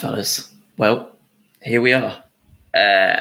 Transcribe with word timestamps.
fellas. 0.00 0.50
Well, 0.78 1.14
here 1.62 1.82
we 1.82 1.92
are. 1.92 2.24
Uh, 2.72 3.20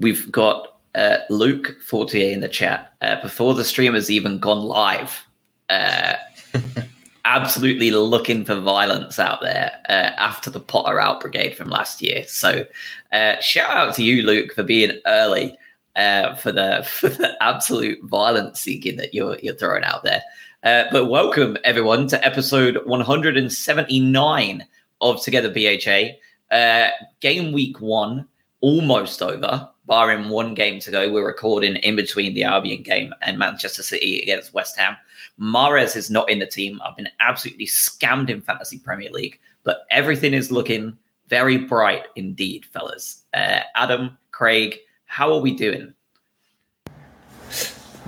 we've 0.00 0.30
got 0.32 0.78
uh, 0.96 1.18
Luke 1.30 1.76
Fortier 1.80 2.32
in 2.32 2.40
the 2.40 2.48
chat. 2.48 2.92
Uh, 3.00 3.22
before 3.22 3.54
the 3.54 3.64
stream 3.64 3.94
has 3.94 4.10
even 4.10 4.40
gone 4.40 4.62
live, 4.62 5.24
uh, 5.70 6.14
absolutely 7.24 7.92
looking 7.92 8.44
for 8.44 8.56
violence 8.56 9.20
out 9.20 9.40
there 9.42 9.70
uh, 9.88 10.10
after 10.18 10.50
the 10.50 10.58
Potter 10.58 10.98
out 10.98 11.20
brigade 11.20 11.56
from 11.56 11.70
last 11.70 12.02
year. 12.02 12.24
So, 12.26 12.66
uh, 13.12 13.38
shout 13.40 13.70
out 13.70 13.94
to 13.94 14.02
you, 14.02 14.22
Luke, 14.22 14.54
for 14.54 14.64
being 14.64 14.98
early 15.06 15.56
uh, 15.94 16.34
for 16.34 16.50
the 16.50 16.84
for 16.88 17.10
the 17.10 17.40
absolute 17.40 18.02
violence 18.02 18.58
seeking 18.58 18.96
that 18.96 19.14
you're 19.14 19.38
you're 19.38 19.54
throwing 19.54 19.84
out 19.84 20.02
there. 20.02 20.22
Uh, 20.64 20.84
but 20.90 21.06
welcome 21.06 21.56
everyone 21.62 22.08
to 22.08 22.26
episode 22.26 22.84
179 22.86 24.66
of 25.00 25.22
Together 25.22 25.52
BHA. 25.52 26.54
Uh, 26.54 26.90
game 27.20 27.52
week 27.52 27.80
one 27.80 28.26
almost 28.60 29.22
over, 29.22 29.68
barring 29.86 30.28
one 30.28 30.54
game 30.54 30.80
to 30.80 30.90
go. 30.90 31.12
We're 31.12 31.26
recording 31.26 31.76
in 31.76 31.96
between 31.96 32.34
the 32.34 32.44
Albion 32.44 32.82
game 32.82 33.14
and 33.22 33.38
Manchester 33.38 33.82
City 33.82 34.20
against 34.22 34.54
West 34.54 34.76
Ham. 34.78 34.96
Mahrez 35.40 35.96
is 35.96 36.10
not 36.10 36.30
in 36.30 36.38
the 36.38 36.46
team. 36.46 36.80
I've 36.84 36.96
been 36.96 37.08
absolutely 37.20 37.66
scammed 37.66 38.30
in 38.30 38.40
Fantasy 38.40 38.78
Premier 38.78 39.10
League, 39.10 39.38
but 39.64 39.86
everything 39.90 40.32
is 40.32 40.50
looking 40.50 40.96
very 41.28 41.58
bright 41.58 42.04
indeed, 42.16 42.64
fellas. 42.66 43.24
Uh, 43.34 43.60
Adam, 43.74 44.16
Craig, 44.30 44.76
how 45.06 45.32
are 45.32 45.40
we 45.40 45.54
doing? 45.54 45.92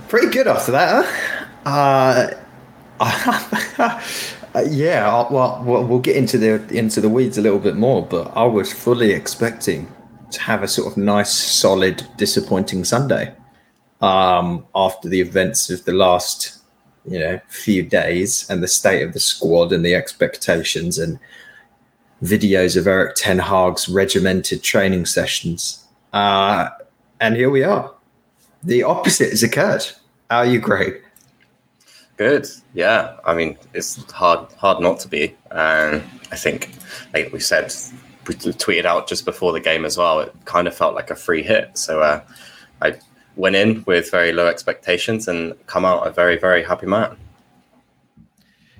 Pretty 0.07 0.29
good 0.29 0.47
after 0.47 0.71
that, 0.71 1.05
huh? 1.65 2.35
Uh, 2.99 4.01
yeah, 4.55 5.27
well, 5.31 5.61
we'll 5.63 5.99
get 5.99 6.15
into 6.15 6.37
the 6.37 6.65
into 6.75 7.01
the 7.01 7.09
weeds 7.09 7.37
a 7.37 7.41
little 7.41 7.59
bit 7.59 7.75
more, 7.75 8.05
but 8.05 8.31
I 8.35 8.45
was 8.45 8.71
fully 8.73 9.11
expecting 9.11 9.91
to 10.31 10.41
have 10.41 10.63
a 10.63 10.67
sort 10.67 10.91
of 10.91 10.97
nice, 10.97 11.31
solid, 11.31 12.05
disappointing 12.17 12.83
Sunday 12.83 13.33
um, 14.01 14.65
after 14.75 15.09
the 15.09 15.21
events 15.21 15.69
of 15.69 15.85
the 15.85 15.93
last 15.93 16.59
you 17.05 17.19
know 17.19 17.39
few 17.47 17.83
days 17.83 18.49
and 18.49 18.61
the 18.61 18.67
state 18.67 19.03
of 19.03 19.13
the 19.13 19.19
squad 19.19 19.71
and 19.71 19.85
the 19.85 19.95
expectations 19.95 20.97
and 20.97 21.19
videos 22.23 22.75
of 22.75 22.87
Erik 22.87 23.15
Ten 23.15 23.39
Hag's 23.39 23.87
regimented 23.87 24.63
training 24.63 25.05
sessions. 25.05 25.85
Uh, 26.11 26.69
and 27.19 27.35
here 27.35 27.49
we 27.49 27.63
are. 27.63 27.93
The 28.63 28.83
opposite 28.83 29.29
has 29.29 29.43
occurred. 29.43 29.85
How 30.29 30.39
are 30.39 30.45
you, 30.45 30.59
Craig? 30.59 31.01
Good. 32.19 32.49
Yeah. 32.73 33.15
I 33.23 33.33
mean, 33.33 33.57
it's 33.73 33.95
hard 34.11 34.51
hard 34.55 34.81
not 34.81 34.99
to 34.99 35.07
be. 35.07 35.37
Um, 35.51 36.03
I 36.33 36.35
think, 36.35 36.69
like 37.13 37.31
we 37.31 37.39
said, 37.39 37.73
we 38.27 38.35
tweeted 38.35 38.83
out 38.83 39.07
just 39.07 39.23
before 39.23 39.53
the 39.53 39.61
game 39.61 39.85
as 39.85 39.97
well. 39.97 40.19
It 40.19 40.35
kind 40.43 40.67
of 40.67 40.75
felt 40.75 40.95
like 40.95 41.11
a 41.11 41.15
free 41.15 41.43
hit. 41.43 41.77
So 41.77 42.01
uh, 42.01 42.21
I 42.81 42.99
went 43.37 43.55
in 43.55 43.85
with 43.87 44.11
very 44.11 44.33
low 44.33 44.47
expectations 44.47 45.29
and 45.29 45.53
come 45.67 45.85
out 45.85 46.05
a 46.05 46.11
very 46.11 46.37
very 46.37 46.61
happy 46.61 46.87
man. 46.87 47.15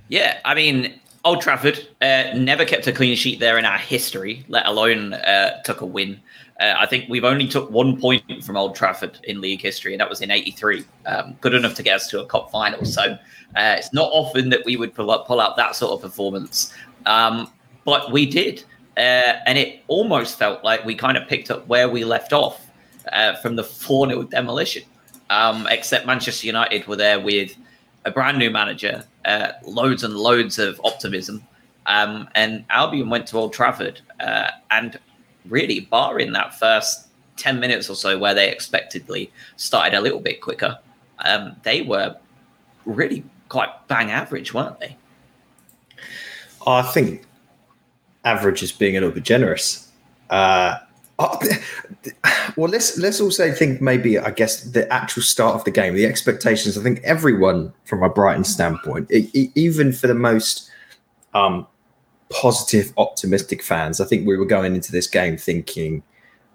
Yeah, 0.10 0.42
I 0.44 0.54
mean, 0.54 1.00
Old 1.24 1.40
Trafford 1.40 1.88
uh, 2.02 2.34
never 2.36 2.66
kept 2.66 2.88
a 2.88 2.92
clean 2.92 3.16
sheet 3.16 3.40
there 3.40 3.58
in 3.58 3.64
our 3.64 3.78
history, 3.78 4.44
let 4.50 4.66
alone 4.66 5.14
uh, 5.14 5.62
took 5.64 5.80
a 5.80 5.86
win. 5.86 6.20
Uh, 6.60 6.76
I 6.78 6.86
think 6.86 7.10
we've 7.10 7.24
only 7.24 7.48
took 7.48 7.70
one 7.72 8.00
point 8.00 8.44
from 8.44 8.58
Old 8.58 8.76
Trafford 8.76 9.20
in 9.24 9.40
league 9.40 9.62
history, 9.62 9.94
and 9.94 10.02
that 10.02 10.10
was 10.10 10.22
in 10.22 10.32
'83. 10.32 10.84
Um, 11.06 11.36
good 11.42 11.54
enough 11.54 11.74
to 11.76 11.84
get 11.84 11.96
us 11.96 12.08
to 12.10 12.22
a 12.22 12.26
cup 12.26 12.52
final. 12.52 12.84
So 12.86 13.02
uh, 13.04 13.76
it's 13.78 13.94
not 13.94 14.10
often 14.12 14.50
that 14.50 14.66
we 14.66 14.76
would 14.76 14.94
pull, 14.94 15.12
up, 15.12 15.26
pull 15.26 15.40
out 15.40 15.56
that 15.58 15.76
sort 15.76 15.94
of 15.94 16.02
performance, 16.02 16.74
um, 17.06 17.52
but 17.86 18.12
we 18.12 18.26
did, 18.26 18.64
uh, 18.98 19.40
and 19.46 19.58
it 19.58 19.84
almost 19.88 20.38
felt 20.38 20.64
like 20.64 20.84
we 20.86 20.96
kind 20.96 21.18
of 21.18 21.28
picked 21.28 21.50
up 21.50 21.66
where 21.68 21.88
we 21.90 22.04
left 22.04 22.34
off 22.34 22.70
uh, 23.12 23.36
from 23.38 23.56
the 23.56 23.64
4 23.64 24.08
0 24.08 24.24
demolition. 24.24 24.84
Um, 25.30 25.68
except 25.70 26.08
Manchester 26.08 26.48
United 26.48 26.88
were 26.88 26.96
there 26.96 27.20
with 27.20 27.56
a 28.06 28.12
brand 28.12 28.38
new 28.38 28.50
manager, 28.50 29.04
uh, 29.26 29.52
loads 29.64 30.04
and 30.04 30.16
loads 30.16 30.58
of 30.60 30.82
optimism. 30.84 31.46
Um, 31.86 32.28
and 32.36 32.66
Albion 32.70 33.10
went 33.10 33.28
to 33.28 33.38
Old 33.38 33.54
Trafford 33.54 34.02
uh, 34.20 34.50
and 34.72 35.00
really, 35.50 35.82
barring 35.82 36.34
that 36.34 36.58
first 36.58 37.08
10 37.38 37.60
minutes 37.60 37.90
or 37.90 37.96
so 37.96 38.18
where 38.18 38.34
they 38.34 38.52
expectedly 38.52 39.32
started 39.56 39.98
a 39.98 40.02
little 40.02 40.20
bit 40.20 40.42
quicker, 40.42 40.78
um, 41.26 41.56
they 41.64 41.82
were 41.82 42.16
really 42.86 43.24
quite 43.50 43.70
bang 43.88 44.12
average, 44.12 44.54
weren't 44.54 44.80
they? 44.80 44.96
I 46.66 46.82
think 46.82 47.26
average 48.24 48.62
is 48.62 48.72
being 48.72 48.96
a 48.98 49.00
little 49.00 49.14
bit 49.14 49.24
generous. 49.24 49.92
Uh, 50.30 50.78
oh, 51.18 51.40
well, 52.56 52.70
let's 52.70 52.98
let's 52.98 53.20
also 53.20 53.52
think 53.52 53.82
maybe 53.82 54.20
I 54.20 54.32
guess 54.32 54.62
the 54.64 54.92
actual 54.92 55.24
start 55.24 55.56
of 55.56 55.64
the 55.64 55.72
game, 55.72 55.96
the 55.96 56.06
expectations. 56.06 56.78
I 56.78 56.84
think 56.84 57.00
everyone 57.04 57.74
from 57.86 58.04
a 58.04 58.10
Brighton 58.10 58.44
standpoint, 58.44 59.10
even 59.12 59.92
for 59.92 60.08
the 60.08 60.14
most 60.14 60.70
um, 61.34 61.66
positive, 62.30 62.94
optimistic 62.98 63.62
fans. 63.64 64.00
I 64.00 64.06
think 64.06 64.28
we 64.28 64.38
were 64.38 64.46
going 64.46 64.76
into 64.76 64.92
this 64.92 65.08
game 65.08 65.38
thinking, 65.38 66.04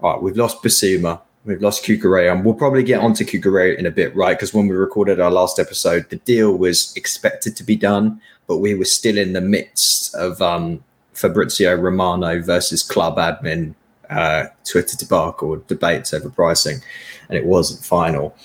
all 0.00 0.12
right, 0.12 0.22
we've 0.22 0.36
lost 0.36 0.62
Bissouma, 0.62 1.20
we've 1.44 1.60
lost 1.60 1.84
Cucurella, 1.84 2.32
and 2.32 2.44
we'll 2.44 2.54
probably 2.54 2.82
get 2.82 3.00
onto 3.00 3.24
Cucurella 3.24 3.76
in 3.76 3.86
a 3.86 3.90
bit, 3.90 4.14
right? 4.14 4.36
Because 4.36 4.54
when 4.54 4.68
we 4.68 4.76
recorded 4.76 5.20
our 5.20 5.30
last 5.30 5.58
episode, 5.58 6.08
the 6.10 6.16
deal 6.16 6.56
was 6.56 6.94
expected 6.96 7.56
to 7.56 7.64
be 7.64 7.76
done, 7.76 8.20
but 8.46 8.58
we 8.58 8.74
were 8.74 8.84
still 8.84 9.18
in 9.18 9.32
the 9.32 9.40
midst 9.40 10.14
of 10.14 10.40
um, 10.40 10.82
Fabrizio 11.12 11.74
Romano 11.74 12.40
versus 12.40 12.82
club 12.82 13.16
admin 13.16 13.74
uh, 14.10 14.46
Twitter 14.64 14.96
debacle 14.96 15.56
debates 15.66 16.14
over 16.14 16.30
pricing, 16.30 16.80
and 17.28 17.36
it 17.36 17.46
wasn't 17.46 17.84
final. 17.84 18.36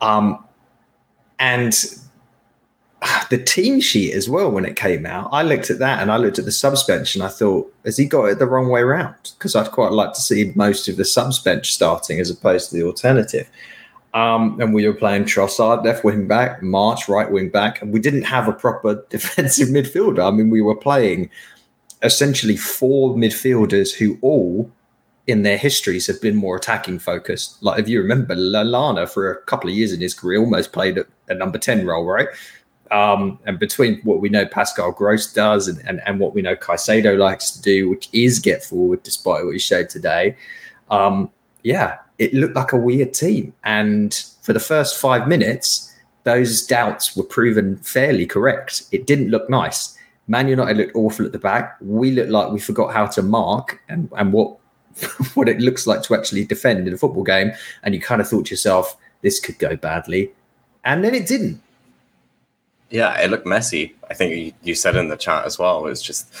Um, 0.00 0.44
and 1.38 1.74
the 3.30 3.38
team 3.38 3.80
sheet 3.80 4.14
as 4.14 4.28
well 4.28 4.50
when 4.50 4.64
it 4.64 4.76
came 4.76 5.06
out. 5.06 5.28
I 5.32 5.42
looked 5.42 5.70
at 5.70 5.78
that 5.78 6.00
and 6.00 6.10
I 6.10 6.16
looked 6.16 6.38
at 6.38 6.44
the 6.44 6.52
subs 6.52 6.84
bench 6.84 7.14
and 7.14 7.24
I 7.24 7.28
thought, 7.28 7.72
has 7.84 7.96
he 7.96 8.06
got 8.06 8.26
it 8.26 8.38
the 8.38 8.46
wrong 8.46 8.68
way 8.68 8.80
around? 8.80 9.14
Because 9.38 9.54
I'd 9.54 9.70
quite 9.70 9.92
like 9.92 10.12
to 10.14 10.20
see 10.20 10.52
most 10.54 10.88
of 10.88 10.96
the 10.96 11.04
subs 11.04 11.38
bench 11.38 11.72
starting 11.72 12.20
as 12.20 12.30
opposed 12.30 12.70
to 12.70 12.76
the 12.76 12.84
alternative. 12.84 13.48
Um, 14.14 14.58
and 14.60 14.72
we 14.72 14.86
were 14.86 14.94
playing 14.94 15.24
Trossard 15.24 15.84
left 15.84 16.02
wing 16.02 16.26
back, 16.26 16.62
March 16.62 17.08
right 17.08 17.30
wing 17.30 17.50
back, 17.50 17.82
and 17.82 17.92
we 17.92 18.00
didn't 18.00 18.22
have 18.22 18.48
a 18.48 18.52
proper 18.52 19.04
defensive 19.10 19.68
midfielder. 19.68 20.26
I 20.26 20.30
mean, 20.30 20.50
we 20.50 20.62
were 20.62 20.76
playing 20.76 21.30
essentially 22.02 22.56
four 22.56 23.14
midfielders 23.14 23.94
who 23.94 24.18
all 24.22 24.70
in 25.26 25.42
their 25.42 25.58
histories 25.58 26.06
have 26.06 26.20
been 26.22 26.34
more 26.34 26.56
attacking 26.56 26.98
focused. 26.98 27.62
Like 27.62 27.78
if 27.78 27.88
you 27.88 28.00
remember, 28.00 28.34
Lallana 28.34 29.08
for 29.08 29.30
a 29.30 29.42
couple 29.42 29.68
of 29.68 29.76
years 29.76 29.92
in 29.92 30.00
his 30.00 30.14
career 30.14 30.40
almost 30.40 30.72
played 30.72 30.96
a, 30.96 31.04
a 31.28 31.34
number 31.34 31.58
10 31.58 31.86
role, 31.86 32.06
right? 32.06 32.28
Um, 32.90 33.38
and 33.44 33.58
between 33.58 34.00
what 34.02 34.20
we 34.20 34.28
know 34.28 34.46
Pascal 34.46 34.92
Gross 34.92 35.32
does 35.32 35.68
and, 35.68 35.80
and, 35.86 36.00
and 36.06 36.18
what 36.20 36.34
we 36.34 36.42
know 36.42 36.56
Caicedo 36.56 37.18
likes 37.18 37.50
to 37.52 37.62
do, 37.62 37.88
which 37.88 38.08
is 38.12 38.38
get 38.38 38.64
forward, 38.64 39.02
despite 39.02 39.44
what 39.44 39.52
he 39.52 39.58
showed 39.58 39.88
today, 39.88 40.36
um, 40.90 41.30
yeah, 41.62 41.98
it 42.18 42.34
looked 42.34 42.56
like 42.56 42.72
a 42.72 42.76
weird 42.76 43.14
team. 43.14 43.52
And 43.64 44.14
for 44.42 44.52
the 44.52 44.60
first 44.60 44.98
five 44.98 45.28
minutes, 45.28 45.94
those 46.24 46.66
doubts 46.66 47.16
were 47.16 47.24
proven 47.24 47.76
fairly 47.78 48.26
correct. 48.26 48.84
It 48.92 49.06
didn't 49.06 49.30
look 49.30 49.48
nice. 49.48 49.96
Man 50.26 50.48
United 50.48 50.76
looked 50.76 50.96
awful 50.96 51.24
at 51.24 51.32
the 51.32 51.38
back. 51.38 51.76
We 51.80 52.10
looked 52.10 52.30
like 52.30 52.52
we 52.52 52.60
forgot 52.60 52.92
how 52.92 53.06
to 53.06 53.22
mark 53.22 53.80
and, 53.88 54.10
and 54.16 54.32
what 54.32 54.58
what 55.34 55.48
it 55.48 55.60
looks 55.60 55.86
like 55.86 56.02
to 56.02 56.14
actually 56.14 56.44
defend 56.44 56.88
in 56.88 56.94
a 56.94 56.98
football 56.98 57.22
game. 57.22 57.52
And 57.82 57.94
you 57.94 58.00
kind 58.00 58.20
of 58.20 58.28
thought 58.28 58.46
to 58.46 58.50
yourself, 58.50 58.96
this 59.22 59.40
could 59.40 59.58
go 59.58 59.76
badly. 59.76 60.32
And 60.84 61.04
then 61.04 61.14
it 61.14 61.26
didn't 61.26 61.62
yeah, 62.90 63.18
it 63.20 63.30
looked 63.30 63.46
messy. 63.46 63.94
I 64.10 64.14
think 64.14 64.54
you, 64.62 64.74
said 64.74 64.96
in 64.96 65.08
the 65.08 65.16
chat 65.16 65.44
as 65.44 65.58
well. 65.58 65.78
It 65.86 65.90
was 65.90 66.02
just 66.02 66.32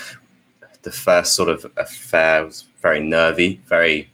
the 0.82 0.90
first 0.90 1.34
sort 1.34 1.48
of 1.48 1.70
affair 1.76 2.44
was 2.44 2.64
very 2.80 3.00
nervy, 3.00 3.60
very 3.66 4.10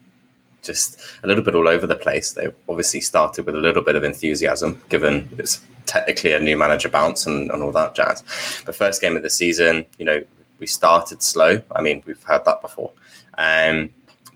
just 0.63 0.99
a 1.23 1.27
little 1.27 1.45
bit 1.45 1.55
all 1.55 1.69
over 1.69 1.87
the 1.87 1.95
place. 1.95 2.33
They 2.33 2.49
obviously 2.69 3.01
started 3.01 3.47
with 3.47 3.55
a 3.55 3.59
little 3.59 3.83
bit 3.83 3.97
of 3.97 4.03
enthusiasm, 4.03 4.81
given 4.89 5.29
it's 5.39 5.61
technically 5.87 6.33
a 6.33 6.41
new 6.41 6.57
manager 6.57 6.89
bounce 6.89 7.27
and, 7.27 7.51
and 7.51 7.63
all 7.63 7.73
that 7.73 7.95
jazz. 7.95 8.23
The 8.65 8.73
first 8.73 9.01
game 9.01 9.17
of 9.17 9.23
the 9.23 9.31
season, 9.31 9.85
you 9.99 10.05
know, 10.05 10.23
we 10.59 10.67
started 10.67 11.23
slow. 11.23 11.63
I 11.73 11.83
mean, 11.83 12.03
we've 12.07 12.23
heard 12.23 12.45
that 12.47 12.63
before. 12.63 12.91
Um, 13.37 13.91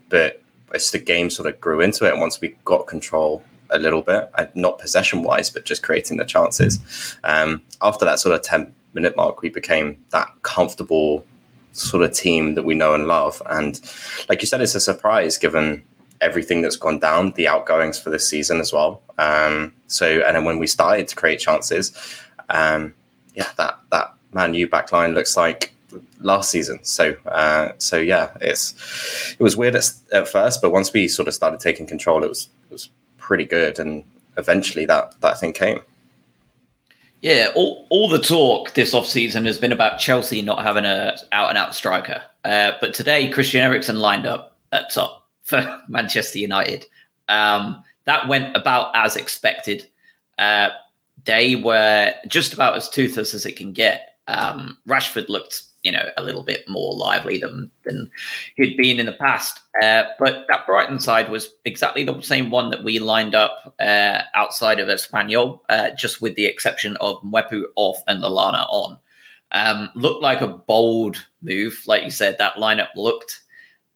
but 0.08 0.42
as 0.74 0.90
the 0.90 0.98
game 0.98 1.30
sort 1.30 1.48
of 1.48 1.60
grew 1.60 1.80
into 1.80 2.04
it, 2.04 2.12
and 2.12 2.20
once 2.20 2.40
we 2.40 2.54
got 2.64 2.86
control 2.86 3.42
a 3.70 3.78
little 3.78 4.02
bit, 4.02 4.30
not 4.54 4.78
possession 4.78 5.22
wise, 5.22 5.50
but 5.50 5.64
just 5.64 5.82
creating 5.82 6.16
the 6.16 6.24
chances. 6.24 6.78
Um, 7.24 7.62
after 7.82 8.04
that 8.04 8.18
sort 8.18 8.34
of 8.34 8.42
10 8.42 8.74
minute 8.94 9.16
mark, 9.16 9.42
we 9.42 9.48
became 9.48 10.02
that 10.10 10.30
comfortable 10.42 11.24
sort 11.72 12.02
of 12.02 12.12
team 12.12 12.54
that 12.54 12.64
we 12.64 12.74
know 12.74 12.94
and 12.94 13.06
love. 13.06 13.42
And 13.46 13.80
like 14.28 14.40
you 14.40 14.46
said, 14.46 14.60
it's 14.60 14.74
a 14.74 14.80
surprise 14.80 15.38
given 15.38 15.82
everything 16.20 16.62
that's 16.62 16.76
gone 16.76 16.98
down, 16.98 17.32
the 17.32 17.46
outgoings 17.46 17.98
for 17.98 18.10
this 18.10 18.28
season 18.28 18.60
as 18.60 18.72
well. 18.72 19.02
Um, 19.18 19.72
so, 19.86 20.20
and 20.26 20.36
then 20.36 20.44
when 20.44 20.58
we 20.58 20.66
started 20.66 21.08
to 21.08 21.16
create 21.16 21.38
chances, 21.38 21.92
um, 22.48 22.94
yeah, 23.34 23.48
that, 23.56 23.78
that 23.90 24.14
Man 24.32 24.54
U 24.54 24.68
backline 24.68 25.14
looks 25.14 25.36
like 25.36 25.74
last 26.20 26.50
season. 26.50 26.80
So 26.82 27.16
uh, 27.26 27.72
so 27.78 27.96
yeah, 27.96 28.30
it's 28.40 29.34
it 29.38 29.42
was 29.42 29.56
weird 29.56 29.76
at, 29.76 29.90
at 30.12 30.28
first, 30.28 30.60
but 30.60 30.70
once 30.70 30.92
we 30.92 31.08
sort 31.08 31.28
of 31.28 31.34
started 31.34 31.60
taking 31.60 31.86
control, 31.86 32.24
it 32.24 32.28
was 32.28 32.48
it 32.70 32.72
was 32.72 32.90
pretty 33.28 33.44
good, 33.44 33.78
and 33.78 34.02
eventually 34.38 34.86
that 34.86 35.20
that 35.20 35.38
thing 35.38 35.52
came. 35.52 35.80
Yeah, 37.20 37.50
all, 37.54 37.86
all 37.90 38.08
the 38.08 38.20
talk 38.20 38.74
this 38.74 38.94
offseason 38.94 39.44
has 39.46 39.58
been 39.58 39.72
about 39.72 39.98
Chelsea 39.98 40.40
not 40.40 40.62
having 40.62 40.84
a 40.84 41.16
out 41.32 41.48
and 41.48 41.58
out 41.58 41.74
striker. 41.74 42.22
Uh, 42.44 42.72
but 42.80 42.94
today, 42.94 43.28
Christian 43.28 43.60
Eriksen 43.60 43.98
lined 43.98 44.26
up 44.26 44.56
at 44.72 44.90
top 44.92 45.26
for 45.42 45.80
Manchester 45.88 46.38
United. 46.38 46.86
Um, 47.28 47.84
that 48.04 48.26
went 48.28 48.56
about 48.56 48.92
as 48.94 49.16
expected. 49.16 49.86
Uh, 50.38 50.70
they 51.24 51.56
were 51.56 52.14
just 52.28 52.54
about 52.54 52.76
as 52.76 52.88
toothless 52.88 53.34
as 53.34 53.44
it 53.44 53.56
can 53.56 53.72
get. 53.72 54.16
Um, 54.28 54.78
Rashford 54.88 55.28
looked 55.28 55.64
you 55.82 55.92
know 55.92 56.10
a 56.16 56.22
little 56.22 56.42
bit 56.42 56.68
more 56.68 56.94
lively 56.94 57.38
than 57.38 57.70
than 57.84 58.10
he'd 58.56 58.76
been 58.76 59.00
in 59.00 59.06
the 59.06 59.12
past. 59.12 59.60
Uh, 59.82 60.04
but 60.18 60.46
that 60.48 60.66
Brighton 60.66 60.98
side 60.98 61.30
was 61.30 61.50
exactly 61.64 62.04
the 62.04 62.20
same 62.20 62.50
one 62.50 62.70
that 62.70 62.84
we 62.84 62.98
lined 62.98 63.34
up 63.34 63.74
uh, 63.80 64.22
outside 64.34 64.80
of 64.80 64.88
Espanyol, 64.88 65.60
uh, 65.68 65.90
just 65.90 66.20
with 66.20 66.34
the 66.34 66.46
exception 66.46 66.96
of 66.96 67.22
Mwepu 67.22 67.64
off 67.76 68.02
and 68.08 68.22
Lallana 68.22 68.66
on. 68.68 68.98
Um, 69.52 69.90
looked 69.94 70.22
like 70.22 70.40
a 70.40 70.48
bold 70.48 71.24
move, 71.42 71.80
like 71.86 72.04
you 72.04 72.10
said. 72.10 72.36
That 72.38 72.56
lineup 72.56 72.88
looked 72.96 73.40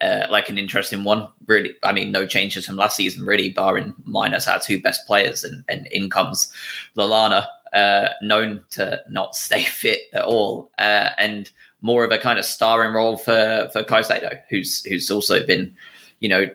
uh, 0.02 0.26
like 0.30 0.48
an 0.48 0.58
interesting 0.58 1.04
one. 1.04 1.28
Really, 1.46 1.74
I 1.82 1.92
mean, 1.92 2.10
no 2.10 2.26
changes 2.26 2.66
from 2.66 2.76
last 2.76 2.96
season, 2.96 3.24
really, 3.24 3.50
barring 3.50 3.94
minus 4.04 4.48
our 4.48 4.58
two 4.58 4.80
best 4.80 5.06
players 5.06 5.44
and, 5.44 5.64
and 5.68 5.86
in 5.88 6.10
comes 6.10 6.52
Lallana, 6.96 7.46
uh, 7.72 8.08
known 8.20 8.64
to 8.70 9.00
not 9.08 9.34
stay 9.36 9.62
fit 9.62 10.00
at 10.12 10.24
all, 10.24 10.70
uh, 10.78 11.10
and 11.18 11.50
more 11.82 12.04
of 12.04 12.12
a 12.12 12.18
kind 12.18 12.38
of 12.38 12.44
starring 12.44 12.94
role 12.94 13.16
for 13.16 13.68
for 13.72 13.82
Caicedo, 13.82 14.40
who's 14.48 14.84
who's 14.84 15.10
also 15.10 15.44
been, 15.44 15.76
you 16.20 16.28
know, 16.28 16.46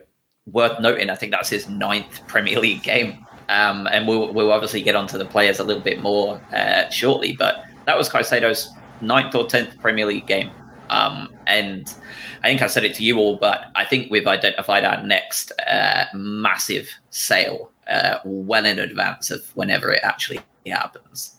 worth 0.50 0.80
noting. 0.80 1.10
I 1.10 1.14
think 1.14 1.32
that's 1.32 1.50
his 1.50 1.68
ninth 1.68 2.26
Premier 2.26 2.58
League 2.58 2.82
game, 2.82 3.24
um, 3.48 3.86
and 3.92 4.08
we'll 4.08 4.32
we'll 4.32 4.50
obviously 4.50 4.82
get 4.82 4.96
onto 4.96 5.18
the 5.18 5.26
players 5.26 5.60
a 5.60 5.64
little 5.64 5.82
bit 5.82 6.02
more 6.02 6.40
uh, 6.52 6.88
shortly. 6.88 7.34
But 7.38 7.62
that 7.84 7.96
was 7.96 8.08
Caicedo's 8.08 8.70
ninth 9.00 9.34
or 9.34 9.46
tenth 9.46 9.78
Premier 9.80 10.06
League 10.06 10.26
game, 10.26 10.50
um, 10.90 11.32
and 11.46 11.94
I 12.42 12.48
think 12.48 12.62
I 12.62 12.66
said 12.66 12.84
it 12.84 12.94
to 12.96 13.04
you 13.04 13.18
all, 13.18 13.36
but 13.36 13.66
I 13.74 13.84
think 13.84 14.10
we've 14.10 14.26
identified 14.26 14.84
our 14.84 15.02
next 15.02 15.52
uh, 15.68 16.06
massive 16.14 16.88
sale 17.10 17.70
uh, 17.88 18.18
well 18.24 18.64
in 18.64 18.78
advance 18.78 19.30
of 19.30 19.44
whenever 19.56 19.92
it 19.92 20.00
actually 20.02 20.40
happens. 20.66 21.36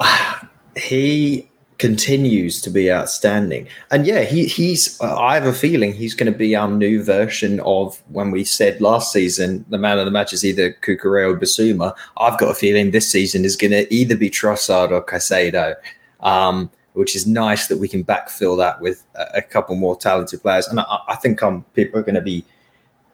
He 0.74 1.50
continues 1.82 2.60
to 2.60 2.70
be 2.70 2.92
outstanding. 2.92 3.66
And 3.90 4.06
yeah, 4.06 4.22
he, 4.22 4.46
he's. 4.46 5.00
I 5.00 5.34
have 5.34 5.46
a 5.46 5.52
feeling 5.52 5.92
he's 5.92 6.14
going 6.14 6.32
to 6.32 6.38
be 6.38 6.54
our 6.54 6.68
new 6.68 7.02
version 7.02 7.58
of 7.60 8.00
when 8.12 8.30
we 8.30 8.44
said 8.44 8.80
last 8.80 9.12
season 9.12 9.64
the 9.68 9.78
man 9.78 9.98
of 9.98 10.04
the 10.04 10.12
match 10.12 10.32
is 10.32 10.44
either 10.44 10.74
Cucurella 10.74 11.34
or 11.34 11.36
Bissouma. 11.36 11.92
I've 12.18 12.38
got 12.38 12.52
a 12.52 12.54
feeling 12.54 12.92
this 12.92 13.10
season 13.10 13.44
is 13.44 13.56
going 13.56 13.72
to 13.72 13.92
either 13.92 14.16
be 14.16 14.30
Trossard 14.30 14.92
or 14.92 15.04
Caicedo, 15.04 15.74
um, 16.20 16.70
which 16.92 17.16
is 17.16 17.26
nice 17.26 17.66
that 17.66 17.78
we 17.78 17.88
can 17.88 18.04
backfill 18.04 18.56
that 18.58 18.80
with 18.80 19.04
a, 19.16 19.38
a 19.38 19.42
couple 19.42 19.74
more 19.74 19.96
talented 19.96 20.40
players. 20.40 20.68
And 20.68 20.78
I, 20.78 20.98
I 21.08 21.16
think 21.16 21.42
um, 21.42 21.64
people 21.74 21.98
are 21.98 22.04
going 22.04 22.14
to 22.14 22.20
be 22.20 22.44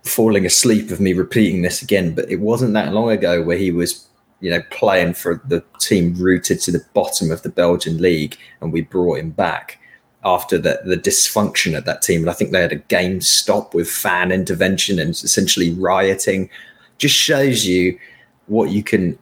falling 0.04 0.44
asleep 0.44 0.90
of 0.90 1.00
me 1.00 1.14
repeating 1.14 1.62
this 1.62 1.80
again, 1.80 2.14
but 2.14 2.30
it 2.30 2.40
wasn't 2.40 2.74
that 2.74 2.92
long 2.92 3.10
ago 3.10 3.42
where 3.42 3.56
he 3.56 3.70
was 3.70 4.06
you 4.40 4.50
know, 4.50 4.62
playing 4.70 5.14
for 5.14 5.42
the 5.46 5.64
team 5.80 6.14
rooted 6.14 6.60
to 6.60 6.72
the 6.72 6.84
bottom 6.94 7.30
of 7.30 7.42
the 7.42 7.48
Belgian 7.48 8.00
league, 8.00 8.36
and 8.60 8.72
we 8.72 8.82
brought 8.82 9.18
him 9.18 9.30
back 9.30 9.78
after 10.24 10.58
the, 10.58 10.80
the 10.84 10.96
dysfunction 10.96 11.76
at 11.76 11.84
that 11.86 12.02
team. 12.02 12.20
And 12.20 12.30
I 12.30 12.32
think 12.32 12.50
they 12.50 12.60
had 12.60 12.72
a 12.72 12.76
game 12.76 13.20
stop 13.20 13.74
with 13.74 13.88
fan 13.88 14.32
intervention 14.32 14.98
and 14.98 15.10
essentially 15.10 15.72
rioting. 15.74 16.50
Just 16.98 17.14
shows 17.14 17.66
you 17.66 17.98
what 18.46 18.70
you 18.70 18.82
can, 18.82 19.18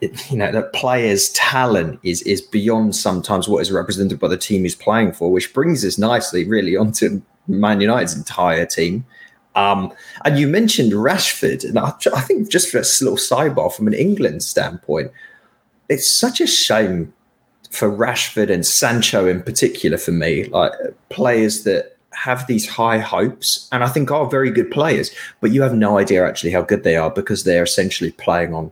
you 0.00 0.36
know, 0.36 0.50
that 0.50 0.72
players' 0.72 1.30
talent 1.30 2.00
is 2.02 2.22
is 2.22 2.40
beyond 2.40 2.96
sometimes 2.96 3.48
what 3.48 3.60
is 3.60 3.70
represented 3.70 4.18
by 4.18 4.28
the 4.28 4.36
team 4.36 4.62
he's 4.62 4.74
playing 4.74 5.12
for, 5.12 5.30
which 5.30 5.52
brings 5.54 5.84
us 5.84 5.98
nicely, 5.98 6.44
really, 6.44 6.76
onto 6.76 7.22
Man 7.46 7.80
United's 7.80 8.16
entire 8.16 8.66
team. 8.66 9.04
Um, 9.56 9.92
and 10.24 10.38
you 10.38 10.46
mentioned 10.46 10.92
Rashford, 10.92 11.64
and 11.64 11.78
I, 11.78 11.92
I, 12.14 12.20
think 12.20 12.50
just 12.50 12.70
for 12.70 12.78
a 12.78 12.86
little 13.00 13.16
sidebar 13.16 13.72
from 13.72 13.88
an 13.88 13.94
England 13.94 14.44
standpoint, 14.44 15.10
it's 15.88 16.08
such 16.08 16.40
a 16.40 16.46
shame 16.46 17.12
for 17.70 17.90
Rashford 17.90 18.50
and 18.50 18.64
Sancho 18.64 19.26
in 19.26 19.42
particular 19.42 19.98
for 19.98 20.12
me, 20.12 20.44
like 20.44 20.72
players 21.08 21.64
that 21.64 21.96
have 22.12 22.46
these 22.46 22.68
high 22.68 22.98
hopes 22.98 23.68
and 23.72 23.82
I 23.84 23.88
think 23.88 24.10
are 24.10 24.28
very 24.28 24.50
good 24.50 24.70
players, 24.70 25.10
but 25.40 25.52
you 25.52 25.62
have 25.62 25.74
no 25.74 25.98
idea 25.98 26.26
actually 26.26 26.52
how 26.52 26.62
good 26.62 26.82
they 26.82 26.96
are 26.96 27.10
because 27.10 27.44
they're 27.44 27.62
essentially 27.62 28.12
playing 28.12 28.54
on 28.54 28.70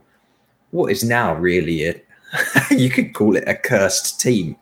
what 0.71 0.91
is 0.91 1.03
now 1.03 1.33
really 1.35 1.81
it. 1.83 2.05
you 2.71 2.89
could 2.89 3.13
call 3.13 3.35
it 3.35 3.43
a 3.47 3.55
cursed 3.55 4.19
team. 4.19 4.55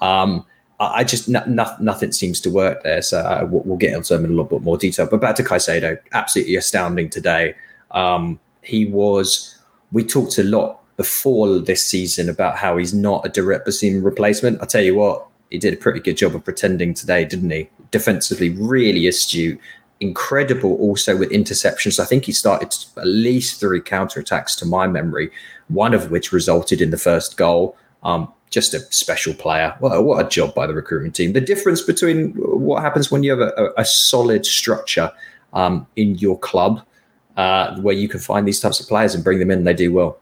Um, 0.00 0.44
I 0.80 1.04
just 1.04 1.28
no, 1.28 1.44
no, 1.46 1.70
nothing 1.78 2.10
seems 2.10 2.40
to 2.40 2.50
work 2.50 2.82
there. 2.82 3.02
So 3.02 3.18
uh, 3.18 3.46
we'll, 3.48 3.62
we'll, 3.62 3.76
get 3.76 3.92
into 3.92 4.14
him 4.14 4.24
in 4.24 4.30
a 4.30 4.34
little 4.34 4.58
bit 4.58 4.62
more 4.62 4.78
detail. 4.78 5.06
But 5.06 5.20
back 5.20 5.36
to 5.36 5.42
Caicedo, 5.42 5.98
absolutely 6.12 6.56
astounding 6.56 7.10
today. 7.10 7.54
Um, 7.90 8.40
he 8.62 8.86
was. 8.86 9.56
We 9.92 10.04
talked 10.04 10.38
a 10.38 10.44
lot 10.44 10.80
before 10.96 11.58
this 11.58 11.82
season 11.82 12.28
about 12.28 12.56
how 12.56 12.76
he's 12.76 12.94
not 12.94 13.26
a 13.26 13.28
direct 13.28 13.66
Bissouma 13.66 14.04
replacement. 14.04 14.62
I 14.62 14.66
tell 14.66 14.82
you 14.82 14.94
what, 14.94 15.26
he 15.50 15.58
did 15.58 15.74
a 15.74 15.76
pretty 15.76 16.00
good 16.00 16.16
job 16.16 16.34
of 16.34 16.44
pretending 16.44 16.94
today, 16.94 17.24
didn't 17.24 17.50
he? 17.50 17.68
Defensively, 17.90 18.50
really 18.50 19.06
astute, 19.08 19.58
incredible. 20.00 20.76
Also 20.76 21.16
with 21.16 21.30
interceptions, 21.30 21.98
I 21.98 22.04
think 22.04 22.24
he 22.24 22.32
started 22.32 22.74
at 22.96 23.06
least 23.06 23.60
three 23.60 23.80
counterattacks 23.80 24.56
to 24.58 24.66
my 24.66 24.86
memory, 24.86 25.30
one 25.68 25.92
of 25.92 26.10
which 26.10 26.32
resulted 26.32 26.80
in 26.80 26.90
the 26.90 26.98
first 26.98 27.36
goal. 27.36 27.76
Um, 28.02 28.32
just 28.50 28.74
a 28.74 28.80
special 28.92 29.32
player. 29.32 29.74
What, 29.78 30.04
what 30.04 30.26
a 30.26 30.28
job 30.28 30.54
by 30.54 30.66
the 30.66 30.74
recruitment 30.74 31.14
team. 31.14 31.32
The 31.32 31.40
difference 31.40 31.82
between 31.82 32.32
what 32.32 32.82
happens 32.82 33.10
when 33.10 33.22
you 33.22 33.30
have 33.30 33.40
a, 33.40 33.72
a 33.76 33.84
solid 33.84 34.44
structure 34.44 35.12
um, 35.52 35.86
in 35.96 36.16
your 36.16 36.38
club 36.38 36.84
uh, 37.36 37.80
where 37.80 37.94
you 37.94 38.08
can 38.08 38.20
find 38.20 38.46
these 38.46 38.60
types 38.60 38.80
of 38.80 38.88
players 38.88 39.14
and 39.14 39.24
bring 39.24 39.38
them 39.38 39.50
in, 39.50 39.58
and 39.58 39.66
they 39.66 39.74
do 39.74 39.92
well. 39.92 40.18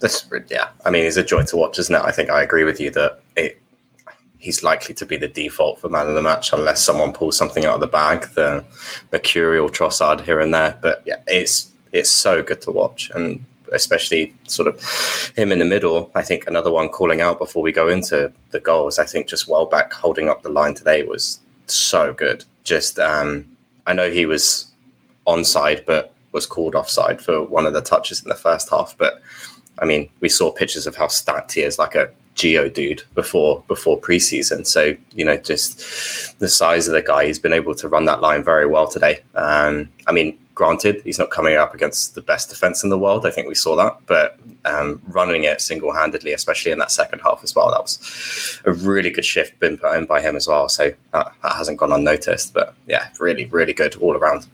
This, 0.00 0.26
yeah, 0.48 0.68
I 0.84 0.90
mean, 0.90 1.06
it's 1.06 1.16
a 1.16 1.24
joy 1.24 1.44
to 1.44 1.56
watch, 1.56 1.78
isn't 1.78 1.94
it? 1.94 2.02
I 2.02 2.10
think 2.10 2.28
I 2.28 2.42
agree 2.42 2.64
with 2.64 2.80
you 2.80 2.90
that 2.90 3.20
it, 3.34 3.60
he's 4.38 4.62
likely 4.62 4.94
to 4.94 5.06
be 5.06 5.16
the 5.16 5.28
default 5.28 5.80
for 5.80 5.88
man 5.88 6.06
of 6.06 6.14
the 6.14 6.22
match 6.22 6.52
unless 6.52 6.82
someone 6.82 7.12
pulls 7.12 7.36
something 7.36 7.64
out 7.64 7.76
of 7.76 7.80
the 7.80 7.86
bag, 7.86 8.28
the 8.34 8.64
mercurial 9.10 9.70
Trossard 9.70 10.20
here 10.20 10.40
and 10.40 10.52
there. 10.52 10.78
But 10.82 11.02
yeah, 11.06 11.22
it's 11.26 11.70
it's 11.92 12.10
so 12.10 12.42
good 12.42 12.60
to 12.62 12.70
watch, 12.72 13.10
and 13.14 13.44
especially 13.72 14.34
sort 14.46 14.68
of 14.68 15.32
him 15.36 15.52
in 15.52 15.58
the 15.58 15.64
middle. 15.64 16.10
I 16.14 16.22
think 16.22 16.46
another 16.46 16.70
one 16.70 16.88
calling 16.88 17.20
out 17.20 17.38
before 17.38 17.62
we 17.62 17.72
go 17.72 17.88
into 17.88 18.32
the 18.50 18.60
goals. 18.60 18.98
I 18.98 19.04
think 19.04 19.26
just 19.26 19.48
Welbeck 19.48 19.92
holding 19.92 20.28
up 20.28 20.42
the 20.42 20.48
line 20.48 20.74
today 20.74 21.02
was 21.02 21.40
so 21.66 22.12
good. 22.12 22.44
Just 22.64 22.98
um, 22.98 23.44
I 23.86 23.92
know 23.92 24.10
he 24.10 24.26
was 24.26 24.70
onside, 25.26 25.84
but 25.86 26.12
was 26.32 26.46
called 26.46 26.74
offside 26.74 27.20
for 27.20 27.42
one 27.42 27.66
of 27.66 27.72
the 27.72 27.80
touches 27.80 28.22
in 28.22 28.28
the 28.28 28.34
first 28.34 28.70
half. 28.70 28.94
But 28.98 29.22
I 29.78 29.84
mean, 29.84 30.08
we 30.20 30.28
saw 30.28 30.52
pictures 30.52 30.86
of 30.86 30.96
how 30.96 31.08
stacked 31.08 31.52
he 31.52 31.62
is, 31.62 31.78
like 31.78 31.94
a 31.94 32.10
Geodude 32.36 33.02
before 33.14 33.64
before 33.66 33.98
preseason. 34.00 34.66
So 34.66 34.94
you 35.14 35.24
know, 35.24 35.36
just 35.38 36.38
the 36.38 36.48
size 36.48 36.86
of 36.86 36.92
the 36.92 37.02
guy, 37.02 37.26
he's 37.26 37.38
been 37.38 37.54
able 37.54 37.74
to 37.76 37.88
run 37.88 38.04
that 38.04 38.20
line 38.20 38.44
very 38.44 38.66
well 38.66 38.86
today. 38.86 39.20
Um, 39.34 39.88
I 40.06 40.12
mean, 40.12 40.38
Granted, 40.56 41.02
he's 41.04 41.18
not 41.18 41.30
coming 41.30 41.56
up 41.56 41.74
against 41.74 42.14
the 42.14 42.22
best 42.22 42.48
defense 42.48 42.82
in 42.82 42.88
the 42.88 42.98
world. 42.98 43.26
I 43.26 43.30
think 43.30 43.46
we 43.46 43.54
saw 43.54 43.76
that, 43.76 43.98
but 44.06 44.38
um, 44.64 45.02
running 45.08 45.44
it 45.44 45.60
single 45.60 45.92
handedly, 45.92 46.32
especially 46.32 46.72
in 46.72 46.78
that 46.78 46.90
second 46.90 47.18
half 47.18 47.44
as 47.44 47.54
well, 47.54 47.70
that 47.70 47.82
was 47.82 48.58
a 48.64 48.72
really 48.72 49.10
good 49.10 49.26
shift 49.26 49.60
been 49.60 49.76
put 49.76 49.94
in 49.98 50.06
by 50.06 50.22
him 50.22 50.34
as 50.34 50.48
well. 50.48 50.70
So 50.70 50.94
that, 51.12 51.32
that 51.42 51.52
hasn't 51.52 51.76
gone 51.76 51.92
unnoticed. 51.92 52.54
But 52.54 52.74
yeah, 52.86 53.10
really, 53.20 53.44
really 53.44 53.74
good 53.74 53.96
all 53.96 54.16
around. 54.16 54.46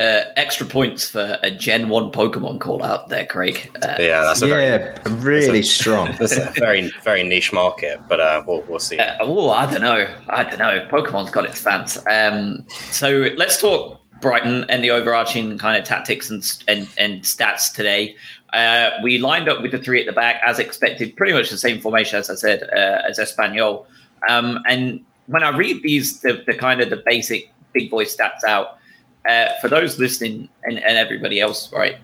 Uh, 0.00 0.24
extra 0.36 0.66
points 0.66 1.10
for 1.10 1.38
a 1.42 1.50
Gen 1.50 1.90
One 1.90 2.10
Pokemon 2.10 2.60
call 2.60 2.82
out 2.82 3.10
there, 3.10 3.26
Craig. 3.26 3.70
Uh, 3.82 3.96
yeah, 3.98 4.22
that's 4.22 4.40
a 4.40 4.48
yeah, 4.48 4.98
very, 5.10 5.46
really 5.46 5.58
a, 5.58 5.62
strong. 5.62 6.10
That's 6.18 6.38
a 6.38 6.50
very 6.56 6.90
very 7.04 7.22
niche 7.22 7.52
market, 7.52 8.00
but 8.08 8.18
uh, 8.18 8.42
we'll 8.46 8.62
we'll 8.62 8.78
see. 8.78 8.98
Uh, 8.98 9.18
oh, 9.20 9.50
I 9.50 9.70
don't 9.70 9.82
know. 9.82 10.08
I 10.30 10.42
don't 10.42 10.58
know. 10.58 10.88
Pokemon's 10.90 11.30
got 11.30 11.44
its 11.44 11.60
fans. 11.60 11.98
Um, 12.10 12.64
so 12.90 13.28
let's 13.36 13.60
talk 13.60 14.01
Brighton 14.22 14.64
and 14.70 14.82
the 14.82 14.90
overarching 14.90 15.58
kind 15.58 15.76
of 15.76 15.86
tactics 15.86 16.30
and 16.30 16.42
and, 16.68 16.88
and 16.96 17.22
stats 17.22 17.72
today. 17.72 18.16
Uh, 18.52 18.90
we 19.02 19.18
lined 19.18 19.48
up 19.48 19.60
with 19.60 19.72
the 19.72 19.78
three 19.78 20.00
at 20.00 20.06
the 20.06 20.12
back 20.12 20.40
as 20.46 20.58
expected, 20.58 21.16
pretty 21.16 21.32
much 21.32 21.50
the 21.50 21.58
same 21.58 21.80
formation 21.80 22.18
as 22.18 22.30
I 22.30 22.34
said 22.34 22.62
uh, 22.64 23.02
as 23.08 23.18
Espanyol. 23.18 23.86
Um, 24.28 24.62
and 24.68 25.04
when 25.26 25.42
I 25.42 25.56
read 25.56 25.82
these, 25.82 26.20
the, 26.20 26.42
the, 26.46 26.54
kind 26.54 26.80
of 26.80 26.90
the 26.90 27.02
basic 27.04 27.50
big 27.72 27.90
boy 27.90 28.04
stats 28.04 28.44
out 28.46 28.78
uh, 29.26 29.48
for 29.60 29.68
those 29.68 29.98
listening 29.98 30.48
and, 30.64 30.78
and, 30.78 30.98
everybody 30.98 31.40
else, 31.40 31.72
right? 31.72 31.96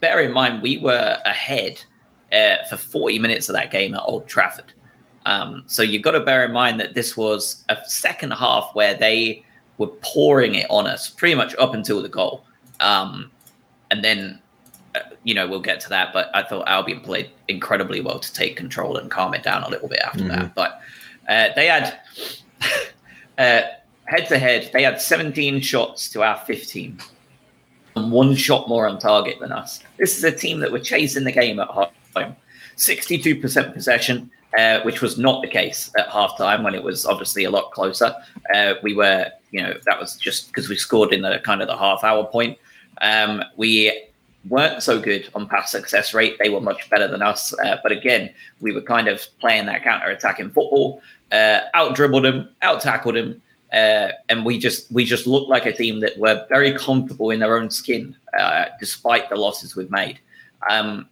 Bear 0.00 0.20
in 0.20 0.32
mind 0.32 0.62
we 0.62 0.78
were 0.78 1.18
ahead 1.24 1.82
uh, 2.32 2.64
for 2.68 2.76
40 2.76 3.18
minutes 3.18 3.48
of 3.48 3.54
that 3.54 3.70
game 3.70 3.94
at 3.94 4.02
Old 4.02 4.28
Trafford. 4.28 4.72
Um, 5.26 5.64
so 5.66 5.82
you've 5.82 6.02
got 6.02 6.12
to 6.12 6.20
bear 6.20 6.44
in 6.44 6.52
mind 6.52 6.80
that 6.80 6.94
this 6.94 7.16
was 7.16 7.64
a 7.68 7.76
second 7.84 8.32
half 8.32 8.70
where 8.74 8.94
they 8.94 9.44
were 9.80 9.88
pouring 10.02 10.54
it 10.56 10.66
on 10.68 10.86
us 10.86 11.08
pretty 11.08 11.34
much 11.34 11.56
up 11.56 11.72
until 11.72 12.02
the 12.02 12.08
goal. 12.08 12.44
Um, 12.80 13.30
and 13.90 14.04
then, 14.04 14.38
uh, 14.94 15.00
you 15.24 15.32
know, 15.34 15.48
we'll 15.48 15.62
get 15.62 15.80
to 15.80 15.88
that. 15.88 16.12
But 16.12 16.30
I 16.34 16.42
thought 16.42 16.68
Albion 16.68 17.00
played 17.00 17.30
incredibly 17.48 18.02
well 18.02 18.18
to 18.20 18.32
take 18.34 18.56
control 18.56 18.98
and 18.98 19.10
calm 19.10 19.32
it 19.32 19.42
down 19.42 19.62
a 19.62 19.70
little 19.70 19.88
bit 19.88 20.00
after 20.00 20.18
mm-hmm. 20.18 20.28
that. 20.28 20.54
But 20.54 20.82
uh, 21.26 21.48
they 21.56 21.66
had 21.66 21.98
head 23.38 24.28
to 24.28 24.38
head, 24.38 24.68
they 24.74 24.82
had 24.82 25.00
17 25.00 25.62
shots 25.62 26.10
to 26.10 26.22
our 26.22 26.36
15 26.40 26.98
and 27.96 28.12
one 28.12 28.34
shot 28.34 28.68
more 28.68 28.86
on 28.86 28.98
target 28.98 29.38
than 29.40 29.50
us. 29.50 29.82
This 29.98 30.18
is 30.18 30.24
a 30.24 30.30
team 30.30 30.60
that 30.60 30.70
were 30.70 30.78
chasing 30.78 31.24
the 31.24 31.32
game 31.32 31.58
at 31.58 31.68
halftime. 31.68 32.36
62% 32.76 33.72
possession, 33.72 34.30
uh, 34.58 34.80
which 34.82 35.00
was 35.00 35.16
not 35.16 35.40
the 35.40 35.48
case 35.48 35.90
at 35.98 36.08
halftime 36.08 36.62
when 36.62 36.74
it 36.74 36.82
was 36.82 37.06
obviously 37.06 37.44
a 37.44 37.50
lot 37.50 37.72
closer. 37.72 38.14
Uh, 38.54 38.74
we 38.82 38.94
were, 38.94 39.30
you 39.50 39.62
know, 39.62 39.74
that 39.86 40.00
was 40.00 40.16
just 40.16 40.48
because 40.48 40.68
we 40.68 40.76
scored 40.76 41.12
in 41.12 41.22
the 41.22 41.40
kind 41.44 41.62
of 41.62 41.68
the 41.68 41.76
half 41.76 42.04
hour 42.04 42.24
point. 42.24 42.58
Um, 43.00 43.42
we 43.56 44.08
weren't 44.48 44.82
so 44.82 45.00
good 45.00 45.28
on 45.34 45.48
pass 45.48 45.70
success 45.70 46.14
rate. 46.14 46.36
They 46.38 46.48
were 46.48 46.60
much 46.60 46.88
better 46.90 47.08
than 47.08 47.22
us. 47.22 47.52
Uh, 47.58 47.76
but 47.82 47.92
again, 47.92 48.30
we 48.60 48.72
were 48.72 48.80
kind 48.80 49.08
of 49.08 49.26
playing 49.40 49.66
that 49.66 49.82
counter 49.82 50.06
attacking 50.06 50.50
football, 50.50 51.02
uh, 51.32 51.60
out 51.74 51.94
dribbled 51.94 52.24
him, 52.24 52.48
out 52.62 52.80
tackled 52.80 53.16
him. 53.16 53.40
Uh, 53.72 54.08
and 54.28 54.44
we 54.44 54.58
just 54.58 54.90
we 54.90 55.04
just 55.04 55.26
looked 55.28 55.48
like 55.48 55.64
a 55.64 55.72
team 55.72 56.00
that 56.00 56.18
were 56.18 56.44
very 56.48 56.72
comfortable 56.76 57.30
in 57.30 57.38
their 57.38 57.56
own 57.56 57.70
skin, 57.70 58.16
uh, 58.36 58.64
despite 58.80 59.28
the 59.28 59.36
losses 59.36 59.76
we've 59.76 59.90
made. 59.90 60.18
Um, 60.68 61.08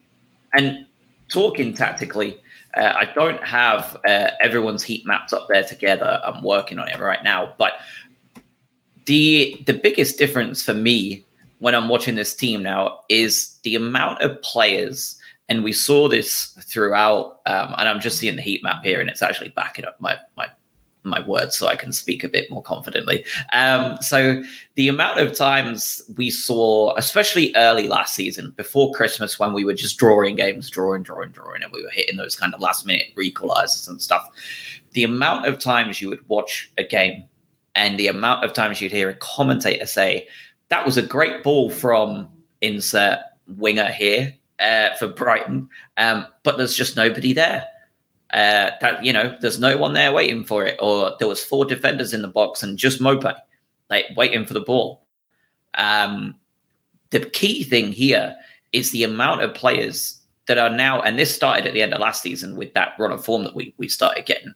and 0.55 0.87
talking 1.29 1.73
tactically, 1.73 2.41
uh, 2.77 2.95
I 2.97 3.13
don't 3.15 3.43
have 3.45 3.97
uh, 4.07 4.31
everyone's 4.41 4.83
heat 4.83 5.07
maps 5.07 5.33
up 5.33 5.47
there 5.49 5.63
together. 5.63 6.21
I'm 6.25 6.43
working 6.43 6.79
on 6.79 6.89
it 6.89 6.99
right 6.99 7.23
now, 7.23 7.55
but 7.59 7.75
the 9.09 9.61
the 9.67 9.73
biggest 9.73 10.19
difference 10.19 10.63
for 10.63 10.75
me 10.75 11.25
when 11.59 11.75
I'm 11.75 11.89
watching 11.89 12.15
this 12.15 12.37
team 12.37 12.63
now 12.63 13.01
is 13.09 13.59
the 13.63 13.75
amount 13.75 14.23
of 14.23 14.41
players. 14.43 15.17
And 15.51 15.65
we 15.65 15.73
saw 15.73 16.11
this 16.11 16.49
throughout, 16.61 17.41
um, 17.47 17.75
and 17.79 17.89
I'm 17.89 18.01
just 18.01 18.19
seeing 18.19 18.37
the 18.37 18.43
heat 18.43 18.63
map 18.63 18.85
here, 18.85 19.01
and 19.01 19.09
it's 19.09 19.23
actually 19.23 19.49
backing 19.49 19.87
up 19.87 19.99
my 19.99 20.19
my 20.37 20.49
my 21.05 21.27
words 21.27 21.57
so 21.57 21.67
I 21.69 21.75
can 21.75 21.91
speak 21.91 22.23
a 22.23 22.29
bit 22.29 22.51
more 22.51 22.63
confidently. 22.63 23.25
Um, 23.55 23.97
so 24.03 24.43
the 24.75 24.89
amount 24.89 25.21
of 25.21 25.35
times 25.35 26.03
we 26.19 26.29
saw, 26.29 26.95
especially 26.97 27.57
early 27.57 27.89
last 27.89 28.15
season, 28.15 28.53
before 28.59 28.93
Christmas, 28.93 29.39
when 29.39 29.55
we 29.55 29.65
were 29.65 29.73
just 29.73 29.97
drawing 29.97 30.37
games, 30.37 30.69
drawing, 30.69 31.03
drawing, 31.03 31.31
drawing, 31.31 31.63
and 31.63 31.73
we 31.73 31.83
were 31.83 31.89
hitting 31.89 32.19
those 32.19 32.37
kind 32.37 32.53
of 32.53 32.61
last 32.61 32.85
minute 32.85 33.07
equalizers 33.17 33.89
and 33.89 34.03
stuff. 34.03 34.29
The 34.93 35.05
amount 35.05 35.47
of 35.47 35.59
times 35.59 36.03
you 36.03 36.11
would 36.11 36.29
watch 36.29 36.71
a 36.77 36.85
game 36.85 37.25
and 37.75 37.99
the 37.99 38.09
amount 38.09 38.45
of 38.45 38.53
times 38.53 38.81
you'd 38.81 38.93
hear 38.93 39.09
a 39.09 39.15
commentator 39.15 39.87
say, 39.87 40.27
that 40.69 40.85
was 40.85 40.97
a 40.97 41.03
great 41.03 41.43
ball 41.43 41.71
from 41.71 42.29
insert 42.61 43.19
winger 43.57 43.87
here 43.87 44.35
uh, 44.59 44.95
for 44.97 45.09
Brighton, 45.09 45.69
um, 45.97 46.27
but 46.43 46.59
there's 46.59 46.77
just 46.77 46.97
nobody 46.97 47.33
there 47.33 47.67
uh, 48.33 48.71
that 48.81 49.03
you 49.03 49.13
know 49.13 49.37
there's 49.41 49.59
no 49.59 49.77
one 49.77 49.95
there 49.95 50.13
waiting 50.13 50.45
for 50.45 50.65
it, 50.67 50.79
or 50.81 51.17
there 51.19 51.29
was 51.29 51.43
four 51.43 51.65
defenders 51.65 52.13
in 52.13 52.23
the 52.23 52.29
box 52.29 52.63
and 52.63 52.79
just 52.79 53.01
Maupay 53.01 53.35
like 53.89 54.07
waiting 54.17 54.45
for 54.45 54.55
the 54.55 54.61
ball. 54.61 55.07
Um, 55.75 56.35
the 57.11 57.21
key 57.21 57.65
thing 57.65 57.91
here 57.91 58.37
is 58.73 58.91
the 58.91 59.05
amount 59.05 59.43
of 59.43 59.55
players 59.55 60.21
that 60.47 60.59
are 60.59 60.71
now, 60.71 61.01
and 61.01 61.19
this 61.19 61.35
started 61.35 61.67
at 61.67 61.73
the 61.73 61.83
end 61.83 61.95
of 61.95 62.01
last 62.01 62.23
season 62.23 62.57
with 62.57 62.75
that 62.75 62.95
run 62.99 63.13
of 63.13 63.25
form 63.25 63.45
that 63.45 63.55
we 63.55 63.73
we 63.79 63.89
started 63.89 64.27
getting. 64.27 64.53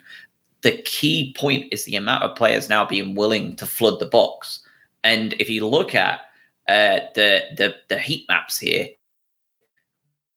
The 0.63 0.81
key 0.83 1.35
point 1.37 1.73
is 1.73 1.85
the 1.85 1.97
amount 1.97 2.23
of 2.23 2.37
players 2.37 2.69
now 2.69 2.85
being 2.85 3.15
willing 3.15 3.57
to 3.57 3.67
flood 3.67 3.99
the 3.99 4.07
box. 4.07 4.61
And 5.05 5.35
if 5.35 5.51
you 5.51 5.67
look 5.67 5.95
at 5.95 6.21
uh, 6.69 7.01
the 7.15 7.43
the 7.57 7.75
the 7.89 7.99
heat 7.99 8.27
maps 8.29 8.59
here, 8.59 8.89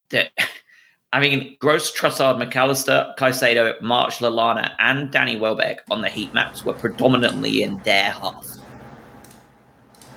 that 0.09 0.31
I 1.13 1.19
mean, 1.21 1.55
Gross, 1.59 1.97
Trossard, 1.97 2.43
McAllister, 2.43 3.15
Caicedo, 3.15 3.79
March, 3.81 4.17
Lallana, 4.17 4.71
and 4.79 5.11
Danny 5.11 5.37
Welbeck 5.37 5.81
on 5.89 6.01
the 6.01 6.09
heat 6.09 6.33
maps 6.33 6.65
were 6.65 6.73
predominantly 6.73 7.63
in 7.63 7.77
their 7.79 8.11
half. 8.11 8.45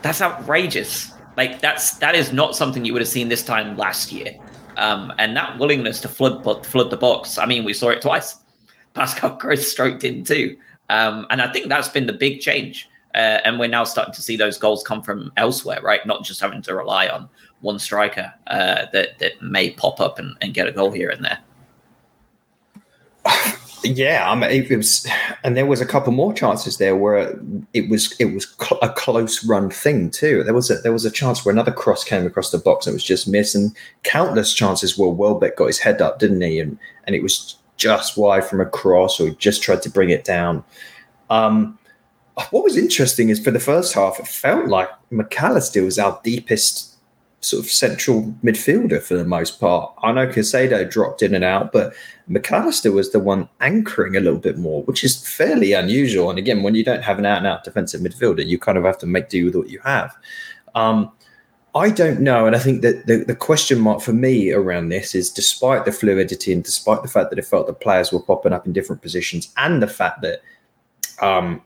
That's 0.03 0.21
outrageous. 0.21 1.13
Like 1.37 1.61
that's 1.61 1.99
that 1.99 2.17
is 2.17 2.33
not 2.33 2.57
something 2.57 2.85
you 2.85 2.93
would 2.93 3.03
have 3.03 3.09
seen 3.09 3.29
this 3.29 3.45
time 3.45 3.77
last 3.77 4.11
year. 4.11 4.35
Um, 4.77 5.13
and 5.19 5.37
that 5.37 5.59
willingness 5.59 6.01
to 6.01 6.09
flood 6.09 6.67
flood 6.67 6.91
the 6.91 6.97
box. 6.97 7.39
I 7.39 7.47
mean, 7.47 7.65
we 7.65 7.75
saw 7.75 7.91
it 7.91 8.03
twice. 8.03 8.37
Pascal 8.99 9.37
Gross 9.37 9.71
stroked 9.71 10.03
in 10.03 10.25
too, 10.25 10.57
um, 10.91 11.27
and 11.31 11.41
I 11.41 11.53
think 11.53 11.69
that's 11.69 11.89
been 11.89 12.07
the 12.07 12.13
big 12.13 12.41
change. 12.41 12.89
Uh, 13.15 13.41
and 13.45 13.59
we're 13.59 13.69
now 13.69 13.85
starting 13.85 14.13
to 14.13 14.21
see 14.21 14.37
those 14.37 14.59
goals 14.59 14.83
come 14.83 15.03
from 15.03 15.33
elsewhere, 15.37 15.81
right? 15.83 16.05
Not 16.05 16.25
just 16.25 16.41
having 16.41 16.63
to 16.63 16.75
rely 16.75 17.09
on 17.09 17.29
one 17.61 17.79
striker 17.79 18.33
uh, 18.49 18.87
that 18.93 19.19
that 19.19 19.41
may 19.41 19.71
pop 19.71 20.01
up 20.01 20.19
and, 20.19 20.37
and, 20.41 20.53
get 20.53 20.69
a 20.69 20.73
goal 20.73 20.93
here 20.93 21.11
and 21.11 21.25
there. 21.25 21.39
Yeah, 23.85 24.29
I 24.29 24.35
mean, 24.35 24.51
it 24.51 24.77
was, 24.77 25.07
and 25.45 25.57
there 25.57 25.65
was 25.65 25.81
a 25.81 25.87
couple 25.87 26.13
more 26.13 26.33
chances 26.35 26.79
there 26.79 26.97
where 26.97 27.39
it 27.75 27.89
was 27.89 28.13
it 28.19 28.35
was 28.35 28.53
cl- 28.61 28.81
a 28.83 28.89
close 28.89 29.45
run 29.47 29.71
thing 29.71 30.11
too. 30.11 30.43
There 30.43 30.53
was 30.53 30.69
a 30.69 30.79
there 30.79 30.93
was 30.93 31.05
a 31.05 31.13
chance 31.13 31.45
where 31.45 31.53
another 31.53 31.71
cross 31.71 32.03
came 32.03 32.27
across 32.27 32.51
the 32.51 32.59
box 32.59 32.87
and 32.87 32.93
it 32.93 32.97
was 32.97 33.05
just 33.05 33.29
missed, 33.29 33.55
and 33.55 33.75
countless 34.03 34.53
chances 34.53 34.99
where 34.99 35.11
Welbeck 35.11 35.57
got 35.57 35.67
his 35.67 35.79
head 35.79 36.03
up, 36.03 36.19
didn't 36.19 36.41
he? 36.41 36.59
And 36.59 36.77
and 37.07 37.15
it 37.15 37.23
was 37.23 37.57
just 37.79 38.19
wide 38.19 38.45
from 38.45 38.61
a 38.61 38.67
cross, 38.67 39.19
or 39.19 39.31
just 39.31 39.63
tried 39.63 39.83
to 39.83 39.91
bring 39.91 40.11
it 40.11 40.25
down. 40.25 40.63
Um, 41.31 41.79
what 42.51 42.63
was 42.63 42.77
interesting 42.77 43.31
is 43.31 43.41
for 43.41 43.51
the 43.51 43.61
first 43.61 43.95
half, 43.95 44.21
it 44.21 44.29
felt 44.29 44.69
like 44.69 44.91
McAllister 45.11 45.85
was 45.85 45.99
our 45.99 46.21
deepest 46.23 46.97
sort 47.41 47.65
of 47.65 47.71
central 47.71 48.35
midfielder 48.43 49.01
for 49.01 49.15
the 49.15 49.25
most 49.25 49.61
part. 49.61 49.93
I 50.03 50.13
know 50.13 50.27
Caicedo 50.27 50.89
dropped 50.91 51.23
in 51.23 51.35
and 51.35 51.45
out, 51.45 51.73
but 51.73 51.95
McAllister 52.29 52.93
was 52.93 53.13
the 53.13 53.21
one 53.21 53.49
anchoring 53.61 54.17
a 54.17 54.21
little 54.21 54.41
bit 54.41 54.59
more, 54.59 54.83
which 54.85 55.05
is 55.05 55.27
fairly 55.27 55.73
unusual. 55.73 56.31
And 56.31 56.39
again, 56.39 56.63
when 56.63 56.75
you 56.75 56.85
don't 56.85 57.03
have 57.03 57.19
an 57.19 57.27
out 57.27 57.39
and 57.39 57.47
out 57.47 57.65
defensive 57.65 58.01
midfielder, 58.01 58.47
you 58.47 58.59
kind 58.59 58.77
of 58.77 58.85
have 58.85 58.99
to 58.99 59.07
make 59.07 59.29
do 59.29 59.47
with 59.47 59.55
what 59.55 59.71
you 59.71 59.81
have. 59.85 60.17
Um, 60.75 61.13
I 61.75 61.91
don't 61.91 62.21
know. 62.21 62.47
And 62.47 62.57
I 62.57 62.59
think 62.59 62.83
that 62.83 63.07
the, 63.07 63.25
the 63.25 63.37
question 63.37 63.79
mark 63.79 64.01
for 64.01 64.13
me 64.13 64.53
around 64.53 64.89
this 64.89 65.15
is 65.15 65.31
despite 65.31 65.85
the 65.85 65.93
fluidity 65.93 66.53
and 66.53 66.65
despite 66.65 67.03
the 67.03 67.09
fact 67.09 67.31
that 67.31 67.39
it 67.39 67.45
felt 67.45 67.67
the 67.67 67.73
players 67.73 68.11
were 68.11 68.21
popping 68.21 68.53
up 68.53 68.67
in 68.67 68.73
different 68.73 69.03
positions 69.03 69.53
and 69.57 69.83
the 69.83 69.87
fact 69.87 70.23
that 70.23 70.41
um, 71.21 71.63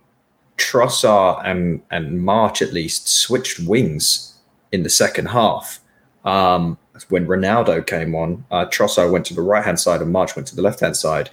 Trossard 0.59 1.43
and, 1.45 1.83
and 1.91 2.23
March 2.23 2.63
at 2.63 2.73
least 2.73 3.09
switched 3.09 3.61
wings 3.61 4.39
in 4.73 4.83
the 4.83 4.91
second 4.91 5.27
half. 5.27 5.81
Um, 6.25 6.79
when 7.09 7.27
Ronaldo 7.27 7.87
came 7.87 8.15
on, 8.15 8.45
uh, 8.51 8.67
Trossard 8.67 9.11
went 9.11 9.27
to 9.27 9.35
the 9.35 9.43
right 9.43 9.65
hand 9.65 9.81
side 9.81 10.03
and 10.03 10.13
March 10.13 10.37
went 10.37 10.47
to 10.49 10.57
the 10.57 10.63
left 10.63 10.81
hand 10.81 10.97
side. 10.97 11.31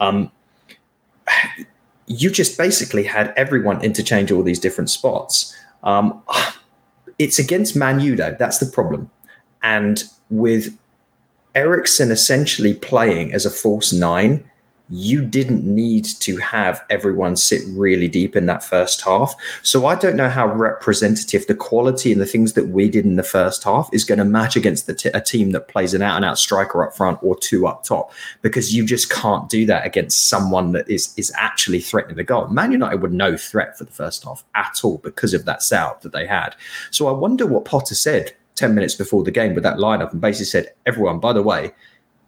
Um, 0.00 0.30
you 2.06 2.30
just 2.30 2.58
basically 2.58 3.04
had 3.04 3.32
everyone 3.36 3.82
interchange 3.82 4.30
all 4.32 4.42
these 4.42 4.58
different 4.58 4.90
spots. 4.90 5.56
Um, 5.82 6.22
it's 7.22 7.38
against 7.38 7.76
Man 7.76 8.00
U, 8.00 8.16
though. 8.16 8.36
That's 8.38 8.58
the 8.58 8.66
problem. 8.66 9.10
And 9.62 10.04
with 10.30 10.76
Eriksen 11.54 12.10
essentially 12.10 12.74
playing 12.74 13.32
as 13.32 13.46
a 13.46 13.50
false 13.50 13.92
nine, 13.92 14.48
you 14.92 15.24
didn't 15.24 15.64
need 15.64 16.04
to 16.04 16.36
have 16.36 16.84
everyone 16.90 17.34
sit 17.34 17.62
really 17.68 18.08
deep 18.08 18.36
in 18.36 18.44
that 18.44 18.62
first 18.62 19.00
half. 19.00 19.34
So 19.62 19.86
I 19.86 19.94
don't 19.94 20.16
know 20.16 20.28
how 20.28 20.46
representative 20.52 21.46
the 21.46 21.54
quality 21.54 22.12
and 22.12 22.20
the 22.20 22.26
things 22.26 22.52
that 22.52 22.68
we 22.68 22.90
did 22.90 23.06
in 23.06 23.16
the 23.16 23.22
first 23.22 23.64
half 23.64 23.88
is 23.90 24.04
going 24.04 24.18
to 24.18 24.24
match 24.26 24.54
against 24.54 24.94
t- 24.98 25.08
a 25.14 25.20
team 25.20 25.52
that 25.52 25.68
plays 25.68 25.94
an 25.94 26.02
out 26.02 26.16
and 26.16 26.26
out 26.26 26.36
striker 26.36 26.86
up 26.86 26.94
front 26.94 27.18
or 27.22 27.34
two 27.38 27.66
up 27.66 27.84
top, 27.84 28.12
because 28.42 28.74
you 28.74 28.84
just 28.84 29.08
can't 29.08 29.48
do 29.48 29.64
that 29.64 29.86
against 29.86 30.28
someone 30.28 30.72
that 30.72 30.88
is 30.90 31.14
is 31.16 31.32
actually 31.36 31.80
threatening 31.80 32.16
the 32.16 32.24
goal. 32.24 32.48
Man 32.48 32.70
United 32.70 33.00
were 33.00 33.08
no 33.08 33.34
threat 33.34 33.78
for 33.78 33.84
the 33.84 33.92
first 33.92 34.24
half 34.24 34.44
at 34.54 34.84
all 34.84 34.98
because 34.98 35.32
of 35.32 35.46
that 35.46 35.62
setup 35.62 36.02
that 36.02 36.12
they 36.12 36.26
had. 36.26 36.54
So 36.90 37.08
I 37.08 37.12
wonder 37.12 37.46
what 37.46 37.64
Potter 37.64 37.94
said 37.94 38.34
10 38.56 38.74
minutes 38.74 38.94
before 38.94 39.24
the 39.24 39.30
game 39.30 39.54
with 39.54 39.64
that 39.64 39.78
lineup 39.78 40.12
and 40.12 40.20
basically 40.20 40.44
said, 40.44 40.74
everyone, 40.84 41.18
by 41.18 41.32
the 41.32 41.42
way, 41.42 41.72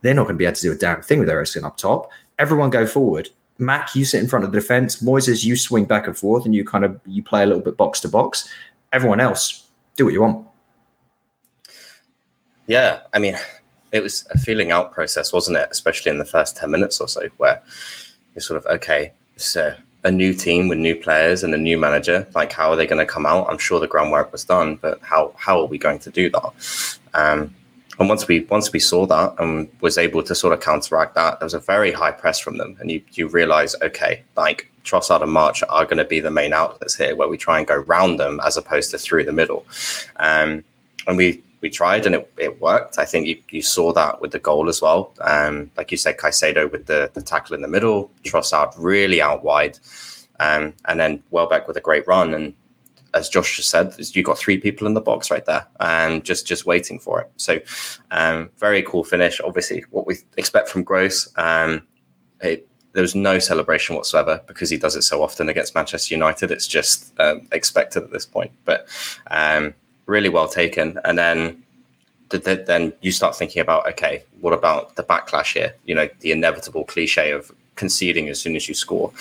they're 0.01 0.15
not 0.15 0.25
going 0.25 0.35
to 0.35 0.39
be 0.39 0.45
able 0.45 0.55
to 0.55 0.63
do 0.63 0.73
a 0.73 0.77
damn 0.77 1.03
thing 1.03 1.19
with 1.19 1.29
Eriksen 1.29 1.65
up 1.65 1.77
top 1.77 2.11
everyone 2.39 2.71
go 2.71 2.87
forward. 2.87 3.31
Mac, 3.59 3.95
you 3.95 4.05
sit 4.05 4.23
in 4.23 4.29
front 4.29 4.45
of 4.45 4.53
the 4.53 4.59
defense. 4.59 5.03
Moises, 5.03 5.45
you 5.45 5.57
swing 5.57 5.85
back 5.85 6.07
and 6.07 6.17
forth, 6.17 6.45
and 6.45 6.55
you 6.55 6.65
kind 6.65 6.85
of 6.85 7.01
you 7.07 7.23
play 7.23 7.43
a 7.43 7.47
little 7.47 7.63
bit 7.63 7.77
box 7.77 8.01
to 8.01 8.09
box. 8.09 8.49
Everyone 8.93 9.21
else, 9.21 9.69
do 9.97 10.05
what 10.05 10.15
you 10.15 10.23
want. 10.23 10.47
Yeah, 12.67 13.01
I 13.13 13.19
mean, 13.19 13.37
it 13.93 14.03
was 14.03 14.27
a 14.31 14.39
feeling 14.39 14.71
out 14.71 14.93
process, 14.93 15.33
wasn't 15.33 15.59
it? 15.59 15.69
Especially 15.71 16.11
in 16.11 16.19
the 16.19 16.25
first 16.25 16.57
ten 16.57 16.71
minutes 16.71 17.01
or 17.01 17.09
so, 17.09 17.29
where 17.37 17.63
you're 18.35 18.43
sort 18.43 18.59
of 18.59 18.67
okay. 18.67 19.13
So 19.37 19.75
a 20.05 20.11
new 20.11 20.35
team 20.35 20.69
with 20.69 20.79
new 20.79 20.95
players 20.95 21.43
and 21.45 21.55
a 21.55 21.59
new 21.59 21.79
manager. 21.79 22.27
Like, 22.35 22.53
how 22.53 22.71
are 22.71 22.77
they 22.77 22.87
going 22.87 23.05
to 23.05 23.11
come 23.11 23.25
out? 23.25 23.47
I'm 23.49 23.59
sure 23.59 23.81
the 23.81 23.87
groundwork 23.87 24.33
was 24.33 24.45
done, 24.45 24.77
but 24.77 25.01
how 25.03 25.33
how 25.37 25.61
are 25.61 25.67
we 25.67 25.79
going 25.79 25.99
to 26.01 26.11
do 26.11 26.31
that? 26.31 26.99
Um, 27.15 27.55
and 27.99 28.09
once 28.09 28.27
we 28.27 28.41
once 28.51 28.73
we 28.73 28.81
saw 28.81 29.07
that 29.07 29.35
and 29.39 29.69
was 29.81 29.99
able 29.99 30.23
to 30.23 30.35
sort 30.35 30.53
of 30.53 30.61
counteract 30.61 31.15
that, 31.15 31.39
there 31.39 31.47
was 31.47 31.55
a 31.55 31.61
very 31.61 31.93
high 31.93 32.13
press 32.13 32.39
from 32.39 32.59
them, 32.59 32.77
and 32.81 32.91
you 32.91 33.03
you 33.13 33.29
realize, 33.29 33.75
okay, 33.83 34.23
like 34.37 34.71
Trossard 34.85 35.23
and 35.23 35.33
March 35.33 35.63
are 35.69 35.85
going 35.85 35.99
to 35.99 36.05
be 36.05 36.21
the 36.21 36.31
main 36.31 36.53
outlets 36.53 36.95
here, 36.95 37.17
where 37.17 37.29
we 37.29 37.37
try 37.37 37.59
and 37.59 37.67
go 37.67 37.77
round 37.77 38.21
them 38.21 38.41
as 38.45 38.57
opposed 38.57 38.91
to 38.91 38.99
through 38.99 39.25
the 39.25 39.33
middle, 39.33 39.67
um, 40.17 40.65
and 41.07 41.17
we 41.17 41.43
we 41.61 41.71
tried 41.71 42.05
and 42.05 42.15
it, 42.15 42.31
it 42.37 42.61
worked. 42.61 42.99
I 42.99 43.07
think 43.07 43.27
you, 43.27 43.39
you 43.49 43.63
saw 43.63 43.91
that 43.95 44.21
with 44.21 44.33
the 44.33 44.39
goal 44.39 44.69
as 44.69 44.83
well. 44.83 45.15
Um, 45.23 45.71
like 45.79 45.91
you 45.91 45.97
said, 45.97 46.19
Caicedo 46.19 46.71
with 46.71 46.85
the, 46.85 47.11
the 47.15 47.23
tackle 47.23 47.55
in 47.55 47.63
the 47.63 47.69
middle, 47.69 48.11
Trossard 48.23 48.75
really 48.77 49.23
out 49.23 49.43
wide, 49.43 49.79
um, 50.41 50.75
and 50.85 51.01
then 51.01 51.23
Welbeck 51.31 51.67
with 51.67 51.79
a 51.79 51.81
great 51.81 52.07
run. 52.07 52.35
And 52.35 52.53
as 53.15 53.29
Josh 53.29 53.57
just 53.57 53.71
said, 53.71 53.95
you've 53.99 54.27
got 54.27 54.39
three 54.39 54.59
people 54.59 54.87
in 54.87 54.95
the 54.95 55.01
box 55.01 55.31
right 55.31 55.45
there 55.45 55.67
and 55.81 56.25
just 56.25 56.47
just 56.47 56.67
waiting 56.67 56.99
for 56.99 57.21
it. 57.21 57.31
So 57.37 57.61
um, 58.11 58.51
very 58.59 58.83
cool 58.83 59.05
finish. 59.05 59.41
Obviously, 59.41 59.85
what 59.91 60.07
we 60.07 60.17
expect 60.37 60.69
from 60.69 60.83
Gross. 60.83 61.33
Um, 61.37 61.87
it, 62.41 62.69
there 62.93 63.03
was 63.03 63.15
no 63.15 63.39
celebration 63.39 63.97
whatsoever 63.97 64.41
because 64.47 64.71
he 64.71 64.77
does 64.77 64.95
it 64.97 65.03
so 65.03 65.23
often 65.23 65.49
against 65.49 65.75
Manchester 65.75 66.15
United. 66.15 66.51
It's 66.51 66.67
just 66.67 67.19
um, 67.21 67.49
expected 67.53 68.03
at 68.03 68.13
this 68.13 68.27
point. 68.27 68.53
But 68.65 68.87
um, 69.31 69.75
really 70.07 70.29
well 70.29 70.49
taken. 70.49 70.99
And 71.05 71.19
then 71.19 71.63
then 72.31 72.93
you 73.01 73.13
start 73.13 73.37
thinking 73.37 73.63
about 73.63 73.87
okay, 73.89 74.25
what 74.41 74.53
about 74.53 74.97
the 74.97 75.05
backlash 75.05 75.55
here? 75.55 75.75
You 75.85 75.95
know, 75.95 76.09
the 76.21 76.33
inevitable 76.33 76.85
cliche 76.85 77.31
of 77.31 77.53
conceding 77.77 78.29
as 78.29 78.41
soon 78.41 78.57
as 78.57 78.69
you 78.69 78.75
score. 78.75 79.13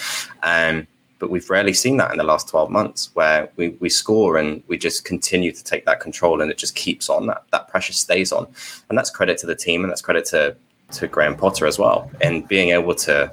Um, 0.41 0.87
but 1.23 1.29
we've 1.29 1.49
rarely 1.49 1.71
seen 1.71 1.95
that 1.95 2.11
in 2.11 2.17
the 2.17 2.23
last 2.25 2.49
12 2.49 2.69
months 2.69 3.09
where 3.13 3.49
we, 3.55 3.69
we 3.79 3.87
score 3.87 4.35
and 4.35 4.61
we 4.67 4.77
just 4.77 5.05
continue 5.05 5.53
to 5.53 5.63
take 5.63 5.85
that 5.85 6.01
control 6.01 6.41
and 6.41 6.51
it 6.51 6.57
just 6.57 6.75
keeps 6.75 7.07
on 7.09 7.27
that 7.27 7.43
that 7.53 7.69
pressure 7.69 7.93
stays 7.93 8.33
on 8.33 8.45
and 8.89 8.97
that's 8.97 9.09
credit 9.09 9.37
to 9.37 9.45
the 9.45 9.55
team 9.55 9.83
and 9.83 9.89
that's 9.89 10.01
credit 10.01 10.25
to 10.25 10.53
to 10.91 11.07
Graham 11.07 11.37
Potter 11.37 11.65
as 11.65 11.79
well 11.79 12.11
and 12.19 12.45
being 12.49 12.71
able 12.71 12.93
to 12.95 13.31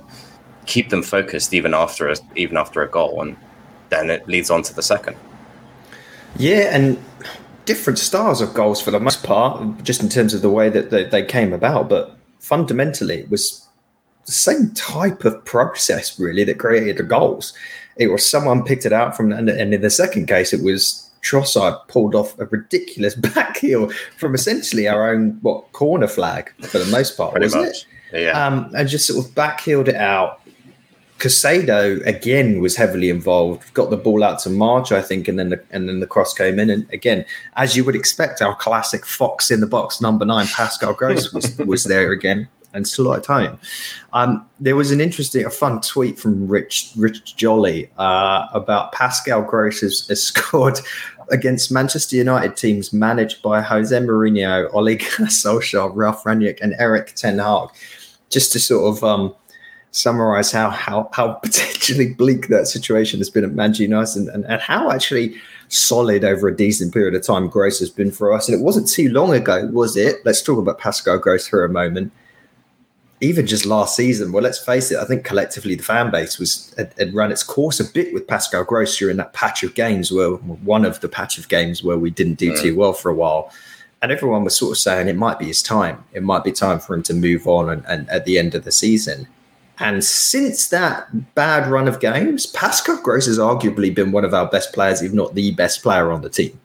keep 0.66 0.90
them 0.90 1.02
focused 1.02 1.52
even 1.52 1.75
after 1.75 2.09
a, 2.09 2.14
even 2.37 2.56
after 2.56 2.80
a 2.80 2.88
goal 2.88 3.20
and 3.23 3.37
then 3.88 4.09
it 4.09 4.28
leads 4.28 4.50
on 4.50 4.62
to 4.62 4.73
the 4.73 4.82
second 4.82 5.16
yeah, 6.37 6.75
and 6.75 7.02
different 7.64 7.99
styles 7.99 8.40
of 8.40 8.54
goals 8.54 8.80
for 8.80 8.90
the 8.90 9.00
most 9.00 9.25
part, 9.25 9.82
just 9.82 10.02
in 10.02 10.09
terms 10.09 10.35
of 10.35 10.42
the 10.42 10.50
way 10.50 10.68
that 10.68 10.90
they, 10.90 11.04
they 11.04 11.25
came 11.25 11.52
about. 11.52 11.88
But 11.88 12.16
fundamentally, 12.38 13.18
it 13.18 13.30
was 13.30 13.66
the 14.26 14.32
same 14.32 14.70
type 14.74 15.24
of 15.24 15.44
process 15.44 16.18
really 16.18 16.44
that 16.44 16.58
created 16.58 16.98
the 16.98 17.02
goals. 17.02 17.52
It 17.96 18.08
was 18.08 18.28
someone 18.28 18.64
picked 18.64 18.86
it 18.86 18.92
out 18.92 19.16
from, 19.16 19.32
and, 19.32 19.48
and 19.48 19.74
in 19.74 19.80
the 19.80 19.90
second 19.90 20.26
case, 20.26 20.52
it 20.52 20.62
was 20.62 21.10
Trossard 21.22 21.86
pulled 21.88 22.14
off 22.14 22.38
a 22.38 22.46
ridiculous 22.46 23.14
back 23.34 23.58
heel 23.58 23.90
from 24.18 24.34
essentially 24.34 24.88
our 24.88 25.12
own 25.12 25.38
what 25.42 25.72
corner 25.72 26.08
flag 26.08 26.52
for 26.66 26.78
the 26.78 26.90
most 26.90 27.16
part, 27.16 27.38
wasn't 27.38 27.64
much. 27.64 27.86
it? 28.12 28.24
Yeah. 28.24 28.46
Um, 28.46 28.70
and 28.74 28.88
just 28.88 29.06
sort 29.06 29.24
of 29.24 29.34
back 29.34 29.60
heeled 29.60 29.88
it 29.88 29.94
out 29.94 30.40
Caicedo 31.20 32.04
again 32.06 32.60
was 32.60 32.76
heavily 32.76 33.10
involved. 33.10 33.72
Got 33.74 33.90
the 33.90 33.96
ball 33.96 34.24
out 34.24 34.38
to 34.40 34.50
March, 34.50 34.90
I 34.90 35.02
think, 35.02 35.28
and 35.28 35.38
then 35.38 35.50
the, 35.50 35.62
and 35.70 35.88
then 35.88 36.00
the 36.00 36.06
cross 36.06 36.32
came 36.32 36.58
in. 36.58 36.70
And 36.70 36.90
again, 36.92 37.24
as 37.56 37.76
you 37.76 37.84
would 37.84 37.94
expect, 37.94 38.40
our 38.40 38.56
classic 38.56 39.04
fox 39.04 39.50
in 39.50 39.60
the 39.60 39.66
box 39.66 40.00
number 40.00 40.24
nine, 40.24 40.46
Pascal 40.46 40.94
Gross, 40.94 41.32
was, 41.32 41.56
was 41.58 41.84
there 41.84 42.10
again 42.10 42.48
and 42.72 42.86
still 42.86 43.12
at 43.14 43.26
home. 43.26 43.58
Um, 44.12 44.46
there 44.58 44.76
was 44.76 44.90
an 44.90 45.00
interesting, 45.00 45.44
a 45.44 45.50
fun 45.50 45.80
tweet 45.80 46.18
from 46.18 46.48
Rich 46.48 46.92
Rich 46.96 47.36
Jolly 47.36 47.90
uh, 47.98 48.46
about 48.52 48.92
Pascal 48.92 49.42
Gross 49.42 49.80
has, 49.80 50.06
scored 50.22 50.80
against 51.30 51.70
Manchester 51.70 52.16
United 52.16 52.56
teams 52.56 52.92
managed 52.92 53.42
by 53.42 53.60
Jose 53.60 53.97
Mourinho, 53.97 54.73
Ole 54.75 54.97
Solskjaer, 54.97 55.90
Ralf 55.95 56.25
Rangnick, 56.25 56.60
and 56.60 56.75
Erik 56.78 57.14
Ten 57.14 57.38
Hag. 57.38 57.68
Just 58.28 58.52
to 58.52 58.60
sort 58.60 58.97
of 58.97 59.04
um, 59.04 59.34
summarize 59.92 60.52
how 60.52 60.71
how 60.71 61.08
how 61.12 61.32
potentially 61.42 62.14
bleak 62.14 62.49
that 62.49 62.66
situation 62.66 63.18
has 63.18 63.30
been 63.30 63.45
at 63.45 63.52
Manchester 63.52 63.84
United 63.84 64.16
and, 64.16 64.28
and, 64.28 64.45
and, 64.47 64.60
how 64.60 64.90
actually 64.90 65.34
solid 65.68 66.25
over 66.25 66.49
a 66.49 66.56
decent 66.56 66.92
period 66.92 67.14
of 67.14 67.23
time 67.23 67.49
Gross 67.49 67.78
has 67.78 67.90
been 67.90 68.10
for 68.10 68.32
us. 68.32 68.49
And 68.49 68.58
it 68.58 68.62
wasn't 68.62 68.88
too 68.88 69.08
long 69.10 69.32
ago, 69.34 69.66
was 69.73 69.97
it? 69.97 70.16
Let's 70.25 70.42
talk 70.42 70.58
about 70.58 70.78
Pascal 70.78 71.18
Gross 71.18 71.47
for 71.47 71.64
a 71.64 71.68
moment. 71.68 72.12
Even 73.23 73.47
just 73.47 73.67
last 73.67 73.97
season, 73.97 74.33
well, 74.33 74.43
let's 74.43 74.59
face 74.59 74.91
it, 74.91 74.99
I 74.99 75.04
think 75.04 75.25
collectively 75.25 75.75
the 75.75 75.83
fan 75.83 76.11
base 76.11 76.39
was 76.39 76.75
had, 76.78 76.95
had 76.99 77.15
run 77.15 77.30
its 77.30 77.43
course 77.43 77.78
a 77.78 77.85
bit 77.85 78.15
with 78.15 78.26
Pascal 78.26 78.65
Gross 78.65 78.97
during 78.97 79.19
that 79.19 79.35
patch 79.35 79.63
of 79.63 79.75
games 79.75 80.11
where 80.11 80.30
one 80.30 80.87
of 80.87 81.00
the 81.00 81.09
patch 81.09 81.37
of 81.37 81.49
games 81.49 81.85
where 81.85 81.99
we 81.99 82.11
didn't 82.11 82.39
do 82.39 82.56
too 82.56 82.73
mm. 82.75 82.76
well 82.76 82.95
for 82.95 83.11
a 83.11 83.15
while 83.15 83.52
and 84.02 84.11
everyone 84.11 84.45
was 84.45 84.56
sort 84.56 84.73
of 84.73 84.78
saying 84.78 85.09
it 85.09 85.17
might 85.17 85.39
be 85.39 85.47
his 85.47 85.63
time. 85.63 86.02
It 86.13 86.23
might 86.23 86.45
be 86.45 86.52
time 86.52 86.80
for 86.80 86.95
him 86.95 87.02
to 87.04 87.15
move 87.15 87.47
on 87.47 87.69
and, 87.69 87.85
and 87.87 88.09
at 88.09 88.25
the 88.25 88.39
end 88.39 88.54
of 88.54 88.65
the 88.65 88.73
season. 88.73 89.28
And 89.78 90.04
since 90.04 90.69
that 90.69 91.35
bad 91.35 91.67
run 91.71 91.89
of 91.89 92.00
games, 92.00 92.47
Pascal 92.47 93.00
Gross 93.02 93.26
has 93.26 93.39
arguably 93.39 93.95
been 93.95 94.13
one 94.13 94.25
of 94.25 94.35
our 94.35 94.47
best 94.47 94.73
players, 94.73 95.00
if 95.02 95.13
not 95.13 95.35
the 95.35 95.52
best 95.52 95.83
player 95.83 96.13
on 96.13 96.21
the 96.21 96.28
team. 96.28 96.59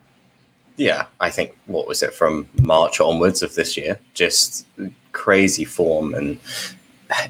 Yeah, 0.76 1.06
I 1.20 1.30
think 1.30 1.56
what 1.66 1.88
was 1.88 2.02
it 2.02 2.12
from 2.12 2.46
March 2.60 3.00
onwards 3.00 3.42
of 3.42 3.54
this 3.54 3.76
year? 3.76 3.98
Just 4.12 4.66
crazy 5.16 5.64
form, 5.64 6.14
and 6.14 6.38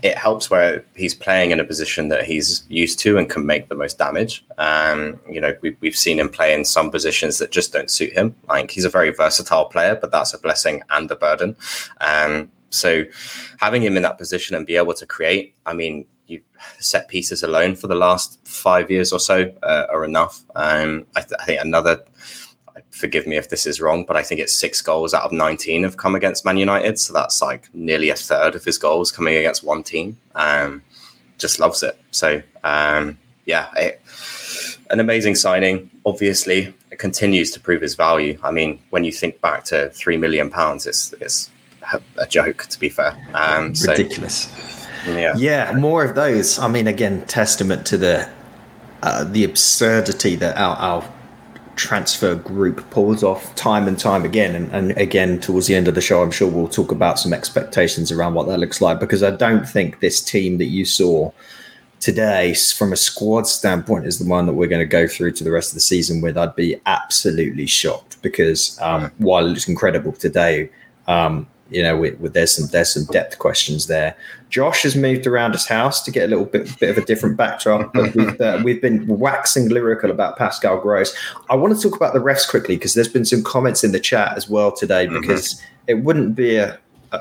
it 0.02 0.16
helps 0.16 0.50
where 0.50 0.84
he's 0.96 1.14
playing 1.14 1.50
in 1.50 1.60
a 1.60 1.64
position 1.64 2.08
that 2.08 2.24
he's 2.24 2.64
used 2.68 2.98
to 3.00 3.16
and 3.16 3.30
can 3.30 3.46
make 3.46 3.68
the 3.68 3.74
most 3.74 3.98
damage. 3.98 4.44
Um, 4.58 5.20
you 5.30 5.40
know, 5.40 5.54
we, 5.60 5.76
we've 5.80 5.96
seen 5.96 6.18
him 6.18 6.28
play 6.28 6.52
in 6.52 6.64
some 6.64 6.90
positions 6.90 7.38
that 7.38 7.52
just 7.52 7.72
don't 7.72 7.90
suit 7.90 8.12
him. 8.12 8.34
Like 8.48 8.70
he's 8.70 8.84
a 8.84 8.90
very 8.90 9.10
versatile 9.10 9.66
player, 9.66 9.94
but 9.94 10.10
that's 10.10 10.34
a 10.34 10.38
blessing 10.38 10.82
and 10.90 11.10
a 11.10 11.16
burden. 11.16 11.56
Um, 12.00 12.50
so 12.70 13.04
having 13.60 13.82
him 13.82 13.96
in 13.96 14.02
that 14.02 14.18
position 14.18 14.56
and 14.56 14.66
be 14.66 14.76
able 14.76 14.94
to 14.94 15.06
create, 15.06 15.54
I 15.64 15.72
mean, 15.74 16.06
you 16.26 16.40
set 16.80 17.08
pieces 17.08 17.42
alone 17.42 17.76
for 17.76 17.86
the 17.86 17.94
last 17.94 18.40
five 18.46 18.90
years 18.90 19.12
or 19.12 19.20
so 19.20 19.52
uh, 19.62 19.86
are 19.90 20.04
enough. 20.04 20.42
Um, 20.56 21.06
I, 21.14 21.20
th- 21.20 21.40
I, 21.40 21.44
think 21.44 21.60
another, 21.60 22.02
forgive 22.90 23.26
me 23.26 23.36
if 23.36 23.48
this 23.48 23.66
is 23.66 23.80
wrong, 23.80 24.04
but 24.04 24.16
I 24.16 24.22
think 24.22 24.40
it's 24.40 24.54
six 24.54 24.80
goals 24.80 25.14
out 25.14 25.22
of 25.22 25.32
19 25.32 25.82
have 25.82 25.96
come 25.96 26.14
against 26.14 26.44
Man 26.44 26.56
United. 26.56 26.98
So 26.98 27.12
that's 27.12 27.40
like 27.42 27.68
nearly 27.74 28.10
a 28.10 28.16
third 28.16 28.54
of 28.54 28.64
his 28.64 28.78
goals 28.78 29.10
coming 29.12 29.36
against 29.36 29.64
one 29.64 29.82
team. 29.82 30.18
Um, 30.34 30.82
just 31.38 31.58
loves 31.60 31.82
it. 31.82 31.98
So, 32.10 32.42
um, 32.64 33.18
yeah, 33.44 33.68
it, 33.76 34.00
an 34.90 35.00
amazing 35.00 35.34
signing. 35.34 35.90
Obviously, 36.04 36.74
it 36.90 36.98
continues 36.98 37.50
to 37.52 37.60
prove 37.60 37.82
his 37.82 37.94
value. 37.94 38.38
I 38.42 38.50
mean, 38.50 38.80
when 38.90 39.04
you 39.04 39.12
think 39.12 39.40
back 39.40 39.64
to 39.64 39.90
three 39.90 40.16
million 40.16 40.50
pounds, 40.50 40.86
it's 40.86 41.12
it's 41.14 41.50
a 42.16 42.26
joke, 42.26 42.66
to 42.66 42.80
be 42.80 42.88
fair. 42.88 43.16
Um, 43.34 43.74
so, 43.74 43.92
Ridiculous. 43.92 44.52
Yeah. 45.06 45.34
yeah, 45.36 45.72
more 45.72 46.04
of 46.04 46.16
those. 46.16 46.58
I 46.58 46.66
mean, 46.66 46.88
again, 46.88 47.24
testament 47.26 47.86
to 47.86 47.96
the 47.96 48.28
uh, 49.02 49.24
the 49.24 49.44
absurdity 49.44 50.34
that 50.36 50.56
our, 50.56 50.76
our 50.76 51.12
transfer 51.76 52.34
group 52.34 52.88
pulls 52.90 53.22
off 53.22 53.54
time 53.54 53.86
and 53.86 53.98
time 53.98 54.24
again. 54.24 54.54
And, 54.54 54.72
and, 54.72 54.98
again, 54.98 55.40
towards 55.40 55.66
the 55.66 55.74
end 55.74 55.88
of 55.88 55.94
the 55.94 56.00
show, 56.00 56.22
I'm 56.22 56.30
sure 56.30 56.48
we'll 56.48 56.68
talk 56.68 56.90
about 56.90 57.18
some 57.18 57.32
expectations 57.32 58.10
around 58.10 58.34
what 58.34 58.46
that 58.48 58.58
looks 58.58 58.80
like 58.80 58.98
because 58.98 59.22
I 59.22 59.30
don't 59.30 59.68
think 59.68 60.00
this 60.00 60.20
team 60.22 60.58
that 60.58 60.66
you 60.66 60.84
saw 60.84 61.30
today, 62.00 62.54
from 62.54 62.92
a 62.92 62.96
squad 62.96 63.46
standpoint, 63.46 64.06
is 64.06 64.18
the 64.18 64.28
one 64.28 64.46
that 64.46 64.54
we're 64.54 64.68
going 64.68 64.80
to 64.80 64.86
go 64.86 65.06
through 65.06 65.32
to 65.32 65.44
the 65.44 65.50
rest 65.50 65.70
of 65.70 65.74
the 65.74 65.80
season 65.80 66.20
with. 66.20 66.36
I'd 66.36 66.56
be 66.56 66.80
absolutely 66.86 67.66
shocked 67.66 68.20
because 68.22 68.78
um, 68.80 69.12
while 69.18 69.50
it's 69.50 69.68
incredible 69.68 70.12
today, 70.12 70.70
um, 71.06 71.46
you 71.70 71.82
know, 71.82 72.10
there's 72.20 72.56
some 72.56 72.68
there's 72.68 72.92
some 72.92 73.04
depth 73.06 73.38
questions 73.38 73.86
there. 73.86 74.16
Josh 74.50 74.82
has 74.82 74.94
moved 74.94 75.26
around 75.26 75.52
his 75.52 75.66
house 75.66 76.02
to 76.04 76.10
get 76.10 76.24
a 76.24 76.28
little 76.28 76.44
bit 76.44 76.78
bit 76.78 76.90
of 76.90 76.98
a 76.98 77.04
different 77.04 77.36
backdrop, 77.36 77.92
but 77.92 78.14
we've 78.14 78.40
uh, 78.40 78.60
we've 78.64 78.80
been 78.80 79.06
waxing 79.06 79.68
lyrical 79.68 80.10
about 80.10 80.38
Pascal 80.38 80.80
Gross. 80.80 81.16
I 81.50 81.56
want 81.56 81.76
to 81.76 81.82
talk 81.82 81.96
about 81.96 82.14
the 82.14 82.20
refs 82.20 82.48
quickly 82.48 82.76
because 82.76 82.94
there's 82.94 83.08
been 83.08 83.24
some 83.24 83.42
comments 83.42 83.82
in 83.82 83.92
the 83.92 84.00
chat 84.00 84.36
as 84.36 84.48
well 84.48 84.70
today 84.70 85.06
mm-hmm. 85.06 85.20
because 85.20 85.54
mm-hmm. 85.54 85.84
it 85.88 86.04
wouldn't 86.04 86.36
be 86.36 86.56
a 86.56 86.78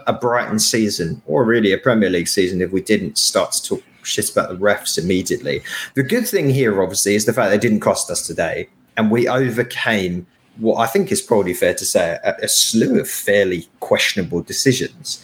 a 0.08 0.14
Brighton 0.14 0.60
season 0.60 1.22
or 1.26 1.44
really 1.44 1.72
a 1.72 1.78
Premier 1.78 2.10
League 2.10 2.28
season 2.28 2.62
if 2.62 2.72
we 2.72 2.82
didn't 2.82 3.18
start 3.18 3.52
to 3.54 3.64
talk 3.64 3.84
shit 4.04 4.30
about 4.32 4.50
the 4.50 4.56
refs 4.56 4.98
immediately. 4.98 5.62
The 5.96 6.04
good 6.04 6.28
thing 6.28 6.50
here, 6.50 6.82
obviously, 6.82 7.16
is 7.16 7.26
the 7.26 7.34
fact 7.34 7.52
they 7.52 7.58
didn't 7.58 7.80
cost 7.80 8.10
us 8.12 8.26
today, 8.26 8.70
and 8.98 9.12
we 9.12 9.28
overcame 9.28 10.28
what 10.58 10.78
I 10.78 10.88
think 10.88 11.12
is 11.12 11.22
probably 11.22 11.54
fair 11.54 11.74
to 11.74 11.86
say 11.86 12.18
a, 12.24 12.36
a 12.44 12.48
slew 12.48 13.00
of 13.00 13.10
fairly 13.10 13.68
questionable 13.80 14.42
decisions. 14.42 15.22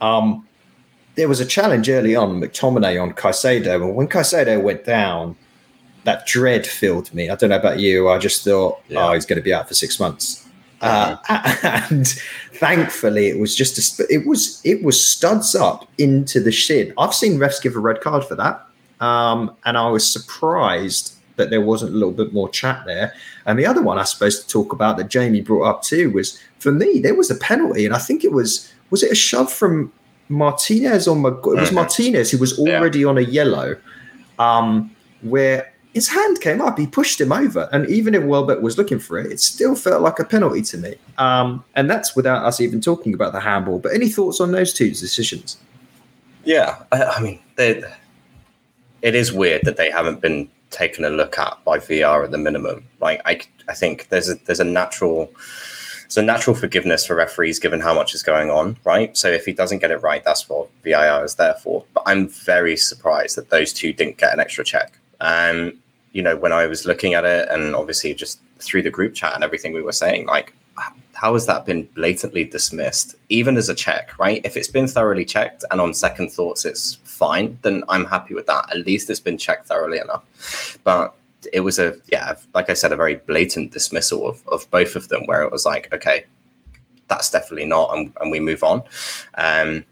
Um, 0.00 0.46
there 1.14 1.28
was 1.28 1.40
a 1.40 1.46
challenge 1.46 1.88
early 1.88 2.14
on, 2.14 2.40
McTominay 2.40 3.02
on 3.02 3.12
Caicedo, 3.12 3.76
and 3.76 3.96
when 3.96 4.08
Caicedo 4.08 4.62
went 4.62 4.84
down, 4.84 5.36
that 6.04 6.26
dread 6.26 6.66
filled 6.66 7.12
me. 7.12 7.30
I 7.30 7.34
don't 7.34 7.50
know 7.50 7.56
about 7.56 7.80
you. 7.80 8.08
I 8.08 8.18
just 8.18 8.44
thought, 8.44 8.80
yeah. 8.88 9.08
oh, 9.08 9.12
he's 9.12 9.26
going 9.26 9.38
to 9.38 9.42
be 9.42 9.52
out 9.52 9.66
for 9.66 9.74
six 9.74 9.98
months. 9.98 10.46
Uh, 10.82 11.16
and 11.90 12.06
thankfully, 12.54 13.28
it 13.28 13.38
was 13.38 13.56
just 13.56 13.98
a, 13.98 14.06
it 14.12 14.26
was 14.26 14.60
it 14.62 14.82
was 14.84 15.04
studs 15.04 15.54
up 15.54 15.88
into 15.98 16.38
the 16.38 16.52
shin. 16.52 16.92
I've 16.98 17.14
seen 17.14 17.38
refs 17.38 17.62
give 17.62 17.76
a 17.76 17.80
red 17.80 18.02
card 18.02 18.24
for 18.24 18.34
that, 18.34 18.66
um, 19.00 19.56
and 19.64 19.78
I 19.78 19.88
was 19.88 20.08
surprised 20.08 21.15
that 21.36 21.50
there 21.50 21.60
wasn't 21.60 21.92
a 21.92 21.94
little 21.94 22.12
bit 22.12 22.32
more 22.32 22.48
chat 22.48 22.82
there. 22.86 23.12
And 23.46 23.58
the 23.58 23.66
other 23.66 23.82
one 23.82 23.98
I 23.98 24.04
suppose 24.04 24.42
to 24.42 24.48
talk 24.48 24.72
about 24.72 24.96
that 24.96 25.08
Jamie 25.08 25.40
brought 25.42 25.64
up 25.68 25.82
too 25.82 26.10
was 26.10 26.40
for 26.58 26.72
me 26.72 26.98
there 27.00 27.14
was 27.14 27.30
a 27.30 27.36
penalty, 27.36 27.86
and 27.86 27.94
I 27.94 27.98
think 27.98 28.24
it 28.24 28.32
was 28.32 28.72
was 28.90 29.02
it 29.02 29.12
a 29.12 29.14
shove 29.16 29.52
from 29.52 29.92
Martinez 30.28 31.06
or 31.08 31.16
Mag- 31.16 31.34
it 31.44 31.44
was 31.60 31.70
Mhm. 31.70 31.74
Martinez 31.74 32.30
who 32.30 32.38
was 32.38 32.58
Yeah. 32.58 32.78
already 32.78 33.04
on 33.04 33.18
a 33.18 33.22
yellow, 33.22 33.76
um, 34.38 34.90
where 35.22 35.72
his 35.94 36.08
hand 36.08 36.40
came 36.40 36.60
up, 36.60 36.78
he 36.78 36.86
pushed 36.86 37.20
him 37.20 37.32
over, 37.32 37.68
and 37.72 37.88
even 37.88 38.14
if 38.14 38.22
Welbeck 38.22 38.60
was 38.60 38.76
looking 38.76 38.98
for 38.98 39.18
it, 39.18 39.32
it 39.32 39.40
still 39.40 39.74
felt 39.74 40.02
like 40.02 40.18
a 40.18 40.24
penalty 40.24 40.60
to 40.62 40.76
me. 40.78 40.94
Um, 41.16 41.64
and 41.74 41.88
that's 41.88 42.14
without 42.14 42.44
us 42.44 42.60
even 42.60 42.80
talking 42.82 43.14
about 43.14 43.32
the 43.32 43.40
handball. 43.40 43.78
But 43.78 43.94
any 43.94 44.08
thoughts 44.10 44.38
on 44.40 44.52
those 44.52 44.72
two 44.74 44.90
decisions? 44.90 45.56
Yeah, 46.44 46.76
I, 46.92 47.02
I 47.02 47.20
mean, 47.22 47.40
they, 47.56 47.82
it 49.00 49.14
is 49.14 49.32
weird 49.32 49.62
that 49.64 49.76
they 49.78 49.90
haven't 49.90 50.20
been 50.20 50.48
taken 50.70 51.04
a 51.04 51.10
look 51.10 51.38
at 51.38 51.58
by 51.64 51.78
VAR 51.78 52.24
at 52.24 52.30
the 52.30 52.38
minimum. 52.38 52.84
Like, 53.00 53.20
I, 53.24 53.40
I 53.68 53.74
think 53.74 54.08
there's 54.08 54.28
a 54.28 54.34
there's 54.46 54.60
a 54.60 54.64
natural 54.64 55.30
there's 56.06 56.18
a 56.18 56.22
natural 56.22 56.54
forgiveness 56.54 57.04
for 57.04 57.16
referees 57.16 57.58
given 57.58 57.80
how 57.80 57.92
much 57.92 58.14
is 58.14 58.22
going 58.22 58.50
on, 58.50 58.76
right? 58.84 59.16
So 59.16 59.28
if 59.28 59.44
he 59.44 59.52
doesn't 59.52 59.80
get 59.80 59.90
it 59.90 60.02
right, 60.02 60.22
that's 60.24 60.48
what 60.48 60.68
VAR 60.84 61.24
is 61.24 61.34
there 61.34 61.54
for. 61.54 61.84
But 61.94 62.04
I'm 62.06 62.28
very 62.28 62.76
surprised 62.76 63.36
that 63.36 63.50
those 63.50 63.72
two 63.72 63.92
didn't 63.92 64.18
get 64.18 64.32
an 64.32 64.38
extra 64.38 64.64
check. 64.64 64.96
Um, 65.20 65.78
you 66.12 66.22
know, 66.22 66.36
when 66.36 66.52
I 66.52 66.66
was 66.66 66.86
looking 66.86 67.14
at 67.14 67.24
it, 67.24 67.48
and 67.50 67.74
obviously 67.74 68.14
just 68.14 68.40
through 68.60 68.82
the 68.82 68.90
group 68.90 69.14
chat 69.14 69.34
and 69.34 69.42
everything 69.42 69.72
we 69.72 69.82
were 69.82 69.92
saying, 69.92 70.26
like 70.26 70.54
how 71.16 71.32
has 71.32 71.46
that 71.46 71.64
been 71.64 71.84
blatantly 71.94 72.44
dismissed, 72.44 73.16
even 73.30 73.56
as 73.56 73.68
a 73.68 73.74
check, 73.74 74.18
right? 74.18 74.40
If 74.44 74.56
it's 74.56 74.68
been 74.68 74.86
thoroughly 74.86 75.24
checked 75.24 75.64
and 75.70 75.80
on 75.80 75.94
second 75.94 76.30
thoughts 76.30 76.64
it's 76.64 76.94
fine, 77.04 77.58
then 77.62 77.82
I'm 77.88 78.04
happy 78.04 78.34
with 78.34 78.46
that. 78.46 78.70
At 78.70 78.86
least 78.86 79.08
it's 79.08 79.20
been 79.20 79.38
checked 79.38 79.66
thoroughly 79.66 79.98
enough. 79.98 80.78
But 80.84 81.14
it 81.52 81.60
was 81.60 81.78
a, 81.78 81.96
yeah, 82.12 82.34
like 82.54 82.68
I 82.68 82.74
said, 82.74 82.92
a 82.92 82.96
very 82.96 83.16
blatant 83.16 83.72
dismissal 83.72 84.28
of, 84.28 84.46
of 84.48 84.70
both 84.70 84.94
of 84.94 85.08
them 85.08 85.24
where 85.26 85.42
it 85.42 85.50
was 85.50 85.64
like, 85.64 85.92
okay, 85.92 86.26
that's 87.08 87.30
definitely 87.30 87.66
not, 87.66 87.96
and, 87.96 88.12
and 88.20 88.30
we 88.30 88.40
move 88.40 88.62
on. 88.62 88.82
Um, 89.38 89.84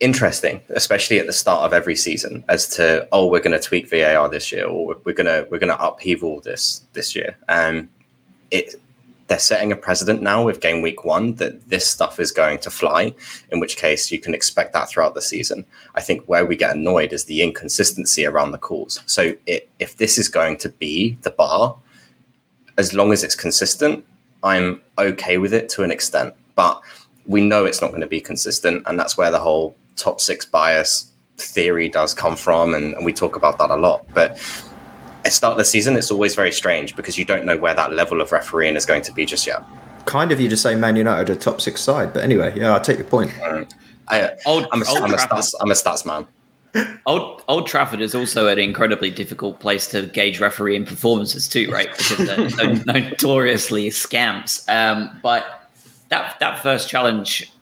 interesting, 0.00 0.60
especially 0.70 1.20
at 1.20 1.26
the 1.26 1.32
start 1.32 1.64
of 1.64 1.72
every 1.72 1.96
season, 1.96 2.44
as 2.48 2.68
to 2.70 3.08
oh, 3.12 3.28
we're 3.28 3.40
going 3.40 3.58
to 3.58 3.64
tweak 3.64 3.88
VAR 3.88 4.28
this 4.28 4.52
year, 4.52 4.66
or 4.66 4.96
we're- 5.04 5.14
going 5.14 5.26
to 5.26 5.46
we're 5.50 5.58
going 5.58 5.74
to 5.74 5.82
upheaval 5.82 6.40
this 6.40 6.82
this 6.92 7.14
year. 7.14 7.36
Um, 7.48 7.88
it 8.50 8.74
they're 9.32 9.38
setting 9.38 9.72
a 9.72 9.76
precedent 9.76 10.20
now 10.20 10.44
with 10.44 10.60
game 10.60 10.82
week 10.82 11.06
one 11.06 11.36
that 11.36 11.66
this 11.70 11.86
stuff 11.86 12.20
is 12.20 12.30
going 12.30 12.58
to 12.58 12.70
fly. 12.70 13.14
In 13.50 13.60
which 13.60 13.78
case, 13.78 14.12
you 14.12 14.20
can 14.20 14.34
expect 14.34 14.74
that 14.74 14.90
throughout 14.90 15.14
the 15.14 15.22
season. 15.22 15.64
I 15.94 16.02
think 16.02 16.22
where 16.26 16.44
we 16.44 16.54
get 16.54 16.76
annoyed 16.76 17.14
is 17.14 17.24
the 17.24 17.40
inconsistency 17.40 18.26
around 18.26 18.50
the 18.50 18.58
calls. 18.58 19.02
So 19.06 19.34
it, 19.46 19.70
if 19.78 19.96
this 19.96 20.18
is 20.18 20.28
going 20.28 20.58
to 20.58 20.68
be 20.68 21.16
the 21.22 21.30
bar, 21.30 21.74
as 22.76 22.92
long 22.92 23.10
as 23.10 23.24
it's 23.24 23.34
consistent, 23.34 24.04
I'm 24.42 24.82
okay 24.98 25.38
with 25.38 25.54
it 25.54 25.70
to 25.70 25.82
an 25.82 25.90
extent. 25.90 26.34
But 26.54 26.82
we 27.24 27.40
know 27.40 27.64
it's 27.64 27.80
not 27.80 27.88
going 27.88 28.02
to 28.02 28.06
be 28.06 28.20
consistent, 28.20 28.82
and 28.84 29.00
that's 29.00 29.16
where 29.16 29.30
the 29.30 29.40
whole 29.40 29.74
top 29.96 30.20
six 30.20 30.44
bias 30.44 31.10
theory 31.38 31.88
does 31.88 32.12
come 32.12 32.36
from, 32.36 32.74
and, 32.74 32.92
and 32.92 33.06
we 33.06 33.14
talk 33.14 33.36
about 33.36 33.56
that 33.60 33.70
a 33.70 33.76
lot. 33.76 34.04
But 34.12 34.38
at 35.24 35.32
start 35.32 35.52
of 35.52 35.58
the 35.58 35.64
season, 35.64 35.96
it's 35.96 36.10
always 36.10 36.34
very 36.34 36.52
strange 36.52 36.96
because 36.96 37.16
you 37.16 37.24
don't 37.24 37.44
know 37.44 37.56
where 37.56 37.74
that 37.74 37.92
level 37.92 38.20
of 38.20 38.32
refereeing 38.32 38.76
is 38.76 38.86
going 38.86 39.02
to 39.02 39.12
be 39.12 39.24
just 39.24 39.46
yet. 39.46 39.62
Kind 40.04 40.32
of 40.32 40.40
you 40.40 40.48
to 40.48 40.56
say 40.56 40.74
Man 40.74 40.96
United 40.96 41.30
are 41.30 41.36
top 41.36 41.60
six 41.60 41.80
side, 41.80 42.12
but 42.12 42.24
anyway, 42.24 42.52
yeah, 42.56 42.72
I'll 42.72 42.80
take 42.80 42.98
your 42.98 43.06
point. 43.06 43.32
I, 44.08 44.30
Old, 44.46 44.66
I'm, 44.72 44.82
a, 44.82 44.88
Old, 44.88 44.98
I'm, 44.98 45.14
a 45.14 45.16
Trafford, 45.16 45.38
stats, 45.38 45.54
I'm 45.60 45.70
a 45.70 45.74
stats 45.74 46.04
man. 46.04 46.26
Old, 47.06 47.44
Old 47.48 47.66
Trafford 47.66 48.00
is 48.00 48.14
also 48.14 48.48
an 48.48 48.58
incredibly 48.58 49.10
difficult 49.10 49.60
place 49.60 49.86
to 49.88 50.06
gauge 50.06 50.40
refereeing 50.40 50.84
performances 50.84 51.46
too, 51.46 51.70
right? 51.70 51.88
Because 51.96 52.26
they're 52.26 52.66
no- 52.66 52.82
notoriously 52.92 53.90
scamps. 53.90 54.68
Um, 54.68 55.18
but 55.22 55.68
that 56.08 56.38
that 56.40 56.62
first 56.62 56.88
challenge, 56.88 57.52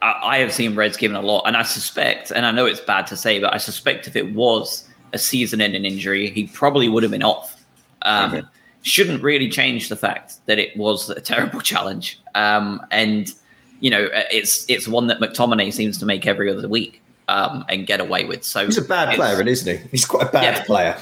I, 0.00 0.20
I 0.22 0.38
have 0.38 0.52
seen 0.52 0.74
Reds 0.74 0.96
given 0.96 1.16
a 1.16 1.20
lot, 1.22 1.42
and 1.46 1.56
I 1.56 1.62
suspect, 1.62 2.30
and 2.30 2.46
I 2.46 2.52
know 2.52 2.66
it's 2.66 2.80
bad 2.80 3.06
to 3.08 3.16
say, 3.16 3.38
but 3.38 3.52
I 3.52 3.58
suspect 3.58 4.06
if 4.06 4.16
it 4.16 4.32
was 4.32 4.88
a 5.12 5.18
season-ending 5.18 5.84
injury, 5.84 6.30
he 6.30 6.46
probably 6.48 6.88
would 6.88 7.02
have 7.02 7.12
been 7.12 7.22
off. 7.22 7.62
Um. 8.02 8.48
Shouldn't 8.84 9.22
really 9.22 9.48
change 9.48 9.88
the 9.90 9.94
fact 9.94 10.44
that 10.46 10.58
it 10.58 10.76
was 10.76 11.08
a 11.08 11.20
terrible 11.20 11.60
challenge, 11.72 12.20
um, 12.34 12.84
and 12.90 13.32
you 13.78 13.90
know 13.90 14.08
it's 14.12 14.64
it's 14.68 14.88
one 14.88 15.06
that 15.06 15.20
McTominay 15.20 15.72
seems 15.72 15.98
to 15.98 16.04
make 16.04 16.26
every 16.26 16.50
other 16.50 16.66
week 16.68 17.00
um, 17.28 17.64
and 17.68 17.86
get 17.86 18.00
away 18.00 18.24
with. 18.24 18.42
So 18.42 18.66
He's 18.66 18.78
a 18.78 18.82
bad 18.82 19.14
player, 19.14 19.40
isn't 19.46 19.78
he? 19.78 19.86
He's 19.92 20.04
quite 20.04 20.26
a 20.26 20.32
bad 20.32 20.56
Yeah. 20.56 20.64
player. 20.64 20.96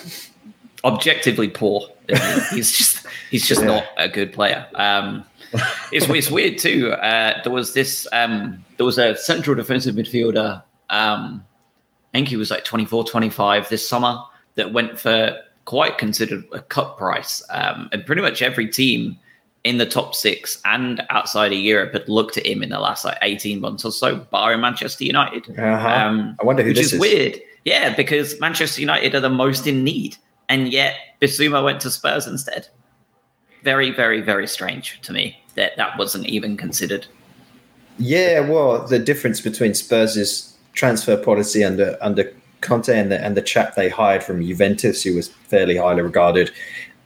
objectively 0.84 1.48
poor. 1.48 1.88
he's 2.52 2.70
just 2.76 3.06
he's 3.30 3.46
just 3.48 3.62
Yeah. 3.62 3.68
not 3.68 3.84
a 3.96 4.08
good 4.10 4.34
player. 4.34 4.66
Um, 4.74 5.24
it's 5.90 6.06
it's 6.08 6.30
weird 6.30 6.58
too. 6.58 6.92
Uh, 6.92 7.42
there 7.42 7.52
was 7.52 7.72
this 7.72 8.06
um, 8.12 8.62
there 8.76 8.84
was 8.84 8.98
a 8.98 9.16
central 9.16 9.56
defensive 9.56 9.94
midfielder. 9.94 10.62
Um, 10.90 11.44
I 12.12 12.18
think 12.18 12.28
he 12.28 12.36
was 12.36 12.50
like 12.50 12.64
24, 12.64 13.04
25 13.04 13.68
this 13.68 13.88
summer 13.88 14.20
that 14.56 14.72
went 14.72 14.98
for 14.98 15.36
quite 15.64 15.98
considered 15.98 16.44
a 16.52 16.60
cut 16.60 16.98
price. 16.98 17.42
Um, 17.50 17.88
and 17.92 18.04
pretty 18.04 18.22
much 18.22 18.42
every 18.42 18.68
team 18.68 19.16
in 19.62 19.78
the 19.78 19.86
top 19.86 20.14
six 20.14 20.60
and 20.64 21.02
outside 21.10 21.52
of 21.52 21.58
Europe 21.58 21.92
had 21.92 22.08
looked 22.08 22.36
at 22.36 22.46
him 22.46 22.62
in 22.62 22.70
the 22.70 22.80
last 22.80 23.04
like 23.04 23.18
18 23.22 23.60
months 23.60 23.84
or 23.84 23.92
so, 23.92 24.16
barring 24.16 24.60
Manchester 24.60 25.04
United. 25.04 25.48
Uh-huh. 25.58 25.88
Um, 25.88 26.36
I 26.40 26.44
wonder 26.44 26.62
who 26.62 26.70
which 26.70 26.78
this 26.78 26.86
is, 26.86 26.92
is. 26.94 27.00
weird. 27.00 27.40
Yeah, 27.64 27.94
because 27.94 28.40
Manchester 28.40 28.80
United 28.80 29.14
are 29.14 29.20
the 29.20 29.28
most 29.28 29.66
in 29.66 29.84
need, 29.84 30.16
and 30.48 30.72
yet 30.72 30.96
Bissouma 31.20 31.62
went 31.62 31.80
to 31.82 31.90
Spurs 31.90 32.26
instead. 32.26 32.68
Very, 33.62 33.90
very, 33.90 34.22
very 34.22 34.46
strange 34.46 34.98
to 35.02 35.12
me 35.12 35.38
that 35.56 35.76
that 35.76 35.98
wasn't 35.98 36.26
even 36.26 36.56
considered. 36.56 37.06
Yeah, 37.98 38.40
well, 38.40 38.86
the 38.86 38.98
difference 38.98 39.42
between 39.42 39.74
Spurs' 39.74 40.49
transfer 40.80 41.14
policy 41.14 41.62
under 41.62 41.98
under 42.00 42.24
Conte 42.62 42.88
and 42.88 43.12
the 43.12 43.22
and 43.22 43.36
the 43.36 43.42
chap 43.42 43.74
they 43.74 43.90
hired 43.90 44.22
from 44.22 44.42
Juventus, 44.42 45.02
who 45.02 45.14
was 45.14 45.28
fairly 45.28 45.76
highly 45.76 46.00
regarded, 46.00 46.50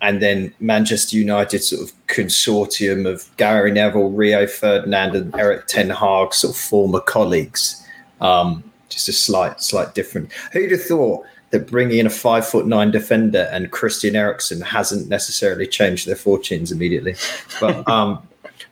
and 0.01 0.23
then 0.23 0.55
Manchester 0.61 1.17
United 1.17 1.61
sort 1.63 1.83
of 1.83 1.93
consortium 2.07 3.05
of 3.13 3.29
Gary 3.37 3.73
Neville, 3.73 4.11
Rio 4.11 4.47
Ferdinand, 4.47 5.17
and 5.17 5.35
Erik 5.35 5.67
Ten 5.67 5.91
Hag, 5.91 6.35
sort 6.35 6.55
of 6.55 6.61
former 6.61 7.01
colleagues. 7.01 7.85
Um, 8.21 8.63
just 8.89 9.09
a 9.09 9.13
slight, 9.13 9.61
slight 9.61 9.95
different. 9.95 10.33
Who'd 10.53 10.71
have 10.71 10.85
thought 10.85 11.27
that 11.51 11.67
bringing 11.67 11.99
in 11.99 12.07
a 12.07 12.11
five 12.11 12.47
foot 12.47 12.67
nine 12.67 12.93
defender 12.93 13.49
and 13.51 13.73
Christian 13.73 14.15
Eriksen 14.15 14.61
hasn't 14.61 15.09
necessarily 15.09 15.67
changed 15.67 16.07
their 16.07 16.17
fortunes 16.17 16.71
immediately? 16.71 17.17
But 17.61 17.89
um, 17.89 18.23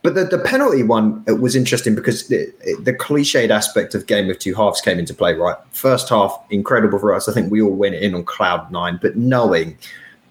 but 0.03 0.15
the, 0.15 0.25
the 0.25 0.37
penalty 0.37 0.83
one 0.83 1.23
it 1.27 1.39
was 1.39 1.55
interesting 1.55 1.95
because 1.95 2.27
the, 2.27 2.53
the 2.81 2.93
cliched 2.93 3.49
aspect 3.49 3.95
of 3.95 4.05
game 4.05 4.29
of 4.29 4.37
two 4.37 4.53
halves 4.53 4.81
came 4.81 4.99
into 4.99 5.13
play, 5.13 5.33
right? 5.33 5.55
First 5.71 6.09
half, 6.09 6.37
incredible 6.49 6.99
for 6.99 7.13
us. 7.13 7.27
I 7.29 7.33
think 7.33 7.51
we 7.51 7.61
all 7.61 7.71
went 7.71 7.95
in 7.95 8.13
on 8.13 8.25
cloud 8.25 8.69
nine, 8.71 8.99
but 9.01 9.15
knowing 9.15 9.77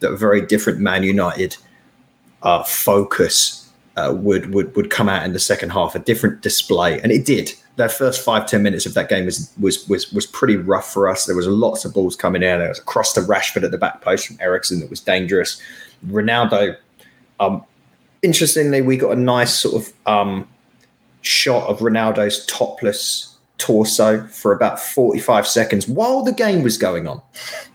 that 0.00 0.12
a 0.12 0.16
very 0.16 0.44
different 0.44 0.78
Man 0.78 1.02
United 1.02 1.56
uh, 2.42 2.62
focus 2.64 3.70
uh, 3.96 4.14
would, 4.14 4.52
would 4.52 4.76
would 4.76 4.90
come 4.90 5.08
out 5.08 5.24
in 5.24 5.32
the 5.32 5.38
second 5.38 5.70
half, 5.70 5.94
a 5.94 5.98
different 5.98 6.42
display, 6.42 7.00
and 7.00 7.10
it 7.10 7.24
did. 7.24 7.52
That 7.76 7.90
first 7.90 8.22
five 8.22 8.46
ten 8.46 8.62
minutes 8.62 8.84
of 8.84 8.92
that 8.92 9.08
game 9.08 9.24
was 9.24 9.50
was 9.58 9.88
was 9.88 10.12
was 10.12 10.26
pretty 10.26 10.56
rough 10.56 10.92
for 10.92 11.08
us. 11.08 11.24
There 11.24 11.36
was 11.36 11.46
lots 11.46 11.86
of 11.86 11.94
balls 11.94 12.14
coming 12.14 12.42
in. 12.42 12.58
There 12.58 12.68
was 12.68 12.78
a 12.78 12.82
cross 12.82 13.14
to 13.14 13.20
Rashford 13.22 13.64
at 13.64 13.70
the 13.70 13.78
back 13.78 14.02
post 14.02 14.26
from 14.26 14.36
Eriksen 14.40 14.80
that 14.80 14.90
was 14.90 15.00
dangerous. 15.00 15.60
Ronaldo 16.06 16.76
um, 17.40 17.64
interestingly, 18.22 18.82
we 18.82 18.96
got 18.96 19.12
a 19.12 19.20
nice 19.20 19.54
sort 19.54 19.82
of 19.82 19.92
um, 20.06 20.48
shot 21.22 21.68
of 21.68 21.80
Ronaldo's 21.80 22.46
topless 22.46 23.28
torso 23.58 24.26
for 24.26 24.52
about 24.52 24.80
45 24.80 25.46
seconds 25.46 25.86
while 25.86 26.24
the 26.24 26.32
game 26.32 26.62
was 26.62 26.76
going 26.76 27.06
on. 27.06 27.22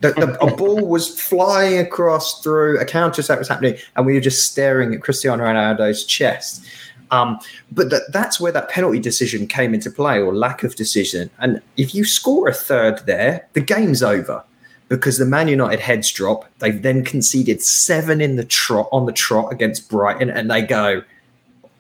The, 0.02 0.12
the, 0.12 0.38
a 0.42 0.54
ball 0.58 0.86
was 0.86 1.20
flying 1.20 1.80
across 1.80 2.42
through, 2.42 2.80
a 2.80 2.86
counter 2.86 3.22
attack 3.22 3.40
was 3.40 3.48
happening, 3.48 3.78
and 3.96 4.06
we 4.06 4.14
were 4.14 4.20
just 4.20 4.52
staring 4.52 4.94
at 4.94 5.02
Cristiano 5.02 5.46
Ronaldo's 5.46 6.04
chest. 6.04 6.66
Um, 7.10 7.40
but 7.72 7.90
that, 7.90 8.02
that's 8.12 8.38
where 8.38 8.52
that 8.52 8.68
penalty 8.68 9.00
decision 9.00 9.48
came 9.48 9.74
into 9.74 9.90
play, 9.90 10.20
or 10.20 10.36
lack 10.36 10.64
of 10.64 10.76
decision. 10.76 11.30
And 11.40 11.62
if 11.78 11.96
you 11.96 12.04
score 12.04 12.50
a 12.50 12.54
third 12.54 13.06
there, 13.06 13.48
the 13.54 13.62
game's 13.62 14.04
over 14.04 14.44
because 14.90 15.18
the 15.18 15.26
Man 15.26 15.48
United 15.48 15.80
heads 15.80 16.12
drop. 16.12 16.46
They've 16.60 16.82
then 16.82 17.04
conceded 17.04 17.62
seven 17.62 18.22
in 18.22 18.36
the 18.36 18.46
trot 18.46 18.90
on 18.92 19.06
the 19.06 19.12
trot 19.12 19.52
against 19.52 19.90
Brighton, 19.90 20.30
and 20.30 20.50
they 20.50 20.62
go, 20.62 21.04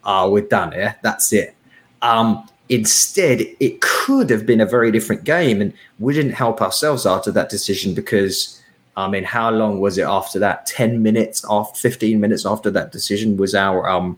"Oh, 0.03 0.29
we're 0.29 0.47
done 0.47 0.71
here. 0.71 0.95
That's 1.01 1.31
it." 1.33 1.55
Um, 2.01 2.47
instead, 2.69 3.41
it 3.59 3.81
could 3.81 4.29
have 4.29 4.45
been 4.45 4.61
a 4.61 4.65
very 4.65 4.91
different 4.91 5.23
game, 5.23 5.61
and 5.61 5.73
we 5.99 6.13
didn't 6.13 6.33
help 6.33 6.61
ourselves 6.61 7.05
after 7.05 7.31
that 7.31 7.49
decision 7.49 7.93
because, 7.93 8.61
I 8.95 9.07
mean, 9.07 9.23
how 9.23 9.49
long 9.51 9.79
was 9.79 9.97
it 9.97 10.03
after 10.03 10.39
that? 10.39 10.65
Ten 10.65 11.01
minutes, 11.01 11.45
after 11.49 11.79
fifteen 11.79 12.19
minutes 12.19 12.45
after 12.45 12.69
that 12.71 12.91
decision 12.91 13.37
was 13.37 13.55
our 13.55 13.87
um, 13.89 14.17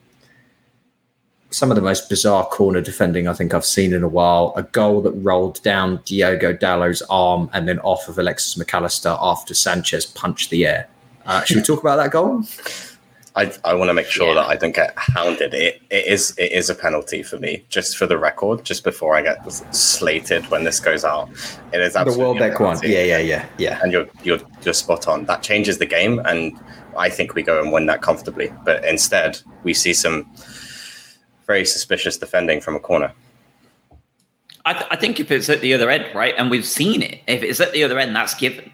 some 1.51 1.71
of 1.71 1.75
the 1.75 1.81
most 1.81 2.09
bizarre 2.09 2.45
corner 2.45 2.79
defending 2.81 3.27
I 3.27 3.33
think 3.33 3.53
I've 3.53 3.65
seen 3.65 3.93
in 3.93 4.03
a 4.03 4.07
while. 4.07 4.53
A 4.55 4.63
goal 4.63 5.01
that 5.01 5.11
rolled 5.13 5.61
down 5.63 5.99
Diogo 6.05 6.53
Dalot's 6.53 7.01
arm 7.09 7.49
and 7.53 7.67
then 7.67 7.79
off 7.79 8.07
of 8.07 8.19
Alexis 8.19 8.55
McAllister 8.55 9.17
after 9.19 9.53
Sanchez 9.53 10.05
punched 10.05 10.49
the 10.51 10.65
air. 10.67 10.87
Uh, 11.25 11.43
should 11.43 11.57
we 11.57 11.63
talk 11.63 11.79
about 11.81 11.95
that 11.97 12.11
goal? 12.11 12.43
I, 13.35 13.53
I 13.63 13.73
want 13.75 13.89
to 13.89 13.93
make 13.93 14.07
sure 14.07 14.29
Yeah. 14.29 14.33
that 14.35 14.47
I 14.47 14.55
don't 14.55 14.75
get 14.75 14.93
hounded. 14.97 15.53
It, 15.53 15.81
it 15.91 16.07
is 16.07 16.33
it 16.37 16.51
is 16.51 16.69
a 16.69 16.75
penalty 16.75 17.23
for 17.23 17.37
me, 17.37 17.63
just 17.69 17.95
for 17.97 18.05
the 18.07 18.17
record, 18.17 18.63
just 18.65 18.83
before 18.83 19.15
I 19.15 19.21
get 19.21 19.39
slated 19.73 20.49
when 20.49 20.63
this 20.63 20.79
goes 20.79 21.05
out. 21.05 21.29
It 21.71 21.79
is 21.79 21.93
The 21.93 21.99
absolutely 21.99 22.23
a 22.23 22.41
Welbeck 22.41 22.59
one. 22.59 22.79
Yeah, 22.83 23.03
yeah, 23.03 23.17
yeah, 23.19 23.45
yeah. 23.57 23.79
and 23.83 23.91
you're 23.91 24.07
you're 24.23 24.39
you're 24.63 24.73
spot 24.73 25.07
on. 25.07 25.25
That 25.25 25.43
changes 25.43 25.77
the 25.77 25.85
game, 25.85 26.19
and 26.25 26.59
I 26.97 27.09
think 27.09 27.35
we 27.35 27.43
go 27.43 27.61
and 27.61 27.71
win 27.71 27.85
that 27.85 28.01
comfortably. 28.01 28.51
But 28.65 28.83
instead, 28.83 29.39
we 29.63 29.73
see 29.75 29.93
some 29.93 30.29
very 31.49 31.65
suspicious 31.65 32.15
defending 32.15 32.61
from 32.61 32.75
a 32.75 32.79
corner. 32.79 33.11
I, 34.65 34.73
th- 34.73 34.85
I 34.91 34.95
think 34.95 35.19
if 35.19 35.31
it's 35.31 35.49
at 35.49 35.61
the 35.61 35.73
other 35.73 35.89
end, 35.89 36.05
right, 36.13 36.35
and 36.37 36.51
we've 36.51 36.65
seen 36.65 37.01
it, 37.01 37.21
if 37.25 37.41
it's 37.41 37.59
at 37.59 37.73
the 37.73 37.83
other 37.83 37.97
end, 37.97 38.15
that's 38.15 38.35
given. 38.35 38.71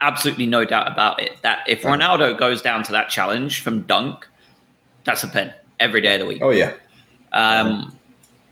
Absolutely 0.00 0.46
no 0.46 0.64
doubt 0.64 0.90
about 0.90 1.20
it. 1.20 1.32
That 1.42 1.58
if 1.68 1.82
Ronaldo 1.82 2.38
goes 2.38 2.62
down 2.62 2.82
to 2.84 2.92
that 2.92 3.10
challenge 3.10 3.60
from 3.60 3.82
Dunk, 3.82 4.26
that's 5.04 5.22
a 5.22 5.28
pen 5.28 5.52
every 5.78 6.00
day 6.00 6.14
of 6.14 6.20
the 6.20 6.26
week. 6.26 6.40
Oh 6.42 6.48
yeah. 6.50 6.72
Um, 7.32 7.94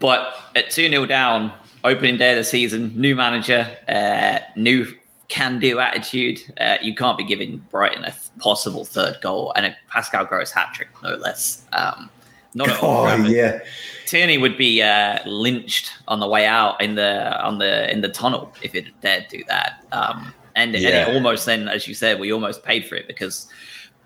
but 0.01 0.35
at 0.55 0.71
2 0.71 0.91
0 0.91 1.07
down, 1.07 1.51
opening 1.83 2.19
day 2.19 2.33
of 2.33 2.37
the 2.37 2.45
season, 2.45 2.93
new 2.95 3.17
manager, 3.17 3.67
uh, 3.89 4.41
new 4.55 4.87
can 5.29 5.59
do 5.59 5.79
attitude, 5.79 6.41
uh, 6.61 6.77
you 6.83 6.95
can't 6.95 7.17
be 7.17 7.25
giving 7.25 7.57
Brighton 7.71 8.05
a 8.05 8.11
th- 8.11 8.31
possible 8.39 8.85
third 8.85 9.19
goal 9.23 9.51
and 9.57 9.65
a 9.65 9.75
Pascal 9.89 10.27
Gross 10.27 10.51
hat 10.51 10.75
trick, 10.75 10.89
no 11.03 11.15
less. 11.17 11.65
Um, 11.73 12.11
not 12.55 12.69
at 12.69 12.83
all. 12.83 13.07
Oh 13.07 13.17
yeah. 13.17 13.61
Tierney 14.07 14.37
would 14.39 14.59
be 14.59 14.83
uh, 14.83 15.19
lynched 15.27 15.93
on 16.09 16.21
the 16.21 16.27
way 16.27 16.47
out 16.47 16.81
in 16.83 16.95
the 16.95 17.43
on 17.43 17.59
the 17.59 17.91
in 17.91 18.01
the 18.01 18.09
tunnel 18.09 18.53
if 18.63 18.75
it 18.75 18.89
dared 19.01 19.27
do 19.29 19.43
that. 19.49 19.85
Um, 19.93 20.35
and, 20.55 20.75
and 20.75 20.85
it 20.85 21.09
almost 21.15 21.47
then, 21.47 21.69
as 21.69 21.89
you 21.89 21.95
said, 21.95 22.21
we 22.21 22.31
almost 22.31 22.63
paid 22.63 22.87
for 22.87 22.95
it 22.95 23.07
because 23.07 23.49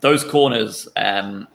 those 0.00 0.22
corners 0.22 0.86
um, 0.96 1.48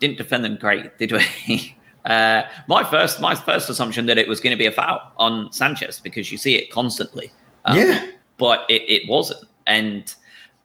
didn't 0.00 0.16
defend 0.16 0.44
them 0.44 0.56
great, 0.56 0.96
did 0.98 1.12
we? 1.12 1.76
uh, 2.06 2.42
my 2.66 2.82
first 2.84 3.20
my 3.20 3.34
first 3.34 3.68
assumption 3.68 4.06
that 4.06 4.18
it 4.18 4.26
was 4.26 4.40
going 4.40 4.52
to 4.52 4.58
be 4.58 4.66
a 4.66 4.72
foul 4.72 5.12
on 5.18 5.52
Sanchez 5.52 6.00
because 6.00 6.32
you 6.32 6.38
see 6.38 6.54
it 6.54 6.70
constantly. 6.70 7.30
Um, 7.64 7.76
yeah. 7.76 8.06
but 8.38 8.64
it, 8.68 8.82
it 8.88 9.08
wasn't. 9.08 9.44
And 9.66 10.12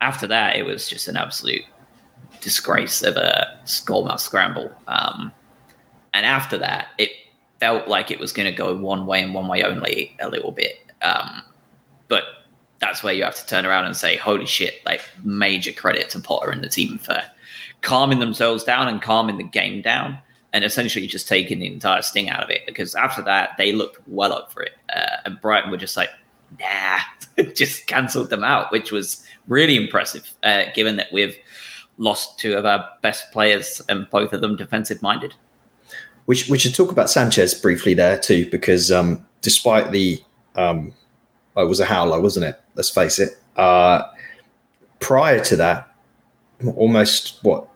after 0.02 0.28
that, 0.28 0.56
it 0.56 0.64
was 0.64 0.90
just 0.90 1.08
an 1.08 1.18
absolute 1.18 1.64
disgrace 2.42 3.04
of 3.04 3.18
a 3.18 3.60
goalmouth 3.66 4.20
scramble. 4.20 4.72
Um, 4.88 5.32
and 6.18 6.26
after 6.26 6.58
that, 6.58 6.88
it 6.98 7.12
felt 7.60 7.88
like 7.88 8.10
it 8.10 8.20
was 8.20 8.34
going 8.34 8.48
to 8.48 8.52
go 8.52 8.76
one 8.76 9.06
way 9.06 9.22
and 9.22 9.36
one 9.36 9.48
way 9.48 9.62
only 9.62 10.18
a 10.20 10.28
little 10.28 10.52
bit. 10.52 10.80
Um, 11.04 11.44
but 12.08 12.24
that's 12.80 13.04
where 13.04 13.14
you 13.14 13.24
have 13.24 13.36
to 13.36 13.46
turn 13.46 13.68
around 13.68 13.86
and 13.86 13.96
say, 13.96 14.18
holy 14.18 14.48
shit, 14.48 14.84
like 14.84 15.02
major 15.24 15.72
credit 15.72 16.10
to 16.10 16.20
Potter 16.20 16.50
and 16.50 16.64
the 16.64 16.70
team 16.70 16.98
for 16.98 17.22
calming 17.82 18.18
themselves 18.18 18.64
down 18.64 18.88
and 18.88 19.00
calming 19.00 19.38
the 19.38 19.44
game 19.44 19.84
down 19.84 20.18
and 20.54 20.64
essentially 20.64 21.06
just 21.06 21.28
taking 21.28 21.60
the 21.60 21.72
entire 21.72 22.02
sting 22.02 22.32
out 22.32 22.42
of 22.42 22.50
it. 22.50 22.66
Because 22.66 22.96
after 22.96 23.22
that, 23.22 23.52
they 23.60 23.72
looked 23.72 24.00
well 24.08 24.34
up 24.34 24.52
for 24.52 24.64
it. 24.64 24.74
Uh, 24.96 25.18
and 25.26 25.40
Brighton 25.40 25.70
were 25.70 25.78
just 25.78 25.98
like, 25.98 26.10
nah, 26.60 26.98
just 27.54 27.86
cancelled 27.86 28.32
them 28.32 28.44
out, 28.44 28.72
which 28.72 28.92
was 28.92 29.24
really 29.48 29.76
impressive, 29.76 30.34
uh, 30.42 30.64
given 30.74 30.96
that 30.96 31.14
we've 31.14 31.38
lost 32.00 32.40
two 32.40 32.56
of 32.56 32.66
our 32.66 32.90
best 33.04 33.32
players 33.32 33.84
and 33.88 34.10
both 34.10 34.34
of 34.34 34.42
them 34.42 34.56
defensive 34.56 35.04
minded. 35.04 35.36
We 36.28 36.42
we 36.50 36.60
should 36.60 36.76
talk 36.76 36.92
about 36.92 37.10
Sanchez 37.10 37.54
briefly 37.54 37.94
there 37.94 38.20
too, 38.20 38.50
because 38.50 38.92
um, 38.92 39.26
despite 39.42 39.92
the, 39.92 40.22
um, 40.56 40.94
oh, 41.56 41.64
it 41.64 41.70
was 41.70 41.80
a 41.80 41.86
howler, 41.86 42.20
wasn't 42.20 42.46
it? 42.46 42.62
Let's 42.76 42.90
face 42.90 43.18
it. 43.18 43.38
Uh, 43.56 44.04
prior 45.00 45.44
to 45.46 45.56
that, 45.56 45.88
almost 46.76 47.40
what, 47.44 47.68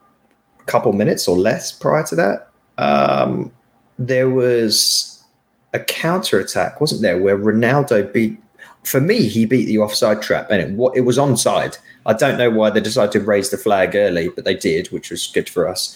a 0.59 0.63
couple 0.63 0.91
minutes 0.93 1.27
or 1.27 1.37
less 1.37 1.71
prior 1.71 2.03
to 2.03 2.15
that, 2.15 2.49
um, 2.77 3.51
there 3.97 4.29
was 4.29 5.23
a 5.73 5.79
counter 5.79 6.39
attack, 6.39 6.81
wasn't 6.81 7.01
there, 7.01 7.21
where 7.21 7.37
Ronaldo 7.37 8.11
beat. 8.11 8.37
For 8.83 8.99
me, 8.99 9.27
he 9.27 9.45
beat 9.45 9.65
the 9.65 9.77
offside 9.77 10.23
trap, 10.23 10.49
and 10.49 10.59
it, 10.59 10.97
it 10.97 11.01
was 11.01 11.17
onside. 11.17 11.77
I 12.05 12.13
don't 12.13 12.37
know 12.37 12.49
why 12.49 12.71
they 12.71 12.81
decided 12.81 13.11
to 13.11 13.19
raise 13.21 13.51
the 13.51 13.57
flag 13.57 13.95
early, 13.95 14.29
but 14.29 14.43
they 14.43 14.55
did, 14.55 14.87
which 14.87 15.11
was 15.11 15.27
good 15.27 15.47
for 15.47 15.67
us 15.67 15.95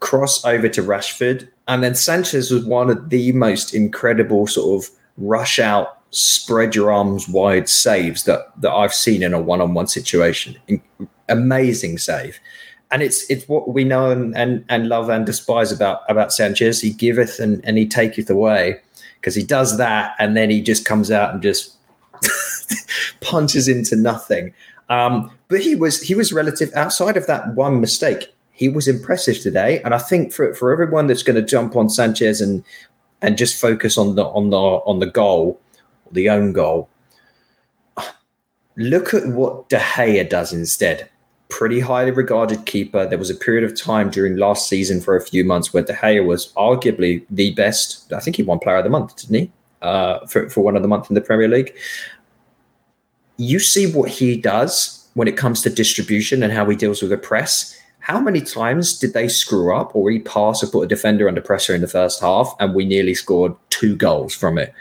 cross 0.00 0.44
over 0.44 0.68
to 0.68 0.82
Rashford. 0.82 1.48
And 1.68 1.82
then 1.82 1.94
Sanchez 1.94 2.50
was 2.50 2.64
one 2.64 2.90
of 2.90 3.10
the 3.10 3.32
most 3.32 3.74
incredible 3.74 4.46
sort 4.46 4.84
of 4.84 4.90
rush 5.16 5.58
out, 5.58 5.98
spread 6.10 6.74
your 6.74 6.92
arms 6.92 7.28
wide 7.28 7.68
saves 7.68 8.24
that, 8.24 8.52
that 8.60 8.72
I've 8.72 8.94
seen 8.94 9.22
in 9.22 9.34
a 9.34 9.40
one 9.40 9.60
on 9.60 9.74
one 9.74 9.86
situation. 9.86 10.56
In- 10.68 10.82
amazing 11.28 11.98
save. 11.98 12.38
And 12.92 13.02
it's 13.02 13.28
it's 13.28 13.48
what 13.48 13.74
we 13.74 13.82
know 13.82 14.10
and, 14.12 14.36
and, 14.36 14.64
and 14.68 14.88
love 14.88 15.08
and 15.08 15.26
despise 15.26 15.72
about, 15.72 16.02
about 16.08 16.32
Sanchez. 16.32 16.80
He 16.80 16.92
giveth 16.92 17.40
and, 17.40 17.64
and 17.64 17.76
he 17.76 17.86
taketh 17.86 18.30
away 18.30 18.80
because 19.20 19.34
he 19.34 19.42
does 19.42 19.76
that 19.78 20.14
and 20.20 20.36
then 20.36 20.50
he 20.50 20.62
just 20.62 20.84
comes 20.84 21.10
out 21.10 21.34
and 21.34 21.42
just 21.42 21.74
punches 23.20 23.66
into 23.66 23.96
nothing. 23.96 24.54
Um, 24.88 25.32
but 25.48 25.60
he 25.60 25.74
was 25.74 26.00
he 26.00 26.14
was 26.14 26.32
relative 26.32 26.70
outside 26.74 27.16
of 27.16 27.26
that 27.26 27.54
one 27.54 27.80
mistake 27.80 28.32
he 28.56 28.70
was 28.70 28.88
impressive 28.88 29.38
today, 29.40 29.82
and 29.82 29.94
I 29.94 29.98
think 29.98 30.32
for 30.32 30.54
for 30.54 30.72
everyone 30.72 31.06
that's 31.06 31.22
going 31.22 31.36
to 31.36 31.42
jump 31.42 31.76
on 31.76 31.90
Sanchez 31.90 32.40
and 32.40 32.64
and 33.20 33.36
just 33.36 33.60
focus 33.60 33.98
on 33.98 34.16
the 34.16 34.24
on 34.24 34.48
the 34.48 34.56
on 34.56 34.98
the 34.98 35.06
goal, 35.06 35.60
the 36.10 36.30
own 36.30 36.52
goal. 36.52 36.88
Look 38.78 39.12
at 39.12 39.26
what 39.28 39.68
De 39.68 39.78
Gea 39.78 40.28
does 40.28 40.52
instead. 40.52 41.08
Pretty 41.48 41.80
highly 41.80 42.10
regarded 42.10 42.64
keeper. 42.66 43.06
There 43.06 43.18
was 43.18 43.30
a 43.30 43.34
period 43.34 43.62
of 43.62 43.78
time 43.78 44.10
during 44.10 44.36
last 44.36 44.68
season 44.68 45.00
for 45.00 45.16
a 45.16 45.20
few 45.20 45.44
months 45.44 45.72
where 45.72 45.82
De 45.82 45.92
Gea 45.92 46.24
was 46.26 46.52
arguably 46.54 47.24
the 47.30 47.52
best. 47.54 48.10
I 48.12 48.20
think 48.20 48.36
he 48.36 48.42
won 48.42 48.58
Player 48.58 48.78
of 48.78 48.84
the 48.84 48.90
Month, 48.90 49.16
didn't 49.16 49.36
he? 49.36 49.52
Uh, 49.82 50.26
for 50.26 50.48
for 50.48 50.62
one 50.62 50.76
of 50.76 50.82
the 50.82 50.88
month 50.88 51.10
in 51.10 51.14
the 51.14 51.20
Premier 51.20 51.48
League. 51.48 51.74
You 53.36 53.58
see 53.58 53.92
what 53.92 54.08
he 54.08 54.38
does 54.38 55.06
when 55.12 55.28
it 55.28 55.36
comes 55.36 55.60
to 55.62 55.70
distribution 55.70 56.42
and 56.42 56.54
how 56.54 56.66
he 56.70 56.74
deals 56.74 57.02
with 57.02 57.10
the 57.10 57.18
press 57.18 57.78
how 58.06 58.20
many 58.20 58.40
times 58.40 58.96
did 58.96 59.14
they 59.14 59.26
screw 59.26 59.74
up 59.74 59.90
or 59.96 60.12
he 60.12 60.20
pass 60.20 60.62
or 60.62 60.68
put 60.68 60.82
a 60.82 60.86
defender 60.86 61.26
under 61.26 61.40
pressure 61.40 61.74
in 61.74 61.80
the 61.80 61.88
first 61.88 62.20
half 62.20 62.54
and 62.60 62.72
we 62.72 62.84
nearly 62.84 63.14
scored 63.14 63.52
two 63.68 63.96
goals 63.96 64.32
from 64.32 64.58
it? 64.58 64.72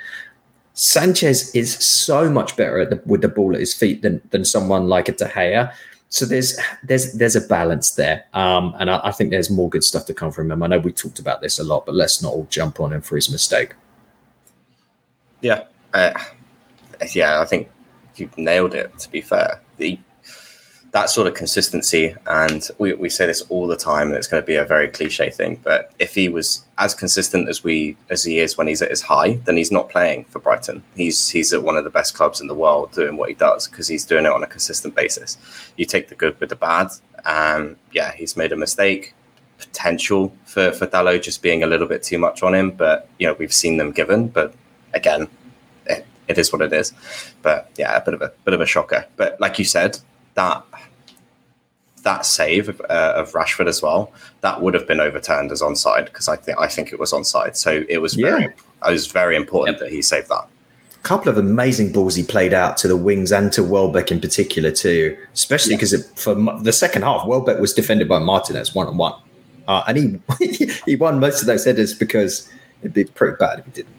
Sanchez 0.76 1.50
is 1.56 1.74
so 1.74 2.30
much 2.30 2.56
better 2.56 2.86
the, 2.86 3.02
with 3.08 3.22
the 3.22 3.28
ball 3.28 3.56
at 3.56 3.60
his 3.60 3.74
feet 3.74 4.04
than 4.04 4.22
than 4.30 4.46
someone 4.46 4.88
like 4.90 5.10
a 5.10 5.12
De 5.12 5.26
Gea. 5.26 5.74
So 6.10 6.24
there's 6.24 6.56
there's 6.84 7.14
there's 7.14 7.36
a 7.36 7.42
balance 7.42 7.96
there, 7.96 8.26
um, 8.36 8.76
and 8.80 8.92
I, 8.92 9.02
I 9.06 9.12
think 9.12 9.32
there's 9.32 9.50
more 9.50 9.72
good 9.72 9.84
stuff 9.84 10.06
to 10.06 10.14
come 10.14 10.32
from 10.32 10.52
him. 10.52 10.62
I 10.62 10.68
know 10.68 10.78
we 10.78 10.92
talked 10.92 11.18
about 11.18 11.42
this 11.42 11.58
a 11.58 11.64
lot, 11.64 11.88
but 11.88 11.96
let's 11.96 12.22
not 12.22 12.32
all 12.32 12.46
jump 12.52 12.80
on 12.80 12.94
him 12.94 13.02
for 13.02 13.16
his 13.16 13.32
mistake. 13.32 13.74
Yeah, 15.42 15.64
uh, 15.96 16.14
yeah, 17.16 17.42
I 17.42 17.46
think 17.46 17.72
you 18.18 18.30
nailed 18.38 18.76
it. 18.76 18.96
To 19.00 19.10
be 19.10 19.22
fair, 19.22 19.64
the 19.78 19.98
that 20.96 21.10
sort 21.10 21.28
of 21.28 21.34
consistency, 21.34 22.16
and 22.26 22.70
we, 22.78 22.94
we 22.94 23.10
say 23.10 23.26
this 23.26 23.42
all 23.50 23.68
the 23.68 23.76
time, 23.76 24.08
and 24.08 24.16
it's 24.16 24.28
going 24.28 24.42
to 24.42 24.48
be 24.48 24.56
a 24.56 24.64
very 24.64 24.88
cliche 24.88 25.30
thing. 25.30 25.60
But 25.62 25.92
if 26.00 26.16
he 26.16 26.30
was 26.30 26.64
as 26.78 26.94
consistent 26.94 27.50
as 27.50 27.66
we 27.66 27.98
as 28.10 28.24
he 28.24 28.40
is 28.40 28.58
when 28.58 28.68
he's 28.68 28.82
at 28.82 28.92
his 28.92 29.02
high, 29.02 29.34
then 29.44 29.58
he's 29.58 29.74
not 29.74 29.90
playing 29.90 30.24
for 30.24 30.40
Brighton. 30.40 30.82
He's 30.96 31.28
he's 31.28 31.52
at 31.52 31.64
one 31.64 31.76
of 31.76 31.84
the 31.84 31.90
best 31.90 32.14
clubs 32.14 32.40
in 32.40 32.48
the 32.48 32.56
world 32.56 32.94
doing 32.94 33.18
what 33.18 33.28
he 33.28 33.36
does 33.36 33.68
because 33.68 33.90
he's 33.90 34.06
doing 34.06 34.24
it 34.24 34.32
on 34.32 34.42
a 34.42 34.48
consistent 34.48 34.96
basis. 34.96 35.38
You 35.76 35.84
take 35.84 36.08
the 36.08 36.16
good 36.16 36.40
with 36.40 36.48
the 36.48 36.56
bad. 36.56 36.88
Um, 37.26 37.76
yeah, 37.92 38.14
he's 38.14 38.38
made 38.38 38.54
a 38.54 38.56
mistake. 38.56 39.14
Potential 39.58 40.34
for 40.46 40.72
for 40.72 40.88
Dalot 40.88 41.24
just 41.24 41.42
being 41.42 41.62
a 41.62 41.68
little 41.68 41.88
bit 41.88 42.04
too 42.04 42.20
much 42.20 42.42
on 42.42 42.56
him, 42.56 42.72
but 42.72 43.10
you 43.20 43.28
know 43.28 43.34
we've 43.34 43.54
seen 43.54 43.76
them 43.76 43.92
given. 43.92 44.30
But 44.30 44.54
again, 44.94 45.28
it, 45.88 46.06
it 46.30 46.38
is 46.38 46.54
what 46.54 46.62
it 46.62 46.72
is. 46.72 46.94
But 47.42 47.70
yeah, 47.76 47.98
a 47.98 48.02
bit 48.02 48.14
of 48.14 48.22
a 48.22 48.32
bit 48.46 48.54
of 48.54 48.62
a 48.62 48.66
shocker. 48.66 49.06
But 49.18 49.42
like 49.42 49.60
you 49.60 49.66
said, 49.66 50.00
that 50.36 50.64
that 52.04 52.24
save 52.24 52.70
of, 52.70 52.80
uh, 52.88 53.14
of 53.16 53.32
Rashford 53.32 53.68
as 53.68 53.82
well, 53.82 54.12
that 54.42 54.62
would 54.62 54.76
have 54.76 54.88
been 54.88 55.00
overturned 55.00 55.52
as 55.52 55.64
onside 55.64 56.06
because 56.06 56.28
I 56.28 56.36
think 56.36 56.60
I 56.60 56.68
think 56.68 56.94
it 56.94 57.00
was 57.00 57.12
onside. 57.12 57.56
So 57.56 57.84
it 57.90 57.98
was 57.98 58.14
very 58.14 58.44
Yeah. 58.44 58.88
it 58.88 58.92
was 58.92 59.08
very 59.08 59.36
important 59.36 59.78
Yep. 59.78 59.80
that 59.88 59.92
he 59.92 60.02
saved 60.04 60.30
that. 60.30 60.46
A 61.04 61.08
couple 61.08 61.30
of 61.30 61.38
amazing 61.38 61.92
balls 61.92 62.16
he 62.16 62.24
played 62.24 62.54
out 62.54 62.78
to 62.78 62.88
the 62.88 62.96
wings 62.98 63.32
and 63.32 63.52
to 63.54 63.64
Welbeck 63.64 64.12
in 64.12 64.20
particular 64.22 64.70
too, 64.72 65.18
especially 65.34 65.76
because 65.76 65.94
for 66.16 66.36
the 66.62 66.72
second 66.74 67.02
half, 67.04 67.26
Welbeck 67.26 67.60
was 67.60 67.74
defended 67.74 68.08
by 68.08 68.20
Martinez 68.20 68.76
one 68.76 68.88
on 68.88 68.98
one, 68.98 69.14
uh, 69.68 69.84
and 69.88 69.98
he 69.98 70.68
he 70.86 70.96
won 70.96 71.20
most 71.20 71.42
of 71.42 71.48
those 71.48 71.66
headers 71.66 71.94
because 71.98 72.48
it'd 72.82 72.94
be 72.94 73.06
pretty 73.06 73.36
bad 73.40 73.60
if 73.60 73.66
he 73.66 73.72
didn't. 73.72 73.96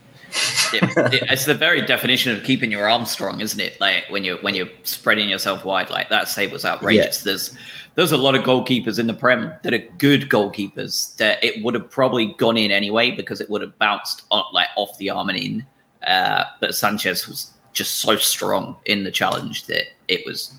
It, 0.72 1.14
it, 1.14 1.22
it's 1.30 1.44
the 1.44 1.54
very 1.54 1.82
definition 1.82 2.36
of 2.36 2.42
keeping 2.44 2.70
your 2.70 2.88
arm 2.88 3.06
strong, 3.06 3.40
isn't 3.40 3.60
it? 3.60 3.80
Like 3.80 4.04
when 4.08 4.24
you're 4.24 4.38
when 4.38 4.54
you're 4.54 4.68
spreading 4.82 5.28
yourself 5.28 5.64
wide, 5.64 5.90
like 5.90 6.08
that 6.08 6.28
save 6.28 6.52
was 6.52 6.64
outrageous. 6.64 7.20
Yeah. 7.20 7.32
There's 7.32 7.56
there's 7.94 8.12
a 8.12 8.16
lot 8.16 8.34
of 8.34 8.42
goalkeepers 8.42 8.98
in 8.98 9.06
the 9.06 9.14
Prem 9.14 9.52
that 9.62 9.72
are 9.72 9.84
good 9.98 10.28
goalkeepers 10.28 11.16
that 11.16 11.42
it 11.42 11.64
would 11.64 11.74
have 11.74 11.90
probably 11.90 12.34
gone 12.34 12.56
in 12.56 12.70
anyway 12.70 13.10
because 13.10 13.40
it 13.40 13.48
would 13.48 13.62
have 13.62 13.76
bounced 13.78 14.24
on, 14.30 14.44
like 14.52 14.68
off 14.76 14.96
the 14.98 15.10
arm 15.10 15.28
and 15.30 15.38
in. 15.38 15.66
Uh, 16.06 16.44
but 16.60 16.74
Sanchez 16.74 17.26
was 17.26 17.52
just 17.72 17.96
so 17.96 18.16
strong 18.16 18.76
in 18.84 19.04
the 19.04 19.10
challenge 19.10 19.66
that 19.66 19.84
it 20.08 20.22
was 20.26 20.52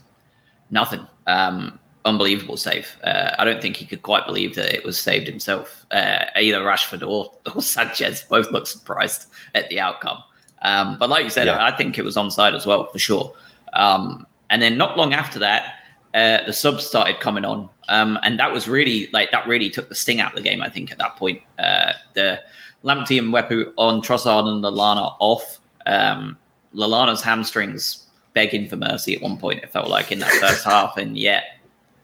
nothing. 0.72 1.06
Um, 1.28 1.80
unbelievable 2.08 2.58
save. 2.58 2.98
Uh, 3.04 3.36
I 3.38 3.46
don't 3.46 3.62
think 3.62 3.76
he 3.76 3.86
could 3.86 4.02
quite 4.02 4.26
believe 4.26 4.56
that 4.56 4.74
it 4.74 4.84
was 4.84 4.98
saved 4.98 5.28
himself. 5.28 5.86
Uh, 5.92 6.26
either 6.36 6.62
Rashford 6.62 7.08
or, 7.08 7.34
or, 7.56 7.62
Sanchez 7.62 8.24
both 8.24 8.52
looked 8.52 8.68
surprised 8.68 9.28
at 9.54 9.70
the 9.70 9.80
outcome. 9.80 10.24
Um, 10.62 10.98
but 10.98 11.10
like 11.10 11.24
you 11.24 11.30
said, 11.30 11.48
yeah. 11.48 11.64
I 11.64 11.76
think 11.76 11.98
it 11.98 12.06
was 12.06 12.16
onside 12.16 12.56
as 12.56 12.66
well 12.66 12.88
for 12.88 12.98
sure. 12.98 13.34
Um, 13.74 14.26
and 14.50 14.62
then 14.62 14.78
not 14.78 14.98
long 14.98 15.14
after 15.14 15.40
that, 15.40 15.76
uh, 16.14 16.44
the 16.46 16.54
subs 16.54 16.86
started 16.86 17.20
coming 17.20 17.46
on, 17.46 17.70
um, 17.90 18.18
and 18.24 18.40
that 18.40 18.52
was 18.52 18.68
really 18.68 19.08
like 19.14 19.30
that 19.32 19.46
really 19.46 19.70
took 19.70 19.90
the 19.90 19.94
sting 19.94 20.20
out 20.20 20.32
of 20.32 20.38
the 20.38 20.42
game. 20.42 20.64
I 20.64 20.70
think 20.70 20.92
at 20.92 20.98
that 20.98 21.16
point, 21.18 21.42
uh, 21.60 21.94
the 22.14 22.42
Lamptey 22.84 23.20
and 23.20 23.32
Mwepu 23.32 23.74
on 23.78 24.02
Trossard 24.02 24.48
and 24.48 24.64
Lallana 24.64 25.16
off. 25.20 25.60
Um, 25.86 26.38
Lallana's 26.74 27.22
hamstrings 27.22 28.08
begging 28.34 28.68
for 28.68 28.78
mercy 28.78 29.16
at 29.16 29.22
one 29.22 29.38
point. 29.38 29.64
It 29.64 29.70
felt 29.70 29.90
like 29.90 30.12
in 30.12 30.20
that 30.20 30.32
first 30.32 30.64
half, 30.74 30.98
and 30.98 31.18
yet 31.18 31.57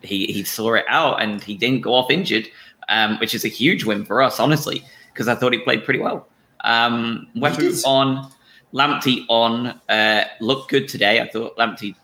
he 0.03 0.27
he 0.27 0.43
saw 0.43 0.73
it 0.73 0.85
out 0.87 1.21
and 1.21 1.43
he 1.43 1.55
didn't 1.55 1.81
go 1.81 1.93
off 1.93 2.11
injured, 2.11 2.47
um, 2.89 3.17
which 3.19 3.33
is 3.33 3.45
a 3.45 3.49
huge 3.49 3.83
win 3.85 4.05
for 4.05 4.21
us, 4.21 4.39
honestly, 4.39 4.83
because 5.11 5.27
I 5.27 5.35
thought 5.35 5.53
he 5.53 5.59
played 5.59 5.83
pretty 5.83 5.99
well. 5.99 6.27
Um, 6.61 7.27
on, 7.85 8.31
Lamptey 8.73 9.25
on, 9.29 9.79
uh, 9.89 10.25
looked 10.39 10.69
good 10.69 10.87
today. 10.87 11.21
I 11.21 11.27
thought 11.27 11.57
Lamptey 11.57 11.95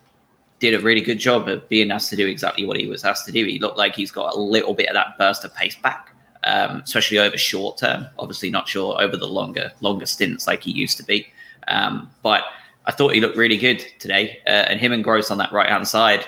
did 0.59 0.73
a 0.73 0.79
really 0.79 1.01
good 1.01 1.19
job 1.19 1.47
of 1.47 1.67
being 1.69 1.89
asked 1.91 2.09
to 2.09 2.15
do 2.15 2.27
exactly 2.27 2.65
what 2.65 2.77
he 2.77 2.87
was 2.87 3.05
asked 3.05 3.25
to 3.25 3.31
do. 3.31 3.45
He 3.45 3.59
looked 3.59 3.77
like 3.77 3.95
he's 3.95 4.11
got 4.11 4.35
a 4.35 4.39
little 4.39 4.73
bit 4.73 4.89
of 4.89 4.93
that 4.93 5.17
burst 5.17 5.45
of 5.45 5.55
pace 5.55 5.75
back, 5.75 6.13
um, 6.43 6.81
especially 6.83 7.19
over 7.19 7.37
short 7.37 7.77
term. 7.77 8.07
Obviously, 8.17 8.49
not 8.49 8.67
sure 8.67 9.01
over 9.01 9.15
the 9.15 9.27
longer 9.27 9.71
longer 9.81 10.05
stints 10.05 10.47
like 10.47 10.63
he 10.63 10.71
used 10.71 10.97
to 10.97 11.03
be. 11.03 11.27
Um, 11.67 12.09
but 12.23 12.43
I 12.85 12.91
thought 12.91 13.13
he 13.13 13.21
looked 13.21 13.37
really 13.37 13.57
good 13.57 13.85
today, 13.99 14.39
uh, 14.45 14.65
and 14.67 14.79
him 14.79 14.91
and 14.91 15.03
Gross 15.03 15.31
on 15.31 15.37
that 15.37 15.51
right 15.51 15.69
hand 15.69 15.87
side 15.87 16.25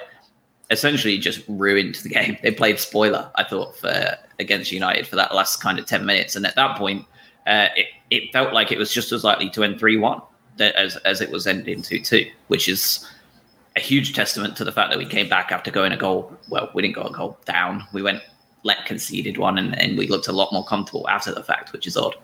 essentially 0.71 1.17
just 1.19 1.43
ruined 1.47 1.95
the 1.95 2.09
game. 2.09 2.37
They 2.41 2.51
played 2.51 2.79
spoiler, 2.79 3.29
I 3.35 3.43
thought, 3.43 3.77
for 3.77 4.17
against 4.39 4.71
United 4.71 5.05
for 5.05 5.15
that 5.17 5.35
last 5.35 5.61
kind 5.61 5.77
of 5.77 5.85
ten 5.85 6.05
minutes, 6.05 6.35
and 6.35 6.45
at 6.45 6.55
that 6.55 6.77
point, 6.77 7.05
uh, 7.45 7.67
it 7.75 7.87
it 8.09 8.33
felt 8.33 8.53
like 8.53 8.71
it 8.71 8.79
was 8.79 8.91
just 8.91 9.11
as 9.11 9.23
likely 9.23 9.49
to 9.51 9.63
end 9.63 9.79
three 9.79 9.97
one 9.97 10.21
as 10.59 10.97
as 10.97 11.21
it 11.21 11.29
was 11.29 11.45
ending 11.45 11.81
two 11.81 11.99
two, 11.99 12.25
which 12.47 12.67
is 12.67 13.07
a 13.75 13.79
huge 13.79 14.13
testament 14.13 14.57
to 14.57 14.63
the 14.63 14.71
fact 14.71 14.89
that 14.89 14.97
we 14.97 15.05
came 15.05 15.29
back 15.29 15.51
after 15.51 15.71
going 15.71 15.91
a 15.91 15.97
goal. 15.97 16.35
Well, 16.49 16.69
we 16.73 16.81
didn't 16.81 16.95
go 16.95 17.03
a 17.03 17.11
goal 17.11 17.37
down. 17.45 17.85
We 17.93 18.01
went 18.01 18.21
let 18.63 18.85
conceded 18.85 19.37
one, 19.37 19.57
and, 19.57 19.77
and 19.79 19.97
we 19.97 20.07
looked 20.07 20.27
a 20.27 20.31
lot 20.31 20.53
more 20.53 20.65
comfortable 20.65 21.07
after 21.09 21.33
the 21.33 21.43
fact, 21.43 21.73
which 21.73 21.87
is 21.87 21.97
odd. 21.97 22.15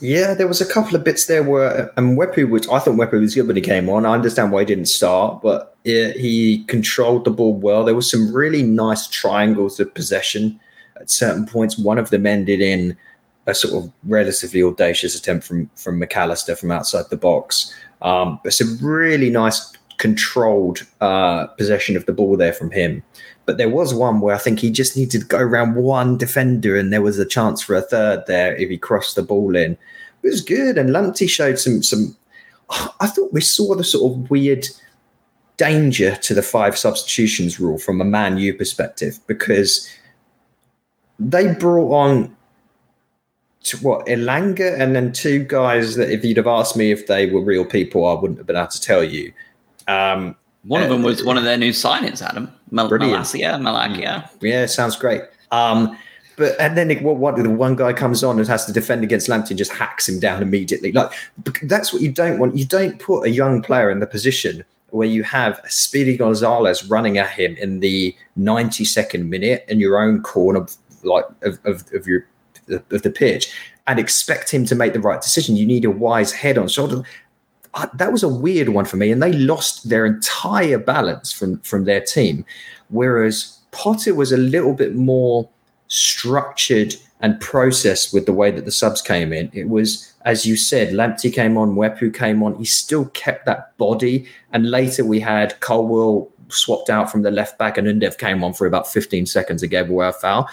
Yeah, 0.00 0.34
there 0.34 0.48
was 0.48 0.60
a 0.60 0.66
couple 0.66 0.96
of 0.96 1.04
bits 1.04 1.26
there 1.26 1.42
where 1.42 1.92
and 1.96 2.16
Mwepu 2.18 2.48
was 2.48 2.66
I 2.68 2.78
thought 2.78 2.94
Mwepu 2.94 3.20
was 3.20 3.34
good 3.34 3.46
when 3.46 3.56
he 3.56 3.62
came 3.62 3.88
on. 3.88 4.06
I 4.06 4.14
understand 4.14 4.52
why 4.52 4.60
he 4.60 4.66
didn't 4.66 4.86
start, 4.86 5.42
but 5.42 5.76
it, 5.84 6.16
he 6.16 6.64
controlled 6.64 7.24
the 7.24 7.30
ball 7.30 7.54
well. 7.54 7.84
There 7.84 7.94
was 7.94 8.10
some 8.10 8.34
really 8.34 8.62
nice 8.62 9.06
triangles 9.06 9.78
of 9.78 9.92
possession 9.94 10.58
at 11.00 11.10
certain 11.10 11.46
points. 11.46 11.78
One 11.78 11.98
of 11.98 12.10
them 12.10 12.26
ended 12.26 12.60
in 12.60 12.96
a 13.46 13.54
sort 13.54 13.84
of 13.84 13.92
relatively 14.04 14.62
audacious 14.62 15.14
attempt 15.14 15.46
from 15.46 15.70
from 15.74 16.00
McAllister 16.00 16.58
from 16.58 16.70
outside 16.70 17.06
the 17.10 17.16
box. 17.16 17.74
Um, 18.02 18.40
but 18.42 18.54
some 18.54 18.78
really 18.80 19.30
nice 19.30 19.72
controlled 20.00 20.86
uh, 21.00 21.46
possession 21.46 21.96
of 21.96 22.06
the 22.06 22.12
ball 22.12 22.36
there 22.36 22.54
from 22.54 22.70
him. 22.70 23.02
But 23.44 23.58
there 23.58 23.68
was 23.68 23.94
one 23.94 24.20
where 24.20 24.34
I 24.34 24.38
think 24.38 24.58
he 24.58 24.70
just 24.70 24.96
needed 24.96 25.20
to 25.20 25.26
go 25.26 25.38
around 25.38 25.76
one 25.76 26.16
defender, 26.16 26.76
and 26.76 26.92
there 26.92 27.02
was 27.02 27.18
a 27.18 27.26
chance 27.26 27.62
for 27.62 27.76
a 27.76 27.82
third 27.82 28.24
there 28.26 28.56
if 28.56 28.70
he 28.70 28.78
crossed 28.78 29.14
the 29.14 29.22
ball 29.22 29.54
in. 29.54 29.72
It 30.22 30.28
was 30.28 30.40
good, 30.40 30.78
and 30.78 30.90
Lamptey 30.90 31.28
showed 31.28 31.58
some 31.58 31.82
some. 31.82 32.16
I 33.00 33.06
thought 33.06 33.32
we 33.32 33.40
saw 33.40 33.74
the 33.74 33.84
sort 33.84 34.12
of 34.12 34.30
weird 34.30 34.66
danger 35.56 36.16
to 36.16 36.34
the 36.34 36.42
five 36.42 36.78
substitutions 36.78 37.60
rule 37.60 37.78
from 37.78 38.00
a 38.00 38.04
Man 38.04 38.38
U 38.38 38.54
perspective 38.54 39.18
because 39.26 39.86
they 41.18 41.52
brought 41.54 41.92
on 41.92 42.34
to 43.64 43.76
what 43.78 44.06
Elanga 44.06 44.80
and 44.80 44.96
then 44.96 45.12
two 45.12 45.44
guys 45.44 45.96
that 45.96 46.10
if 46.10 46.24
you'd 46.24 46.38
have 46.38 46.46
asked 46.46 46.76
me 46.76 46.90
if 46.90 47.06
they 47.06 47.26
were 47.26 47.42
real 47.42 47.64
people, 47.64 48.06
I 48.06 48.14
wouldn't 48.14 48.38
have 48.38 48.46
been 48.46 48.56
able 48.56 48.68
to 48.68 48.80
tell 48.80 49.04
you. 49.04 49.32
Um, 49.90 50.36
one 50.64 50.82
of 50.82 50.88
them 50.88 51.02
was 51.02 51.24
one 51.24 51.38
of 51.38 51.44
their 51.44 51.56
new 51.56 51.70
signings, 51.70 52.22
Adam. 52.22 52.52
Mal- 52.70 52.88
Malacia, 52.88 53.58
Malacia. 53.58 54.28
Yeah, 54.40 54.66
sounds 54.66 54.96
great. 54.96 55.22
Um, 55.50 55.96
but 56.36 56.58
and 56.60 56.76
then 56.76 56.90
it, 56.90 57.02
what, 57.02 57.16
what 57.16 57.36
the 57.36 57.50
one 57.50 57.76
guy 57.76 57.92
comes 57.92 58.22
on 58.22 58.38
and 58.38 58.46
has 58.46 58.66
to 58.66 58.72
defend 58.72 59.02
against 59.02 59.28
Lamptey 59.28 59.50
and 59.50 59.58
just 59.58 59.72
hacks 59.72 60.08
him 60.08 60.20
down 60.20 60.42
immediately. 60.42 60.92
Like 60.92 61.12
that's 61.62 61.92
what 61.92 62.02
you 62.02 62.12
don't 62.12 62.38
want. 62.38 62.56
You 62.56 62.64
don't 62.64 62.98
put 62.98 63.26
a 63.26 63.30
young 63.30 63.62
player 63.62 63.90
in 63.90 64.00
the 64.00 64.06
position 64.06 64.64
where 64.90 65.08
you 65.08 65.22
have 65.22 65.60
Speedy 65.68 66.16
Gonzalez 66.16 66.84
running 66.86 67.18
at 67.18 67.30
him 67.30 67.56
in 67.56 67.80
the 67.80 68.14
92nd 68.38 69.28
minute 69.28 69.64
in 69.68 69.80
your 69.80 70.00
own 70.00 70.22
corner, 70.22 70.66
like 71.04 71.24
of, 71.42 71.58
of, 71.64 71.84
of 71.94 72.06
your 72.06 72.26
of 72.68 73.02
the 73.02 73.10
pitch, 73.10 73.52
and 73.86 73.98
expect 73.98 74.50
him 74.50 74.64
to 74.64 74.74
make 74.74 74.92
the 74.92 75.00
right 75.00 75.20
decision. 75.20 75.56
You 75.56 75.66
need 75.66 75.84
a 75.84 75.90
wise 75.90 76.32
head 76.32 76.58
on 76.58 76.68
shoulder 76.68 77.02
uh, 77.74 77.86
that 77.94 78.12
was 78.12 78.22
a 78.22 78.28
weird 78.28 78.68
one 78.70 78.84
for 78.84 78.96
me, 78.96 79.10
and 79.12 79.22
they 79.22 79.32
lost 79.32 79.88
their 79.88 80.06
entire 80.06 80.78
balance 80.78 81.32
from 81.32 81.60
from 81.60 81.84
their 81.84 82.00
team. 82.00 82.44
Whereas 82.88 83.58
Potter 83.70 84.14
was 84.14 84.32
a 84.32 84.36
little 84.36 84.74
bit 84.74 84.94
more 84.94 85.48
structured 85.88 86.94
and 87.20 87.38
processed 87.40 88.14
with 88.14 88.26
the 88.26 88.32
way 88.32 88.50
that 88.50 88.64
the 88.64 88.72
subs 88.72 89.02
came 89.02 89.32
in. 89.32 89.50
It 89.52 89.68
was, 89.68 90.12
as 90.24 90.46
you 90.46 90.56
said, 90.56 90.94
Lamptey 90.94 91.32
came 91.32 91.58
on, 91.58 91.74
Mwepu 91.74 92.14
came 92.14 92.42
on. 92.42 92.56
He 92.56 92.64
still 92.64 93.06
kept 93.06 93.46
that 93.46 93.76
body, 93.76 94.26
and 94.52 94.70
later 94.70 95.04
we 95.04 95.20
had 95.20 95.58
Colwill 95.60 96.30
swapped 96.48 96.90
out 96.90 97.10
from 97.10 97.22
the 97.22 97.30
left 97.30 97.58
back, 97.58 97.78
and 97.78 97.86
Undav 97.86 98.18
came 98.18 98.42
on 98.42 98.52
for 98.54 98.66
about 98.66 98.90
15 98.90 99.26
seconds 99.26 99.62
and 99.62 99.70
gave 99.70 99.90
away 99.90 100.08
a 100.08 100.12
foul. 100.12 100.48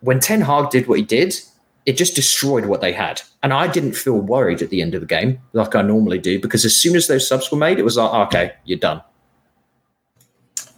When 0.00 0.20
Ten 0.20 0.40
Hag 0.40 0.70
did 0.70 0.88
what 0.88 0.98
he 0.98 1.04
did, 1.04 1.40
it 1.86 1.96
just 1.96 2.14
destroyed 2.14 2.66
what 2.66 2.80
they 2.80 2.92
had. 2.92 3.22
And 3.42 3.52
I 3.52 3.66
didn't 3.66 3.94
feel 3.94 4.18
worried 4.18 4.62
at 4.62 4.70
the 4.70 4.82
end 4.82 4.94
of 4.94 5.00
the 5.00 5.06
game 5.06 5.40
like 5.52 5.74
I 5.74 5.82
normally 5.82 6.18
do 6.18 6.40
because 6.40 6.64
as 6.64 6.76
soon 6.76 6.96
as 6.96 7.08
those 7.08 7.26
subs 7.26 7.50
were 7.50 7.58
made, 7.58 7.78
it 7.78 7.84
was 7.84 7.96
like, 7.96 8.12
okay, 8.28 8.52
you're 8.64 8.78
done. 8.78 9.02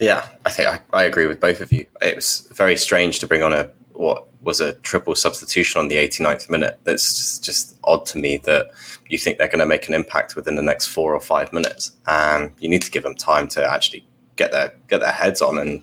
Yeah, 0.01 0.27
I 0.45 0.51
think 0.51 0.69
I, 0.69 0.81
I 0.93 1.05
agree 1.05 1.27
with 1.27 1.41
both 1.41 1.61
of 1.61 1.73
you. 1.73 1.87
It 2.03 2.17
was 2.17 2.49
very 2.53 2.77
strange 2.77 3.21
to 3.21 3.27
bring 3.27 3.43
on 3.43 3.53
a 3.53 3.71
what 3.93 4.27
was 4.43 4.61
a 4.61 4.75
triple 4.75 5.15
substitution 5.15 5.81
on 5.81 5.89
the 5.89 5.97
89th 5.97 6.51
minute. 6.51 6.79
That's 6.85 7.17
just, 7.17 7.45
just 7.45 7.77
odd 7.85 8.05
to 8.07 8.19
me 8.19 8.39
that 8.39 8.71
you 9.09 9.19
think 9.19 9.39
they're 9.39 9.49
going 9.49 9.61
to 9.61 9.67
make 9.67 9.89
an 9.89 9.95
impact 9.95 10.37
within 10.37 10.57
the 10.57 10.63
next 10.63 10.89
four 10.89 11.15
or 11.15 11.21
five 11.21 11.53
minutes. 11.53 11.93
And 12.07 12.51
you 12.59 12.69
need 12.69 12.83
to 12.83 12.91
give 12.91 13.05
them 13.05 13.15
time 13.15 13.47
to 13.49 13.65
actually 13.65 14.05
get 14.37 14.53
their 14.53 14.75
get 14.89 15.01
their 15.01 15.13
heads 15.13 15.41
on 15.41 15.59
and 15.59 15.83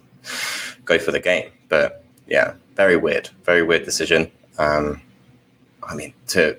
go 0.84 0.99
for 0.99 1.12
the 1.12 1.19
game. 1.19 1.49
But 1.69 2.03
yeah, 2.27 2.53
very 2.75 2.97
weird, 2.97 3.29
very 3.45 3.63
weird 3.63 3.86
decision. 3.86 4.29
Um, 4.57 5.01
I 5.84 5.96
mean, 5.96 6.13
to 6.28 6.58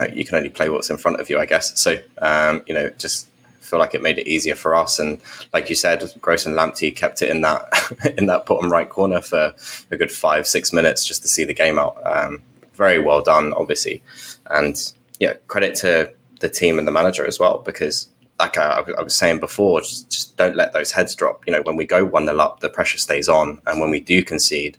uh, 0.00 0.06
you 0.12 0.24
can 0.24 0.36
only 0.36 0.48
play 0.48 0.68
what's 0.68 0.90
in 0.90 0.96
front 0.96 1.20
of 1.20 1.28
you, 1.28 1.38
I 1.38 1.46
guess. 1.46 1.78
So 1.80 1.98
um, 2.18 2.62
you 2.66 2.74
know, 2.74 2.90
just 2.90 3.28
feel 3.60 3.78
like 3.78 3.94
it 3.94 4.02
made 4.02 4.18
it 4.18 4.26
easier 4.26 4.54
for 4.54 4.74
us. 4.74 4.98
And 4.98 5.20
like 5.52 5.70
you 5.70 5.74
said, 5.74 6.12
Gross 6.20 6.44
and 6.46 6.54
Lamptey 6.56 6.94
kept 6.94 7.22
it 7.22 7.30
in 7.30 7.40
that 7.42 7.68
in 8.18 8.26
that 8.26 8.46
bottom 8.46 8.70
right 8.70 8.88
corner 8.88 9.20
for 9.20 9.54
a 9.90 9.96
good 9.96 10.12
five 10.12 10.46
six 10.46 10.72
minutes 10.72 11.06
just 11.06 11.22
to 11.22 11.28
see 11.28 11.44
the 11.44 11.54
game 11.54 11.78
out. 11.78 11.96
Um, 12.04 12.42
very 12.74 12.98
well 12.98 13.22
done, 13.22 13.52
obviously, 13.54 14.02
and 14.50 14.92
yeah, 15.20 15.34
credit 15.46 15.74
to 15.76 16.12
the 16.40 16.48
team 16.48 16.78
and 16.78 16.86
the 16.86 16.92
manager 16.92 17.26
as 17.26 17.38
well 17.38 17.58
because. 17.64 18.08
Like 18.40 18.58
I, 18.58 18.82
I 18.98 19.02
was 19.02 19.14
saying 19.14 19.38
before, 19.38 19.82
just, 19.82 20.10
just 20.10 20.36
don't 20.36 20.56
let 20.56 20.72
those 20.72 20.90
heads 20.90 21.14
drop. 21.14 21.46
You 21.46 21.52
know, 21.52 21.62
when 21.62 21.76
we 21.76 21.84
go 21.84 22.04
one 22.04 22.24
nil 22.24 22.40
up, 22.40 22.58
the 22.58 22.68
pressure 22.68 22.98
stays 22.98 23.28
on, 23.28 23.60
and 23.66 23.80
when 23.80 23.90
we 23.90 24.00
do 24.00 24.24
concede, 24.24 24.76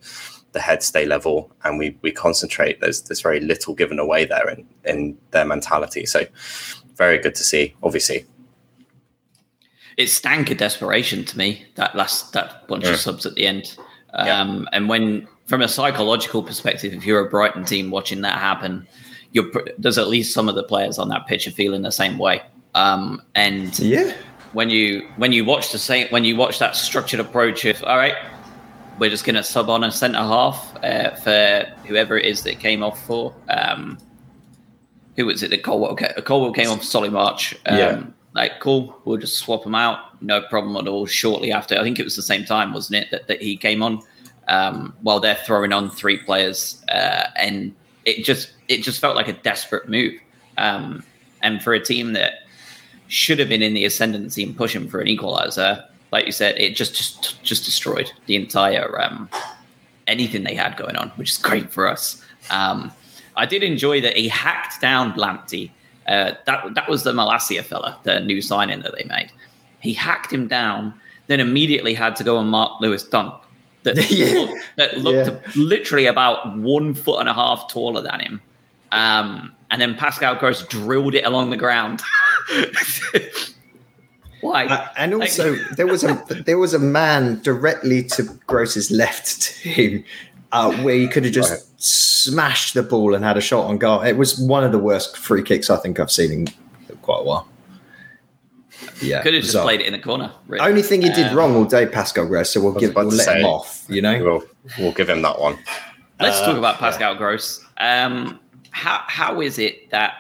the 0.53 0.59
heads 0.59 0.85
stay 0.85 1.05
level 1.05 1.51
and 1.63 1.77
we 1.77 1.97
we 2.01 2.11
concentrate. 2.11 2.79
There's 2.79 3.01
there's 3.01 3.21
very 3.21 3.39
little 3.39 3.73
given 3.75 3.99
away 3.99 4.25
there 4.25 4.49
in 4.49 4.65
in 4.85 5.17
their 5.31 5.45
mentality. 5.45 6.05
So 6.05 6.25
very 6.95 7.17
good 7.17 7.35
to 7.35 7.43
see. 7.43 7.75
Obviously, 7.83 8.25
it 9.97 10.07
stank 10.07 10.51
of 10.51 10.57
desperation 10.57 11.25
to 11.25 11.37
me 11.37 11.65
that 11.75 11.95
last 11.95 12.33
that 12.33 12.67
bunch 12.67 12.85
yeah. 12.85 12.91
of 12.91 12.99
subs 12.99 13.25
at 13.25 13.35
the 13.35 13.45
end. 13.45 13.75
Um, 14.13 14.27
yeah. 14.27 14.65
And 14.73 14.89
when 14.89 15.27
from 15.45 15.61
a 15.61 15.67
psychological 15.67 16.43
perspective, 16.43 16.93
if 16.93 17.05
you're 17.05 17.25
a 17.25 17.29
Brighton 17.29 17.65
team 17.65 17.91
watching 17.91 18.21
that 18.21 18.37
happen, 18.37 18.87
you're 19.31 19.51
there's 19.77 19.97
at 19.97 20.07
least 20.07 20.33
some 20.33 20.47
of 20.47 20.55
the 20.55 20.63
players 20.63 20.97
on 20.99 21.09
that 21.09 21.27
pitch 21.27 21.47
are 21.47 21.51
feeling 21.51 21.81
the 21.81 21.91
same 21.91 22.17
way. 22.17 22.41
Um, 22.75 23.21
and 23.35 23.77
yeah, 23.79 24.13
when 24.53 24.69
you 24.69 25.07
when 25.17 25.31
you 25.31 25.45
watch 25.45 25.71
the 25.71 25.79
same 25.79 26.07
when 26.09 26.23
you 26.23 26.35
watch 26.35 26.59
that 26.59 26.75
structured 26.75 27.19
approach 27.19 27.65
of 27.65 27.83
all 27.83 27.97
right, 27.97 28.15
we're 28.99 29.09
just 29.09 29.25
going 29.25 29.35
to 29.35 29.43
sub 29.43 29.69
on 29.69 29.83
a 29.83 29.91
centre 29.91 30.17
half 30.19 30.75
uh, 30.83 31.15
for 31.15 31.65
whoever 31.85 32.17
it 32.17 32.25
is 32.25 32.43
that 32.43 32.59
came 32.59 32.83
off 32.83 33.03
for. 33.05 33.33
Um, 33.49 33.97
who 35.15 35.25
was 35.25 35.43
it 35.43 35.51
that 35.51 35.63
Colwill 35.63 35.95
came, 35.95 36.09
Colwill 36.23 36.53
came 36.53 36.75
for 36.77 36.83
Solly 36.83 37.09
March. 37.09 37.55
Um, 37.65 37.77
Yeah. 37.77 38.03
Like, 38.35 38.59
cool, 38.59 38.99
we'll 39.05 39.17
just 39.17 39.37
swap 39.37 39.63
him 39.63 39.75
out. 39.75 40.19
No 40.23 40.41
problem 40.41 40.75
at 40.75 40.89
all. 40.89 41.05
Shortly 41.05 41.51
after, 41.51 41.77
I 41.77 41.83
think 41.83 41.99
it 41.99 42.03
was 42.03 42.15
the 42.15 42.23
same 42.23 42.45
time, 42.45 42.73
wasn't 42.73 43.03
it, 43.03 43.11
that, 43.11 43.27
that 43.27 43.43
he 43.43 43.55
came 43.55 43.83
on 43.83 44.01
um, 44.47 44.95
while 45.01 45.19
they're 45.19 45.35
throwing 45.35 45.71
on 45.71 45.91
three 45.91 46.17
players. 46.17 46.83
Uh, 46.89 47.25
and 47.35 47.75
it 48.05 48.25
just 48.25 48.53
it 48.69 48.81
just 48.81 48.99
felt 48.99 49.15
like 49.15 49.27
a 49.27 49.33
desperate 49.33 49.87
move. 49.87 50.13
Um, 50.57 51.03
and 51.43 51.61
for 51.61 51.73
a 51.73 51.79
team 51.79 52.13
that 52.13 52.47
should 53.07 53.37
have 53.37 53.49
been 53.49 53.61
in 53.61 53.75
the 53.75 53.85
ascendancy 53.85 54.41
and 54.41 54.57
pushing 54.57 54.89
for 54.89 54.99
an 54.99 55.07
equalizer, 55.07 55.85
like 56.13 56.25
you 56.25 56.31
said, 56.31 56.55
it 56.57 56.75
just 56.75 56.95
just 56.95 57.43
just 57.43 57.65
destroyed 57.65 58.09
the 58.27 58.35
entire 58.35 59.01
um, 59.01 59.27
anything 60.07 60.43
they 60.43 60.55
had 60.55 60.77
going 60.77 60.95
on, 60.95 61.09
which 61.17 61.31
is 61.31 61.37
great 61.37 61.71
for 61.73 61.87
us. 61.89 62.23
Um, 62.49 62.91
I 63.35 63.45
did 63.45 63.63
enjoy 63.63 63.99
that 64.01 64.15
he 64.15 64.27
hacked 64.29 64.79
down 64.79 65.13
Lamptey. 65.13 65.71
Uh, 66.07 66.33
that 66.45 66.73
that 66.75 66.87
was 66.87 67.03
the 67.03 67.11
Malacia 67.13 67.63
fella, 67.63 67.97
the 68.03 68.19
new 68.19 68.41
signing 68.41 68.81
that 68.83 68.93
they 68.97 69.05
made. 69.05 69.31
He 69.79 69.93
hacked 69.93 70.31
him 70.31 70.47
down, 70.47 70.93
then 71.27 71.39
immediately 71.39 71.93
had 71.93 72.15
to 72.17 72.23
go 72.23 72.37
and 72.39 72.49
mark 72.49 72.79
Lewis 72.79 73.03
Dunk, 73.03 73.33
that 73.83 73.95
Yeah. 74.11 74.33
looked, 74.33 74.65
that 74.77 74.97
looked 74.99 75.55
literally 75.57 76.05
about 76.05 76.57
one 76.57 76.93
foot 76.93 77.19
and 77.21 77.27
a 77.29 77.33
half 77.33 77.69
taller 77.71 78.01
than 78.01 78.19
him. 78.19 78.41
Um, 78.91 79.51
and 79.71 79.81
then 79.81 79.95
Pascal 79.95 80.35
Gross 80.35 80.65
drilled 80.67 81.15
it 81.15 81.25
along 81.25 81.49
the 81.49 81.57
ground. 81.57 82.01
Why? 84.43 84.65
Uh, 84.65 84.87
and 84.97 85.13
also, 85.13 85.55
there 85.77 85.87
was 85.87 86.03
a 86.03 86.13
there 86.45 86.57
was 86.57 86.73
a 86.73 86.79
man 86.79 87.41
directly 87.41 88.03
to 88.15 88.23
Gross's 88.47 88.91
left 88.91 89.41
to 89.41 89.69
him, 89.69 90.03
uh, 90.51 90.71
where 90.83 90.95
he 90.95 91.07
could 91.07 91.23
have 91.25 91.33
just 91.33 91.51
Right. 91.51 91.61
smashed 91.77 92.73
the 92.73 92.83
ball 92.83 93.15
and 93.15 93.23
had 93.23 93.37
a 93.37 93.41
shot 93.41 93.65
on 93.65 93.77
goal. 93.77 94.01
It 94.01 94.13
was 94.17 94.37
one 94.39 94.63
of 94.63 94.71
the 94.71 94.79
worst 94.79 95.17
free 95.17 95.43
kicks 95.43 95.69
I 95.69 95.77
think 95.77 95.99
I've 95.99 96.11
seen 96.11 96.31
in 96.31 96.47
quite 97.01 97.19
a 97.21 97.23
while. 97.23 97.47
Yeah, 99.01 99.21
Could 99.21 99.33
have 99.33 99.43
just 99.43 99.55
played 99.57 99.81
it 99.81 99.87
in 99.87 99.93
the 99.93 99.99
corner. 99.99 100.31
Really. 100.47 100.65
Only 100.65 100.81
thing 100.81 101.01
he 101.01 101.09
did 101.09 101.27
Um, 101.27 101.35
wrong 101.35 101.55
all 101.55 101.65
day, 101.65 101.85
Pascal 101.85 102.25
Gross. 102.25 102.51
So 102.51 102.61
we'll 102.61 102.73
give 102.73 102.95
we'll 102.95 103.09
to 103.09 103.15
let 103.15 103.37
him 103.37 103.45
off. 103.45 103.83
You 103.89 104.01
know, 104.01 104.23
We'll, 104.23 104.43
we'll 104.79 104.91
give 104.93 105.09
him 105.09 105.21
that 105.23 105.39
one. 105.39 105.57
Let's 106.19 106.39
Uh, 106.39 106.45
talk 106.47 106.57
about 106.57 106.77
Pascal 106.79 107.15
Gross. 107.15 107.63
Um, 107.77 108.39
how 108.71 109.03
how 109.07 109.41
is 109.41 109.59
it 109.59 109.89
that 109.91 110.13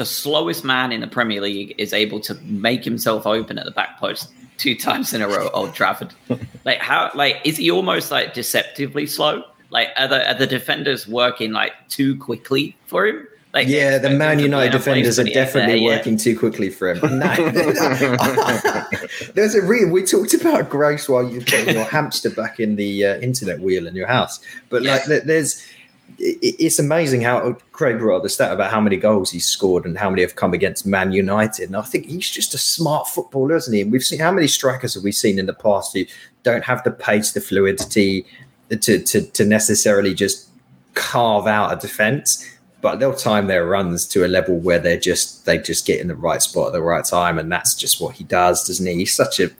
the 0.00 0.06
slowest 0.06 0.64
man 0.64 0.92
in 0.92 1.02
the 1.02 1.06
Premier 1.06 1.42
League 1.42 1.74
is 1.76 1.92
able 1.92 2.20
to 2.20 2.32
make 2.42 2.82
himself 2.84 3.26
open 3.26 3.58
at 3.58 3.66
the 3.66 3.70
back 3.70 3.98
post 4.00 4.30
two 4.56 4.74
times 4.74 5.12
in 5.12 5.20
a 5.20 5.28
row 5.28 5.50
Old 5.52 5.74
Trafford? 5.74 6.14
like 6.64 6.78
how 6.78 7.10
like 7.14 7.36
is 7.44 7.58
he 7.58 7.70
almost 7.70 8.10
like 8.10 8.32
deceptively 8.32 9.06
slow? 9.06 9.42
Like 9.68 9.88
are 9.98 10.08
the 10.08 10.26
are 10.30 10.34
the 10.38 10.46
defenders 10.46 11.06
working 11.06 11.52
like 11.52 11.72
too 11.90 12.16
quickly 12.16 12.76
for 12.86 13.06
him? 13.06 13.26
Like 13.52 13.68
Yeah, 13.68 13.98
the 13.98 14.08
Man 14.10 14.38
United 14.38 14.80
play 14.82 15.00
in 15.00 15.04
a 15.04 15.04
place 15.04 15.16
defenders 15.16 15.18
are 15.18 15.22
when 15.22 15.26
he 15.26 15.32
gets 15.34 15.52
there, 15.52 15.62
definitely 15.66 15.84
yeah. 15.86 15.96
working 15.96 16.16
too 16.16 16.38
quickly 16.38 16.70
for 16.70 16.94
him. 16.94 17.00
No. 17.18 17.34
There's 19.34 19.54
a 19.54 19.62
reason 19.62 19.90
we 19.90 20.04
talked 20.04 20.34
about 20.34 20.68
grace 20.70 21.08
while 21.08 21.28
you're 21.28 21.42
getting 21.42 21.74
your 21.74 21.84
hamster 21.84 22.30
back 22.30 22.60
in 22.60 22.76
the 22.76 23.04
uh, 23.04 23.18
internet 23.18 23.60
wheel 23.60 23.86
in 23.86 23.94
your 23.94 24.06
house. 24.06 24.40
But 24.68 24.82
like, 24.82 25.00
Yes. 25.00 25.08
there- 25.08 25.20
there's, 25.20 25.62
i- 25.62 25.79
i- 25.79 25.79
it's 26.18 26.78
amazing 26.78 27.20
how 27.22 27.52
Craig 27.72 28.00
wrote 28.00 28.22
the 28.22 28.28
stat 28.28 28.52
about 28.52 28.70
how 28.70 28.80
many 28.80 28.96
goals 28.96 29.30
he's 29.30 29.46
scored 29.46 29.84
and 29.84 29.96
how 29.96 30.10
many 30.10 30.22
have 30.22 30.36
come 30.36 30.52
against 30.52 30.86
Man 30.86 31.12
United. 31.12 31.68
And 31.68 31.76
I 31.76 31.82
think 31.82 32.06
he's 32.06 32.30
just 32.30 32.54
a 32.54 32.58
smart 32.58 33.08
footballer, 33.08 33.56
isn't 33.56 33.72
he? 33.72 33.80
And 33.80 33.92
we've 33.92 34.04
seen 34.04 34.20
how 34.20 34.32
many 34.32 34.46
strikers 34.46 34.94
have 34.94 35.04
we 35.04 35.12
seen 35.12 35.38
in 35.38 35.46
the 35.46 35.54
past 35.54 35.94
who 35.94 36.04
don't 36.42 36.64
have 36.64 36.82
the 36.84 36.90
pace, 36.90 37.32
the 37.32 37.40
fluidity 37.40 38.26
to 38.70 38.98
to, 38.98 39.22
to 39.22 39.44
necessarily 39.44 40.14
just 40.14 40.48
carve 40.94 41.46
out 41.46 41.72
a 41.72 41.76
defense 41.76 42.46
but 42.80 42.98
they'll 42.98 43.14
time 43.14 43.46
their 43.46 43.66
runs 43.66 44.06
to 44.06 44.24
a 44.24 44.28
level 44.28 44.56
where 44.58 44.78
they're 44.78 44.98
just 44.98 45.44
they 45.46 45.58
just 45.58 45.86
get 45.86 46.00
in 46.00 46.08
the 46.08 46.14
right 46.14 46.42
spot 46.42 46.68
at 46.68 46.72
the 46.72 46.82
right 46.82 47.04
time 47.04 47.38
and 47.38 47.50
that's 47.50 47.74
just 47.74 48.00
what 48.00 48.14
he 48.14 48.24
does 48.24 48.66
doesn't 48.66 48.86
he 48.86 48.94
he's 48.96 49.14
such 49.14 49.40
a 49.40 49.50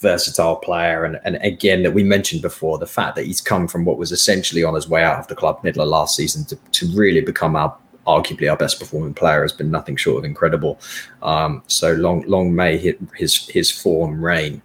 versatile 0.00 0.56
player. 0.56 1.04
And, 1.04 1.20
and 1.24 1.36
again 1.42 1.82
that 1.82 1.92
we 1.92 2.02
mentioned 2.02 2.42
before 2.42 2.78
the 2.78 2.86
fact 2.86 3.16
that 3.16 3.26
he's 3.26 3.40
come 3.40 3.68
from 3.68 3.84
what 3.84 3.98
was 3.98 4.12
essentially 4.12 4.64
on 4.64 4.74
his 4.74 4.88
way 4.88 5.04
out 5.04 5.18
of 5.18 5.28
the 5.28 5.36
club 5.36 5.62
middle 5.62 5.82
of 5.82 5.88
last 5.88 6.16
season 6.16 6.44
to, 6.46 6.56
to 6.56 6.86
really 6.96 7.20
become 7.20 7.56
our 7.56 7.76
arguably 8.06 8.50
our 8.50 8.56
best 8.56 8.80
performing 8.80 9.14
player 9.14 9.42
has 9.42 9.52
been 9.52 9.70
nothing 9.70 9.94
short 9.94 10.18
of 10.18 10.24
incredible. 10.24 10.80
Um, 11.22 11.62
so 11.66 11.92
long 11.92 12.22
long 12.22 12.54
may 12.54 12.76
his 12.78 12.94
his, 13.16 13.48
his 13.48 13.70
form 13.70 14.24
reign. 14.24 14.62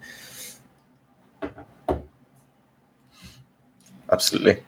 Absolutely. 4.11 4.63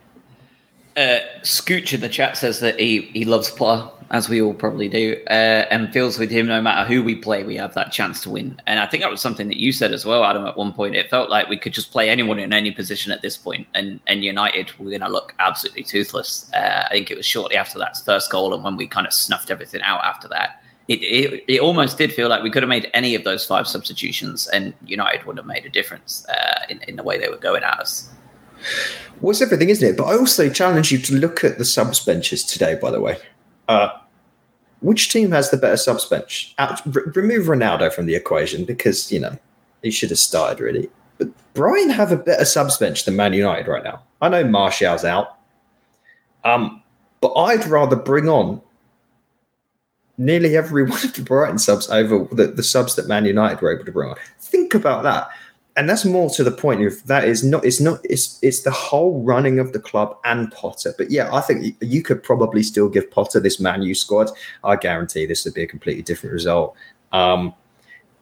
Uh, 0.95 1.20
Scooch 1.44 1.94
in 1.94 2.02
the 2.02 2.10
chat 2.10 2.38
says 2.38 2.60
that 2.60 2.80
he, 2.80 3.02
he 3.14 3.26
loves 3.26 3.50
Potter, 3.50 3.90
as 4.10 4.30
we 4.30 4.42
all 4.42 4.54
probably 4.54 4.88
do, 4.88 5.22
uh, 5.30 5.66
and 5.70 5.92
feels 5.92 6.18
with 6.18 6.32
him 6.32 6.48
no 6.48 6.62
matter 6.62 6.88
who 6.88 7.04
we 7.04 7.16
play, 7.16 7.44
we 7.44 7.58
have 7.58 7.74
that 7.74 7.92
chance 7.92 8.22
to 8.22 8.30
win. 8.30 8.60
And 8.66 8.80
I 8.80 8.88
think 8.88 9.04
that 9.04 9.12
was 9.12 9.20
something 9.20 9.50
that 9.50 9.58
you 9.58 9.72
said 9.72 9.92
as 9.92 10.06
well, 10.06 10.24
Adam, 10.24 10.46
at 10.46 10.56
one 10.56 10.72
point. 10.72 10.96
It 10.96 11.10
felt 11.10 11.30
like 11.30 11.50
we 11.50 11.58
could 11.58 11.74
just 11.74 11.92
play 11.92 12.10
anyone 12.10 12.40
in 12.40 12.54
any 12.54 12.72
position 12.72 13.12
at 13.12 13.22
this 13.22 13.36
point, 13.36 13.68
and, 13.74 14.00
and 14.08 14.24
United 14.24 14.72
were 14.80 14.90
going 14.90 15.02
to 15.02 15.10
look 15.10 15.36
absolutely 15.40 15.84
toothless. 15.84 16.50
Uh, 16.54 16.86
I 16.86 16.90
think 16.92 17.12
it 17.12 17.18
was 17.18 17.26
shortly 17.26 17.58
after 17.58 17.78
that 17.80 17.98
first 18.06 18.32
goal, 18.32 18.54
and 18.54 18.64
when 18.64 18.78
we 18.78 18.88
kind 18.88 19.06
of 19.06 19.14
snuffed 19.14 19.52
everything 19.52 19.82
out 19.82 20.04
after 20.04 20.28
that. 20.30 20.62
It, 20.88 21.02
it, 21.02 21.44
it 21.50 21.60
almost 21.60 21.98
did 21.98 22.14
feel 22.14 22.30
like 22.30 22.44
we 22.44 22.50
could 22.50 22.64
have 22.64 22.70
made 22.70 22.90
any 22.94 23.14
of 23.14 23.26
those 23.26 23.46
five 23.46 23.68
substitutions, 23.68 24.48
and 24.48 24.74
United 24.86 25.26
would 25.26 25.36
have 25.36 25.46
made 25.46 25.66
a 25.66 25.70
difference 25.70 26.26
uh, 26.30 26.62
in, 26.70 26.82
in 26.88 26.96
the 26.96 27.04
way 27.04 27.18
they 27.18 27.28
were 27.28 27.36
going 27.36 27.64
at 27.64 27.78
us. 27.78 28.10
Well, 29.22 29.32
it's 29.32 29.41
everything, 29.41 29.70
isn't 29.70 29.88
it? 29.88 29.97
But 29.97 30.05
I 30.05 30.18
also 30.18 30.49
challenge 30.49 30.91
you 30.91 30.99
to 30.99 31.15
look 31.15 31.43
at 31.43 31.57
the 31.57 31.65
subs 31.65 31.99
benches 32.03 32.43
today, 32.43 32.76
by 32.76 32.91
the 32.91 33.01
way. 33.01 33.18
Uh, 33.68 33.89
which 34.82 35.11
team 35.11 35.32
has 35.32 35.49
the 35.49 35.57
better 35.57 35.78
subs 35.78 36.05
bench? 36.05 36.53
Out, 36.59 36.86
r- 36.95 37.03
remove 37.15 37.47
Ronaldo 37.47 37.91
from 37.91 38.05
the 38.05 38.15
equation 38.15 38.63
because, 38.63 39.11
you 39.11 39.20
know, 39.20 39.38
he 39.82 39.91
should 39.91 40.09
have 40.09 40.20
started 40.20 40.59
really. 40.59 40.89
But 41.18 41.30
Brighton 41.53 41.89
have 41.89 42.11
a 42.11 42.18
better 42.18 42.45
subs 42.45 42.78
bench 42.78 43.05
than 43.05 43.15
Man 43.15 43.34
United 43.34 43.68
right 43.68 43.84
now. 43.84 44.03
I 44.22 44.30
know 44.30 44.43
Martial's 44.43 45.03
out. 45.03 45.38
Um, 46.43 46.84
but 47.20 47.34
I'd 47.34 47.65
rather 47.65 47.95
bring 47.95 48.30
on 48.30 48.61
nearly 50.20 50.55
every 50.55 50.84
one 50.89 51.03
of 51.03 51.13
the 51.13 51.24
Brighton 51.24 51.57
subs 51.57 51.89
over 51.89 52.28
the, 52.36 52.47
the 52.47 52.63
subs 52.63 52.95
that 52.95 53.07
Man 53.07 53.26
United 53.26 53.61
were 53.61 53.74
able 53.74 53.86
to 53.86 53.91
bring 53.91 54.09
on. 54.09 54.15
Think 54.39 54.76
about 54.76 55.03
that 55.03 55.30
and 55.78 55.88
that's 55.88 56.04
more 56.04 56.28
to 56.32 56.44
the 56.44 56.52
point 56.52 56.84
of 56.84 57.06
that 57.06 57.24
is 57.26 57.44
not 57.44 57.64
it's 57.64 57.80
not 57.80 58.00
it's 58.04 58.40
it's 58.42 58.64
the 58.64 58.72
whole 58.72 59.22
running 59.22 59.60
of 59.60 59.74
the 59.74 59.80
club 59.80 60.18
and 60.26 60.52
Potter. 60.52 60.94
But 60.98 61.12
yeah, 61.12 61.34
I 61.34 61.40
think 61.40 61.76
you- 61.80 62.02
could 62.02 62.24
probably 62.24 62.64
still 62.64 62.90
give 62.90 63.10
Potter 63.12 63.40
this 63.40 63.60
Man 63.60 63.84
U 63.84 63.94
squad. 63.94 64.32
I 64.64 64.76
guarantee 64.76 65.26
this 65.28 65.46
would 65.46 65.54
be 65.54 65.62
a 65.62 65.68
completely 65.68 66.02
different 66.02 66.34
result. 66.34 66.76
Um, 67.12 67.54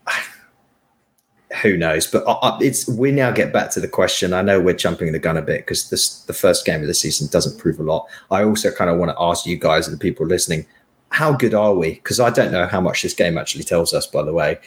who 1.62 1.78
knows? 1.78 2.08
But 2.08 2.26
I, 2.28 2.58
it's 2.62 2.90
we 2.90 3.12
now 3.12 3.32
get 3.32 3.54
back 3.54 3.72
to 3.72 3.80
the 3.80 3.88
question. 3.88 4.34
I 4.34 4.42
know 4.42 4.60
we're 4.60 4.76
jumping 4.76 5.14
the 5.14 5.20
gun 5.20 5.38
a 5.38 5.42
bit 5.42 5.62
because 5.62 5.90
this 5.90 6.22
the 6.24 6.34
first 6.34 6.66
game 6.66 6.82
of 6.82 6.88
the 6.88 6.94
season 6.94 7.30
doesn't 7.32 7.58
prove 7.58 7.80
a 7.80 7.84
lot. 7.84 8.06
I 8.32 8.44
also 8.44 8.70
kind 8.70 8.90
of 8.90 8.98
want 8.98 9.12
to 9.12 9.22
ask 9.24 9.46
you 9.46 9.56
guys 9.56 9.88
and 9.88 9.96
the 9.96 10.02
people 10.02 10.26
listening, 10.26 10.66
how 11.10 11.32
good 11.32 11.54
are 11.54 11.74
we? 11.74 11.94
Because 11.94 12.20
I 12.20 12.32
don't 12.32 12.52
know 12.52 12.68
how 12.68 12.82
much 12.82 13.02
this 13.02 13.14
game 13.14 13.38
actually 13.38 13.64
tells 13.64 13.94
us. 13.94 14.06
By 14.06 14.24
the 14.24 14.34
way. 14.34 14.60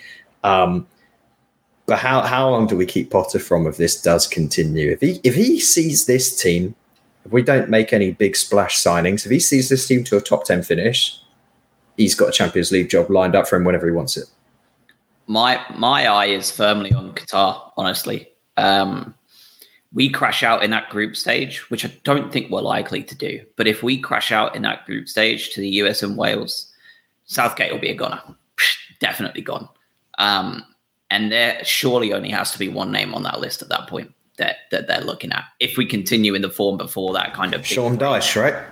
Um, 0.43 0.86
but 1.89 1.99
how 1.99 2.20
how 2.20 2.51
long 2.51 2.66
do 2.66 2.76
we 2.76 2.84
keep 2.84 3.11
Potter 3.11 3.39
from 3.39 3.66
if 3.66 3.78
this 3.78 4.01
does 4.01 4.26
continue? 4.26 4.91
If 4.91 5.01
he 5.01 5.20
if 5.24 5.34
he 5.34 5.59
sees 5.59 6.05
this 6.05 6.41
team, 6.41 6.74
if 7.24 7.32
we 7.32 7.43
don't 7.43 7.70
make 7.70 7.95
any 7.95 8.12
big 8.12 8.36
splash 8.36 8.78
signings, 8.78 9.24
if 9.24 9.32
he 9.32 9.41
sees 9.41 9.70
this 9.70 9.86
team 9.89 10.05
to 10.05 10.18
a 10.18 10.20
top 10.20 10.45
ten 10.45 10.62
finish, 10.62 11.18
he's 11.97 12.14
got 12.14 12.28
a 12.28 12.32
Champions 12.32 12.70
League 12.70 12.91
job 12.91 13.11
lined 13.11 13.34
up 13.34 13.49
for 13.49 13.57
him 13.57 13.64
whenever 13.64 13.86
he 13.86 13.93
wants 13.93 14.18
it. 14.18 14.26
my 15.26 15.64
my 15.76 16.07
eye 16.07 16.26
is 16.26 16.51
firmly 16.51 16.93
on 16.93 17.14
Qatar. 17.14 17.72
Honestly, 17.78 18.28
um, 18.59 19.14
we 19.95 20.11
crash 20.11 20.43
out 20.43 20.62
in 20.62 20.70
that 20.70 20.91
group 20.91 21.16
stage, 21.16 21.70
which 21.70 21.86
I 21.86 21.93
don't 22.05 22.30
think 22.30 22.51
we're 22.51 22.61
likely 22.61 23.03
to 23.03 23.14
do. 23.14 23.41
But 23.57 23.66
if 23.66 23.82
we 23.82 23.99
crash 23.99 24.30
out 24.30 24.55
in 24.55 24.61
that 24.62 24.84
group 24.84 25.09
stage 25.09 25.55
to 25.55 25.62
the 25.62 25.70
US 25.80 26.03
and 26.03 26.18
Wales, 26.18 26.70
Southgate 27.24 27.72
will 27.72 27.80
be 27.80 27.89
a 27.89 27.95
goner, 27.95 28.20
definitely 29.01 29.41
gone. 29.41 29.70
Um, 30.18 30.64
and 31.11 31.32
there 31.32 31.62
surely 31.64 32.12
only 32.12 32.30
has 32.30 32.50
to 32.52 32.59
be 32.59 32.68
one 32.68 32.92
name 32.92 33.14
on 33.14 33.22
that 33.22 33.40
list 33.40 33.62
at 33.62 33.68
that 33.68 33.88
point 33.88 34.12
that 34.36 34.56
that 34.70 34.86
they're 34.86 35.00
looking 35.00 35.32
at. 35.32 35.44
If 35.61 35.76
we 35.76 35.86
continue 35.86 36.34
in 36.34 36.42
the 36.42 36.50
form 36.50 36.76
before 36.76 37.12
that 37.14 37.34
kind 37.34 37.54
of 37.54 37.66
Sean 37.66 37.98
Dyche, 37.98 38.40
right? 38.40 38.64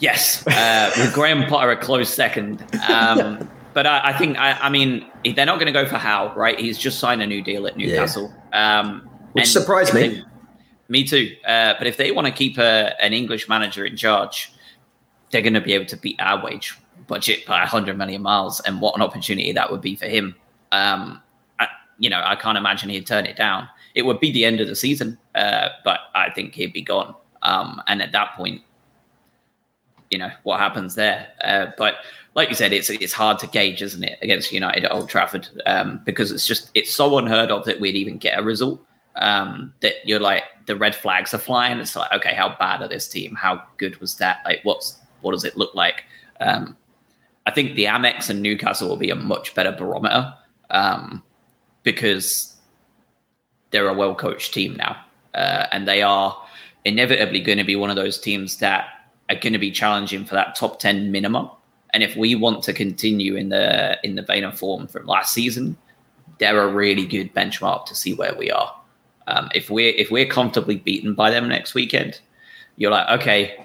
Yes, 0.00 0.46
uh, 0.46 0.92
with 0.96 1.12
Graham 1.12 1.48
Potter 1.48 1.70
a 1.70 1.76
close 1.76 2.12
second. 2.12 2.64
Um, 2.88 3.50
but 3.74 3.86
I, 3.86 4.10
I 4.10 4.18
think, 4.18 4.38
I, 4.38 4.52
I 4.52 4.68
mean, 4.68 5.04
they're 5.34 5.46
not 5.46 5.56
going 5.56 5.66
to 5.66 5.72
go 5.72 5.86
for 5.86 5.96
Howe, 5.96 6.32
right? 6.36 6.58
He's 6.58 6.78
just 6.78 7.00
signed 7.00 7.20
a 7.20 7.26
new 7.26 7.42
deal 7.42 7.66
at 7.66 7.76
Newcastle. 7.76 8.32
Um, 8.52 9.08
Which 9.32 9.48
surprised 9.48 9.94
me. 9.94 10.08
they- 10.08 10.22
me 10.88 11.04
too. 11.04 11.36
Uh, 11.46 11.74
but 11.76 11.86
if 11.86 11.96
they 11.98 12.12
want 12.12 12.26
to 12.26 12.32
keep 12.32 12.58
a, 12.58 12.94
an 13.02 13.12
English 13.12 13.48
manager 13.48 13.84
in 13.84 13.96
charge, 13.96 14.50
they're 15.30 15.42
going 15.42 15.54
to 15.54 15.60
be 15.60 15.74
able 15.74 15.84
to 15.84 15.96
beat 15.98 16.16
our 16.18 16.42
wage 16.42 16.78
budget 17.06 17.44
by 17.46 17.58
100 17.58 17.98
million 17.98 18.22
miles. 18.22 18.60
And 18.60 18.80
what 18.80 18.96
an 18.96 19.02
opportunity 19.02 19.52
that 19.52 19.70
would 19.70 19.82
be 19.82 19.96
for 19.96 20.06
him. 20.06 20.34
Um, 20.72 21.20
you 21.98 22.08
know, 22.08 22.22
I 22.24 22.36
can't 22.36 22.58
imagine 22.58 22.90
he'd 22.90 23.06
turn 23.06 23.26
it 23.26 23.36
down. 23.36 23.68
It 23.94 24.02
would 24.02 24.20
be 24.20 24.30
the 24.30 24.44
end 24.44 24.60
of 24.60 24.68
the 24.68 24.76
season, 24.76 25.18
uh, 25.34 25.68
but 25.84 26.00
I 26.14 26.30
think 26.30 26.54
he'd 26.54 26.72
be 26.72 26.82
gone. 26.82 27.14
Um, 27.42 27.82
and 27.88 28.00
at 28.02 28.12
that 28.12 28.34
point, 28.36 28.62
you 30.10 30.18
know 30.18 30.30
what 30.44 30.60
happens 30.60 30.94
there. 30.94 31.28
Uh, 31.42 31.66
but 31.76 31.96
like 32.34 32.48
you 32.48 32.54
said, 32.54 32.72
it's 32.72 32.88
it's 32.88 33.12
hard 33.12 33.38
to 33.40 33.46
gauge, 33.46 33.82
isn't 33.82 34.02
it, 34.02 34.18
against 34.22 34.52
United 34.52 34.84
at 34.84 34.92
Old 34.92 35.08
Trafford 35.08 35.48
um, 35.66 36.00
because 36.04 36.30
it's 36.32 36.46
just 36.46 36.70
it's 36.74 36.94
so 36.94 37.18
unheard 37.18 37.50
of 37.50 37.64
that 37.64 37.80
we'd 37.80 37.96
even 37.96 38.18
get 38.18 38.38
a 38.38 38.42
result. 38.42 38.80
Um, 39.16 39.74
that 39.80 39.94
you're 40.04 40.20
like 40.20 40.44
the 40.66 40.76
red 40.76 40.94
flags 40.94 41.34
are 41.34 41.38
flying. 41.38 41.78
It's 41.78 41.96
like 41.96 42.12
okay, 42.12 42.34
how 42.34 42.56
bad 42.58 42.82
are 42.82 42.88
this 42.88 43.08
team? 43.08 43.34
How 43.34 43.62
good 43.76 44.00
was 44.00 44.16
that? 44.16 44.38
Like 44.44 44.60
what's 44.62 44.98
what 45.20 45.32
does 45.32 45.44
it 45.44 45.56
look 45.56 45.74
like? 45.74 46.04
Um, 46.40 46.76
I 47.46 47.50
think 47.50 47.74
the 47.74 47.84
Amex 47.84 48.30
and 48.30 48.42
Newcastle 48.42 48.88
will 48.88 48.96
be 48.96 49.10
a 49.10 49.16
much 49.16 49.54
better 49.54 49.72
barometer 49.72 50.34
um, 50.70 51.22
because 51.92 52.54
they're 53.70 53.88
a 53.88 53.94
well 53.94 54.14
coached 54.14 54.52
team 54.52 54.76
now, 54.76 54.94
uh, 55.34 55.64
and 55.72 55.88
they 55.88 56.02
are 56.02 56.36
inevitably 56.84 57.40
going 57.40 57.56
to 57.56 57.64
be 57.64 57.76
one 57.76 57.88
of 57.88 57.96
those 57.96 58.18
teams 58.20 58.58
that 58.58 58.88
are 59.30 59.36
going 59.36 59.54
to 59.54 59.58
be 59.58 59.70
challenging 59.70 60.26
for 60.26 60.34
that 60.34 60.54
top 60.54 60.78
10 60.80 61.10
minimum. 61.10 61.48
And 61.94 62.02
if 62.02 62.14
we 62.14 62.34
want 62.34 62.62
to 62.64 62.74
continue 62.74 63.36
in 63.36 63.48
the 63.48 63.98
in 64.04 64.16
the 64.16 64.22
vein 64.22 64.44
of 64.44 64.58
form 64.58 64.86
from 64.86 65.06
last 65.06 65.32
season, 65.32 65.78
they're 66.38 66.62
a 66.62 66.70
really 66.70 67.06
good 67.06 67.34
benchmark 67.34 67.86
to 67.86 67.94
see 67.94 68.12
where 68.12 68.34
we 68.34 68.50
are. 68.50 68.74
Um, 69.26 69.48
if 69.54 69.70
we're 69.70 69.94
if 69.96 70.10
we're 70.10 70.26
comfortably 70.26 70.76
beaten 70.76 71.14
by 71.14 71.30
them 71.30 71.48
next 71.48 71.72
weekend, 71.72 72.20
you're 72.76 72.90
like, 72.90 73.08
okay, 73.20 73.64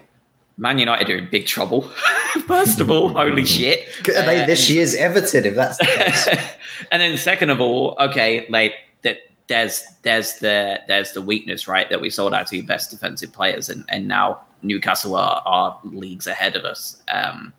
Man 0.57 0.77
United 0.77 1.09
are 1.09 1.17
in 1.17 1.29
big 1.29 1.45
trouble. 1.45 1.81
First 2.47 2.79
of 2.79 2.91
all, 2.91 3.09
holy 3.09 3.45
shit! 3.45 3.87
Are 4.07 4.25
they 4.25 4.45
this 4.45 4.69
uh, 4.69 4.73
year's 4.73 4.95
Everton? 4.95 5.45
If 5.45 5.55
that's 5.55 5.77
the 5.77 5.85
case. 5.85 6.27
and 6.91 7.01
then 7.01 7.17
second 7.17 7.49
of 7.49 7.59
all, 7.61 7.95
okay, 7.99 8.45
like 8.49 8.75
that. 9.01 9.17
There's 9.47 9.83
there's 10.03 10.39
the 10.39 10.81
there's 10.87 11.11
the 11.13 11.21
weakness, 11.21 11.67
right? 11.67 11.89
That 11.89 11.99
we 11.99 12.09
sold 12.09 12.33
our 12.33 12.45
two 12.45 12.63
best 12.63 12.91
defensive 12.91 13.33
players, 13.33 13.69
and 13.69 13.83
and 13.89 14.07
now 14.07 14.41
Newcastle 14.61 15.15
are, 15.15 15.41
are 15.45 15.79
leagues 15.83 16.27
ahead 16.27 16.55
of 16.55 16.65
us. 16.65 17.01
Um, 17.11 17.51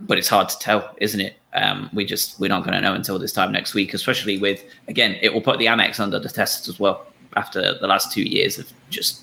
but 0.00 0.18
it's 0.18 0.28
hard 0.28 0.48
to 0.48 0.58
tell, 0.58 0.94
isn't 0.98 1.20
it? 1.20 1.36
Um, 1.54 1.90
we 1.92 2.04
just 2.04 2.40
we're 2.40 2.48
not 2.48 2.64
going 2.64 2.74
to 2.74 2.80
know 2.80 2.94
until 2.94 3.18
this 3.18 3.32
time 3.32 3.52
next 3.52 3.74
week, 3.74 3.94
especially 3.94 4.38
with 4.38 4.64
again, 4.88 5.18
it 5.22 5.32
will 5.32 5.40
put 5.40 5.58
the 5.58 5.66
Amex 5.66 6.00
under 6.00 6.18
the 6.18 6.28
test 6.28 6.68
as 6.68 6.80
well 6.80 7.06
after 7.36 7.78
the 7.78 7.86
last 7.86 8.12
two 8.12 8.22
years 8.22 8.58
of 8.58 8.70
just 8.90 9.22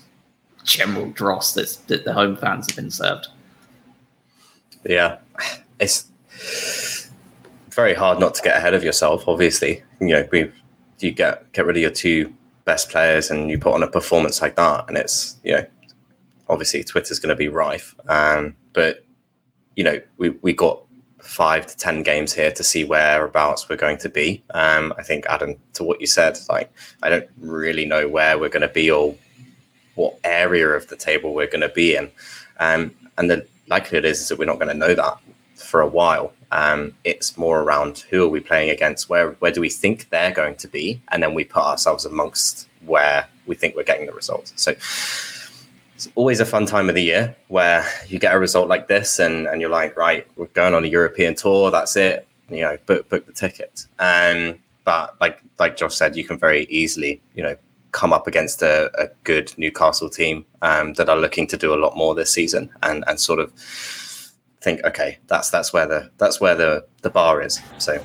general 0.64 1.10
dross 1.10 1.54
that's, 1.54 1.76
that 1.76 2.04
the 2.04 2.12
home 2.12 2.36
fans 2.36 2.68
have 2.68 2.76
been 2.76 2.90
served. 2.90 3.28
Yeah, 4.84 5.18
it's 5.78 6.06
very 7.70 7.94
hard 7.94 8.18
not 8.18 8.34
to 8.34 8.42
get 8.42 8.56
ahead 8.56 8.74
of 8.74 8.82
yourself. 8.82 9.28
Obviously, 9.28 9.82
you 10.00 10.08
know, 10.08 10.28
we 10.32 10.50
you 10.98 11.10
get 11.10 11.50
get 11.52 11.66
rid 11.66 11.76
of 11.76 11.82
your 11.82 11.90
two 11.90 12.32
best 12.64 12.90
players 12.90 13.30
and 13.30 13.50
you 13.50 13.58
put 13.58 13.74
on 13.74 13.82
a 13.82 13.88
performance 13.88 14.40
like 14.40 14.56
that, 14.56 14.84
and 14.88 14.96
it's 14.96 15.36
you 15.42 15.52
know 15.52 15.66
obviously 16.48 16.82
Twitter's 16.84 17.18
going 17.18 17.30
to 17.30 17.36
be 17.36 17.48
rife. 17.48 17.94
Um, 18.08 18.56
but 18.72 19.04
you 19.76 19.84
know, 19.84 20.00
we 20.18 20.30
we 20.42 20.52
got 20.52 20.82
five 21.18 21.66
to 21.66 21.76
ten 21.76 22.02
games 22.02 22.32
here 22.32 22.50
to 22.52 22.64
see 22.64 22.84
whereabouts 22.84 23.68
we're 23.68 23.76
going 23.76 23.98
to 23.98 24.08
be. 24.08 24.42
Um, 24.50 24.92
I 24.98 25.02
think 25.02 25.26
Adam, 25.26 25.56
to 25.74 25.84
what 25.84 26.00
you 26.00 26.06
said, 26.06 26.38
like 26.48 26.72
I 27.02 27.08
don't 27.08 27.28
really 27.38 27.86
know 27.86 28.08
where 28.08 28.38
we're 28.38 28.48
going 28.48 28.62
to 28.62 28.68
be 28.68 28.90
or 28.90 29.14
what 30.00 30.14
area 30.24 30.68
of 30.78 30.84
the 30.88 30.96
table 30.96 31.28
we're 31.34 31.52
going 31.54 31.66
to 31.70 31.74
be 31.82 31.88
in, 31.98 32.06
um, 32.66 32.82
and 33.16 33.30
the 33.30 33.38
likelihood 33.74 34.04
is, 34.04 34.20
is 34.20 34.28
that 34.28 34.38
we're 34.38 34.52
not 34.52 34.60
going 34.62 34.74
to 34.74 34.82
know 34.84 34.94
that 34.94 35.16
for 35.54 35.80
a 35.80 35.92
while. 36.00 36.32
Um, 36.52 36.80
it's 37.04 37.36
more 37.36 37.58
around 37.62 37.92
who 38.10 38.24
are 38.24 38.32
we 38.36 38.40
playing 38.40 38.70
against, 38.70 39.08
where 39.10 39.32
where 39.40 39.52
do 39.56 39.60
we 39.60 39.70
think 39.82 39.96
they're 40.10 40.36
going 40.42 40.56
to 40.56 40.68
be, 40.68 40.86
and 41.10 41.22
then 41.22 41.32
we 41.34 41.44
put 41.44 41.64
ourselves 41.72 42.04
amongst 42.04 42.68
where 42.86 43.20
we 43.46 43.54
think 43.54 43.76
we're 43.76 43.90
getting 43.92 44.06
the 44.06 44.12
results. 44.22 44.52
So 44.56 44.70
it's 46.00 46.08
always 46.14 46.40
a 46.40 46.46
fun 46.46 46.64
time 46.64 46.88
of 46.88 46.94
the 46.94 47.02
year 47.02 47.36
where 47.48 47.84
you 48.08 48.18
get 48.18 48.34
a 48.34 48.38
result 48.38 48.68
like 48.68 48.88
this 48.88 49.18
and, 49.18 49.46
and 49.46 49.60
you're 49.60 49.76
like, 49.82 49.98
right, 49.98 50.26
we're 50.36 50.46
going 50.60 50.72
on 50.72 50.82
a 50.82 50.88
European 50.88 51.34
tour. 51.34 51.70
That's 51.70 51.94
it. 51.94 52.26
You 52.48 52.62
know, 52.62 52.78
book, 52.86 53.08
book 53.10 53.26
the 53.26 53.32
ticket. 53.32 53.86
Um, 53.98 54.58
but 54.84 55.20
like, 55.20 55.42
like 55.58 55.76
Josh 55.76 55.94
said, 55.94 56.16
you 56.16 56.24
can 56.24 56.38
very 56.38 56.64
easily, 56.70 57.20
you 57.34 57.42
know, 57.42 57.54
come 57.92 58.12
up 58.12 58.26
against 58.26 58.62
a, 58.62 58.90
a 58.98 59.08
good 59.24 59.52
Newcastle 59.56 60.10
team 60.10 60.44
um, 60.62 60.94
that 60.94 61.08
are 61.08 61.16
looking 61.16 61.46
to 61.48 61.56
do 61.56 61.74
a 61.74 61.76
lot 61.76 61.96
more 61.96 62.14
this 62.14 62.32
season 62.32 62.70
and, 62.82 63.04
and 63.06 63.18
sort 63.20 63.38
of 63.38 63.52
think, 64.60 64.84
okay, 64.84 65.18
that's, 65.26 65.50
that's 65.50 65.72
where 65.72 65.86
the, 65.86 66.10
that's 66.18 66.40
where 66.40 66.54
the, 66.54 66.84
the 67.02 67.10
bar 67.10 67.42
is. 67.42 67.60
So 67.78 68.04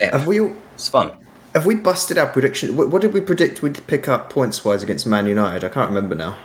yeah, 0.00 0.16
have 0.16 0.26
we, 0.26 0.40
it's 0.74 0.88
fun. 0.88 1.12
Have 1.54 1.66
we 1.66 1.76
busted 1.76 2.18
our 2.18 2.26
prediction? 2.26 2.76
What, 2.76 2.90
what 2.90 3.00
did 3.00 3.12
we 3.12 3.20
predict 3.20 3.62
we'd 3.62 3.86
pick 3.86 4.08
up 4.08 4.28
points 4.30 4.64
wise 4.64 4.82
against 4.82 5.06
Man 5.06 5.26
United? 5.26 5.64
I 5.64 5.68
can't 5.68 5.88
remember 5.88 6.16
now. 6.16 6.36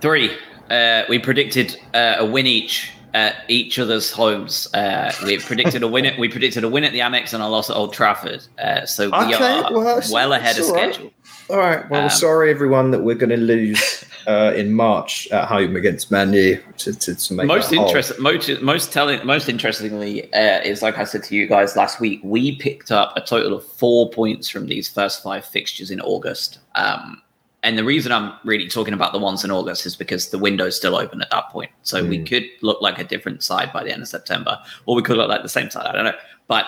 Three. 0.00 0.34
Uh, 0.70 1.02
we 1.08 1.18
predicted 1.18 1.76
uh, 1.92 2.16
a 2.18 2.24
win 2.24 2.46
each 2.46 2.90
at 3.12 3.36
each 3.48 3.78
other's 3.78 4.10
homes. 4.10 4.72
Uh, 4.72 5.12
we 5.24 5.38
predicted 5.38 5.82
a 5.82 5.88
win. 5.88 6.06
At, 6.06 6.18
we 6.18 6.28
predicted 6.28 6.64
a 6.64 6.68
win 6.68 6.84
at 6.84 6.92
the 6.92 7.00
Amex 7.00 7.34
and 7.34 7.42
a 7.42 7.48
loss 7.48 7.68
at 7.68 7.76
Old 7.76 7.92
Trafford. 7.92 8.46
Uh, 8.58 8.86
so 8.86 9.10
we 9.10 9.34
okay, 9.34 9.60
are 9.60 9.72
well, 9.72 10.00
well 10.12 10.32
ahead 10.32 10.58
of 10.58 10.68
right. 10.68 10.94
schedule. 10.94 11.12
All 11.50 11.58
right. 11.58 11.88
Well, 11.90 12.04
um, 12.04 12.10
sorry 12.10 12.50
everyone 12.50 12.92
that 12.92 13.00
we're 13.00 13.16
going 13.16 13.30
to 13.30 13.36
lose 13.36 14.04
uh, 14.26 14.52
in 14.54 14.72
March 14.72 15.26
at 15.28 15.48
home 15.48 15.74
against 15.74 16.10
Man 16.10 16.32
U 16.32 16.62
to, 16.78 16.92
to, 16.92 17.14
to 17.14 17.34
make 17.34 17.46
most 17.46 17.72
interesting. 17.72 18.22
Most 18.22 18.62
most 18.62 18.92
telling. 18.92 19.24
Most 19.26 19.48
interestingly 19.48 20.32
uh, 20.32 20.60
is 20.60 20.80
like 20.82 20.98
I 20.98 21.04
said 21.04 21.24
to 21.24 21.34
you 21.34 21.48
guys 21.48 21.74
last 21.74 22.00
week. 22.00 22.20
We 22.22 22.56
picked 22.56 22.92
up 22.92 23.16
a 23.16 23.20
total 23.20 23.54
of 23.54 23.66
four 23.66 24.10
points 24.10 24.48
from 24.48 24.66
these 24.66 24.88
first 24.88 25.22
five 25.22 25.44
fixtures 25.44 25.90
in 25.90 26.00
August. 26.00 26.60
Um, 26.76 27.20
and 27.62 27.76
the 27.76 27.84
reason 27.84 28.12
I'm 28.12 28.32
really 28.44 28.68
talking 28.68 28.94
about 28.94 29.12
the 29.12 29.18
ones 29.18 29.44
in 29.44 29.50
August 29.50 29.84
is 29.84 29.96
because 29.96 30.30
the 30.30 30.38
window's 30.38 30.76
still 30.76 30.96
open 30.96 31.20
at 31.20 31.30
that 31.30 31.50
point. 31.50 31.70
So 31.82 32.02
mm. 32.02 32.08
we 32.08 32.24
could 32.24 32.44
look 32.62 32.80
like 32.80 32.98
a 32.98 33.04
different 33.04 33.42
side 33.42 33.72
by 33.72 33.84
the 33.84 33.92
end 33.92 34.02
of 34.02 34.08
September, 34.08 34.58
or 34.86 34.94
we 34.94 35.02
could 35.02 35.16
look 35.16 35.28
like 35.28 35.42
the 35.42 35.48
same 35.48 35.68
side. 35.68 35.86
I 35.86 35.92
don't 35.92 36.04
know. 36.04 36.16
But 36.46 36.66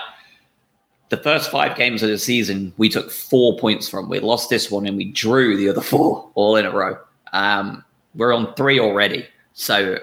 the 1.13 1.19
first 1.19 1.51
five 1.51 1.77
games 1.77 2.03
of 2.03 2.09
the 2.09 2.17
season, 2.17 2.73
we 2.79 2.89
took 2.89 3.11
four 3.11 3.59
points 3.59 3.87
from. 3.87 4.09
We 4.09 4.19
lost 4.19 4.49
this 4.49 4.71
one 4.71 4.87
and 4.87 4.97
we 4.97 5.13
drew 5.13 5.59
the 5.59 5.69
other 5.69 5.83
four 5.83 6.31
all 6.35 6.57
in 6.57 6.65
a 6.65 6.71
row. 6.71 6.97
Um, 7.35 7.85
we're 8.15 8.33
on 8.33 8.55
three 8.55 8.81
already. 8.81 9.27
So, 9.53 9.99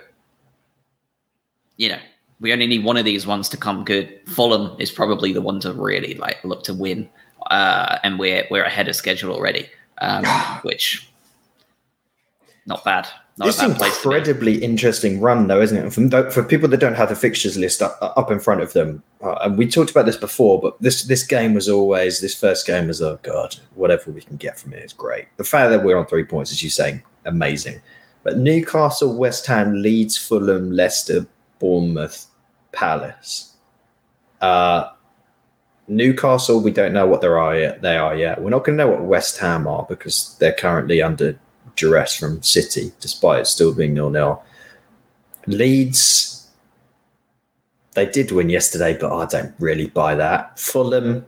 you 1.78 1.90
know, 1.90 1.98
we 2.40 2.54
only 2.54 2.68
need 2.68 2.84
one 2.84 2.96
of 2.96 3.06
these 3.06 3.26
ones 3.26 3.50
to 3.50 3.58
come 3.58 3.84
good. 3.84 4.20
Fulham 4.28 4.80
is 4.80 4.92
probably 4.92 5.34
the 5.34 5.42
one 5.42 5.60
to 5.62 5.74
really 5.74 6.14
like 6.14 6.44
look 6.44 6.64
to 6.66 6.76
win. 6.76 7.10
Uh, 7.50 7.98
and 8.04 8.20
we're 8.20 8.46
we're 8.52 8.64
ahead 8.64 8.88
of 8.88 8.96
schedule 8.96 9.34
already 9.34 9.68
um, 10.02 10.24
which 10.62 11.10
not 12.68 12.84
bad. 12.84 13.08
This 13.46 13.62
is 13.62 13.82
incredibly 13.82 14.62
interesting 14.62 15.22
run, 15.22 15.48
though, 15.48 15.62
isn't 15.62 15.78
it? 15.78 15.94
From 15.94 16.10
for 16.30 16.44
people 16.44 16.68
that 16.70 16.80
don't 16.80 16.96
have 16.96 17.08
the 17.08 17.16
fixtures 17.16 17.58
list 17.58 17.82
up, 17.82 17.98
up 18.02 18.32
in 18.32 18.40
front 18.40 18.62
of 18.62 18.74
them, 18.74 19.02
uh, 19.22 19.36
and 19.42 19.58
we 19.58 19.66
talked 19.66 19.92
about 19.92 20.06
this 20.06 20.18
before, 20.18 20.60
but 20.60 20.82
this 20.82 21.04
this 21.04 21.24
game 21.24 21.54
was 21.54 21.70
always 21.70 22.20
this 22.20 22.38
first 22.38 22.68
game 22.68 22.88
was 22.88 23.02
oh 23.02 23.18
god, 23.24 23.56
whatever 23.76 24.12
we 24.12 24.22
can 24.22 24.36
get 24.36 24.60
from 24.60 24.74
it 24.74 24.84
is 24.84 24.92
great. 24.92 25.28
The 25.38 25.46
fact 25.46 25.70
that 25.70 25.84
we're 25.84 25.98
on 25.98 26.06
three 26.06 26.26
points, 26.26 26.52
as 26.52 26.62
you 26.62 26.70
saying, 26.70 27.02
amazing. 27.24 27.82
But 28.24 28.38
Newcastle, 28.38 29.16
West 29.16 29.46
Ham, 29.46 29.82
Leeds, 29.82 30.18
Fulham, 30.18 30.72
Leicester, 30.72 31.26
Bournemouth, 31.60 32.26
Palace. 32.74 33.56
Uh, 34.42 34.90
Newcastle, 35.88 36.62
we 36.62 36.72
don't 36.72 36.94
know 36.94 37.08
what 37.08 37.22
they 37.22 37.28
are 37.28 37.58
yet. 37.58 37.82
They 37.82 37.98
are 37.98 38.16
yet. 38.16 38.42
We're 38.42 38.50
not 38.50 38.66
going 38.66 38.78
to 38.78 38.84
know 38.84 38.92
what 38.92 39.04
West 39.04 39.38
Ham 39.40 39.66
are 39.66 39.86
because 39.88 40.38
they're 40.40 40.54
currently 40.54 41.02
under 41.02 41.40
duress 41.80 42.16
from 42.16 42.44
City, 42.44 42.92
despite 43.00 43.42
it 43.42 43.48
still 43.48 43.74
being 43.74 43.94
nil 43.94 44.10
nil. 44.10 44.44
Leeds, 45.48 46.48
they 47.94 48.06
did 48.06 48.32
win 48.32 48.50
yesterday, 48.50 48.98
but 49.00 49.12
I 49.12 49.26
don't 49.26 49.54
really 49.60 49.88
buy 49.88 50.16
that. 50.16 50.60
Fulham, 50.60 51.26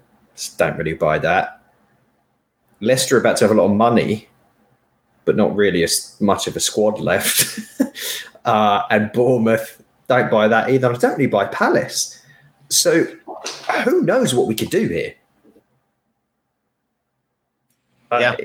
don't 0.57 0.77
really 0.77 0.93
buy 0.93 1.17
that. 1.19 1.61
Leicester 2.81 3.17
about 3.17 3.37
to 3.37 3.45
have 3.45 3.51
a 3.51 3.59
lot 3.59 3.65
of 3.65 3.75
money, 3.75 4.27
but 5.25 5.35
not 5.35 5.55
really 5.55 5.83
as 5.83 6.17
much 6.19 6.47
of 6.47 6.55
a 6.55 6.59
squad 6.59 6.99
left. 6.99 7.59
uh, 8.45 8.83
and 8.89 9.11
Bournemouth, 9.11 9.81
don't 10.07 10.29
buy 10.29 10.47
that 10.47 10.69
either. 10.69 10.91
I 10.91 10.97
don't 10.97 11.11
really 11.11 11.27
buy 11.27 11.45
Palace. 11.45 12.21
So 12.69 13.05
who 13.83 14.03
knows 14.03 14.33
what 14.33 14.47
we 14.47 14.55
could 14.55 14.69
do 14.69 14.87
here? 14.87 15.15
yeah, 18.11 18.35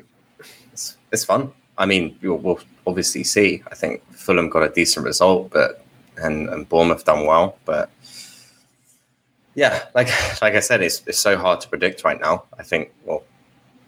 it's, 0.72 0.96
it's 1.11 1.24
fun. 1.24 1.52
I 1.79 1.87
mean, 1.87 2.16
we'll, 2.22 2.39
we'll, 2.39 2.61
obviously 2.87 3.24
see. 3.24 3.64
I 3.70 3.74
think 3.74 4.01
Fulham 4.12 4.49
got 4.49 4.62
a 4.62 4.68
decent 4.68 5.05
result, 5.05 5.51
but 5.51 5.85
and, 6.18 6.49
and 6.49 6.68
Bournemouth 6.68 7.05
done 7.05 7.27
well, 7.27 7.59
but 7.64 7.91
yeah, 9.57 9.87
like 9.95 10.09
like 10.43 10.55
I 10.55 10.61
said, 10.61 10.83
it's 10.83 11.03
it's 11.07 11.18
so 11.18 11.37
hard 11.37 11.61
to 11.62 11.68
predict 11.68 12.05
right 12.05 12.20
now. 12.20 12.45
I 12.59 12.62
think 12.62 12.93
well, 13.05 13.24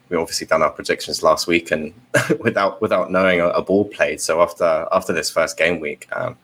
we 0.09 0.17
obviously 0.17 0.47
done 0.47 0.63
our 0.63 0.71
predictions 0.71 1.23
last 1.23 1.47
week 1.47 1.71
and 1.71 1.95
without 2.41 2.81
without 2.81 3.13
knowing 3.13 3.41
a, 3.41 3.49
a, 3.51 3.63
ball 3.63 3.85
played. 3.85 4.21
So 4.21 4.43
after 4.43 4.89
after 4.91 5.13
this 5.13 5.31
first 5.31 5.57
game 5.57 5.79
week, 5.79 6.09
um, 6.13 6.37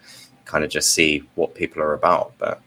kind 0.45 0.63
of 0.63 0.71
just 0.71 0.93
see 0.93 1.25
what 1.35 1.55
people 1.55 1.83
are 1.83 1.95
about. 1.95 2.35
But 2.39 2.61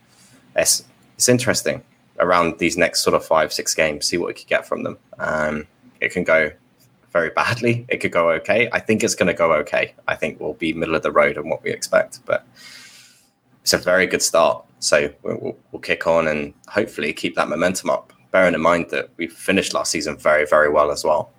it's 0.55 0.83
it's 1.15 1.29
interesting 1.29 1.83
around 2.19 2.57
these 2.57 2.77
next 2.77 3.03
sort 3.03 3.15
of 3.15 3.23
five, 3.23 3.53
six 3.53 3.75
games, 3.75 4.07
see 4.07 4.17
what 4.17 4.27
we 4.27 4.33
could 4.33 4.47
get 4.47 4.65
from 4.67 4.83
them. 4.83 4.97
Um, 5.19 5.67
it 6.01 6.11
can 6.11 6.23
go 6.23 6.51
very 7.17 7.29
badly. 7.31 7.85
It 7.89 7.97
could 7.97 8.11
go 8.11 8.29
okay. 8.31 8.69
I 8.71 8.79
think 8.79 9.03
it's 9.03 9.15
going 9.15 9.27
to 9.27 9.33
go 9.33 9.53
okay. 9.53 9.93
I 10.07 10.15
think 10.15 10.39
we'll 10.39 10.53
be 10.53 10.73
middle 10.73 10.95
of 10.95 11.01
the 11.01 11.11
road 11.11 11.37
on 11.37 11.49
what 11.49 11.63
we 11.63 11.71
expect, 11.71 12.19
but 12.25 12.45
it's 13.63 13.73
a 13.73 13.77
very 13.77 14.05
good 14.05 14.21
start. 14.21 14.63
So 14.79 15.11
we'll, 15.23 15.57
we'll 15.71 15.81
kick 15.81 16.05
on 16.05 16.27
and 16.27 16.53
hopefully 16.67 17.11
keep 17.13 17.35
that 17.35 17.49
momentum 17.49 17.89
up. 17.89 18.13
Bearing 18.31 18.53
in 18.53 18.61
mind 18.61 18.89
that 18.91 19.09
we 19.17 19.27
finished 19.27 19.73
last 19.73 19.91
season 19.91 20.17
very, 20.17 20.45
very 20.45 20.69
well 20.69 20.91
as 20.91 21.03
well. 21.03 21.31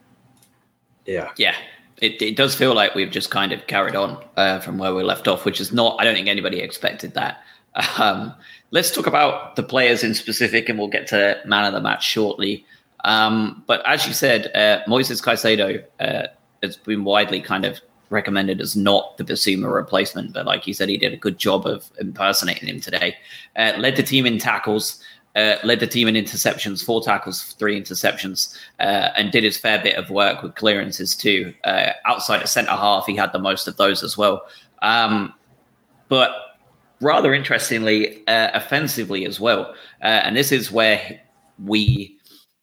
Yeah. 1.06 1.30
Yeah. 1.36 1.54
It, 1.98 2.20
it 2.20 2.36
does 2.36 2.54
feel 2.54 2.74
like 2.74 2.94
we've 2.94 3.10
just 3.10 3.30
kind 3.30 3.52
of 3.52 3.66
carried 3.66 3.94
on 3.94 4.22
uh, 4.36 4.58
from 4.60 4.78
where 4.78 4.94
we 4.94 5.02
left 5.04 5.28
off, 5.28 5.44
which 5.44 5.60
is 5.60 5.72
not, 5.72 5.96
I 6.00 6.04
don't 6.04 6.14
think 6.14 6.28
anybody 6.28 6.58
expected 6.60 7.14
that. 7.14 7.42
Um, 7.98 8.34
let's 8.72 8.90
talk 8.90 9.06
about 9.06 9.54
the 9.54 9.62
players 9.62 10.02
in 10.02 10.12
specific, 10.14 10.68
and 10.68 10.78
we'll 10.78 10.88
get 10.88 11.06
to 11.08 11.40
man 11.44 11.64
of 11.64 11.72
the 11.72 11.80
match 11.80 12.04
shortly. 12.04 12.64
Um, 13.04 13.62
but 13.66 13.86
as 13.86 14.06
you 14.06 14.12
said, 14.12 14.50
uh, 14.54 14.84
Moises 14.88 15.22
Caicedo 15.22 15.84
uh, 16.00 16.28
has 16.62 16.76
been 16.76 17.04
widely 17.04 17.40
kind 17.40 17.64
of 17.64 17.80
recommended 18.10 18.60
as 18.60 18.76
not 18.76 19.16
the 19.18 19.24
Bissouma 19.24 19.72
replacement, 19.72 20.32
but 20.32 20.46
like 20.46 20.66
you 20.66 20.74
said, 20.74 20.88
he 20.88 20.96
did 20.96 21.12
a 21.12 21.16
good 21.16 21.38
job 21.38 21.66
of 21.66 21.90
impersonating 22.00 22.68
him 22.68 22.80
today. 22.80 23.16
Uh, 23.56 23.72
led 23.78 23.96
the 23.96 24.02
team 24.02 24.26
in 24.26 24.38
tackles, 24.38 25.02
uh, 25.36 25.56
led 25.62 25.80
the 25.80 25.86
team 25.86 26.08
in 26.08 26.14
interceptions, 26.14 26.84
four 26.84 27.02
tackles, 27.02 27.54
three 27.58 27.80
interceptions, 27.80 28.56
uh, 28.80 29.10
and 29.16 29.30
did 29.30 29.44
his 29.44 29.56
fair 29.56 29.80
bit 29.82 29.96
of 29.96 30.10
work 30.10 30.42
with 30.42 30.54
clearances 30.54 31.14
too. 31.14 31.54
Uh, 31.64 31.90
outside 32.06 32.42
of 32.42 32.48
centre 32.48 32.70
half, 32.70 33.06
he 33.06 33.14
had 33.14 33.32
the 33.32 33.38
most 33.38 33.68
of 33.68 33.76
those 33.76 34.02
as 34.02 34.16
well. 34.16 34.46
Um, 34.82 35.34
but 36.08 36.30
rather 37.00 37.34
interestingly, 37.34 38.26
uh, 38.26 38.50
offensively 38.54 39.26
as 39.26 39.38
well, 39.38 39.74
uh, 40.02 40.06
and 40.24 40.36
this 40.36 40.50
is 40.50 40.72
where 40.72 41.20
we 41.64 42.17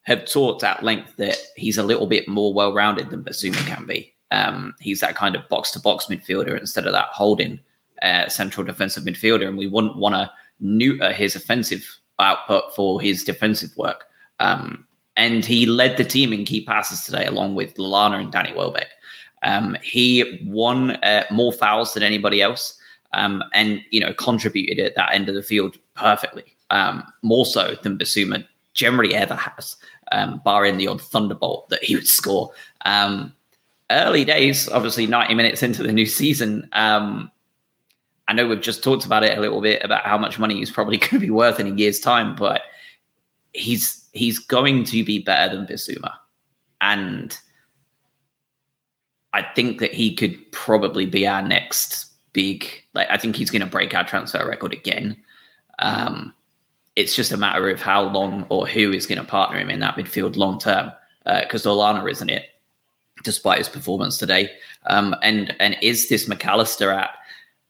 have 0.06 0.26
talked 0.26 0.64
at 0.64 0.84
length 0.84 1.16
that 1.18 1.38
he's 1.56 1.78
a 1.78 1.84
little 1.84 2.08
bit 2.08 2.28
more 2.28 2.53
well-rounded 2.53 3.10
than 3.10 3.24
Bissouma 3.24 3.66
can 3.68 3.86
be. 3.86 4.14
Um, 4.32 4.74
he's 4.80 4.99
that 5.01 5.16
kind 5.16 5.36
of 5.36 5.47
box-to-box 5.49 6.06
midfielder 6.06 6.60
instead 6.60 6.86
of 6.86 6.93
that 6.93 7.08
holding 7.08 7.60
uh, 8.01 8.28
central 8.28 8.66
defensive 8.66 9.03
midfielder, 9.03 9.47
and 9.47 9.58
we 9.58 9.68
wouldn't 9.68 9.97
want 9.97 10.16
to 10.16 10.32
neuter 10.60 11.12
his 11.12 11.36
offensive 11.36 11.99
output 12.20 12.76
for 12.76 13.01
his 13.01 13.24
defensive 13.24 13.76
work. 13.78 14.06
Um, 14.39 14.86
and 15.18 15.45
he 15.45 15.66
led 15.66 15.97
the 15.97 16.03
team 16.03 16.34
in 16.34 16.45
key 16.45 16.66
passes 16.66 17.03
today, 17.03 17.26
along 17.26 17.56
with 17.56 17.76
Lallana 17.76 18.20
and 18.20 18.32
Danny 18.32 18.53
Welbeck. 18.53 18.89
Um, 19.43 19.78
he 19.82 20.41
won 20.45 20.91
uh, 20.97 21.24
more 21.32 21.53
fouls 21.53 21.93
than 21.93 22.03
anybody 22.03 22.41
else, 22.41 22.78
um, 23.14 23.43
and 23.53 23.82
you 23.91 23.99
know 23.99 24.14
contributed 24.14 24.84
at 24.84 24.95
that 24.95 25.14
end 25.14 25.30
of 25.30 25.36
the 25.36 25.43
field 25.43 25.78
perfectly, 25.95 26.56
um, 26.70 27.03
more 27.22 27.45
so 27.45 27.76
than 27.84 27.97
Bissouma 27.97 28.45
generally 28.74 29.16
ever 29.16 29.36
has, 29.36 29.78
um, 30.12 30.41
barring 30.43 30.78
the 30.78 30.88
odd 30.88 31.01
thunderbolt 31.01 31.70
that 31.70 31.84
he 31.84 31.95
would 31.95 32.08
score. 32.08 32.51
Um, 32.86 33.34
early 33.91 34.26
days, 34.26 34.70
obviously, 34.70 35.08
ninety 35.08 35.34
minutes 35.34 35.64
into 35.64 35.84
the 35.84 35.93
new 35.93 36.06
season. 36.06 36.68
Um, 36.74 37.32
I 38.28 38.34
know 38.34 38.47
we've 38.47 38.62
just 38.62 38.84
talked 38.84 39.06
about 39.06 39.24
it 39.24 39.38
a 39.38 39.41
little 39.41 39.62
bit 39.62 39.84
about 39.84 40.03
how 40.06 40.18
much 40.18 40.39
money 40.39 40.56
he's 40.56 40.72
probably 40.72 40.97
going 40.97 41.10
to 41.12 41.20
be 41.20 41.30
worth 41.30 41.60
in 41.60 41.68
a 41.68 41.76
year's 41.76 41.99
time, 41.99 42.36
but 42.36 42.62
he's 43.53 44.08
he's 44.14 44.39
going 44.39 44.84
to 44.86 45.03
be 45.03 45.20
better 45.20 45.56
than 45.56 45.68
Bissouma, 45.68 46.14
and 46.82 47.38
I 49.34 49.43
think 49.53 49.80
that 49.80 49.93
he 49.93 50.16
could 50.16 50.51
probably 50.51 51.06
be 51.06 51.28
our 51.28 51.41
next 51.41 52.06
big. 52.32 52.70
Like, 52.93 53.10
I 53.10 53.18
think 53.18 53.36
he's 53.36 53.51
going 53.51 53.62
to 53.62 53.68
break 53.68 53.93
our 53.93 54.06
transfer 54.06 54.47
record 54.47 54.72
again. 54.72 55.18
Um, 55.80 56.34
it's 56.96 57.16
just 57.16 57.32
a 57.32 57.38
matter 57.38 57.70
of 57.70 57.82
how 57.82 58.04
long 58.04 58.46
or 58.50 58.68
who 58.68 58.91
is 58.91 59.06
going 59.06 59.20
to 59.20 59.26
partner 59.26 59.60
him 59.60 59.70
in 59.70 59.80
that 59.80 59.96
midfield 59.96 60.38
long 60.38 60.60
term. 60.60 60.91
Because 61.26 61.66
uh, 61.66 62.06
isn't 62.08 62.30
it, 62.30 62.50
despite 63.24 63.58
his 63.58 63.70
performance 63.70 64.18
today. 64.18 64.52
Um, 64.88 65.16
and 65.22 65.56
and 65.60 65.76
is 65.82 66.08
this 66.10 66.28
McAllister 66.28 66.96
at 66.96 67.12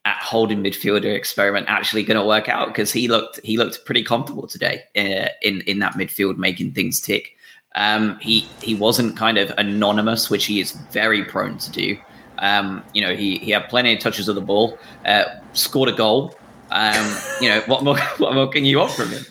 at 0.04 0.18
holding 0.18 0.64
midfielder 0.64 1.16
experiment 1.16 1.66
actually 1.70 2.04
going 2.04 2.20
to 2.20 2.26
work 2.26 2.50
out? 2.50 2.68
Because 2.68 2.92
he 2.92 3.08
looked 3.08 3.40
he 3.44 3.58
looked 3.58 3.86
pretty 3.86 4.04
comfortable 4.04 4.48
today 4.48 4.84
uh, 4.98 5.30
in 5.42 5.62
in 5.62 5.80
that 5.80 5.94
midfield, 5.94 6.38
making 6.38 6.74
things 6.74 7.00
tick. 7.00 7.36
Um, 7.76 8.20
he 8.20 8.42
he 8.62 8.76
wasn't 8.76 9.18
kind 9.18 9.38
of 9.38 9.52
anonymous, 9.58 10.30
which 10.30 10.46
he 10.46 10.60
is 10.60 10.74
very 10.92 11.24
prone 11.24 11.58
to 11.60 11.72
do. 11.72 11.98
Um, 12.40 12.84
you 12.94 13.02
know, 13.02 13.16
he 13.16 13.38
he 13.40 13.52
had 13.52 13.70
plenty 13.70 13.94
of 13.94 14.00
touches 14.00 14.28
of 14.28 14.36
the 14.36 14.42
ball, 14.42 14.78
uh, 15.06 15.24
scored 15.54 15.90
a 15.90 15.94
goal. 15.94 16.36
Um, 16.76 17.18
you 17.40 17.48
know, 17.48 17.62
what 17.68 17.84
more 17.84 17.98
what 18.18 18.34
more 18.34 18.50
can 18.50 18.66
you 18.66 18.82
offer 18.82 19.06
him? 19.06 19.26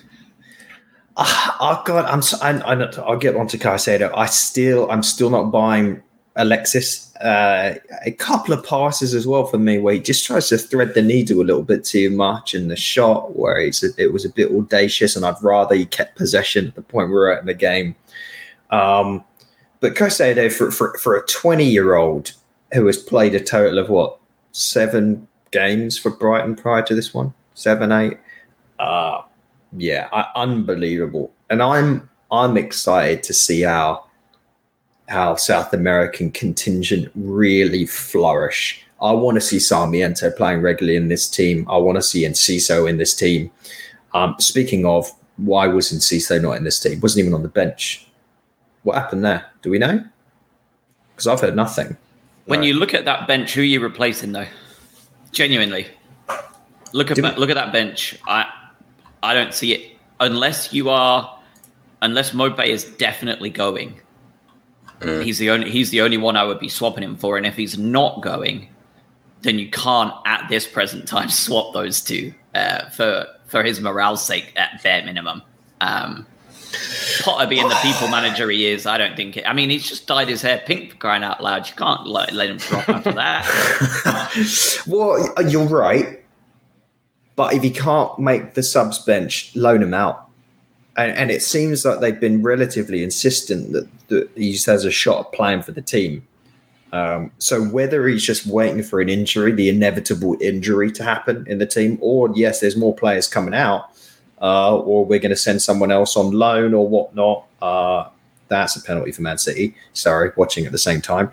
Uh, 1.16 1.50
oh 1.60 1.82
God, 1.84 2.06
I'm. 2.06 2.22
So, 2.22 2.38
I, 2.40 2.52
I, 2.58 2.74
I'll 3.02 3.18
get 3.18 3.36
on 3.36 3.46
to 3.48 3.58
Caicedo. 3.58 4.10
I 4.16 4.26
still, 4.26 4.90
I'm 4.90 5.02
still 5.02 5.30
not 5.30 5.52
buying 5.52 6.02
Alexis. 6.36 7.14
Uh, 7.16 7.74
a 8.04 8.10
couple 8.12 8.54
of 8.54 8.64
passes 8.64 9.14
as 9.14 9.26
well 9.26 9.44
for 9.44 9.58
me 9.58 9.78
where 9.78 9.94
he 9.94 10.00
just 10.00 10.26
tries 10.26 10.48
to 10.48 10.58
thread 10.58 10.94
the 10.94 11.02
needle 11.02 11.40
a 11.40 11.44
little 11.44 11.62
bit 11.62 11.84
too 11.84 12.10
much 12.10 12.54
in 12.54 12.68
the 12.68 12.76
shot 12.76 13.36
where 13.36 13.58
it 13.58 14.12
was 14.12 14.24
a 14.24 14.30
bit 14.30 14.50
audacious, 14.50 15.14
and 15.14 15.24
I'd 15.24 15.40
rather 15.42 15.74
he 15.74 15.84
kept 15.84 16.16
possession 16.16 16.68
at 16.68 16.74
the 16.74 16.82
point 16.82 17.08
we 17.08 17.14
we're 17.14 17.30
at 17.30 17.40
in 17.40 17.46
the 17.46 17.54
game. 17.54 17.94
Um, 18.70 19.22
but 19.80 19.94
Caicedo 19.94 20.50
for, 20.50 20.70
for 20.70 20.96
for 20.96 21.14
a 21.14 21.26
20 21.26 21.62
year 21.62 21.94
old 21.94 22.32
who 22.72 22.86
has 22.86 22.96
played 22.96 23.34
a 23.34 23.40
total 23.40 23.78
of 23.78 23.90
what 23.90 24.18
seven 24.52 25.28
games 25.54 25.96
for 25.96 26.10
Brighton 26.10 26.56
prior 26.56 26.82
to 26.82 26.94
this 26.94 27.14
one, 27.14 27.32
seven, 27.54 27.92
eight. 27.92 28.18
Uh, 28.78 29.22
yeah, 29.76 30.08
I, 30.12 30.26
unbelievable. 30.34 31.32
And 31.48 31.62
I'm 31.62 32.10
I'm 32.30 32.56
excited 32.56 33.22
to 33.22 33.32
see 33.32 33.62
how 33.62 34.06
how 35.08 35.36
South 35.36 35.72
American 35.72 36.30
contingent 36.32 37.10
really 37.14 37.86
flourish. 37.86 38.84
I 39.00 39.12
want 39.12 39.36
to 39.36 39.40
see 39.40 39.58
Sarmiento 39.58 40.30
playing 40.30 40.62
regularly 40.62 40.96
in 40.96 41.08
this 41.08 41.28
team. 41.28 41.66
I 41.70 41.76
want 41.76 41.96
to 41.96 42.02
see 42.02 42.22
Enciso 42.22 42.88
in 42.88 42.96
this 42.96 43.14
team. 43.14 43.50
Um, 44.14 44.34
speaking 44.38 44.86
of, 44.86 45.10
why 45.36 45.66
was 45.66 45.92
Enciso 45.92 46.40
not 46.40 46.56
in 46.56 46.64
this 46.64 46.80
team? 46.80 47.00
Wasn't 47.00 47.20
even 47.20 47.34
on 47.34 47.42
the 47.42 47.48
bench. 47.48 48.06
What 48.82 48.96
happened 48.96 49.24
there? 49.24 49.44
Do 49.62 49.70
we 49.70 49.78
know? 49.78 50.04
Because 51.10 51.26
I've 51.26 51.40
heard 51.40 51.56
nothing. 51.56 51.96
When 52.46 52.60
right. 52.60 52.68
you 52.68 52.74
look 52.74 52.94
at 52.94 53.04
that 53.04 53.26
bench, 53.26 53.54
who 53.54 53.60
are 53.60 53.64
you 53.64 53.80
replacing 53.80 54.32
though? 54.32 54.46
Genuinely, 55.34 55.88
look 56.92 57.10
at 57.10 57.18
look 57.38 57.50
at 57.50 57.54
that 57.54 57.72
bench. 57.72 58.18
I 58.26 58.50
I 59.22 59.34
don't 59.34 59.52
see 59.52 59.74
it 59.74 59.98
unless 60.20 60.72
you 60.72 60.88
are 60.90 61.38
unless 62.02 62.30
Maupay 62.30 62.66
is 62.66 62.84
definitely 62.84 63.50
going. 63.50 64.00
Mm. 65.00 65.24
He's 65.24 65.38
the 65.38 65.50
only 65.50 65.70
he's 65.70 65.90
the 65.90 66.00
only 66.02 66.16
one 66.16 66.36
I 66.36 66.44
would 66.44 66.60
be 66.60 66.68
swapping 66.68 67.02
him 67.02 67.16
for, 67.16 67.36
and 67.36 67.46
if 67.46 67.56
he's 67.56 67.76
not 67.76 68.22
going, 68.22 68.68
then 69.42 69.58
you 69.58 69.68
can't 69.70 70.14
at 70.24 70.48
this 70.48 70.66
present 70.66 71.08
time 71.08 71.28
swap 71.44 71.74
those 71.74 72.00
two 72.00 72.32
uh, 72.54 72.88
for 72.90 73.26
for 73.46 73.62
his 73.62 73.80
morale's 73.80 74.24
sake 74.24 74.52
at 74.56 74.82
bare 74.82 75.04
minimum. 75.04 75.42
Um, 75.80 76.26
Potter 77.22 77.48
being 77.48 77.68
the 77.68 77.78
people 77.82 78.08
manager 78.08 78.50
he 78.50 78.66
is, 78.66 78.86
I 78.86 78.98
don't 78.98 79.16
think. 79.16 79.36
It, 79.36 79.48
I 79.48 79.52
mean, 79.52 79.70
he's 79.70 79.88
just 79.88 80.06
dyed 80.06 80.28
his 80.28 80.42
hair 80.42 80.62
pink 80.64 80.92
for 80.92 80.96
crying 80.96 81.22
out 81.22 81.42
loud. 81.42 81.68
You 81.68 81.74
can't 81.74 82.06
let, 82.06 82.32
let 82.32 82.50
him 82.50 82.56
drop 82.58 82.88
after 82.88 83.12
that. 83.12 84.82
well, 84.86 85.48
you're 85.48 85.66
right, 85.66 86.22
but 87.36 87.54
if 87.54 87.62
he 87.62 87.70
can't 87.70 88.18
make 88.18 88.54
the 88.54 88.62
subs 88.62 88.98
bench, 88.98 89.54
loan 89.56 89.82
him 89.82 89.94
out. 89.94 90.28
And, 90.96 91.12
and 91.12 91.30
it 91.30 91.42
seems 91.42 91.84
like 91.84 92.00
they've 92.00 92.20
been 92.20 92.42
relatively 92.42 93.02
insistent 93.02 93.72
that, 93.72 93.88
that 94.08 94.30
he 94.36 94.52
has 94.52 94.84
a 94.84 94.90
shot 94.90 95.26
at 95.26 95.32
playing 95.32 95.62
for 95.62 95.72
the 95.72 95.82
team. 95.82 96.26
Um, 96.92 97.32
so 97.38 97.60
whether 97.64 98.06
he's 98.06 98.22
just 98.22 98.46
waiting 98.46 98.84
for 98.84 99.00
an 99.00 99.08
injury, 99.08 99.50
the 99.50 99.68
inevitable 99.68 100.36
injury 100.40 100.92
to 100.92 101.02
happen 101.02 101.44
in 101.48 101.58
the 101.58 101.66
team, 101.66 101.98
or 102.00 102.30
yes, 102.36 102.60
there's 102.60 102.76
more 102.76 102.94
players 102.94 103.26
coming 103.26 103.52
out 103.52 103.90
uh, 104.44 104.76
or 104.76 105.06
we're 105.06 105.18
going 105.18 105.30
to 105.30 105.36
send 105.36 105.62
someone 105.62 105.90
else 105.90 106.16
on 106.16 106.30
loan 106.32 106.74
or 106.74 106.86
whatnot. 106.86 107.46
Uh, 107.62 108.08
that's 108.48 108.76
a 108.76 108.82
penalty 108.82 109.10
for 109.10 109.22
Man 109.22 109.38
City. 109.38 109.74
Sorry, 109.94 110.32
watching 110.36 110.66
at 110.66 110.72
the 110.72 110.78
same 110.78 111.00
time. 111.00 111.32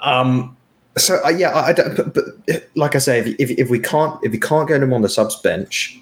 Um, 0.00 0.56
so 0.96 1.20
uh, 1.22 1.28
yeah, 1.28 1.50
I, 1.50 1.66
I 1.66 1.72
don't. 1.74 1.94
But, 1.94 2.14
but, 2.14 2.24
like 2.74 2.94
I 2.94 2.98
say, 2.98 3.18
if, 3.20 3.26
if, 3.38 3.50
if, 3.50 3.70
we 3.70 3.78
can't 3.78 4.18
if 4.24 4.32
we 4.32 4.38
can't 4.38 4.66
get 4.66 4.82
him 4.82 4.94
on 4.94 5.02
the 5.02 5.08
subs 5.10 5.36
bench, 5.36 6.00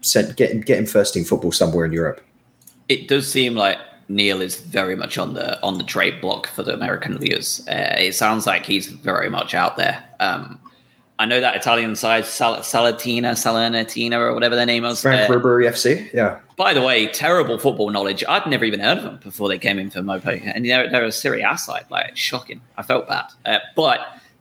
send 0.00 0.34
get 0.34 0.50
him 0.50 0.60
get 0.60 0.76
him 0.76 0.86
first 0.86 1.14
team 1.14 1.24
football 1.24 1.52
somewhere 1.52 1.84
in 1.84 1.92
Europe. 1.92 2.20
It 2.88 3.06
does 3.06 3.30
seem 3.30 3.54
like 3.54 3.78
Neal 4.08 4.42
is 4.42 4.56
very 4.56 4.96
much 4.96 5.18
on 5.18 5.34
the 5.34 5.62
on 5.62 5.78
the 5.78 5.84
trade 5.84 6.20
block 6.20 6.48
for 6.48 6.64
the 6.64 6.74
American 6.74 7.16
leaguers. 7.18 7.64
Uh, 7.68 7.94
it 7.96 8.16
sounds 8.16 8.44
like 8.44 8.66
he's 8.66 8.88
very 8.88 9.30
much 9.30 9.54
out 9.54 9.76
there. 9.76 10.02
Um, 10.18 10.58
I 11.18 11.26
know 11.26 11.40
that 11.40 11.54
Italian 11.54 11.94
side, 11.94 12.24
Sal- 12.24 12.58
Salatina, 12.58 13.32
Salernitana, 13.32 14.18
or 14.18 14.34
whatever 14.34 14.56
their 14.56 14.66
name 14.66 14.82
was. 14.82 15.00
Frankfurt 15.00 15.36
uh, 15.36 15.40
Brewery 15.40 15.66
FC, 15.66 16.12
yeah. 16.12 16.40
By 16.56 16.74
the 16.74 16.82
way, 16.82 17.06
terrible 17.06 17.56
football 17.58 17.90
knowledge. 17.90 18.24
I'd 18.28 18.46
never 18.46 18.64
even 18.64 18.80
heard 18.80 18.98
of 18.98 19.04
them 19.04 19.20
before 19.22 19.48
they 19.48 19.58
came 19.58 19.78
in 19.78 19.90
for 19.90 20.00
Maupay. 20.00 20.42
And 20.52 20.64
they're, 20.64 20.90
they're 20.90 21.04
a 21.04 21.12
Serie 21.12 21.42
A 21.42 21.56
side. 21.56 21.86
Like, 21.88 22.16
shocking. 22.16 22.60
I 22.76 22.82
felt 22.82 23.06
bad. 23.06 23.26
Uh, 23.46 23.58
but 23.76 24.00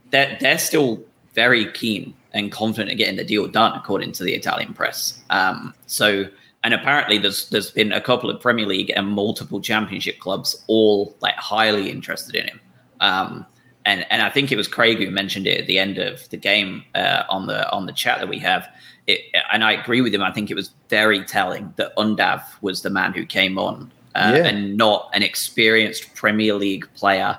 they're, 0.09 0.35
they're 0.41 0.57
still 0.57 1.03
very 1.33 1.71
keen 1.73 2.15
and 2.33 2.51
confident 2.51 2.91
in 2.91 2.97
getting 2.97 3.17
the 3.17 3.23
deal 3.23 3.47
done, 3.47 3.73
according 3.77 4.11
to 4.13 4.23
the 4.23 4.33
Italian 4.33 4.73
press. 4.73 5.21
Um, 5.29 5.73
so, 5.85 6.25
and 6.63 6.73
apparently 6.73 7.17
there's 7.17 7.49
there's 7.49 7.71
been 7.71 7.91
a 7.91 8.01
couple 8.01 8.29
of 8.29 8.41
Premier 8.41 8.65
League 8.65 8.91
and 8.95 9.07
multiple 9.07 9.61
Championship 9.61 10.19
clubs 10.19 10.63
all 10.67 11.15
like 11.19 11.35
highly 11.35 11.91
interested 11.91 12.35
in 12.35 12.47
him. 12.47 12.59
Um, 13.01 13.45
and 13.85 14.05
and 14.09 14.21
I 14.21 14.29
think 14.29 14.51
it 14.51 14.55
was 14.55 14.67
Craig 14.67 14.97
who 14.97 15.11
mentioned 15.11 15.47
it 15.47 15.61
at 15.61 15.67
the 15.67 15.79
end 15.79 15.97
of 15.97 16.27
the 16.29 16.37
game 16.37 16.83
uh, 16.95 17.23
on 17.29 17.47
the 17.47 17.69
on 17.71 17.85
the 17.85 17.93
chat 17.93 18.19
that 18.19 18.29
we 18.29 18.39
have. 18.39 18.67
It, 19.07 19.21
and 19.51 19.63
I 19.63 19.73
agree 19.73 20.01
with 20.01 20.13
him. 20.13 20.21
I 20.21 20.31
think 20.31 20.49
it 20.49 20.55
was 20.55 20.71
very 20.89 21.23
telling 21.25 21.73
that 21.75 21.95
Undav 21.97 22.41
was 22.61 22.81
the 22.81 22.89
man 22.89 23.11
who 23.11 23.25
came 23.25 23.59
on 23.59 23.91
uh, 24.15 24.33
yeah. 24.35 24.45
and 24.45 24.77
not 24.77 25.09
an 25.13 25.23
experienced 25.23 26.13
Premier 26.15 26.53
League 26.53 26.87
player 26.93 27.37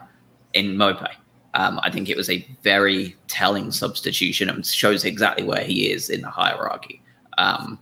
in 0.52 0.76
Maupay. 0.76 1.12
Um, 1.54 1.80
I 1.82 1.90
think 1.90 2.10
it 2.10 2.16
was 2.16 2.28
a 2.28 2.46
very 2.62 3.16
telling 3.28 3.70
substitution 3.70 4.50
and 4.50 4.66
shows 4.66 5.04
exactly 5.04 5.44
where 5.44 5.62
he 5.62 5.90
is 5.90 6.10
in 6.10 6.20
the 6.20 6.30
hierarchy. 6.30 7.00
Um, 7.38 7.78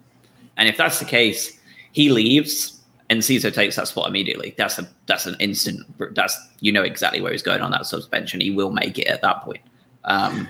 and 0.56 0.68
if 0.68 0.76
that's 0.76 0.98
the 0.98 1.06
case, 1.06 1.58
he 1.92 2.10
leaves 2.10 2.81
and 3.12 3.20
Enciso 3.20 3.52
takes 3.52 3.76
that 3.76 3.88
spot 3.88 4.08
immediately. 4.08 4.54
That's 4.56 4.78
a 4.78 4.88
that's 5.06 5.26
an 5.26 5.36
instant. 5.38 5.86
That's 6.14 6.36
you 6.60 6.72
know 6.72 6.82
exactly 6.82 7.20
where 7.20 7.32
he's 7.32 7.42
going 7.42 7.60
on 7.60 7.70
that 7.72 7.86
suspension. 7.86 8.40
He 8.40 8.50
will 8.50 8.70
make 8.70 8.98
it 8.98 9.06
at 9.06 9.22
that 9.22 9.42
point. 9.42 9.60
Um, 10.04 10.48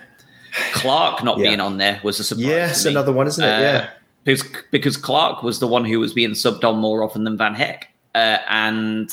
Clark 0.73 1.25
not 1.25 1.39
yeah. 1.39 1.49
being 1.49 1.61
on 1.61 1.79
there 1.79 2.01
was 2.03 2.21
a 2.21 2.25
surprise. 2.25 2.47
Yes, 2.47 2.85
another 2.85 3.13
one, 3.13 3.27
isn't 3.27 3.43
it? 3.43 3.49
Uh, 3.49 3.61
yeah, 3.61 3.91
because 4.25 4.45
because 4.71 4.97
Clark 4.97 5.43
was 5.43 5.59
the 5.59 5.67
one 5.67 5.85
who 5.85 5.99
was 5.99 6.13
being 6.13 6.31
subbed 6.31 6.65
on 6.65 6.79
more 6.79 7.03
often 7.03 7.25
than 7.25 7.37
Van 7.37 7.55
Hecke, 7.55 7.85
uh, 8.15 8.39
and 8.49 9.13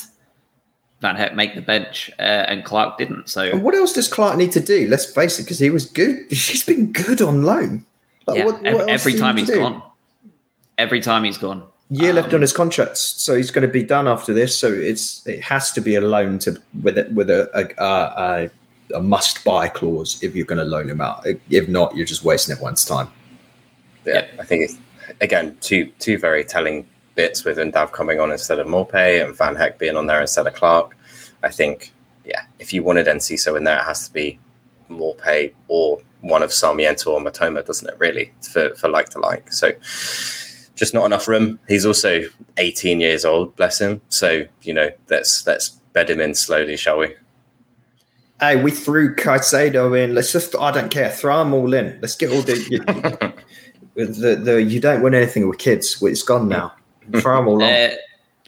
Van 1.00 1.16
Hecke 1.16 1.34
make 1.34 1.54
the 1.54 1.62
bench, 1.62 2.10
uh, 2.18 2.22
and 2.22 2.64
Clark 2.64 2.98
didn't. 2.98 3.28
So, 3.28 3.42
and 3.42 3.62
what 3.62 3.74
else 3.74 3.92
does 3.92 4.08
Clark 4.08 4.36
need 4.36 4.52
to 4.52 4.60
do? 4.60 4.86
Let's 4.88 5.06
face 5.06 5.38
it, 5.38 5.44
because 5.44 5.58
he 5.58 5.70
was 5.70 5.86
good. 5.86 6.26
He's 6.30 6.64
been 6.64 6.92
good 6.92 7.20
on 7.20 7.42
loan. 7.42 7.84
Like, 8.26 8.38
yeah, 8.38 8.44
what, 8.44 8.62
what 8.62 8.88
every 8.88 9.14
time 9.14 9.36
he's 9.36 9.50
gone. 9.50 9.82
Every 10.78 11.00
time 11.00 11.24
he's 11.24 11.36
gone 11.36 11.64
year 11.90 12.10
um, 12.10 12.16
left 12.16 12.32
on 12.32 12.40
his 12.40 12.52
contract, 12.52 12.96
so 12.96 13.36
he's 13.36 13.50
going 13.50 13.66
to 13.66 13.72
be 13.72 13.82
done 13.82 14.08
after 14.08 14.32
this. 14.32 14.56
So 14.56 14.72
it's 14.72 15.26
it 15.26 15.42
has 15.42 15.72
to 15.72 15.80
be 15.80 15.96
a 15.96 16.00
loan 16.00 16.38
to 16.40 16.60
with 16.82 16.96
it 16.96 17.12
with 17.12 17.30
a 17.30 17.50
a, 17.54 18.50
a, 18.94 18.96
a 18.96 19.02
must 19.02 19.44
buy 19.44 19.68
clause 19.68 20.22
if 20.22 20.34
you're 20.34 20.46
going 20.46 20.58
to 20.58 20.64
loan 20.64 20.88
him 20.88 21.00
out. 21.00 21.26
If 21.50 21.68
not, 21.68 21.94
you're 21.96 22.06
just 22.06 22.24
wasting 22.24 22.52
everyone's 22.52 22.84
time. 22.84 23.08
Yeah, 24.06 24.26
I 24.38 24.44
think 24.44 24.64
it's 24.64 24.78
again 25.20 25.56
two 25.60 25.86
two 25.98 26.18
very 26.18 26.44
telling 26.44 26.88
bits 27.16 27.44
with 27.44 27.58
Undav 27.58 27.92
coming 27.92 28.20
on 28.20 28.30
instead 28.30 28.58
of 28.58 28.66
Maupay 28.66 29.24
and 29.24 29.36
Van 29.36 29.56
Hecke 29.56 29.78
being 29.78 29.96
on 29.96 30.06
there 30.06 30.20
instead 30.20 30.46
of 30.46 30.54
Clark. 30.54 30.96
I 31.42 31.50
think 31.50 31.92
yeah, 32.24 32.44
if 32.58 32.72
you 32.72 32.82
wanted 32.82 33.06
Enciso 33.06 33.56
in 33.56 33.64
there, 33.64 33.78
it 33.78 33.84
has 33.84 34.06
to 34.06 34.12
be 34.12 34.38
Maupay 34.88 35.52
or 35.68 36.00
one 36.20 36.42
of 36.42 36.52
Sarmiento 36.52 37.12
or 37.12 37.20
Mitoma, 37.20 37.64
doesn't 37.64 37.88
it? 37.88 37.98
Really 37.98 38.32
for 38.52 38.74
for 38.76 38.88
like 38.88 39.08
to 39.10 39.18
like. 39.18 39.52
So 39.52 39.72
just 40.80 40.94
not 40.94 41.04
enough 41.04 41.28
room. 41.28 41.60
He's 41.68 41.84
also 41.84 42.22
18 42.56 43.00
years 43.00 43.26
old, 43.26 43.54
bless 43.54 43.78
him. 43.78 44.00
So 44.08 44.44
you 44.62 44.72
know, 44.72 44.88
let's 45.10 45.46
let's 45.46 45.68
bed 45.92 46.08
him 46.08 46.20
in 46.20 46.34
slowly, 46.34 46.76
shall 46.76 46.98
we? 46.98 47.14
Hey, 48.40 48.56
we 48.56 48.70
threw 48.70 49.14
Caicedo 49.14 50.02
in. 50.02 50.14
Let's 50.14 50.32
just, 50.32 50.56
I 50.56 50.70
don't 50.70 50.90
care, 50.90 51.10
throw 51.10 51.40
them 51.40 51.52
all 51.52 51.74
in. 51.74 51.98
Let's 52.00 52.16
get 52.16 52.32
all 52.32 52.40
the, 52.40 52.56
you, 53.94 54.04
the, 54.06 54.34
the, 54.36 54.62
you 54.62 54.80
don't 54.80 55.02
win 55.02 55.12
anything 55.12 55.46
with 55.46 55.58
kids. 55.58 55.98
It's 56.00 56.22
gone 56.22 56.48
now. 56.48 56.72
Throw 57.18 57.36
them 57.36 57.48
all 57.48 57.62
uh, 57.62 57.90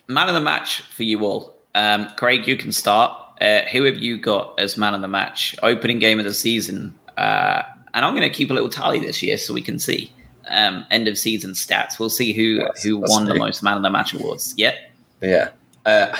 Man 0.08 0.28
of 0.28 0.34
the 0.34 0.40
match 0.40 0.80
for 0.80 1.02
you 1.02 1.26
all. 1.26 1.54
Um, 1.74 2.08
Craig, 2.16 2.48
you 2.48 2.56
can 2.56 2.72
start. 2.72 3.14
Uh, 3.42 3.62
who 3.70 3.84
have 3.84 3.98
you 3.98 4.16
got 4.16 4.58
as 4.58 4.78
man 4.78 4.94
of 4.94 5.02
the 5.02 5.08
match? 5.08 5.54
Opening 5.62 5.98
game 5.98 6.18
of 6.18 6.24
the 6.24 6.32
season. 6.32 6.98
Uh, 7.18 7.62
and 7.92 8.06
I'm 8.06 8.14
going 8.14 8.26
to 8.26 8.34
keep 8.34 8.50
a 8.50 8.54
little 8.54 8.70
tally 8.70 8.98
this 8.98 9.22
year 9.22 9.36
so 9.36 9.52
we 9.52 9.60
can 9.60 9.78
see 9.78 10.10
um, 10.48 10.86
end 10.90 11.08
of 11.08 11.18
season 11.18 11.52
stats. 11.52 11.98
We'll 11.98 12.10
see 12.10 12.32
who 12.32 12.60
yes, 12.60 12.82
who 12.82 12.98
won 12.98 13.26
the 13.26 13.34
most 13.34 13.62
man 13.62 13.76
of 13.76 13.82
the 13.82 13.90
match 13.90 14.14
awards. 14.14 14.54
Yep. 14.56 14.74
Yeah. 15.20 15.48
Uh, 15.84 16.16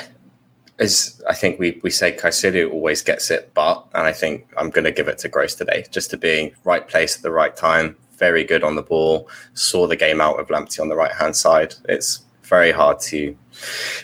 as 0.79 1.23
I 1.29 1.35
think 1.35 1.59
we 1.59 1.81
we 1.83 1.91
say 1.91 2.13
Caicedo 2.13 2.71
always 2.71 3.03
gets 3.03 3.31
it, 3.31 3.53
but 3.55 3.87
and 3.95 4.07
I 4.07 4.13
think 4.13 4.47
I'm 4.57 4.71
going 4.71 4.85
to 4.85 4.93
give 4.93 5.09
it 5.09 5.19
to 5.19 5.29
Gross 5.29 5.55
today, 5.55 5.85
just 5.91 6.11
to 6.11 6.17
being 6.17 6.53
right 6.65 6.87
place 6.87 7.17
at 7.17 7.23
the 7.23 7.31
right 7.31 7.55
time. 7.55 7.97
Very 8.19 8.45
good 8.45 8.63
on 8.63 8.77
the 8.77 8.83
ball. 8.83 9.29
Saw 9.55 9.87
the 9.87 9.97
game 9.97 10.21
out 10.21 10.37
with 10.37 10.49
Lamptey 10.49 10.81
on 10.81 10.89
the 10.89 10.97
right 10.97 11.13
hand 11.13 11.35
side. 11.37 11.75
It's 11.89 12.23
very 12.43 12.73
hard 12.73 13.01
to 13.01 13.37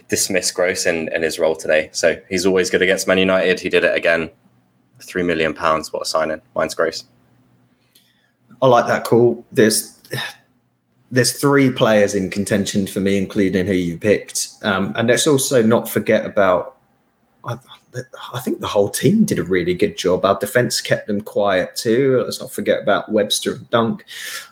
dismiss 0.09 0.51
Gross 0.51 0.87
in, 0.87 1.13
in 1.13 1.23
his 1.23 1.39
role 1.39 1.55
today. 1.55 1.91
So 1.93 2.21
he's 2.29 2.47
always 2.47 2.71
good 2.71 2.83
against 2.83 3.07
Man 3.07 3.19
United. 3.19 3.61
He 3.61 3.69
did 3.69 3.85
it 3.85 3.95
again. 3.95 4.31
Three 5.01 5.23
million 5.23 5.55
pounds. 5.55 5.93
What 5.93 6.03
a 6.03 6.05
signing. 6.05 6.41
Mine's 6.55 6.75
Gross. 6.75 7.05
I 8.61 8.67
like 8.67 8.87
that 8.87 9.05
call. 9.05 9.45
There's 9.53 9.98
there's 11.11 11.33
three 11.33 11.71
players 11.71 12.15
in 12.15 12.31
contention 12.31 12.87
for 12.87 13.01
me, 13.01 13.17
including 13.17 13.67
who 13.67 13.73
you 13.73 13.97
picked. 13.97 14.49
Um, 14.63 14.93
and 14.97 15.09
let's 15.09 15.27
also 15.27 15.63
not 15.63 15.89
forget 15.89 16.27
about. 16.27 16.77
I, 17.45 17.57
I, 18.35 18.41
think 18.41 18.61
the 18.61 18.67
whole 18.67 18.91
team 18.91 19.25
did 19.25 19.39
a 19.39 19.43
really 19.43 19.73
good 19.73 19.97
job. 19.97 20.25
Our 20.25 20.39
defense 20.39 20.81
kept 20.81 21.07
them 21.07 21.21
quiet 21.21 21.75
too. 21.77 22.23
Let's 22.23 22.41
not 22.41 22.53
forget 22.53 22.83
about 22.83 23.11
Webster 23.11 23.55
and 23.55 23.71
Dunk. 23.71 24.05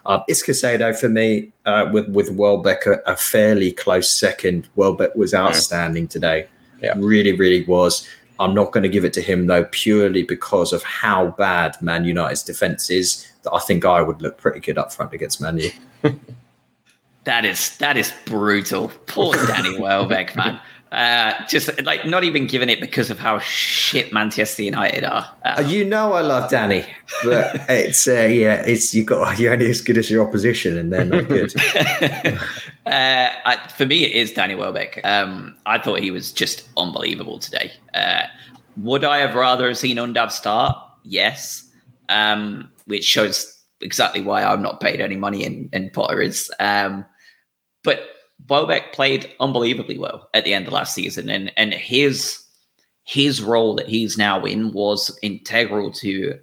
Uh, 0.07 0.21
for 0.25 1.09
me 1.09 1.53
uh, 1.67 1.91
with 1.93 2.09
with 2.09 2.31
Welbeck 2.31 2.87
a, 2.87 3.03
a, 3.07 3.17
fairly 3.17 3.73
close 3.73 4.11
second. 4.11 4.69
Welbeck 4.77 5.15
was 5.15 5.35
outstanding 5.35 6.09
today. 6.09 6.49
Yeah, 6.83 6.95
really, 6.97 7.33
really 7.33 7.65
was. 7.65 8.09
I'm 8.39 8.55
not 8.55 8.73
going 8.73 8.83
to 8.83 8.89
give 8.89 9.05
it 9.05 9.13
to 9.15 9.23
him 9.23 9.47
though, 9.47 9.65
purely 9.65 10.23
because 10.23 10.73
of 10.73 10.83
how 10.83 11.29
bad 11.39 11.81
Man 11.81 12.05
United's 12.05 12.43
defense 12.43 12.91
is. 12.91 13.27
I 13.53 13.59
think 13.61 13.85
I 13.85 14.03
would 14.03 14.23
look 14.23 14.39
pretty 14.39 14.61
good 14.61 14.79
up 14.79 14.93
front 14.93 15.13
against 15.13 15.41
Man 15.41 15.59
U. 15.59 15.71
that 17.25 17.45
is 17.45 17.77
that 17.79 17.97
is 17.97 18.13
brutal. 18.25 18.89
Poor 19.07 19.35
Danny 19.47 19.79
Welbeck, 19.79 20.37
man. 20.37 20.61
Uh, 20.93 21.35
just 21.47 21.83
like 21.83 22.07
not 22.07 22.23
even 22.23 22.47
giving 22.47 22.71
it 22.71 22.81
because 22.81 23.11
of 23.11 23.19
how 23.19 23.41
shit 23.41 24.13
Manchester 24.13 24.63
United 24.63 25.03
are. 25.03 25.29
Uh, 25.45 25.63
you 25.67 25.85
know 25.85 26.13
I 26.13 26.21
love 26.21 26.49
Danny, 26.49 26.87
but 27.25 27.57
it's 27.69 28.07
uh, 28.07 28.13
yeah, 28.13 28.63
it's 28.65 28.95
you 28.95 29.03
got 29.03 29.39
you're 29.39 29.53
only 29.53 29.69
as 29.69 29.81
good 29.81 29.99
as 29.99 30.09
your 30.09 30.27
opposition, 30.27 30.79
and 30.79 30.93
they're 30.93 31.05
not 31.05 31.27
good. 31.27 31.53
uh, 32.07 32.39
I, 32.87 33.69
for 33.77 33.85
me, 33.85 34.05
it 34.05 34.13
is 34.13 34.33
Danny 34.33 34.55
Welbeck. 34.55 35.01
Um, 35.05 35.57
I 35.67 35.79
thought 35.79 35.99
he 35.99 36.13
was 36.13 36.31
just 36.31 36.69
unbelievable 36.77 37.41
today. 37.41 37.73
Uh, 37.93 38.23
would 38.77 39.03
I 39.03 39.19
have 39.19 39.35
rather 39.35 39.75
seen 39.75 39.97
Undav 39.97 40.31
start? 40.31 40.79
Yes, 41.03 41.69
um, 42.09 42.71
which 42.87 43.05
shows 43.05 43.53
exactly 43.81 44.23
why 44.23 44.43
I'm 44.43 44.63
not 44.63 44.81
paid 44.81 45.01
any 45.01 45.17
money 45.17 45.45
in 45.45 45.69
in 45.73 45.91
Potter 45.91 46.21
is. 46.21 46.51
Um, 46.61 47.05
but 47.85 48.01
Welbeck 48.49 48.93
played 48.93 49.33
unbelievably 49.41 49.99
well 49.99 50.29
at 50.35 50.45
the 50.45 50.55
end 50.55 50.67
of 50.67 50.73
last 50.73 50.95
season, 50.95 51.29
and 51.29 51.53
and 51.57 51.73
his 51.73 52.43
his 53.05 53.41
role 53.43 53.75
that 53.77 53.89
he's 53.89 54.19
now 54.19 54.45
in 54.45 54.73
was 54.73 55.17
integral 55.23 55.93
to 55.93 56.39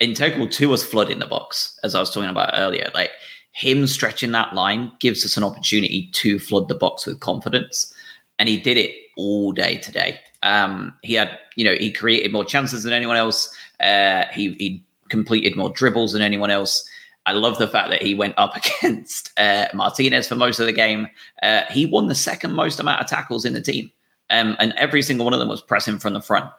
integral 0.00 0.48
to 0.48 0.72
us 0.72 0.84
flooding 0.84 1.18
the 1.18 1.26
box, 1.26 1.78
as 1.82 1.94
I 1.94 2.00
was 2.00 2.12
talking 2.12 2.30
about 2.30 2.54
earlier. 2.54 2.90
Like 2.94 3.10
him 3.52 3.86
stretching 3.86 4.32
that 4.32 4.54
line 4.54 4.92
gives 5.00 5.24
us 5.24 5.36
an 5.36 5.44
opportunity 5.44 6.10
to 6.12 6.38
flood 6.38 6.68
the 6.68 6.74
box 6.74 7.06
with 7.06 7.20
confidence, 7.20 7.92
and 8.38 8.48
he 8.48 8.58
did 8.58 8.76
it 8.76 8.94
all 9.16 9.52
day 9.52 9.78
today. 9.78 10.20
Um, 10.44 10.94
he 11.02 11.14
had, 11.14 11.36
you 11.56 11.64
know, 11.64 11.74
he 11.74 11.90
created 11.90 12.32
more 12.32 12.44
chances 12.44 12.84
than 12.84 12.92
anyone 12.92 13.16
else. 13.16 13.52
Uh, 13.80 14.24
he 14.32 14.54
he 14.54 14.84
completed 15.08 15.56
more 15.56 15.70
dribbles 15.70 16.12
than 16.12 16.22
anyone 16.22 16.50
else. 16.50 16.88
I 17.28 17.32
love 17.32 17.58
the 17.58 17.68
fact 17.68 17.90
that 17.90 18.02
he 18.02 18.14
went 18.14 18.34
up 18.38 18.56
against 18.82 19.38
uh, 19.38 19.66
Martinez 19.74 20.26
for 20.26 20.34
most 20.34 20.60
of 20.60 20.66
the 20.66 20.72
game. 20.72 21.08
Uh, 21.42 21.62
he 21.70 21.84
won 21.84 22.08
the 22.08 22.14
second 22.14 22.54
most 22.54 22.80
amount 22.80 23.02
of 23.02 23.06
tackles 23.06 23.44
in 23.44 23.52
the 23.52 23.60
team, 23.60 23.92
um, 24.30 24.56
and 24.58 24.72
every 24.78 25.02
single 25.02 25.24
one 25.24 25.34
of 25.34 25.40
them 25.40 25.48
was 25.48 25.60
pressing 25.60 25.98
from 25.98 26.14
the 26.14 26.22
front. 26.22 26.50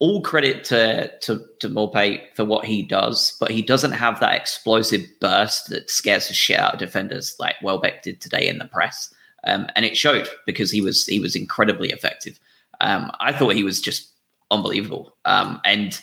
All 0.00 0.20
credit 0.20 0.64
to 0.64 1.16
to 1.20 1.40
to 1.60 1.68
Maupay 1.68 2.20
for 2.34 2.44
what 2.44 2.64
he 2.64 2.82
does, 2.82 3.36
but 3.38 3.52
he 3.52 3.62
doesn't 3.62 3.92
have 3.92 4.18
that 4.18 4.34
explosive 4.34 5.02
burst 5.20 5.68
that 5.70 5.88
scares 5.88 6.26
the 6.26 6.34
shit 6.34 6.58
out 6.58 6.74
of 6.74 6.80
defenders 6.80 7.36
like 7.38 7.54
Welbeck 7.62 8.02
did 8.02 8.20
today 8.20 8.48
in 8.48 8.58
the 8.58 8.64
press, 8.64 9.14
um, 9.44 9.68
and 9.76 9.84
it 9.84 9.96
showed 9.96 10.28
because 10.46 10.72
he 10.72 10.80
was 10.80 11.06
he 11.06 11.20
was 11.20 11.36
incredibly 11.36 11.90
effective. 11.90 12.40
Um, 12.80 13.12
I 13.20 13.32
thought 13.32 13.54
he 13.54 13.62
was 13.62 13.80
just 13.80 14.10
unbelievable, 14.50 15.16
um, 15.26 15.60
and 15.64 16.00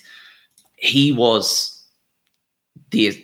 he 0.82 1.12
was 1.12 1.82
the 2.90 3.18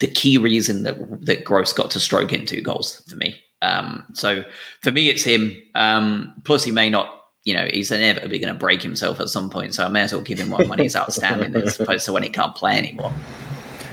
the 0.00 0.06
key 0.08 0.36
reason 0.36 0.82
that 0.82 0.96
that 1.24 1.44
Gross 1.44 1.72
got 1.72 1.90
to 1.92 2.00
stroke 2.00 2.32
in 2.32 2.44
two 2.44 2.60
goals 2.60 3.02
for 3.08 3.16
me. 3.16 3.40
Um, 3.62 4.04
so 4.12 4.44
for 4.82 4.92
me, 4.92 5.08
it's 5.08 5.22
him. 5.22 5.56
Um, 5.74 6.34
plus, 6.44 6.62
he 6.64 6.70
may 6.70 6.90
not. 6.90 7.22
You 7.44 7.52
know, 7.52 7.68
he's 7.70 7.90
inevitably 7.90 8.38
going 8.38 8.54
to 8.54 8.58
break 8.58 8.80
himself 8.80 9.20
at 9.20 9.28
some 9.28 9.50
point. 9.50 9.74
So 9.74 9.84
I 9.84 9.88
may 9.88 10.00
as 10.00 10.14
well 10.14 10.22
give 10.22 10.38
him 10.38 10.48
one 10.48 10.66
when 10.66 10.78
he's 10.78 10.96
outstanding, 10.96 11.54
as 11.56 11.78
opposed 11.78 12.06
to 12.06 12.12
when 12.12 12.22
he 12.22 12.30
can't 12.30 12.54
play 12.54 12.78
anymore. 12.78 13.12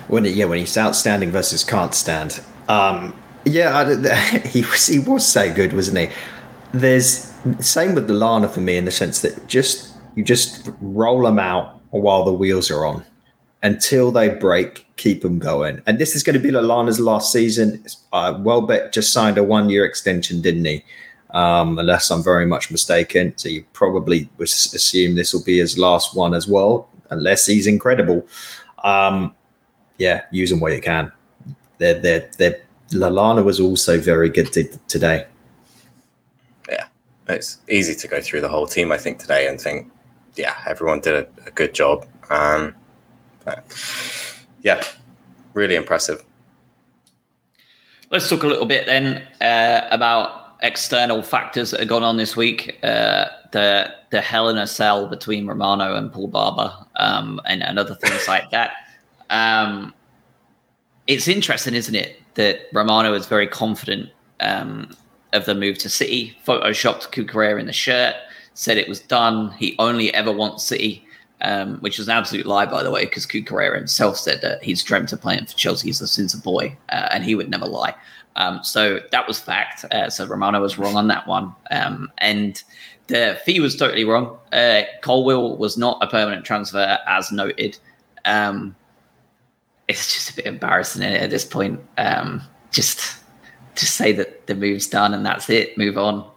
When 0.07 0.23
yeah, 0.23 0.45
when 0.45 0.59
he's 0.59 0.77
outstanding 0.77 1.31
versus 1.31 1.63
can't 1.63 1.93
stand. 1.93 2.41
Um, 2.69 3.13
yeah, 3.43 3.77
I, 3.77 4.39
he 4.47 4.61
was 4.61 4.87
he 4.87 4.99
was 4.99 5.27
so 5.27 5.53
good, 5.53 5.73
wasn't 5.73 5.97
he? 5.97 6.09
There's 6.71 7.33
same 7.59 7.93
with 7.93 8.09
Lallana 8.09 8.49
for 8.49 8.61
me 8.61 8.77
in 8.77 8.85
the 8.85 8.91
sense 8.91 9.19
that 9.21 9.47
just 9.47 9.93
you 10.15 10.23
just 10.23 10.69
roll 10.79 11.21
them 11.23 11.37
out 11.37 11.81
while 11.89 12.23
the 12.23 12.31
wheels 12.31 12.71
are 12.71 12.85
on 12.85 13.03
until 13.63 14.11
they 14.11 14.29
break, 14.29 14.85
keep 14.97 15.21
them 15.21 15.39
going. 15.39 15.81
And 15.85 15.99
this 15.99 16.15
is 16.15 16.23
going 16.23 16.33
to 16.33 16.39
be 16.39 16.49
Lallana's 16.49 16.99
last 16.99 17.31
season. 17.31 17.83
Uh, 18.11 18.39
Welbeck 18.39 18.91
just 18.91 19.13
signed 19.13 19.37
a 19.37 19.43
one 19.43 19.69
year 19.69 19.85
extension, 19.85 20.41
didn't 20.41 20.65
he? 20.65 20.83
Um, 21.31 21.79
unless 21.79 22.09
I'm 22.09 22.23
very 22.23 22.45
much 22.45 22.71
mistaken. 22.71 23.33
So 23.37 23.49
you 23.49 23.63
probably 23.73 24.29
would 24.37 24.47
assume 24.47 25.15
this 25.15 25.33
will 25.33 25.43
be 25.43 25.59
his 25.59 25.77
last 25.77 26.15
one 26.15 26.33
as 26.33 26.47
well. 26.47 26.89
unless 27.11 27.45
he's 27.45 27.67
incredible. 27.67 28.25
Um, 28.83 29.35
yeah, 29.97 30.23
use 30.31 30.49
them 30.49 30.59
where 30.59 30.73
you 30.73 30.81
can. 30.81 31.11
They're, 31.77 31.99
they're, 31.99 32.31
they're, 32.37 32.61
Lallana 32.91 33.43
was 33.43 33.59
also 33.59 33.99
very 33.99 34.29
good 34.29 34.51
t- 34.51 34.69
today. 34.87 35.27
Yeah, 36.67 36.87
it's 37.27 37.59
easy 37.69 37.93
to 37.95 38.07
go 38.07 38.19
through 38.19 38.41
the 38.41 38.49
whole 38.49 38.65
team, 38.65 38.91
I 38.91 38.97
think, 38.97 39.19
today 39.19 39.47
and 39.47 39.61
think, 39.61 39.91
yeah, 40.35 40.55
everyone 40.65 41.01
did 41.01 41.13
a, 41.13 41.47
a 41.47 41.51
good 41.51 41.73
job. 41.73 42.07
Um, 42.29 42.75
yeah, 44.61 44.83
really 45.53 45.75
impressive. 45.75 46.23
Let's 48.09 48.29
talk 48.29 48.43
a 48.43 48.47
little 48.47 48.65
bit 48.65 48.85
then 48.85 49.25
uh, 49.39 49.87
about 49.89 50.57
external 50.61 51.23
factors 51.23 51.71
that 51.71 51.79
have 51.79 51.89
gone 51.89 52.03
on 52.03 52.17
this 52.17 52.35
week. 52.35 52.77
Uh, 52.83 53.25
the 53.51 53.93
the 54.11 54.21
hell 54.21 54.49
in 54.49 54.57
a 54.57 54.67
cell 54.67 55.07
between 55.07 55.47
Romano 55.47 55.95
and 55.95 56.11
Paul 56.11 56.27
Barber, 56.27 56.73
um, 56.97 57.39
and, 57.45 57.63
and 57.63 57.79
other 57.79 57.95
things 57.95 58.27
like 58.27 58.49
that. 58.51 58.73
Um, 59.29 59.93
it's 61.07 61.27
interesting, 61.27 61.73
isn't 61.73 61.95
it, 61.95 62.21
that 62.35 62.67
Romano 62.73 63.13
is 63.13 63.25
very 63.25 63.47
confident 63.47 64.09
um, 64.41 64.91
of 65.33 65.45
the 65.45 65.55
move 65.55 65.77
to 65.79 65.89
City. 65.89 66.37
Photoshopped 66.45 67.11
Cucurella 67.11 67.59
in 67.59 67.65
the 67.65 67.73
shirt, 67.73 68.15
said 68.53 68.77
it 68.77 68.89
was 68.89 68.99
done. 68.99 69.51
He 69.51 69.75
only 69.79 70.13
ever 70.13 70.31
wants 70.31 70.65
City 70.65 71.05
um, 71.41 71.77
which 71.79 71.97
was 71.97 72.07
an 72.07 72.17
absolute 72.17 72.45
lie, 72.45 72.65
by 72.65 72.83
the 72.83 72.91
way, 72.91 73.05
because 73.05 73.25
Cucurella 73.25 73.75
himself 73.75 74.17
said 74.17 74.41
that 74.41 74.63
he's 74.63 74.83
dreamt 74.83 75.11
of 75.11 75.21
playing 75.21 75.45
for 75.45 75.55
Chelsea 75.55 75.91
since 75.91 76.33
a 76.33 76.37
boy, 76.37 76.75
uh, 76.89 77.07
and 77.11 77.23
he 77.23 77.35
would 77.35 77.49
never 77.49 77.65
lie. 77.65 77.95
Um, 78.35 78.63
so 78.63 79.01
that 79.11 79.27
was 79.27 79.39
fact. 79.39 79.85
Uh, 79.91 80.09
so 80.09 80.25
Romano 80.25 80.61
was 80.61 80.77
wrong 80.77 80.95
on 80.95 81.07
that 81.07 81.27
one, 81.27 81.53
um, 81.69 82.11
and 82.19 82.63
the 83.07 83.39
fee 83.45 83.59
was 83.59 83.75
totally 83.75 84.05
wrong. 84.05 84.37
Uh, 84.53 84.83
Colwill 85.01 85.57
was 85.57 85.77
not 85.77 85.97
a 86.01 86.07
permanent 86.07 86.45
transfer, 86.45 86.97
as 87.07 87.31
noted. 87.31 87.77
Um, 88.25 88.75
it's 89.87 90.13
just 90.13 90.29
a 90.29 90.35
bit 90.35 90.45
embarrassing 90.45 91.03
at 91.03 91.29
this 91.29 91.43
point. 91.43 91.79
Um, 91.97 92.41
just 92.71 93.17
just 93.75 93.95
say 93.95 94.11
that 94.13 94.47
the 94.47 94.55
move's 94.55 94.87
done 94.87 95.13
and 95.13 95.25
that's 95.25 95.49
it. 95.49 95.77
Move 95.77 95.97
on. 95.97 96.29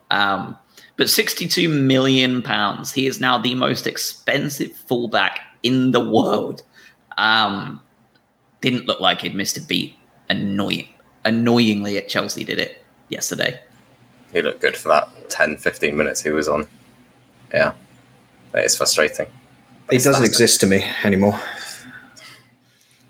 But 0.97 1.11
62 1.11 1.69
million 1.69 2.41
pounds. 2.43 2.93
He 2.93 3.07
is 3.07 3.21
now 3.21 3.39
the 3.39 3.55
most 3.55 3.87
expensive 3.87 4.73
fullback 4.73 5.41
in 5.63 5.91
the 5.91 6.01
world. 6.01 6.63
Um, 7.19 7.81
didn't 8.61 8.87
look 8.87 9.01
like 9.01 9.21
he'd 9.21 9.35
missed 9.35 9.57
a 9.57 9.61
beat. 9.61 9.97
Annoying, 10.31 10.89
annoyingly 11.25 11.99
at 11.99 12.09
Chelsea 12.09 12.45
did 12.45 12.59
it 12.59 12.85
yesterday. 13.09 13.61
He 14.33 14.41
looked 14.41 14.61
good 14.61 14.77
for 14.77 14.89
that 14.89 15.31
10, 15.31 15.59
15 15.59 15.97
minutes 15.97 16.23
he 16.23 16.31
was 16.31 16.49
on. 16.49 16.67
Yeah, 17.53 17.73
that 18.53 18.65
is 18.65 18.77
frustrating. 18.77 19.27
He 19.91 19.99
doesn't 19.99 20.25
exist 20.25 20.61
to 20.61 20.67
me 20.67 20.85
anymore. 21.05 21.39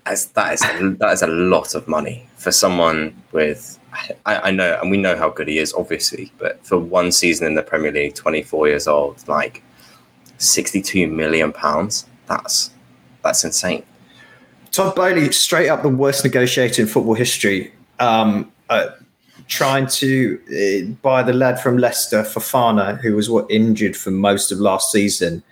As 0.05 0.27
that 0.27 0.53
is 0.53 0.61
that 0.99 1.11
is 1.13 1.21
a 1.23 1.27
lot 1.27 1.73
of 1.73 1.87
money 1.87 2.27
for 2.35 2.51
someone 2.51 3.15
with 3.31 3.79
I, 4.25 4.35
I, 4.35 4.51
know, 4.51 4.79
and 4.81 4.91
we 4.91 4.97
know 4.97 5.15
how 5.15 5.29
good 5.29 5.47
he 5.47 5.59
is, 5.59 5.73
obviously, 5.73 6.31
but 6.37 6.65
for 6.65 6.77
one 6.77 7.11
season 7.11 7.47
in 7.47 7.55
the 7.55 7.63
Premier 7.63 7.91
League, 7.91 8.15
24 8.15 8.67
years 8.67 8.87
old, 8.87 9.27
like 9.27 9.63
62 10.37 11.07
million 11.07 11.53
pounds, 11.53 12.05
that's 12.27 12.71
that's 13.23 13.43
insane. 13.43 13.83
Todd 14.71 14.95
Boehly, 14.95 15.31
straight 15.31 15.69
up 15.69 15.81
the 15.81 15.89
worst 15.89 16.23
negotiator 16.23 16.81
in 16.81 16.87
football 16.87 17.13
history, 17.13 17.73
um, 17.99 18.51
uh, 18.69 18.89
trying 19.47 19.87
to 19.87 20.39
uh, 20.49 20.91
buy 21.01 21.23
the 21.23 21.33
lad 21.33 21.59
from 21.59 21.77
Leicester, 21.77 22.23
Fofana, 22.23 22.99
who 22.99 23.15
was 23.15 23.29
what 23.29 23.49
injured 23.49 23.95
for 23.95 24.11
most 24.11 24.51
of 24.51 24.59
last 24.59 24.91
season 24.91 25.43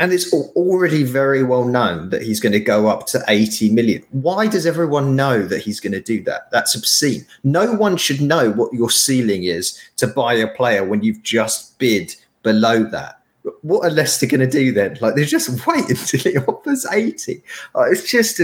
and 0.00 0.14
it's 0.14 0.32
already 0.32 1.02
very 1.02 1.42
well 1.42 1.66
known 1.66 2.08
that 2.08 2.22
he's 2.22 2.40
going 2.40 2.54
to 2.54 2.58
go 2.58 2.88
up 2.88 3.06
to 3.08 3.22
80 3.28 3.70
million. 3.70 4.02
Why 4.12 4.46
does 4.46 4.64
everyone 4.64 5.14
know 5.14 5.42
that 5.42 5.60
he's 5.60 5.78
going 5.78 5.92
to 5.92 6.00
do 6.00 6.22
that? 6.24 6.50
That's 6.50 6.74
obscene. 6.74 7.26
No 7.44 7.74
one 7.74 7.98
should 7.98 8.22
know 8.22 8.50
what 8.50 8.72
your 8.72 8.88
ceiling 8.88 9.44
is 9.44 9.78
to 9.98 10.06
buy 10.06 10.32
a 10.32 10.48
player 10.48 10.84
when 10.84 11.02
you've 11.02 11.22
just 11.22 11.78
bid 11.78 12.16
below 12.42 12.82
that. 12.84 13.20
What 13.60 13.84
are 13.84 13.90
Leicester 13.90 14.24
going 14.24 14.40
to 14.40 14.46
do 14.46 14.72
then? 14.72 14.96
Like 15.02 15.16
they're 15.16 15.26
just 15.26 15.66
wait 15.66 15.90
until 15.90 16.20
he 16.20 16.38
offers 16.38 16.86
80. 16.90 17.42
it's 17.76 18.10
just 18.10 18.40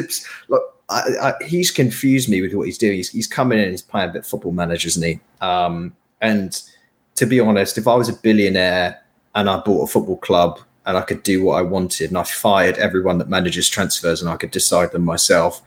like 0.48 0.60
I, 0.90 1.00
I, 1.22 1.44
he's 1.44 1.70
confused 1.70 2.28
me 2.28 2.42
with 2.42 2.52
what 2.52 2.66
he's 2.66 2.78
doing. 2.78 2.96
He's, 2.96 3.08
he's 3.08 3.26
coming 3.26 3.58
in 3.58 3.70
he's 3.70 3.80
playing 3.80 4.10
a 4.10 4.12
bit 4.12 4.26
football 4.26 4.52
manager, 4.52 4.88
isn't 4.88 5.02
he? 5.02 5.20
Um, 5.40 5.96
and 6.20 6.62
to 7.14 7.24
be 7.24 7.40
honest, 7.40 7.78
if 7.78 7.88
I 7.88 7.94
was 7.94 8.10
a 8.10 8.12
billionaire 8.12 9.02
and 9.34 9.48
I 9.48 9.58
bought 9.60 9.88
a 9.88 9.90
football 9.90 10.18
club 10.18 10.60
and 10.86 10.96
I 10.96 11.02
could 11.02 11.22
do 11.22 11.42
what 11.42 11.58
I 11.58 11.62
wanted 11.62 12.10
and 12.10 12.18
I 12.18 12.22
fired 12.22 12.78
everyone 12.78 13.18
that 13.18 13.28
manages 13.28 13.68
transfers 13.68 14.22
and 14.22 14.30
I 14.30 14.36
could 14.36 14.52
decide 14.52 14.92
them 14.92 15.04
myself, 15.04 15.60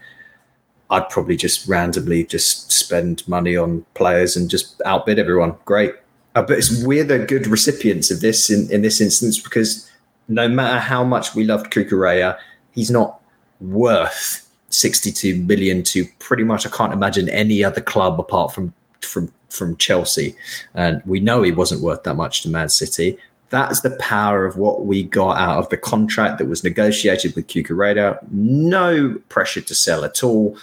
I'd 0.90 1.10
probably 1.10 1.36
just 1.36 1.68
randomly 1.68 2.24
just 2.24 2.72
spend 2.72 3.28
money 3.28 3.56
on 3.56 3.86
players 3.94 4.36
and 4.36 4.50
just 4.50 4.82
outbid 4.86 5.20
everyone. 5.20 5.56
Great. 5.66 5.94
Uh, 6.36 6.42
but 6.42 6.58
it's 6.58 6.84
we're 6.84 7.04
the 7.04 7.20
good 7.20 7.48
recipients 7.48 8.10
of 8.10 8.22
this 8.22 8.50
in, 8.50 8.72
in 8.72 8.82
this 8.82 9.02
instance 9.02 9.38
because 9.40 9.90
no 10.30 10.48
matter 10.48 10.80
how 10.80 11.04
much 11.04 11.36
we 11.36 11.44
loved 11.44 11.72
Cucurella, 11.72 12.38
he's 12.74 12.90
not 12.90 13.20
worth 13.60 14.48
62 14.70 15.36
million 15.36 15.84
to 15.84 16.06
pretty 16.20 16.44
much 16.44 16.66
I 16.66 16.70
can't 16.70 16.94
imagine 16.94 17.28
any 17.30 17.64
other 17.64 17.82
club 17.82 18.20
apart 18.20 18.54
from 18.54 18.74
from 19.02 19.34
from 19.50 19.76
Chelsea. 19.78 20.36
And 20.76 21.02
we 21.06 21.20
know 21.20 21.42
he 21.42 21.52
wasn't 21.52 21.82
worth 21.82 22.04
that 22.04 22.14
much 22.14 22.44
to 22.44 22.50
Man 22.50 22.70
City 22.70 23.18
that's 23.50 23.82
the 23.82 23.92
power 23.92 24.46
of 24.46 24.58
what 24.58 24.86
we 24.86 25.04
got 25.04 25.38
out 25.38 25.58
of 25.58 25.70
the 25.70 25.78
contract 25.78 26.38
that 26.38 26.48
was 26.48 26.64
negotiated 26.64 27.36
with 27.36 27.48
Cucurella. 27.48 28.20
No 28.32 29.16
pressure 29.30 29.62
to 29.62 29.76
sell 29.76 30.04
at 30.04 30.24
all. 30.24 30.58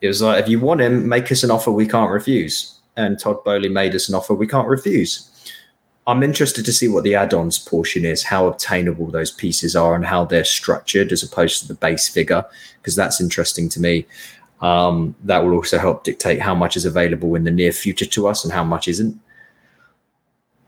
It 0.00 0.08
was 0.08 0.22
like, 0.22 0.42
if 0.42 0.48
you 0.48 0.60
want 0.60 0.80
him, 0.80 1.08
make 1.08 1.30
us 1.32 1.42
an 1.42 1.50
offer 1.50 1.72
we 1.72 1.86
can't 1.86 2.10
refuse. 2.10 2.78
And 2.96 3.18
Todd 3.18 3.42
Boehly 3.44 3.68
made 3.68 3.94
us 3.94 4.08
an 4.08 4.14
offer 4.14 4.34
we 4.34 4.46
can't 4.46 4.68
refuse. 4.68 5.24
I'm 6.06 6.22
interested 6.22 6.64
to 6.64 6.72
see 6.72 6.88
what 6.88 7.04
the 7.04 7.14
add-ons 7.14 7.58
portion 7.58 8.06
is, 8.06 8.22
how 8.22 8.46
obtainable 8.46 9.08
those 9.08 9.30
pieces 9.30 9.76
are, 9.76 9.94
and 9.94 10.06
how 10.06 10.24
they're 10.24 10.44
structured 10.44 11.12
as 11.12 11.22
opposed 11.22 11.60
to 11.60 11.68
the 11.68 11.74
base 11.74 12.08
figure, 12.08 12.44
because 12.80 12.96
that's 12.96 13.20
interesting 13.20 13.68
to 13.68 13.80
me. 13.80 14.06
Um, 14.62 15.14
that 15.24 15.44
will 15.44 15.52
also 15.52 15.78
help 15.78 16.04
dictate 16.04 16.40
how 16.40 16.54
much 16.54 16.76
is 16.76 16.84
available 16.84 17.34
in 17.34 17.44
the 17.44 17.50
near 17.50 17.72
future 17.72 18.06
to 18.06 18.26
us 18.26 18.42
and 18.42 18.52
how 18.52 18.64
much 18.64 18.88
isn't. 18.88 19.20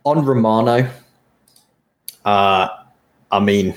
On 0.04 0.24
Romano, 0.24 0.88
uh, 2.24 2.68
I 3.30 3.40
mean, 3.40 3.74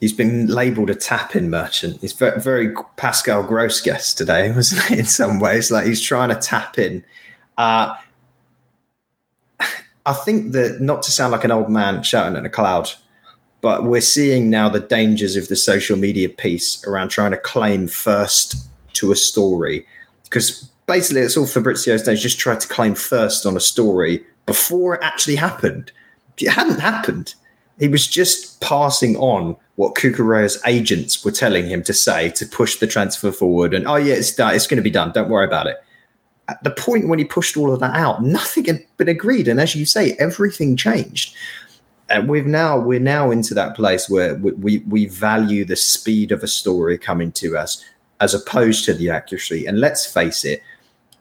he's 0.00 0.12
been 0.12 0.46
labelled 0.46 0.90
a 0.90 0.94
tap-in 0.94 1.50
merchant. 1.50 2.00
He's 2.00 2.12
very, 2.12 2.40
very 2.40 2.74
Pascal 2.96 3.42
Gross 3.42 3.80
guest 3.80 4.18
today, 4.18 4.50
wasn't 4.54 4.90
it? 4.90 4.98
In 4.98 5.04
some 5.04 5.40
ways, 5.40 5.70
like 5.70 5.86
he's 5.86 6.00
trying 6.00 6.30
to 6.30 6.36
tap 6.36 6.78
in. 6.78 7.04
Uh, 7.56 7.94
I 10.06 10.12
think 10.12 10.52
that 10.52 10.80
not 10.80 11.02
to 11.04 11.10
sound 11.10 11.32
like 11.32 11.44
an 11.44 11.52
old 11.52 11.70
man 11.70 12.02
shouting 12.02 12.36
at 12.36 12.44
a 12.44 12.50
cloud, 12.50 12.90
but 13.60 13.84
we're 13.84 14.00
seeing 14.00 14.50
now 14.50 14.68
the 14.68 14.80
dangers 14.80 15.36
of 15.36 15.48
the 15.48 15.56
social 15.56 15.96
media 15.96 16.28
piece 16.28 16.84
around 16.86 17.08
trying 17.10 17.30
to 17.30 17.36
claim 17.36 17.86
first 17.86 18.56
to 18.94 19.12
a 19.12 19.16
story 19.16 19.86
because 20.24 20.68
basically 20.86 21.22
it's 21.22 21.36
all 21.36 21.46
Fabrizio's 21.46 22.02
days 22.02 22.20
just 22.20 22.38
tried 22.38 22.60
to 22.60 22.68
claim 22.68 22.94
first 22.94 23.46
on 23.46 23.56
a 23.56 23.60
story 23.60 24.24
before 24.46 24.94
it 24.94 25.00
actually 25.02 25.36
happened. 25.36 25.92
It 26.38 26.50
hadn't 26.50 26.80
happened, 26.80 27.34
he 27.82 27.88
was 27.88 28.06
just 28.06 28.60
passing 28.60 29.16
on 29.16 29.56
what 29.74 29.96
Cucurella's 29.96 30.62
agents 30.64 31.24
were 31.24 31.32
telling 31.32 31.66
him 31.66 31.82
to 31.82 31.92
say 31.92 32.30
to 32.30 32.46
push 32.46 32.76
the 32.76 32.86
transfer 32.86 33.32
forward. 33.32 33.74
And 33.74 33.88
oh 33.88 33.96
yeah, 33.96 34.14
it's 34.14 34.32
done. 34.32 34.54
It's 34.54 34.68
going 34.68 34.76
to 34.76 34.84
be 34.84 34.88
done. 34.88 35.10
Don't 35.10 35.28
worry 35.28 35.44
about 35.44 35.66
it. 35.66 35.82
At 36.46 36.62
the 36.62 36.70
point 36.70 37.08
when 37.08 37.18
he 37.18 37.24
pushed 37.24 37.56
all 37.56 37.74
of 37.74 37.80
that 37.80 37.96
out, 37.96 38.22
nothing 38.22 38.66
had 38.66 38.86
been 38.98 39.08
agreed, 39.08 39.48
and 39.48 39.60
as 39.60 39.74
you 39.74 39.84
say, 39.84 40.12
everything 40.20 40.76
changed. 40.76 41.34
And 42.08 42.28
we've 42.28 42.46
now 42.46 42.78
we're 42.78 43.00
now 43.00 43.32
into 43.32 43.52
that 43.54 43.74
place 43.74 44.08
where 44.08 44.36
we, 44.36 44.52
we, 44.52 44.78
we 44.86 45.06
value 45.06 45.64
the 45.64 45.74
speed 45.74 46.30
of 46.30 46.44
a 46.44 46.48
story 46.48 46.96
coming 46.96 47.32
to 47.32 47.56
us 47.56 47.84
as 48.20 48.32
opposed 48.32 48.84
to 48.84 48.94
the 48.94 49.10
accuracy. 49.10 49.66
And 49.66 49.80
let's 49.80 50.06
face 50.06 50.44
it, 50.44 50.62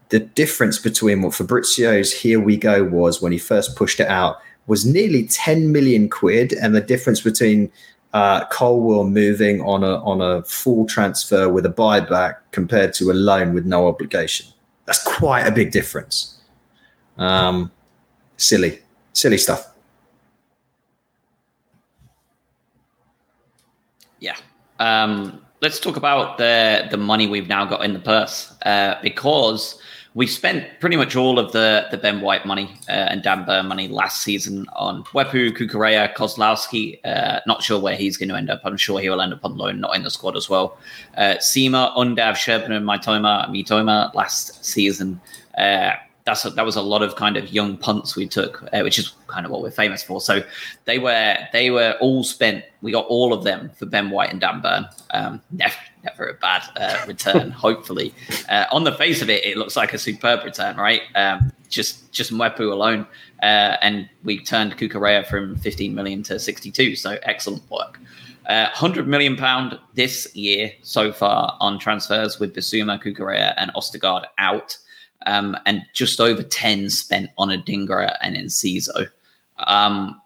the 0.10 0.20
difference 0.20 0.78
between 0.78 1.24
what 1.24 1.34
Fabrizio's 1.34 2.14
"Here 2.14 2.40
We 2.40 2.56
Go" 2.56 2.84
was 2.84 3.20
when 3.20 3.32
he 3.32 3.40
first 3.40 3.76
pushed 3.76 4.00
it 4.00 4.10
out 4.10 4.38
was 4.68 4.86
nearly 4.86 5.28
10 5.28 5.72
million 5.72 6.10
quid, 6.10 6.54
and 6.54 6.76
the 6.76 6.82
difference 6.82 7.22
between 7.22 7.72
uh, 8.14 8.46
Colwill 8.46 9.06
moving 9.06 9.62
on 9.62 9.84
a 9.84 10.04
on 10.04 10.22
a 10.22 10.44
full 10.44 10.86
transfer 10.86 11.50
with 11.50 11.66
a 11.66 11.70
buyback 11.70 12.38
compared 12.52 12.94
to 12.96 13.12
a 13.12 13.14
loan 13.14 13.54
with 13.54 13.66
no 13.66 13.88
obligation. 13.88 14.48
That's 14.86 15.04
quite 15.04 15.48
a 15.48 15.52
big 15.52 15.72
difference. 15.72 16.40
Um, 17.18 17.72
silly, 18.38 18.80
silly 19.14 19.38
stuff. 19.38 19.72
Yeah. 24.20 24.36
Um, 24.80 25.42
let's 25.62 25.80
talk 25.80 25.96
about 25.96 26.38
the 26.38 26.88
the 26.92 26.98
money 26.98 27.28
we've 27.28 27.48
now 27.48 27.66
got 27.66 27.86
in 27.86 27.94
the 27.94 28.00
purse 28.00 28.54
uh, 28.66 28.96
because 29.02 29.80
we 30.14 30.28
spent 30.28 30.68
pretty 30.80 30.98
much 30.98 31.16
all 31.16 31.40
of 31.40 31.54
the 31.54 31.88
the 31.90 31.98
Ben 31.98 32.22
White 32.22 32.46
money 32.46 32.76
uh, 32.90 33.08
and 33.10 33.24
Dan 33.24 33.46
Burn 33.46 33.68
money 33.68 33.88
last 33.88 34.22
season 34.22 34.68
on 34.74 35.04
Mwepu, 35.06 35.56
Cucurella, 35.58 36.14
Kozlowski. 36.14 37.00
Uh, 37.06 37.40
not 37.48 37.64
sure 37.64 37.80
where 37.80 37.96
he's 37.96 38.18
going 38.18 38.30
to 38.30 38.36
end 38.36 38.50
up. 38.50 38.62
I'm 38.66 38.78
sure 38.78 39.00
he 39.00 39.10
will 39.10 39.22
end 39.22 39.34
up 39.34 39.46
on 39.46 39.56
loan, 39.58 39.80
not 39.80 39.96
in 39.96 40.04
the 40.04 40.10
squad 40.10 40.36
as 40.36 40.50
well. 40.50 40.78
Uh, 41.16 41.36
Sima, 41.38 41.96
Undav, 41.96 42.34
Scherpen, 42.34 42.72
and 42.72 42.86
Mitoma, 42.86 43.48
Mitoma 43.50 44.14
last 44.14 44.64
season. 44.66 45.22
Uh, 45.58 45.92
that's 46.26 46.46
a, 46.46 46.50
that 46.52 46.66
was 46.66 46.76
a 46.76 46.82
lot 46.82 47.02
of 47.02 47.16
kind 47.16 47.38
of 47.38 47.52
young 47.52 47.78
punts 47.78 48.16
we 48.16 48.28
took, 48.28 48.64
uh, 48.74 48.82
which 48.82 49.00
is 49.00 49.14
kind 49.28 49.46
of 49.46 49.52
what 49.52 49.62
we're 49.62 49.72
famous 49.72 50.04
for. 50.04 50.20
So 50.20 50.44
they 50.86 51.00
were 51.00 51.38
they 51.54 51.72
were 51.72 51.96
all 52.02 52.24
spent. 52.24 52.66
We 52.82 52.92
got 52.92 53.06
all 53.08 53.34
of 53.34 53.44
them 53.44 53.72
for 53.76 53.86
Ben 53.86 54.10
White 54.10 54.32
and 54.32 54.42
Dan 54.42 54.62
Burn. 54.62 54.88
Um, 55.12 55.42
never 55.52 55.74
never 56.04 56.30
a 56.30 56.34
bad 56.34 56.64
uh, 56.76 57.06
return. 57.08 57.52
hopefully, 57.68 58.14
uh, 58.50 58.66
on 58.72 58.84
the 58.84 58.94
face 58.94 59.22
of 59.22 59.30
it, 59.30 59.46
it 59.46 59.58
looks 59.58 59.76
like 59.76 59.94
a 59.94 59.98
superb 59.98 60.44
return, 60.44 60.78
right? 60.78 61.02
Um, 61.16 61.52
just 61.70 62.12
just 62.12 62.32
Mwepu 62.32 62.72
alone, 62.72 63.08
uh, 63.42 63.78
and 63.82 64.10
we 64.24 64.44
turned 64.44 64.78
Cucurella 64.78 65.26
from 65.26 65.56
15 65.58 65.94
million 65.96 66.24
to 66.24 66.40
62. 66.40 66.96
So 66.96 67.18
excellent 67.24 67.70
work. 67.70 68.00
Uh, 68.48 68.66
100 68.72 69.08
million 69.08 69.38
pound 69.38 69.80
this 69.94 70.36
year 70.36 70.72
so 70.82 71.12
far 71.12 71.56
on 71.60 71.78
transfers 71.80 72.40
with 72.40 72.56
Bissouma, 72.56 73.02
Cucurella, 73.02 73.54
and 73.58 73.72
Ostergaard 73.76 74.26
out 74.40 74.78
um, 75.26 75.58
and 75.66 75.84
just 75.94 76.20
over 76.20 76.44
10 76.44 76.90
spent 76.90 77.30
on 77.38 77.50
Adingra 77.50 78.18
and 78.22 78.36
Enciso. 78.36 79.08
Um, 79.60 80.22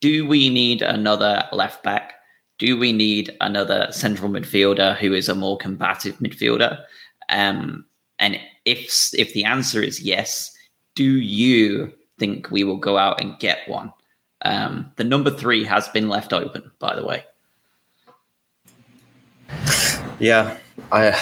do 0.00 0.26
we 0.26 0.50
need 0.50 0.82
another 0.82 1.48
left 1.52 1.82
back? 1.82 2.14
Do 2.58 2.78
we 2.78 2.92
need 2.92 3.36
another 3.40 3.88
central 3.90 4.30
midfielder 4.30 4.96
who 4.96 5.12
is 5.12 5.28
a 5.28 5.34
more 5.34 5.58
combative 5.58 6.16
midfielder? 6.18 6.82
Um, 7.28 7.84
and 8.18 8.40
if 8.64 9.10
if 9.14 9.32
the 9.34 9.44
answer 9.44 9.82
is 9.82 10.00
yes, 10.00 10.56
do 10.94 11.04
you 11.04 11.92
think 12.18 12.50
we 12.50 12.64
will 12.64 12.78
go 12.78 12.96
out 12.96 13.20
and 13.20 13.38
get 13.38 13.68
one? 13.68 13.92
Um, 14.42 14.92
the 14.96 15.04
number 15.04 15.30
three 15.30 15.64
has 15.64 15.88
been 15.88 16.08
left 16.08 16.32
open, 16.32 16.70
by 16.78 16.94
the 16.94 17.04
way. 17.04 17.24
Yeah, 20.18 20.56
I 20.92 21.12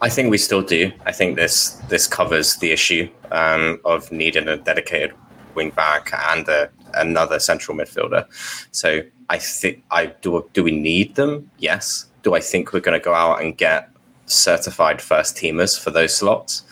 I 0.00 0.08
think 0.08 0.30
we 0.30 0.38
still 0.38 0.62
do. 0.62 0.92
I 1.06 1.12
think 1.12 1.36
this 1.36 1.70
this 1.88 2.06
covers 2.06 2.56
the 2.56 2.72
issue 2.72 3.08
um, 3.30 3.80
of 3.84 4.10
needing 4.10 4.48
a 4.48 4.56
dedicated 4.56 5.14
wing 5.54 5.70
back 5.70 6.12
and 6.30 6.48
a, 6.48 6.70
another 6.96 7.38
central 7.38 7.76
midfielder. 7.76 8.26
So 8.72 9.02
I 9.28 9.38
think 9.38 9.82
I 9.90 10.06
do. 10.06 10.48
Do 10.52 10.64
we 10.64 10.70
need 10.70 11.14
them? 11.14 11.50
Yes. 11.58 12.06
Do 12.22 12.34
I 12.34 12.40
think 12.40 12.72
we're 12.72 12.80
going 12.80 12.98
to 12.98 13.04
go 13.04 13.14
out 13.14 13.42
and 13.42 13.56
get 13.56 13.90
certified 14.26 15.02
first 15.02 15.36
teamers 15.36 15.78
for 15.78 15.90
those 15.90 16.16
slots? 16.16 16.62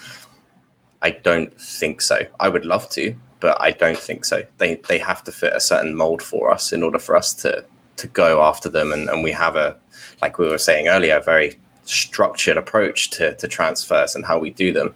I 1.02 1.10
don't 1.10 1.52
think 1.60 2.00
so. 2.00 2.20
I 2.40 2.48
would 2.48 2.64
love 2.64 2.88
to, 2.90 3.14
but 3.40 3.60
I 3.60 3.72
don't 3.72 3.98
think 3.98 4.24
so. 4.24 4.44
They 4.58 4.76
they 4.88 4.98
have 4.98 5.24
to 5.24 5.32
fit 5.32 5.52
a 5.52 5.60
certain 5.60 5.94
mold 5.94 6.22
for 6.22 6.50
us 6.50 6.72
in 6.72 6.82
order 6.82 6.98
for 6.98 7.16
us 7.16 7.34
to 7.42 7.64
to 7.96 8.06
go 8.08 8.42
after 8.42 8.68
them, 8.68 8.92
and, 8.92 9.08
and 9.08 9.22
we 9.22 9.32
have 9.32 9.56
a 9.56 9.76
like 10.22 10.38
we 10.38 10.48
were 10.48 10.58
saying 10.58 10.88
earlier, 10.88 11.16
a 11.16 11.22
very 11.22 11.58
structured 11.84 12.56
approach 12.56 13.10
to, 13.10 13.34
to 13.36 13.48
transfers 13.48 14.14
and 14.14 14.24
how 14.24 14.38
we 14.38 14.50
do 14.50 14.72
them. 14.72 14.94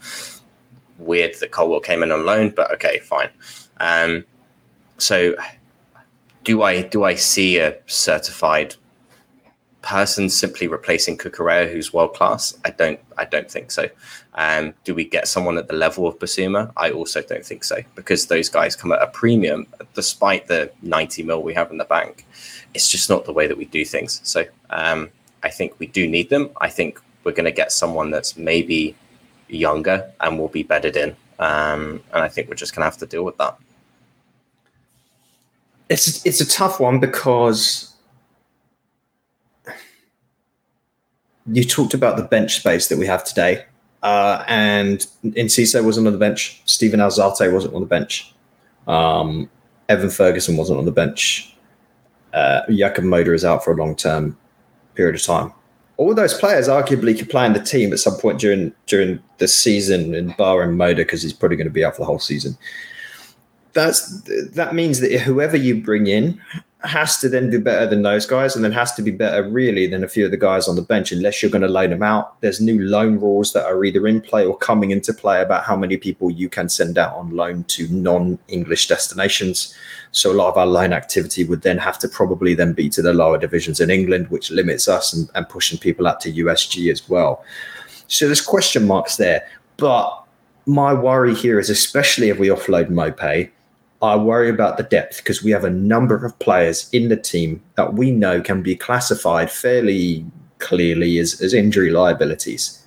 Weird 0.99 1.35
that 1.41 1.51
Colwill 1.51 1.81
came 1.81 2.03
in 2.03 2.13
on 2.13 2.25
loan, 2.25 2.51
but 2.51 2.73
okay, 2.75 3.01
fine. 3.01 3.29
Um, 3.79 4.25
so 4.99 5.35
do 6.45 6.63
I 6.63 6.83
do 6.83 7.05
I 7.05 7.15
see 7.15 7.59
a 7.59 7.77
certified 7.87 8.77
person 9.83 10.29
simply 10.29 10.67
replacing 10.67 11.17
Cucurella 11.19 11.71
who's 11.71 11.93
world 11.93 12.15
class? 12.15 12.57
I 12.65 12.71
don't 12.71 13.01
I 13.19 13.25
don't 13.25 13.51
think 13.51 13.71
so. 13.71 13.89
Um, 14.35 14.75
do 14.85 14.95
we 14.95 15.05
get 15.05 15.29
someone 15.29 15.59
at 15.59 15.69
the 15.69 15.75
level 15.75 16.07
of 16.07 16.19
Bissouma? 16.19 16.73
I 16.77 16.91
also 16.91 17.23
don't 17.23 17.45
think 17.45 17.65
so 17.65 17.83
because 17.95 18.27
those 18.27 18.49
guys 18.49 18.77
come 18.77 18.93
at 18.93 19.03
a 19.03 19.07
premium 19.09 19.67
despite 19.95 20.47
the 20.47 20.71
90 20.83 21.23
mil 21.23 21.43
we 21.43 21.55
have 21.55 21.71
in 21.71 21.79
the 21.79 21.85
bank. 21.85 22.27
It's 22.75 22.91
just 22.91 23.09
not 23.11 23.25
the 23.25 23.33
way 23.33 23.47
that 23.47 23.57
we 23.57 23.65
do 23.65 23.85
things. 23.85 24.21
So 24.23 24.45
um, 24.71 25.11
I 25.43 25.51
think 25.51 25.79
we 25.79 25.87
do 25.87 26.07
need 26.07 26.29
them. 26.29 26.51
I 26.61 26.69
think 26.69 27.01
we're 27.25 27.33
going 27.33 27.45
to 27.45 27.53
get 27.53 27.73
someone 27.73 28.11
that's 28.11 28.37
maybe 28.37 28.95
younger 29.49 30.13
and 30.21 30.39
will 30.39 30.49
be 30.49 30.63
bedded 30.63 30.97
in. 30.97 31.17
Um, 31.39 32.03
and 32.13 32.23
I 32.23 32.29
think 32.29 32.49
we're 32.49 32.55
just 32.55 32.75
going 32.75 32.83
to 32.83 32.91
have 32.91 32.99
to 32.99 33.07
deal 33.07 33.25
with 33.25 33.37
that. 33.39 33.57
It's 35.89 36.25
it's 36.27 36.41
a 36.41 36.49
tough 36.49 36.81
one 36.81 36.99
because 36.99 37.95
you 41.47 41.65
talked 41.65 41.95
about 41.95 42.17
the 42.17 42.25
bench 42.25 42.57
space 42.57 42.89
that 42.89 42.99
we 42.99 43.07
have 43.07 43.25
today, 43.25 43.65
uh, 44.03 44.45
and 44.49 45.07
Enciso 45.25 45.85
wasn't 45.85 46.07
on 46.07 46.13
the 46.13 46.19
bench. 46.19 46.61
Steven 46.65 47.01
Alzate 47.01 47.53
wasn't 47.53 47.75
on 47.75 47.81
the 47.81 47.87
bench. 47.87 48.35
Um, 48.87 49.49
Evan 49.89 50.11
Ferguson 50.11 50.57
wasn't 50.57 50.79
on 50.79 50.85
the 50.85 50.93
bench. 50.93 51.55
Uh, 52.33 52.63
Moder 53.03 53.35
is 53.35 53.45
out 53.45 53.65
for 53.65 53.73
a 53.73 53.77
long 53.77 53.95
term 53.95 54.37
period 54.95 55.15
of 55.15 55.23
time. 55.23 55.53
All 55.97 56.15
those 56.15 56.35
players 56.35 56.69
arguably 56.69 57.17
could 57.17 57.31
play 57.31 57.47
in 57.47 57.55
the 57.55 57.63
team 57.63 57.93
at 57.93 57.99
some 57.99 58.17
point 58.17 58.39
during 58.39 58.73
during 58.87 59.23
the 59.39 59.49
season, 59.49 60.15
and 60.15 60.37
Moder 60.39 60.97
because 60.97 61.23
he's 61.23 61.33
probably 61.33 61.57
going 61.57 61.69
to 61.69 61.73
be 61.73 61.85
out 61.85 61.95
for 61.95 62.03
the 62.03 62.07
whole 62.07 62.19
season. 62.19 62.59
That's 63.77 64.23
that 64.53 64.75
means 64.75 65.01
that 65.01 65.13
whoever 65.21 65.57
you 65.57 65.83
bring 65.83 66.07
in 66.07 66.41
has 66.81 67.19
to 67.19 67.29
then 67.29 67.51
do 67.51 67.61
better 67.61 67.87
than 67.87 68.01
those 68.01 68.25
guys, 68.25 68.57
and 68.57 68.65
then 68.65 68.73
has 68.73 68.95
to 68.95 69.03
be 69.03 69.11
better 69.11 69.47
really 69.47 69.87
than 69.87 70.03
a 70.03 70.09
few 70.09 70.25
of 70.25 70.31
the 70.31 70.37
guys 70.39 70.67
on 70.67 70.77
the 70.77 70.83
bench, 70.83 71.13
unless 71.13 71.43
you're 71.43 71.51
going 71.51 71.61
to 71.61 71.69
loan 71.69 71.91
them 71.91 72.03
out. 72.03 72.41
There's 72.41 72.59
new 72.59 72.81
loan 72.81 73.21
rules 73.21 73.53
that 73.53 73.67
are 73.67 73.85
either 73.85 74.07
in 74.07 74.23
play 74.23 74.47
or 74.47 74.57
coming 74.57 74.93
into 74.93 75.13
play 75.13 75.43
about 75.43 75.65
how 75.65 75.77
many 75.77 75.99
people 75.99 76.31
you 76.31 76.49
can 76.49 76.71
send 76.71 76.97
out 76.97 77.15
on 77.15 77.37
loan 77.37 77.65
to 77.65 77.87
non-English 77.89 78.89
destinations. 78.89 79.75
So 80.13 80.33
a 80.33 80.39
lot 80.41 80.49
of 80.49 80.57
our 80.57 80.67
loan 80.67 80.95
activity 80.95 81.45
would 81.45 81.61
then 81.61 81.77
have 81.77 81.99
to 81.99 82.09
probably 82.09 82.55
then 82.55 82.73
be 82.73 82.89
to 82.91 83.03
the 83.03 83.13
lower 83.13 83.37
divisions 83.37 83.79
in 83.79 83.91
England, 83.91 84.31
which 84.31 84.51
limits 84.51 84.89
us 84.89 85.13
and, 85.13 85.29
and 85.35 85.47
pushing 85.49 85.79
people 85.79 86.07
out 86.07 86.21
to 86.21 86.33
USG 86.33 86.91
as 86.91 87.07
well. 87.09 87.45
So 88.07 88.25
there's 88.25 88.41
question 88.41 88.87
marks 88.87 89.17
there. 89.17 89.47
But 89.77 90.23
my 90.67 90.95
worry 90.95 91.35
here 91.35 91.59
is 91.59 91.69
especially 91.69 92.31
if 92.31 92.39
we 92.39 92.49
offload 92.49 92.89
Maupay, 92.89 93.51
I 94.03 94.17
worry 94.17 94.51
about 94.51 94.77
the 94.77 94.83
depth 94.83 95.19
because 95.19 95.43
we 95.43 95.51
have 95.53 95.65
a 95.65 95.71
number 95.71 96.25
of 96.25 96.39
players 96.39 96.89
in 96.93 97.09
the 97.09 97.17
team 97.17 97.63
that 97.77 97.95
we 97.95 98.11
know 98.11 98.41
can 98.43 98.63
be 98.63 98.77
classified 98.77 99.51
fairly 99.51 100.25
clearly 100.59 101.19
as, 101.19 101.41
as 101.41 101.55
injury 101.55 101.91
liabilities. 101.91 102.83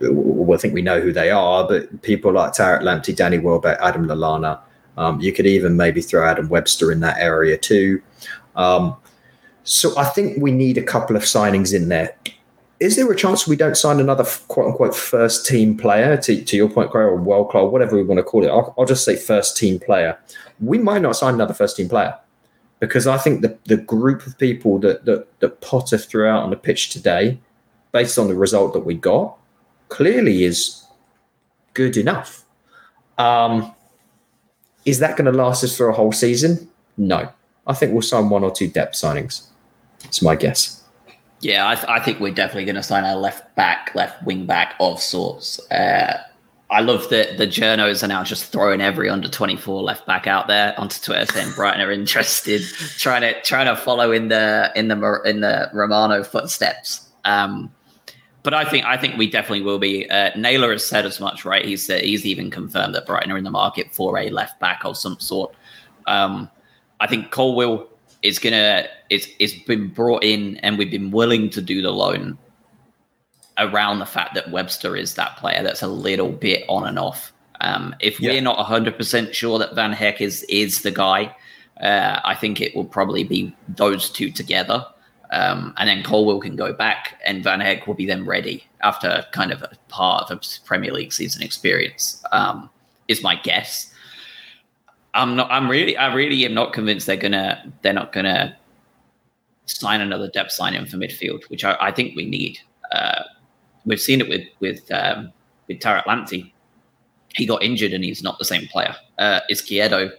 Well, 0.00 0.56
I 0.56 0.60
think 0.60 0.74
we 0.74 0.82
know 0.82 1.00
who 1.00 1.12
they 1.12 1.30
are, 1.30 1.66
but 1.66 2.02
people 2.02 2.32
like 2.32 2.52
Tariq 2.52 2.82
Lamptey, 2.82 3.16
Danny 3.16 3.38
Welbeck, 3.38 3.78
Adam 3.80 4.06
Lallana, 4.06 4.60
um, 4.96 5.20
you 5.20 5.32
could 5.32 5.46
even 5.46 5.76
maybe 5.76 6.00
throw 6.00 6.28
Adam 6.28 6.48
Webster 6.48 6.92
in 6.92 7.00
that 7.00 7.18
area 7.18 7.56
too. 7.56 8.02
Um, 8.56 8.96
so 9.64 9.96
I 9.98 10.04
think 10.04 10.40
we 10.40 10.52
need 10.52 10.78
a 10.78 10.82
couple 10.82 11.16
of 11.16 11.22
signings 11.22 11.74
in 11.74 11.88
there. 11.88 12.16
Is 12.84 12.96
there 12.96 13.10
a 13.10 13.16
chance 13.16 13.48
we 13.48 13.56
don't 13.56 13.78
sign 13.78 13.98
another 13.98 14.26
quote 14.48 14.66
unquote 14.66 14.94
first 14.94 15.46
team 15.46 15.74
player 15.74 16.18
to, 16.18 16.44
to 16.44 16.56
your 16.56 16.68
point, 16.68 16.90
Gray, 16.90 17.04
or 17.04 17.16
world 17.16 17.48
class, 17.48 17.70
whatever 17.70 17.96
we 17.96 18.02
want 18.02 18.18
to 18.18 18.22
call 18.22 18.44
it? 18.44 18.48
I'll, 18.48 18.74
I'll 18.76 18.84
just 18.84 19.06
say 19.06 19.16
first 19.16 19.56
team 19.56 19.80
player. 19.80 20.18
We 20.60 20.76
might 20.76 21.00
not 21.00 21.16
sign 21.16 21.32
another 21.32 21.54
first 21.54 21.78
team 21.78 21.88
player 21.88 22.14
because 22.80 23.06
I 23.06 23.16
think 23.16 23.40
the, 23.40 23.56
the 23.64 23.78
group 23.78 24.26
of 24.26 24.36
people 24.36 24.78
that, 24.80 25.06
that, 25.06 25.40
that 25.40 25.62
Potter 25.62 25.96
threw 25.96 26.28
out 26.28 26.42
on 26.42 26.50
the 26.50 26.56
pitch 26.56 26.90
today, 26.90 27.40
based 27.92 28.18
on 28.18 28.28
the 28.28 28.34
result 28.34 28.74
that 28.74 28.80
we 28.80 28.92
got, 28.92 29.34
clearly 29.88 30.44
is 30.44 30.84
good 31.72 31.96
enough. 31.96 32.44
Um, 33.16 33.74
is 34.84 34.98
that 34.98 35.16
going 35.16 35.24
to 35.24 35.32
last 35.32 35.64
us 35.64 35.74
for 35.74 35.88
a 35.88 35.94
whole 35.94 36.12
season? 36.12 36.68
No. 36.98 37.30
I 37.66 37.72
think 37.72 37.92
we'll 37.92 38.02
sign 38.02 38.28
one 38.28 38.44
or 38.44 38.50
two 38.50 38.68
depth 38.68 38.94
signings. 38.94 39.46
It's 40.04 40.20
my 40.20 40.36
guess. 40.36 40.83
Yeah, 41.44 41.68
I, 41.68 41.74
th- 41.74 41.86
I 41.88 42.00
think 42.00 42.20
we're 42.20 42.32
definitely 42.32 42.64
going 42.64 42.76
to 42.76 42.82
sign 42.82 43.04
a 43.04 43.16
left 43.16 43.54
back, 43.54 43.90
left 43.94 44.22
wing 44.24 44.46
back 44.46 44.74
of 44.80 44.98
sorts. 44.98 45.60
Uh, 45.70 46.22
I 46.70 46.80
love 46.80 47.10
that 47.10 47.36
the 47.36 47.46
journos 47.46 48.02
are 48.02 48.08
now 48.08 48.24
just 48.24 48.50
throwing 48.50 48.80
every 48.80 49.10
under 49.10 49.28
24 49.28 49.82
left 49.82 50.06
back 50.06 50.26
out 50.26 50.48
there 50.48 50.74
onto 50.80 50.98
Twitter 51.02 51.30
saying 51.30 51.52
Brighton 51.54 51.82
are 51.82 51.92
interested, 51.92 52.62
trying 52.96 53.20
to 53.20 53.38
trying 53.42 53.66
to 53.66 53.76
follow 53.76 54.10
in 54.10 54.28
the 54.28 54.72
in 54.74 54.88
the 54.88 55.20
in 55.26 55.40
the 55.42 55.70
Romano 55.74 56.24
footsteps. 56.24 57.06
Um, 57.26 57.70
but 58.42 58.54
I 58.54 58.64
think 58.64 58.86
I 58.86 58.96
think 58.96 59.18
we 59.18 59.28
definitely 59.28 59.62
will 59.62 59.78
be. 59.78 60.08
Uh, 60.08 60.30
Naylor 60.38 60.72
has 60.72 60.86
said 60.86 61.04
as 61.04 61.20
much, 61.20 61.44
right? 61.44 61.64
He's 61.64 61.90
uh, 61.90 61.96
he's 61.96 62.24
even 62.24 62.50
confirmed 62.50 62.94
that 62.94 63.04
Brighton 63.04 63.30
are 63.30 63.36
in 63.36 63.44
the 63.44 63.50
market 63.50 63.94
for 63.94 64.18
a 64.18 64.30
left 64.30 64.58
back 64.60 64.86
of 64.86 64.96
some 64.96 65.20
sort. 65.20 65.54
Um, 66.06 66.50
I 67.00 67.06
think 67.06 67.30
Colwill 67.30 67.86
is 68.24 68.38
gonna 68.40 68.86
it's 69.10 69.28
it's 69.38 69.52
been 69.52 69.88
brought 69.88 70.24
in, 70.24 70.56
and 70.58 70.76
we've 70.78 70.90
been 70.90 71.12
willing 71.12 71.50
to 71.50 71.62
do 71.62 71.80
the 71.82 71.92
loan 71.92 72.36
around 73.58 74.00
the 74.00 74.06
fact 74.06 74.34
that 74.34 74.50
Webster 74.50 74.96
is 74.96 75.14
that 75.14 75.36
player 75.36 75.62
that's 75.62 75.82
a 75.82 75.86
little 75.86 76.32
bit 76.32 76.64
on 76.68 76.88
and 76.88 76.98
off. 76.98 77.32
Um, 77.60 77.94
if 78.00 78.18
yeah. 78.18 78.32
we're 78.32 78.42
not 78.42 78.58
hundred 78.64 78.96
percent 78.96 79.34
sure 79.34 79.58
that 79.60 79.74
Van 79.74 79.92
Hecke 79.92 80.22
is 80.22 80.42
is 80.48 80.82
the 80.82 80.90
guy, 80.90 81.36
uh, 81.80 82.20
I 82.24 82.34
think 82.34 82.60
it 82.60 82.74
will 82.74 82.86
probably 82.86 83.22
be 83.22 83.54
those 83.68 84.10
two 84.10 84.30
together. 84.30 84.84
Um, 85.30 85.74
and 85.78 85.88
then 85.88 86.02
Colwill 86.02 86.40
can 86.40 86.56
go 86.56 86.72
back, 86.72 87.20
and 87.24 87.44
Van 87.44 87.60
Hecke 87.60 87.86
will 87.86 87.94
be 87.94 88.06
then 88.06 88.24
ready. 88.24 88.64
after 88.82 89.24
kind 89.32 89.50
of 89.52 89.62
a 89.62 89.70
part 89.88 90.30
of 90.30 90.38
a 90.38 90.40
Premier 90.64 90.92
League 90.92 91.12
season 91.12 91.42
experience. 91.42 92.22
Um, 92.32 92.70
is 93.08 93.22
my 93.22 93.34
guess. 93.34 93.92
I'm 95.14 95.36
not. 95.36 95.50
I'm 95.50 95.68
really. 95.70 95.96
I 95.96 96.12
really 96.12 96.44
am 96.44 96.54
not 96.54 96.72
convinced 96.72 97.06
they're 97.06 97.16
gonna. 97.16 97.72
They're 97.82 97.92
not 97.92 98.12
gonna 98.12 98.56
sign 99.66 100.00
another 100.00 100.28
depth 100.28 100.52
signing 100.52 100.84
for 100.86 100.96
midfield, 100.98 101.44
which 101.44 101.64
I, 101.64 101.76
I 101.80 101.90
think 101.92 102.14
we 102.16 102.26
need. 102.26 102.58
Uh, 102.92 103.22
we've 103.86 104.00
seen 104.00 104.20
it 104.20 104.28
with 104.28 104.42
with 104.60 104.90
um, 104.92 105.32
with 105.68 105.78
Tariq 105.78 106.04
Lamptey. 106.04 106.52
He 107.34 107.46
got 107.46 107.62
injured 107.62 107.92
and 107.92 108.04
he's 108.04 108.22
not 108.22 108.38
the 108.38 108.44
same 108.44 108.66
player. 108.68 108.94
Uh, 109.18 109.40
Izquierdo 109.50 110.10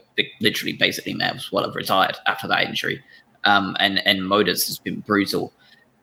literally 0.41 0.74
basically 0.74 1.14
may 1.14 1.26
as 1.30 1.52
well 1.52 1.64
have 1.66 1.76
retired 1.76 2.18
after 2.28 2.48
that 2.48 2.64
injury. 2.68 3.02
Um, 3.43 3.76
and 3.80 4.06
and 4.08 4.28
Modus 4.28 4.66
has 4.68 4.80
been 4.80 5.02
brutal 5.02 5.54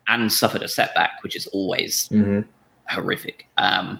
and 0.07 0.31
suffered 0.31 0.61
a 0.63 0.67
setback, 0.67 1.21
which 1.23 1.35
is 1.35 1.47
always 1.47 2.09
Mm-hmm. 2.09 2.41
horrific. 2.89 3.47
Um, 3.57 3.99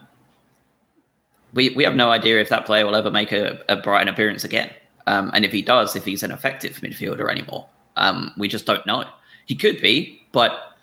we 1.53 1.69
we 1.75 1.83
have 1.83 1.95
no 1.95 2.09
idea 2.11 2.39
if 2.41 2.49
that 2.49 2.65
player 2.65 2.85
will 2.85 2.95
ever 2.95 3.11
make 3.11 3.31
a, 3.31 3.59
a 3.69 3.75
Brighton 3.75 4.07
appearance 4.07 4.43
again, 4.43 4.71
um, 5.07 5.31
and 5.33 5.45
if 5.45 5.51
he 5.51 5.61
does, 5.61 5.95
if 5.95 6.05
he's 6.05 6.23
an 6.23 6.31
effective 6.31 6.77
midfielder 6.77 7.29
anymore. 7.29 7.67
Um, 7.95 8.33
we 8.37 8.47
just 8.47 8.65
don't 8.65 8.85
know. 8.85 9.05
He 9.45 9.55
could 9.55 9.81
be, 9.81 10.21
but 10.31 10.73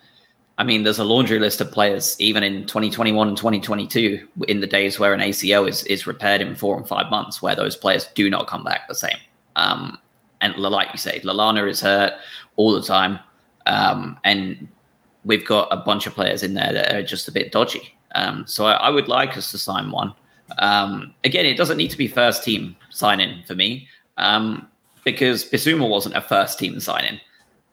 I 0.57 0.63
mean, 0.63 0.83
there's 0.83 0.99
a 0.99 1.03
laundry 1.03 1.39
list 1.39 1.59
of 1.59 1.71
players, 1.71 2.15
even 2.19 2.43
in 2.43 2.65
2021 2.67 3.27
and 3.27 3.37
2022, 3.37 4.27
in 4.47 4.61
the 4.61 4.67
days 4.67 4.99
where 4.99 5.13
an 5.13 5.19
ACL 5.19 5.67
is, 5.67 5.83
is 5.85 6.05
repaired 6.05 6.41
in 6.41 6.55
four 6.55 6.77
and 6.77 6.87
five 6.87 7.09
months, 7.09 7.41
where 7.41 7.55
those 7.55 7.75
players 7.75 8.07
do 8.13 8.29
not 8.29 8.47
come 8.47 8.63
back 8.63 8.87
the 8.87 8.95
same. 8.95 9.17
Um, 9.55 9.97
and 10.41 10.55
like 10.57 10.89
you 10.91 10.97
say, 10.97 11.19
Lallana 11.21 11.67
is 11.69 11.81
hurt 11.81 12.13
all 12.57 12.73
the 12.73 12.81
time. 12.81 13.19
Um, 13.65 14.19
and 14.23 14.67
we've 15.25 15.45
got 15.45 15.67
a 15.71 15.77
bunch 15.77 16.07
of 16.07 16.13
players 16.13 16.43
in 16.43 16.53
there 16.53 16.73
that 16.73 16.93
are 16.93 17.03
just 17.03 17.27
a 17.27 17.31
bit 17.31 17.51
dodgy. 17.51 17.95
Um, 18.15 18.45
so 18.45 18.65
I, 18.65 18.73
I 18.73 18.89
would 18.89 19.07
like 19.07 19.37
us 19.37 19.51
to 19.51 19.57
sign 19.57 19.91
one. 19.91 20.13
Um, 20.57 21.13
again, 21.23 21.45
it 21.45 21.57
doesn't 21.57 21.77
need 21.77 21.91
to 21.91 21.97
be 21.97 22.07
first 22.07 22.43
team 22.43 22.75
signing 22.89 23.43
for 23.47 23.55
me 23.55 23.87
um, 24.17 24.67
because 25.03 25.43
Bissouma 25.49 25.87
wasn't 25.89 26.15
a 26.15 26.21
first 26.21 26.59
team 26.59 26.79
signing. 26.79 27.19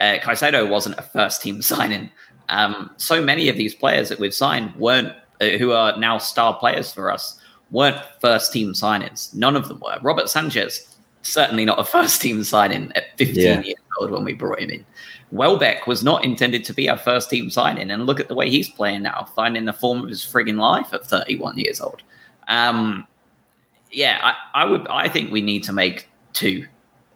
Uh, 0.00 0.16
Caicedo 0.22 0.68
wasn't 0.68 0.98
a 0.98 1.02
first 1.02 1.42
team 1.42 1.60
signing. 1.72 2.10
Um, 2.48 2.90
so 2.96 3.22
many 3.22 3.48
of 3.48 3.56
these 3.56 3.74
players 3.74 4.08
that 4.08 4.18
we've 4.18 4.34
signed 4.34 4.74
weren't, 4.76 5.12
uh, 5.40 5.50
who 5.58 5.72
are 5.72 5.96
now 5.98 6.18
star 6.18 6.54
players 6.58 6.92
for 6.92 7.12
us, 7.12 7.38
weren't 7.70 7.98
first 8.20 8.52
team 8.52 8.72
signings. 8.72 9.34
None 9.34 9.56
of 9.56 9.68
them 9.68 9.80
were. 9.80 9.98
Robert 10.02 10.30
Sanchez, 10.30 10.96
certainly 11.22 11.64
not 11.64 11.78
a 11.78 11.84
first 11.96 12.22
team 12.22 12.42
signing 12.44 12.90
at 12.94 13.16
15 13.18 13.36
Yeah. 13.36 13.60
years 13.60 13.78
old 14.00 14.10
when 14.10 14.24
we 14.24 14.32
brought 14.32 14.60
him 14.60 14.70
in. 14.70 14.86
Welbeck 15.30 15.86
was 15.86 16.02
not 16.02 16.24
intended 16.24 16.64
to 16.64 16.72
be 16.72 16.88
our 16.88 16.96
first 16.96 17.28
team 17.28 17.50
signing, 17.50 17.90
and 17.90 18.06
look 18.06 18.18
at 18.18 18.28
the 18.28 18.34
way 18.34 18.48
he's 18.48 18.70
playing 18.70 19.02
now, 19.02 19.28
finding 19.36 19.66
the 19.66 19.74
form 19.74 20.02
of 20.02 20.08
his 20.08 20.22
frigging 20.22 20.58
life 20.58 20.94
at 20.94 21.04
31 21.04 21.58
years 21.58 21.82
old. 21.82 22.02
Um, 22.48 23.06
yeah, 23.90 24.18
I, 24.22 24.62
I 24.62 24.64
would. 24.64 24.86
I 24.88 25.08
think 25.08 25.30
we 25.30 25.42
need 25.42 25.62
to 25.64 25.72
make 25.74 26.07
two 26.32 26.66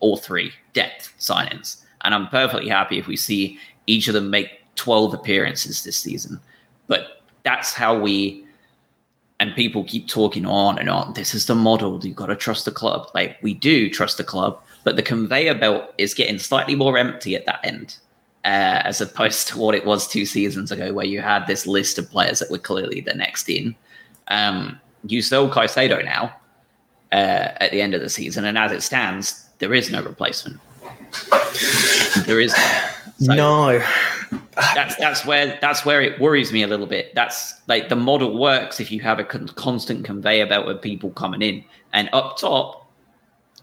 or 0.00 0.16
three 0.18 0.52
depth 0.72 1.12
signings, 1.18 1.82
and 2.02 2.14
I'm 2.14 2.28
perfectly 2.28 2.68
happy 2.68 2.98
if 2.98 3.06
we 3.06 3.16
see 3.16 3.58
each 3.86 4.08
of 4.08 4.14
them 4.14 4.30
make 4.30 4.62
12 4.76 5.14
appearances 5.14 5.82
this 5.82 5.98
season. 5.98 6.40
But 6.86 7.22
that's 7.42 7.72
how 7.72 7.98
we. 7.98 8.46
And 9.40 9.56
people 9.56 9.82
keep 9.82 10.06
talking 10.06 10.46
on 10.46 10.78
and 10.78 10.88
on. 10.88 11.14
This 11.14 11.34
is 11.34 11.46
the 11.46 11.56
model. 11.56 11.98
You've 12.04 12.14
got 12.14 12.26
to 12.26 12.36
trust 12.36 12.64
the 12.64 12.70
club. 12.70 13.08
Like 13.12 13.38
we 13.42 13.54
do 13.54 13.90
trust 13.90 14.16
the 14.16 14.24
club, 14.24 14.62
but 14.84 14.94
the 14.94 15.02
conveyor 15.02 15.56
belt 15.56 15.92
is 15.98 16.14
getting 16.14 16.38
slightly 16.38 16.76
more 16.76 16.96
empty 16.96 17.34
at 17.34 17.44
that 17.46 17.58
end, 17.64 17.96
uh, 18.44 18.82
as 18.84 19.00
opposed 19.00 19.48
to 19.48 19.58
what 19.58 19.74
it 19.74 19.84
was 19.84 20.06
two 20.06 20.26
seasons 20.26 20.70
ago, 20.70 20.92
where 20.92 21.06
you 21.06 21.20
had 21.20 21.46
this 21.46 21.66
list 21.66 21.98
of 21.98 22.08
players 22.08 22.38
that 22.38 22.52
were 22.52 22.58
clearly 22.58 23.00
the 23.00 23.14
next 23.14 23.48
in. 23.48 23.74
Um, 24.28 24.80
you 25.06 25.22
sell 25.22 25.50
Caicedo 25.50 26.04
now 26.04 26.32
uh, 27.12 27.52
at 27.60 27.70
the 27.70 27.80
end 27.80 27.94
of 27.94 28.00
the 28.00 28.08
season, 28.08 28.44
and 28.44 28.58
as 28.58 28.72
it 28.72 28.82
stands, 28.82 29.46
there 29.58 29.74
is 29.74 29.90
no 29.90 30.02
replacement. 30.02 30.58
There 32.26 32.40
is. 32.40 32.54
So 33.18 33.34
no, 33.34 33.84
that's 34.74 34.96
that's 34.96 35.24
where 35.24 35.58
that's 35.60 35.84
where 35.84 36.00
it 36.00 36.18
worries 36.20 36.52
me 36.52 36.62
a 36.62 36.66
little 36.66 36.86
bit. 36.86 37.14
That's 37.14 37.54
like 37.68 37.88
the 37.88 37.96
model 37.96 38.38
works 38.38 38.80
if 38.80 38.90
you 38.90 39.00
have 39.00 39.18
a 39.18 39.24
con- 39.24 39.48
constant 39.48 40.04
conveyor 40.04 40.46
belt 40.46 40.68
of 40.68 40.80
people 40.80 41.10
coming 41.10 41.42
in, 41.42 41.64
and 41.92 42.08
up 42.12 42.38
top, 42.38 42.90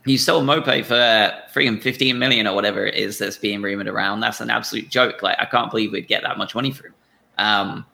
you 0.05 0.17
sell 0.17 0.41
Maupay 0.41 0.85
for 0.85 0.93
uh, 0.93 1.41
freaking 1.53 1.81
fifteen 1.81 2.19
million 2.19 2.47
or 2.47 2.53
whatever 2.53 2.85
it 2.85 2.95
is 2.95 3.17
that's 3.17 3.37
being 3.37 3.61
rumored 3.61 3.87
around. 3.87 4.19
That's 4.19 4.39
an 4.39 4.49
absolute 4.49 4.89
joke. 4.89 5.21
Like 5.23 5.37
I 5.39 5.45
can't 5.45 5.71
believe 5.71 5.91
we'd 5.91 6.07
get 6.07 6.23
that 6.23 6.37
much 6.37 6.55
money 6.55 6.71
for 6.71 6.87
him. 6.87 6.93
Um, 7.37 7.85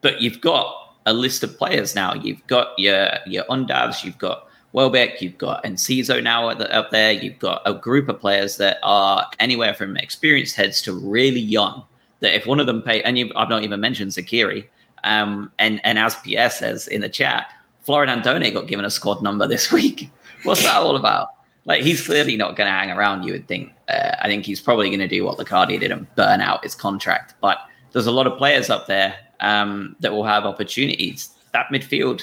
but 0.00 0.20
you've 0.20 0.40
got 0.40 0.96
a 1.06 1.12
list 1.12 1.42
of 1.42 1.56
players 1.58 1.94
now. 1.94 2.14
You've 2.14 2.44
got 2.46 2.76
your 2.78 3.10
your 3.26 3.44
Undavs, 3.44 4.02
you've 4.02 4.18
got 4.18 4.48
Welbeck, 4.74 5.22
you've 5.22 5.38
got 5.38 5.62
Enciso 5.62 6.20
now 6.20 6.48
up 6.48 6.90
there. 6.90 7.12
You've 7.12 7.38
got 7.38 7.62
a 7.64 7.72
group 7.72 8.08
of 8.08 8.18
players 8.18 8.56
that 8.56 8.78
are 8.82 9.24
anywhere 9.38 9.72
from 9.72 9.96
experienced 9.96 10.56
heads 10.56 10.82
to 10.82 10.92
really 10.92 11.40
young. 11.40 11.84
That 12.18 12.34
if 12.34 12.44
one 12.44 12.58
of 12.58 12.66
them 12.66 12.82
pay, 12.82 13.00
and 13.04 13.16
you've, 13.16 13.30
I've 13.36 13.48
not 13.48 13.62
even 13.62 13.78
mentioned 13.78 14.10
Zeqiri, 14.10 14.66
um, 15.04 15.52
and 15.60 15.80
and 15.84 15.96
as 15.96 16.16
PS 16.16 16.58
says 16.58 16.88
in 16.88 17.02
the 17.02 17.08
chat, 17.08 17.52
Florin 17.82 18.08
Andone 18.08 18.52
got 18.52 18.66
given 18.66 18.84
a 18.84 18.90
squad 18.90 19.22
number 19.22 19.46
this 19.46 19.70
week. 19.78 20.10
What's 20.42 20.64
that 20.64 20.82
all 20.82 20.96
about? 20.96 21.28
Like 21.66 21.84
he's 21.84 22.04
clearly 22.04 22.36
not 22.36 22.56
going 22.56 22.66
to 22.66 22.72
hang 22.72 22.90
around. 22.90 23.22
You 23.22 23.34
would 23.34 23.46
think. 23.46 23.72
Uh, 23.88 24.16
I 24.20 24.26
think 24.26 24.44
he's 24.44 24.60
probably 24.60 24.88
going 24.88 24.98
to 24.98 25.08
do 25.08 25.24
what 25.24 25.38
Locadia 25.38 25.78
did 25.78 25.92
and 25.92 26.12
burn 26.16 26.40
out 26.40 26.64
his 26.64 26.74
contract. 26.74 27.34
But 27.40 27.58
there's 27.92 28.08
a 28.08 28.12
lot 28.12 28.26
of 28.26 28.36
players 28.38 28.70
up 28.70 28.88
there 28.88 29.14
um, 29.38 29.94
that 30.00 30.10
will 30.10 30.24
have 30.24 30.44
opportunities. 30.44 31.30
That 31.52 31.66
midfield, 31.72 32.22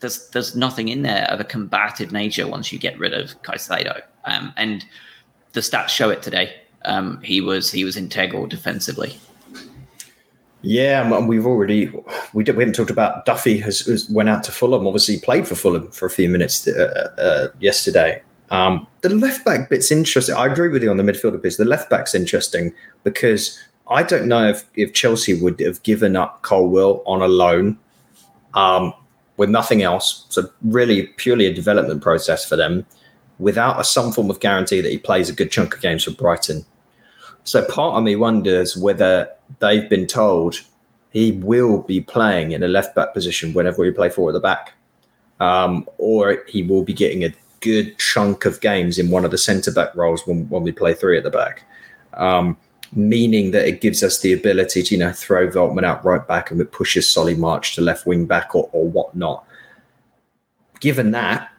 there's 0.00 0.28
there's 0.30 0.54
nothing 0.54 0.88
in 0.88 1.02
there 1.02 1.26
of 1.30 1.40
a 1.40 1.44
combative 1.44 2.12
nature 2.12 2.46
once 2.46 2.72
you 2.72 2.78
get 2.78 2.98
rid 2.98 3.14
of 3.14 3.40
Caicedo. 3.42 4.02
Um, 4.24 4.52
and 4.56 4.84
the 5.52 5.60
stats 5.60 5.88
show 5.88 6.10
it 6.10 6.22
today. 6.22 6.54
Um, 6.84 7.20
he 7.22 7.40
was 7.40 7.70
he 7.70 7.84
was 7.84 7.96
integral 7.96 8.46
defensively. 8.46 9.18
Yeah, 10.66 11.14
and 11.14 11.28
we've 11.28 11.44
already 11.44 11.92
we 12.32 12.42
did, 12.42 12.56
we 12.56 12.62
haven't 12.62 12.74
talked 12.74 12.90
about 12.90 13.26
Duffy 13.26 13.58
has, 13.58 13.80
has 13.80 14.08
went 14.08 14.28
out 14.28 14.42
to 14.44 14.52
Fulham. 14.52 14.86
Obviously, 14.86 15.18
played 15.18 15.46
for 15.46 15.54
Fulham 15.54 15.90
for 15.90 16.06
a 16.06 16.10
few 16.10 16.28
minutes 16.28 16.66
uh, 16.66 17.10
uh, 17.18 17.48
yesterday. 17.60 18.22
Um, 18.50 18.86
the 19.02 19.10
left 19.10 19.44
back 19.44 19.68
bit's 19.68 19.90
interesting. 19.90 20.34
I 20.34 20.46
agree 20.46 20.68
with 20.68 20.82
you 20.82 20.90
on 20.90 20.96
the 20.96 21.02
midfielder 21.02 21.40
bit. 21.40 21.56
The 21.56 21.64
left 21.64 21.90
back's 21.90 22.14
interesting 22.14 22.72
because 23.02 23.62
I 23.88 24.02
don't 24.02 24.26
know 24.26 24.48
if, 24.48 24.64
if 24.74 24.92
Chelsea 24.94 25.34
would 25.34 25.60
have 25.60 25.82
given 25.82 26.16
up 26.16 26.42
Colwill 26.42 27.02
on 27.06 27.20
a 27.20 27.28
loan 27.28 27.78
um, 28.54 28.94
with 29.36 29.50
nothing 29.50 29.82
else. 29.82 30.26
So 30.28 30.48
really, 30.62 31.08
purely 31.16 31.46
a 31.46 31.54
development 31.54 32.02
process 32.02 32.48
for 32.48 32.56
them, 32.56 32.86
without 33.38 33.80
a, 33.80 33.84
some 33.84 34.12
form 34.12 34.30
of 34.30 34.40
guarantee 34.40 34.80
that 34.80 34.90
he 34.90 34.98
plays 34.98 35.28
a 35.28 35.32
good 35.32 35.50
chunk 35.50 35.74
of 35.74 35.80
games 35.80 36.04
for 36.04 36.12
Brighton. 36.12 36.64
So 37.44 37.64
part 37.64 37.96
of 37.96 38.04
me 38.04 38.16
wonders 38.16 38.76
whether 38.76 39.28
they've 39.58 39.88
been 39.88 40.06
told 40.06 40.60
he 41.10 41.32
will 41.32 41.82
be 41.82 42.00
playing 42.00 42.52
in 42.52 42.62
a 42.62 42.68
left 42.68 42.94
back 42.94 43.12
position 43.12 43.52
whenever 43.52 43.82
we 43.82 43.90
play 43.90 44.08
four 44.08 44.30
at 44.30 44.32
the 44.32 44.40
back, 44.40 44.72
um, 45.40 45.86
or 45.98 46.42
he 46.48 46.62
will 46.62 46.82
be 46.82 46.92
getting 46.92 47.24
a 47.24 47.34
good 47.60 47.98
chunk 47.98 48.44
of 48.44 48.60
games 48.60 48.98
in 48.98 49.10
one 49.10 49.24
of 49.24 49.30
the 49.30 49.38
centre 49.38 49.72
back 49.72 49.94
roles 49.94 50.26
when, 50.26 50.48
when 50.48 50.62
we 50.62 50.72
play 50.72 50.94
three 50.94 51.16
at 51.16 51.24
the 51.24 51.30
back. 51.30 51.62
Um, 52.14 52.56
meaning 52.94 53.50
that 53.50 53.66
it 53.66 53.80
gives 53.80 54.02
us 54.02 54.20
the 54.20 54.32
ability 54.32 54.82
to 54.82 54.94
you 54.94 54.98
know 54.98 55.12
throw 55.12 55.48
Veltman 55.48 55.84
out 55.84 56.04
right 56.04 56.26
back 56.26 56.50
and 56.50 56.60
it 56.60 56.72
pushes 56.72 57.08
Solly 57.08 57.34
March 57.34 57.74
to 57.74 57.80
left 57.80 58.06
wing 58.06 58.26
back 58.26 58.54
or, 58.54 58.68
or 58.72 58.88
whatnot. 58.88 59.44
Given 60.80 61.10
that, 61.12 61.50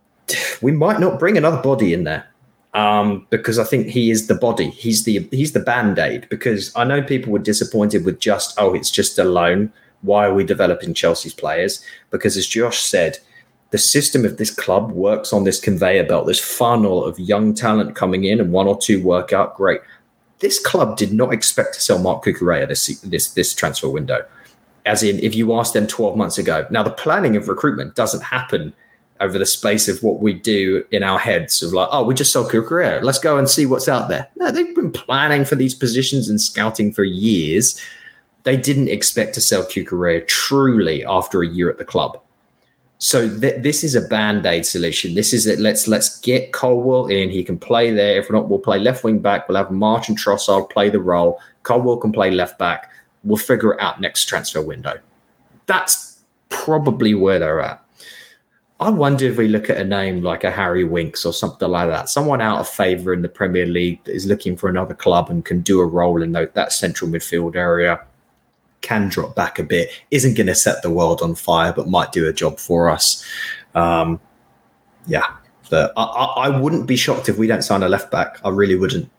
we 0.62 0.72
might 0.72 1.00
not 1.00 1.18
bring 1.18 1.36
another 1.36 1.62
body 1.62 1.92
in 1.92 2.04
there 2.04 2.28
um, 2.74 3.26
because 3.30 3.58
I 3.58 3.64
think 3.64 3.86
he 3.88 4.10
is 4.10 4.26
the 4.26 4.34
body. 4.34 4.70
He's 4.70 5.04
the 5.04 5.28
he's 5.30 5.52
the 5.52 5.60
band 5.60 5.98
aid. 5.98 6.28
Because 6.28 6.74
I 6.76 6.84
know 6.84 7.02
people 7.02 7.32
were 7.32 7.38
disappointed 7.38 8.04
with 8.04 8.20
just 8.20 8.54
oh, 8.58 8.74
it's 8.74 8.90
just 8.90 9.18
a 9.18 9.24
loan. 9.24 9.72
Why 10.02 10.26
are 10.26 10.34
we 10.34 10.44
developing 10.44 10.94
Chelsea's 10.94 11.34
players? 11.34 11.84
Because 12.10 12.36
as 12.36 12.46
Josh 12.46 12.80
said, 12.82 13.18
the 13.70 13.78
system 13.78 14.24
of 14.24 14.36
this 14.36 14.54
club 14.54 14.92
works 14.92 15.32
on 15.32 15.44
this 15.44 15.60
conveyor 15.60 16.04
belt, 16.04 16.26
this 16.26 16.40
funnel 16.40 17.04
of 17.04 17.18
young 17.18 17.52
talent 17.52 17.96
coming 17.96 18.24
in, 18.24 18.40
and 18.40 18.52
one 18.52 18.68
or 18.68 18.78
two 18.78 19.02
work 19.02 19.32
out 19.32 19.56
great. 19.56 19.80
This 20.40 20.58
club 20.58 20.96
did 20.96 21.12
not 21.12 21.32
expect 21.32 21.74
to 21.74 21.80
sell 21.80 21.98
Marc 21.98 22.24
Cucurella 22.24 22.68
this 22.68 22.86
this 23.00 23.32
this 23.32 23.54
transfer 23.54 23.88
window. 23.88 24.24
As 24.86 25.02
in, 25.02 25.18
if 25.18 25.34
you 25.34 25.54
asked 25.54 25.74
them 25.74 25.86
12 25.86 26.16
months 26.16 26.38
ago. 26.38 26.66
Now, 26.70 26.82
the 26.82 26.90
planning 26.90 27.36
of 27.36 27.46
recruitment 27.46 27.94
doesn't 27.94 28.22
happen 28.22 28.72
over 29.20 29.38
the 29.38 29.46
space 29.46 29.88
of 29.88 30.02
what 30.02 30.20
we 30.20 30.32
do 30.32 30.84
in 30.90 31.02
our 31.02 31.18
heads 31.18 31.62
of 31.62 31.72
like, 31.72 31.88
oh, 31.90 32.04
we 32.04 32.14
just 32.14 32.32
sold 32.32 32.50
Cucurella. 32.50 33.02
Let's 33.02 33.18
go 33.18 33.36
and 33.36 33.48
see 33.48 33.66
what's 33.66 33.88
out 33.88 34.08
there. 34.08 34.28
No, 34.36 34.50
they've 34.50 34.74
been 34.74 34.92
planning 34.92 35.44
for 35.44 35.56
these 35.56 35.74
positions 35.74 36.28
and 36.28 36.40
scouting 36.40 36.92
for 36.92 37.04
years. 37.04 37.80
They 38.44 38.56
didn't 38.56 38.88
expect 38.88 39.34
to 39.34 39.40
sell 39.40 39.64
Kukurea 39.64 40.26
truly 40.26 41.04
after 41.04 41.42
a 41.42 41.48
year 41.48 41.68
at 41.68 41.78
the 41.78 41.84
club. 41.84 42.20
So 42.98 43.28
th- 43.28 43.62
this 43.62 43.84
is 43.84 43.94
a 43.94 44.00
band-aid 44.00 44.66
solution. 44.66 45.14
This 45.14 45.32
is 45.32 45.46
it. 45.46 45.60
Let's 45.60 45.86
let's 45.86 46.18
get 46.20 46.52
Colwill 46.52 47.06
in. 47.06 47.30
He 47.30 47.44
can 47.44 47.56
play 47.56 47.92
there. 47.92 48.18
If 48.18 48.28
not, 48.30 48.48
we'll 48.48 48.58
play 48.58 48.80
left 48.80 49.04
wing 49.04 49.20
back. 49.20 49.48
We'll 49.48 49.56
have 49.56 49.70
March 49.70 50.08
and 50.08 50.18
Trossard 50.18 50.68
play 50.70 50.90
the 50.90 51.00
role. 51.00 51.40
Colwill 51.62 51.98
can 51.98 52.10
play 52.12 52.32
left 52.32 52.58
back. 52.58 52.90
We'll 53.22 53.36
figure 53.36 53.74
it 53.74 53.80
out 53.80 54.00
next 54.00 54.24
transfer 54.26 54.62
window. 54.62 54.98
that's 55.66 56.20
probably 56.48 57.14
where 57.14 57.38
they're 57.38 57.60
at. 57.60 57.84
I 58.80 58.90
wonder 58.90 59.26
if 59.26 59.36
we 59.36 59.48
look 59.48 59.68
at 59.70 59.76
a 59.76 59.84
name 59.84 60.22
like 60.22 60.44
a 60.44 60.50
Harry 60.50 60.84
Winks 60.84 61.26
or 61.26 61.32
something 61.32 61.68
like 61.68 61.88
that, 61.88 62.08
someone 62.08 62.40
out 62.40 62.60
of 62.60 62.68
favour 62.68 63.12
in 63.12 63.22
the 63.22 63.28
Premier 63.28 63.66
League 63.66 64.02
that 64.04 64.14
is 64.14 64.26
looking 64.26 64.56
for 64.56 64.68
another 64.68 64.94
club 64.94 65.30
and 65.30 65.44
can 65.44 65.60
do 65.62 65.80
a 65.80 65.86
role 65.86 66.22
in 66.22 66.32
that 66.32 66.72
central 66.72 67.10
midfield 67.10 67.56
area, 67.56 68.00
can 68.80 69.08
drop 69.08 69.34
back 69.34 69.58
a 69.58 69.62
bit, 69.62 69.90
isn't 70.10 70.34
going 70.34 70.46
to 70.46 70.54
set 70.54 70.82
the 70.82 70.90
world 70.90 71.22
on 71.22 71.34
fire, 71.34 71.72
but 71.72 71.88
might 71.88 72.12
do 72.12 72.28
a 72.28 72.32
job 72.32 72.58
for 72.58 72.88
us. 72.88 73.24
Um, 73.74 74.20
yeah, 75.06 75.26
but 75.70 75.92
I, 75.96 76.02
I, 76.02 76.24
I 76.46 76.60
wouldn't 76.60 76.86
be 76.86 76.96
shocked 76.96 77.28
if 77.28 77.38
we 77.38 77.46
don't 77.46 77.62
sign 77.62 77.82
a 77.82 77.88
left 77.88 78.10
back. 78.10 78.38
I 78.44 78.50
really 78.50 78.76
wouldn't. 78.76 79.10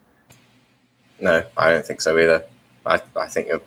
No, 1.20 1.44
I 1.58 1.72
don't 1.72 1.86
think 1.86 2.02
so 2.02 2.18
either. 2.18 2.44
I, 2.86 3.02
I 3.16 3.28
think 3.28 3.48
you're 3.48 3.62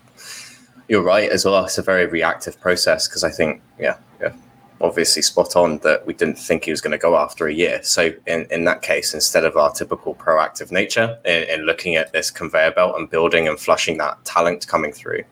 you're 0.88 1.02
right 1.02 1.30
as 1.30 1.44
well. 1.44 1.64
It's 1.64 1.78
a 1.78 1.82
very 1.82 2.06
reactive 2.06 2.60
process 2.60 3.08
because 3.08 3.24
I 3.24 3.30
think, 3.30 3.62
yeah, 3.78 3.96
yeah, 4.20 4.32
obviously 4.80 5.22
spot 5.22 5.56
on 5.56 5.78
that 5.78 6.04
we 6.06 6.12
didn't 6.12 6.38
think 6.38 6.64
he 6.64 6.70
was 6.70 6.80
going 6.80 6.92
to 6.92 6.98
go 6.98 7.16
after 7.16 7.46
a 7.46 7.54
year. 7.54 7.82
So 7.82 8.12
in, 8.26 8.46
in 8.50 8.64
that 8.64 8.82
case, 8.82 9.14
instead 9.14 9.44
of 9.44 9.56
our 9.56 9.70
typical 9.72 10.14
proactive 10.14 10.70
nature 10.70 11.18
in, 11.24 11.44
in 11.44 11.66
looking 11.66 11.94
at 11.96 12.12
this 12.12 12.30
conveyor 12.30 12.72
belt 12.72 12.98
and 12.98 13.08
building 13.08 13.48
and 13.48 13.58
flushing 13.58 13.96
that 13.98 14.22
talent 14.24 14.66
coming 14.66 14.92
through, 14.92 15.22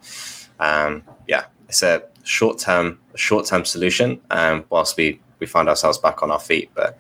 um, 0.61 1.03
yeah, 1.27 1.45
it's 1.69 1.83
a 1.83 2.05
short 2.23 2.59
term 2.59 2.99
short 3.17 3.47
term 3.47 3.65
solution. 3.65 4.21
Um, 4.31 4.65
whilst 4.71 4.97
we 4.97 5.21
we 5.39 5.47
find 5.47 5.69
ourselves 5.69 5.99
back 5.99 6.23
on 6.23 6.31
our 6.31 6.41
feet, 6.41 6.71
but 6.75 6.99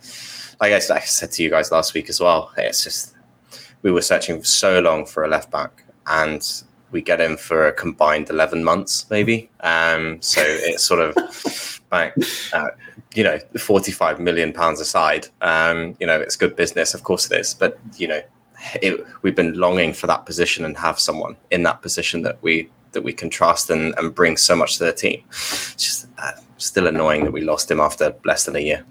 like 0.61 0.73
I, 0.73 0.93
like 0.93 1.03
I 1.03 1.07
said 1.07 1.31
to 1.33 1.43
you 1.43 1.51
guys 1.51 1.71
last 1.71 1.95
week 1.95 2.09
as 2.09 2.21
well, 2.21 2.51
it's 2.57 2.85
just 2.85 3.15
we 3.83 3.91
were 3.91 4.03
searching 4.03 4.43
so 4.43 4.81
long 4.81 5.07
for 5.07 5.25
a 5.25 5.29
left 5.29 5.51
back 5.51 5.85
and 6.07 6.63
we 6.91 7.01
get 7.01 7.21
him 7.21 7.37
for 7.37 7.69
a 7.69 7.73
combined 7.73 8.29
11 8.31 8.65
months 8.65 9.07
maybe 9.11 9.49
um, 9.61 10.21
so 10.21 10.43
it's 10.45 10.83
sort 10.83 11.01
of 11.01 11.81
like 11.93 12.15
uh, 12.53 12.69
you 13.15 13.25
know 13.25 13.39
45 13.59 14.21
million 14.21 14.53
pounds 14.53 14.81
aside 14.81 15.29
um, 15.41 15.97
you 16.01 16.07
know 16.07 16.21
it's 16.21 16.37
good 16.37 16.57
business 16.57 16.95
of 16.95 17.03
course 17.05 17.31
it 17.31 17.39
is 17.39 17.55
but 17.55 17.79
you 17.97 18.09
know 18.09 18.21
it, 18.83 19.05
we've 19.23 19.37
been 19.37 19.55
longing 19.55 19.93
for 19.93 20.07
that 20.07 20.27
position 20.27 20.65
and 20.65 20.77
have 20.77 20.99
someone 20.99 21.37
in 21.51 21.63
that 21.63 21.81
position 21.81 22.23
that 22.23 22.43
we 22.43 22.69
that 22.93 23.03
we 23.03 23.13
can 23.13 23.31
trust 23.31 23.71
and, 23.71 23.95
and 23.99 24.15
bring 24.15 24.37
so 24.37 24.55
much 24.57 24.79
to 24.79 24.85
the 24.85 24.93
team 24.93 25.23
it's 25.29 25.75
just 25.75 26.07
uh, 26.19 26.33
still 26.59 26.87
annoying 26.87 27.25
that 27.25 27.33
we 27.33 27.41
lost 27.41 27.71
him 27.71 27.81
after 27.81 28.15
less 28.25 28.45
than 28.45 28.57
a 28.57 28.61
year 28.61 28.85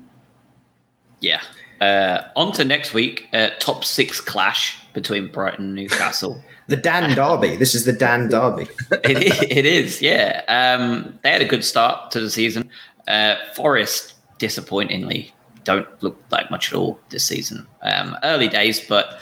yeah 1.21 1.41
uh, 1.81 2.23
on 2.35 2.51
to 2.51 2.65
next 2.65 2.93
week 2.93 3.27
uh, 3.33 3.49
top 3.59 3.83
six 3.83 4.19
clash 4.19 4.77
between 4.93 5.31
brighton 5.31 5.65
and 5.65 5.75
newcastle 5.75 6.41
the 6.69 6.77
Dan 6.77 7.15
Derby. 7.15 7.55
This 7.55 7.73
is 7.73 7.85
the 7.85 7.91
Dan 7.91 8.29
Derby. 8.29 8.67
it, 9.03 9.23
is, 9.23 9.41
it 9.41 9.65
is, 9.65 10.01
yeah. 10.01 10.43
Um, 10.47 11.17
they 11.23 11.31
had 11.31 11.41
a 11.41 11.45
good 11.45 11.65
start 11.65 12.11
to 12.11 12.21
the 12.21 12.29
season. 12.29 12.69
Uh, 13.07 13.35
Forest, 13.55 14.13
disappointingly, 14.37 15.33
don't 15.63 15.87
look 16.03 16.23
like 16.29 16.49
much 16.51 16.71
at 16.71 16.77
all 16.77 16.99
this 17.09 17.25
season. 17.25 17.67
Um, 17.81 18.15
early 18.23 18.47
days, 18.47 18.79
but 18.87 19.19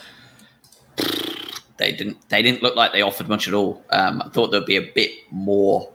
they 1.78 1.92
didn't. 1.92 2.28
They 2.28 2.42
didn't 2.42 2.62
look 2.62 2.76
like 2.76 2.92
they 2.92 3.02
offered 3.02 3.28
much 3.28 3.48
at 3.48 3.54
all. 3.54 3.82
Um, 3.90 4.22
I 4.22 4.28
thought 4.28 4.50
there'd 4.50 4.66
be 4.66 4.76
a 4.76 4.92
bit 4.92 5.12
more, 5.30 5.90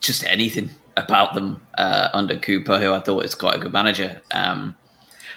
just 0.00 0.24
anything 0.24 0.70
about 0.96 1.34
them 1.34 1.62
uh, 1.78 2.08
under 2.12 2.38
Cooper, 2.38 2.78
who 2.78 2.92
I 2.92 3.00
thought 3.00 3.24
is 3.24 3.34
quite 3.34 3.56
a 3.56 3.58
good 3.58 3.72
manager. 3.72 4.20
Um, 4.32 4.74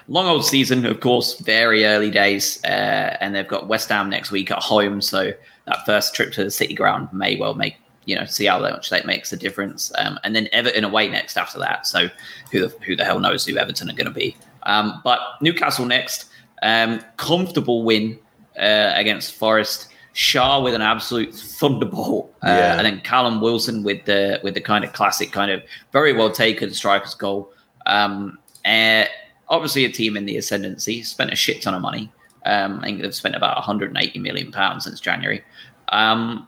long 0.07 0.27
old 0.27 0.45
season, 0.45 0.85
of 0.85 0.99
course, 0.99 1.39
very 1.39 1.85
early 1.85 2.09
days, 2.09 2.63
uh, 2.63 3.17
and 3.19 3.35
they've 3.35 3.47
got 3.47 3.67
West 3.67 3.89
Ham 3.89 4.09
next 4.09 4.31
week 4.31 4.51
at 4.51 4.59
home. 4.59 5.01
So 5.01 5.33
that 5.65 5.85
first 5.85 6.15
trip 6.15 6.33
to 6.33 6.43
the 6.43 6.51
City 6.51 6.73
Ground 6.73 7.09
may 7.13 7.35
well 7.35 7.53
make 7.53 7.75
you 8.05 8.15
know 8.15 8.25
see 8.25 8.45
how 8.45 8.59
much 8.59 8.89
that 8.89 9.05
makes 9.05 9.31
a 9.31 9.37
difference. 9.37 9.91
Um, 9.97 10.19
and 10.23 10.35
then 10.35 10.49
Everton 10.51 10.83
away 10.83 11.09
next 11.09 11.37
after 11.37 11.59
that. 11.59 11.85
So 11.87 12.07
who 12.51 12.67
the, 12.67 12.69
who 12.85 12.95
the 12.95 13.05
hell 13.05 13.19
knows 13.19 13.45
who 13.45 13.57
Everton 13.57 13.89
are 13.89 13.93
going 13.93 14.07
to 14.07 14.11
be? 14.11 14.35
Um, 14.63 15.01
but 15.03 15.19
Newcastle 15.41 15.85
next, 15.85 16.29
um, 16.61 17.01
comfortable 17.17 17.83
win 17.83 18.19
uh, 18.57 18.91
against 18.95 19.33
Forest. 19.33 19.89
Schär 20.13 20.63
with 20.63 20.75
an 20.75 20.81
absolute 20.83 21.33
thunderbolt, 21.33 22.31
uh, 22.43 22.47
yeah. 22.47 22.77
and 22.77 22.85
then 22.85 23.01
Callum 23.01 23.41
Wilson 23.41 23.81
with 23.81 24.05
the 24.05 24.39
with 24.43 24.53
the 24.53 24.61
kind 24.61 24.83
of 24.85 24.93
classic, 24.93 25.31
kind 25.31 25.49
of 25.49 25.63
very 25.91 26.13
well 26.13 26.29
taken 26.29 26.71
striker's 26.71 27.15
goal. 27.15 27.51
Um, 27.87 28.37
uh, 28.63 29.05
obviously 29.49 29.85
a 29.85 29.91
team 29.91 30.15
in 30.15 30.25
the 30.25 30.37
ascendancy, 30.37 31.01
spent 31.03 31.31
a 31.31 31.35
shit 31.35 31.61
ton 31.63 31.73
of 31.73 31.81
money. 31.81 32.11
Um, 32.45 32.79
I 32.79 32.85
think 32.85 33.01
they've 33.01 33.15
spent 33.15 33.35
about 33.35 33.55
180 33.55 34.19
million 34.19 34.51
pounds 34.51 34.83
since 34.83 34.99
January. 34.99 35.43
Um, 35.89 36.47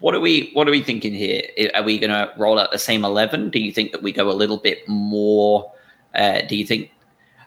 what 0.00 0.14
are 0.14 0.20
we 0.20 0.50
What 0.52 0.68
are 0.68 0.70
we 0.70 0.82
thinking 0.82 1.14
here? 1.14 1.42
Are 1.74 1.82
we 1.82 1.98
going 1.98 2.10
to 2.10 2.32
roll 2.36 2.58
out 2.58 2.70
the 2.70 2.78
same 2.78 3.04
11? 3.04 3.50
Do 3.50 3.58
you 3.58 3.72
think 3.72 3.92
that 3.92 4.02
we 4.02 4.12
go 4.12 4.30
a 4.30 4.32
little 4.32 4.58
bit 4.58 4.86
more? 4.88 5.72
Uh, 6.14 6.42
do 6.48 6.56
you 6.56 6.66
think? 6.66 6.90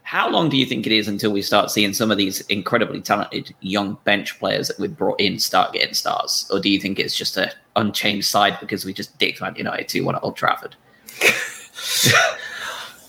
How 0.09 0.27
long 0.27 0.49
do 0.49 0.57
you 0.57 0.65
think 0.65 0.87
it 0.87 0.91
is 0.91 1.07
until 1.07 1.31
we 1.31 1.43
start 1.43 1.69
seeing 1.69 1.93
some 1.93 2.09
of 2.09 2.17
these 2.17 2.41
incredibly 2.47 2.99
talented 2.99 3.53
young 3.61 3.95
bench 4.05 4.39
players 4.39 4.67
that 4.67 4.79
we've 4.79 4.97
brought 4.97 5.21
in 5.21 5.37
start 5.37 5.71
getting 5.71 5.93
stars, 5.93 6.49
or 6.51 6.59
do 6.59 6.67
you 6.67 6.79
think 6.79 6.97
it's 6.97 7.15
just 7.15 7.37
a 7.37 7.53
unchanged 7.75 8.25
side 8.25 8.59
because 8.59 8.85
we 8.85 8.91
just 8.91 9.15
dicked 9.19 9.39
Man 9.39 9.53
United 9.55 9.87
to 9.89 10.01
one 10.01 10.15
at 10.15 10.23
Old 10.23 10.35
Trafford? 10.35 10.75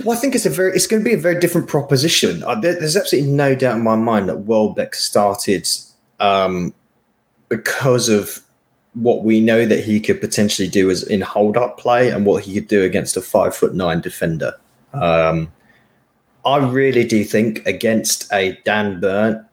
Well, 0.03 0.17
I 0.17 0.21
think 0.21 0.35
it's 0.35 0.47
a 0.47 0.51
very 0.51 0.73
it's 0.73 0.87
going 0.87 1.03
to 1.03 1.05
be 1.05 1.13
a 1.13 1.19
very 1.19 1.39
different 1.39 1.69
proposition. 1.69 2.43
Uh, 2.43 2.55
there, 2.55 2.73
there's 2.73 2.97
absolutely 2.97 3.31
no 3.31 3.55
doubt 3.55 3.77
in 3.77 3.83
my 3.83 3.97
mind 3.97 4.31
that 4.31 4.47
Welbeck 4.47 4.95
started 4.95 5.69
um, 6.21 6.73
because 7.51 8.09
of 8.09 8.41
what 8.95 9.25
we 9.25 9.43
know 9.43 9.67
that 9.67 9.85
he 9.85 10.01
could 10.01 10.19
potentially 10.19 10.69
do 10.69 10.91
as 10.91 11.03
in 11.03 11.21
hold 11.21 11.59
up 11.59 11.79
play 11.79 12.09
and 12.09 12.25
what 12.25 12.45
he 12.45 12.55
could 12.55 12.67
do 12.67 12.83
against 12.83 13.15
a 13.19 13.21
five 13.21 13.55
foot 13.55 13.75
nine 13.75 14.01
defender. 14.01 14.55
Um, 14.95 15.53
I 16.45 16.59
really 16.59 17.05
do 17.05 17.25
think 17.25 17.65
against 17.67 18.33
a 18.33 18.59
Dan 18.65 19.01
Burn 19.01 19.47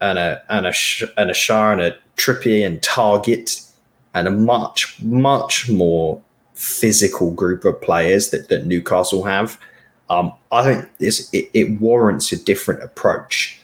and 0.00 0.18
a 0.18 0.42
and 0.48 0.66
a 0.66 0.72
and 1.16 1.30
a 1.30 1.34
Schär 1.34 1.72
and 1.72 1.80
a 1.80 1.96
Trippier 2.16 2.66
and 2.66 2.80
Targett 2.80 3.70
and 4.14 4.26
a 4.26 4.30
much 4.30 5.00
much 5.02 5.68
more 5.68 6.20
physical 6.54 7.30
group 7.30 7.64
of 7.64 7.80
players 7.80 8.30
that, 8.30 8.48
that 8.48 8.66
Newcastle 8.66 9.24
have. 9.24 9.58
Um, 10.10 10.32
I 10.52 10.62
think 10.64 10.98
this 10.98 11.32
it, 11.32 11.48
it, 11.54 11.80
warrants 11.80 12.32
a 12.32 12.44
different 12.44 12.82
approach. 12.82 13.58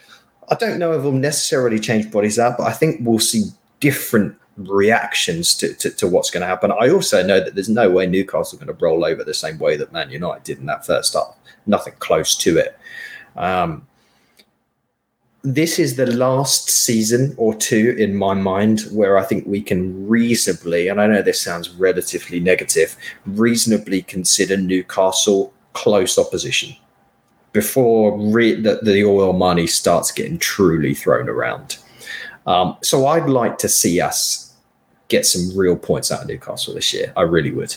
I 0.48 0.54
don't 0.54 0.78
know 0.78 0.92
if 0.92 1.02
we'll 1.02 1.12
necessarily 1.12 1.78
change 1.80 2.10
bodies 2.10 2.38
up, 2.38 2.56
but 2.58 2.68
I 2.68 2.72
think 2.72 3.00
we'll 3.02 3.18
see 3.18 3.46
different 3.80 4.36
reactions 4.56 5.54
to, 5.56 5.74
to, 5.74 5.90
to 5.90 6.06
what's 6.06 6.30
going 6.30 6.40
to 6.40 6.46
happen. 6.46 6.72
I 6.72 6.88
also 6.88 7.26
know 7.26 7.40
that 7.40 7.54
there's 7.54 7.68
no 7.68 7.90
way 7.90 8.06
Newcastle 8.06 8.56
are 8.56 8.64
going 8.64 8.74
to 8.74 8.84
roll 8.84 9.04
over 9.04 9.24
the 9.24 9.34
same 9.34 9.58
way 9.58 9.76
that 9.76 9.92
Man 9.92 10.10
United 10.10 10.44
did 10.44 10.58
in 10.58 10.66
that 10.66 10.86
first 10.86 11.14
half. 11.14 11.36
Nothing 11.66 11.94
close 11.98 12.36
to 12.36 12.58
it. 12.58 12.78
Um, 13.36 13.86
this 15.42 15.78
is 15.78 15.94
the 15.94 16.06
last 16.06 16.68
season 16.68 17.32
or 17.36 17.54
two 17.54 17.94
in 17.98 18.16
my 18.16 18.34
mind 18.34 18.80
where 18.90 19.16
I 19.16 19.24
think 19.24 19.46
we 19.46 19.60
can 19.60 20.08
reasonably, 20.08 20.88
and 20.88 21.00
I 21.00 21.06
know 21.06 21.22
this 21.22 21.40
sounds 21.40 21.70
relatively 21.70 22.40
negative, 22.40 22.96
reasonably 23.26 24.02
consider 24.02 24.56
Newcastle 24.56 25.52
close 25.72 26.18
opposition 26.18 26.74
before 27.52 28.18
re- 28.18 28.60
the, 28.60 28.80
the 28.82 29.04
oil 29.04 29.32
money 29.32 29.68
starts 29.68 30.10
getting 30.10 30.38
truly 30.38 30.94
thrown 30.94 31.28
around. 31.28 31.78
Um, 32.46 32.76
so 32.82 33.06
I'd 33.06 33.28
like 33.28 33.56
to 33.58 33.68
see 33.68 34.00
us 34.00 34.52
get 35.08 35.26
some 35.26 35.56
real 35.56 35.76
points 35.76 36.10
out 36.10 36.22
of 36.22 36.28
Newcastle 36.28 36.74
this 36.74 36.92
year. 36.92 37.12
I 37.16 37.22
really 37.22 37.52
would. 37.52 37.76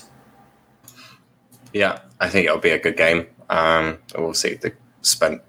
Yeah, 1.71 1.99
I 2.19 2.29
think 2.29 2.47
it'll 2.47 2.57
be 2.57 2.71
a 2.71 2.79
good 2.79 2.97
game. 2.97 3.27
Um, 3.49 3.97
we'll 4.17 4.33
see. 4.33 4.55
They 4.55 4.71
spent 5.01 5.41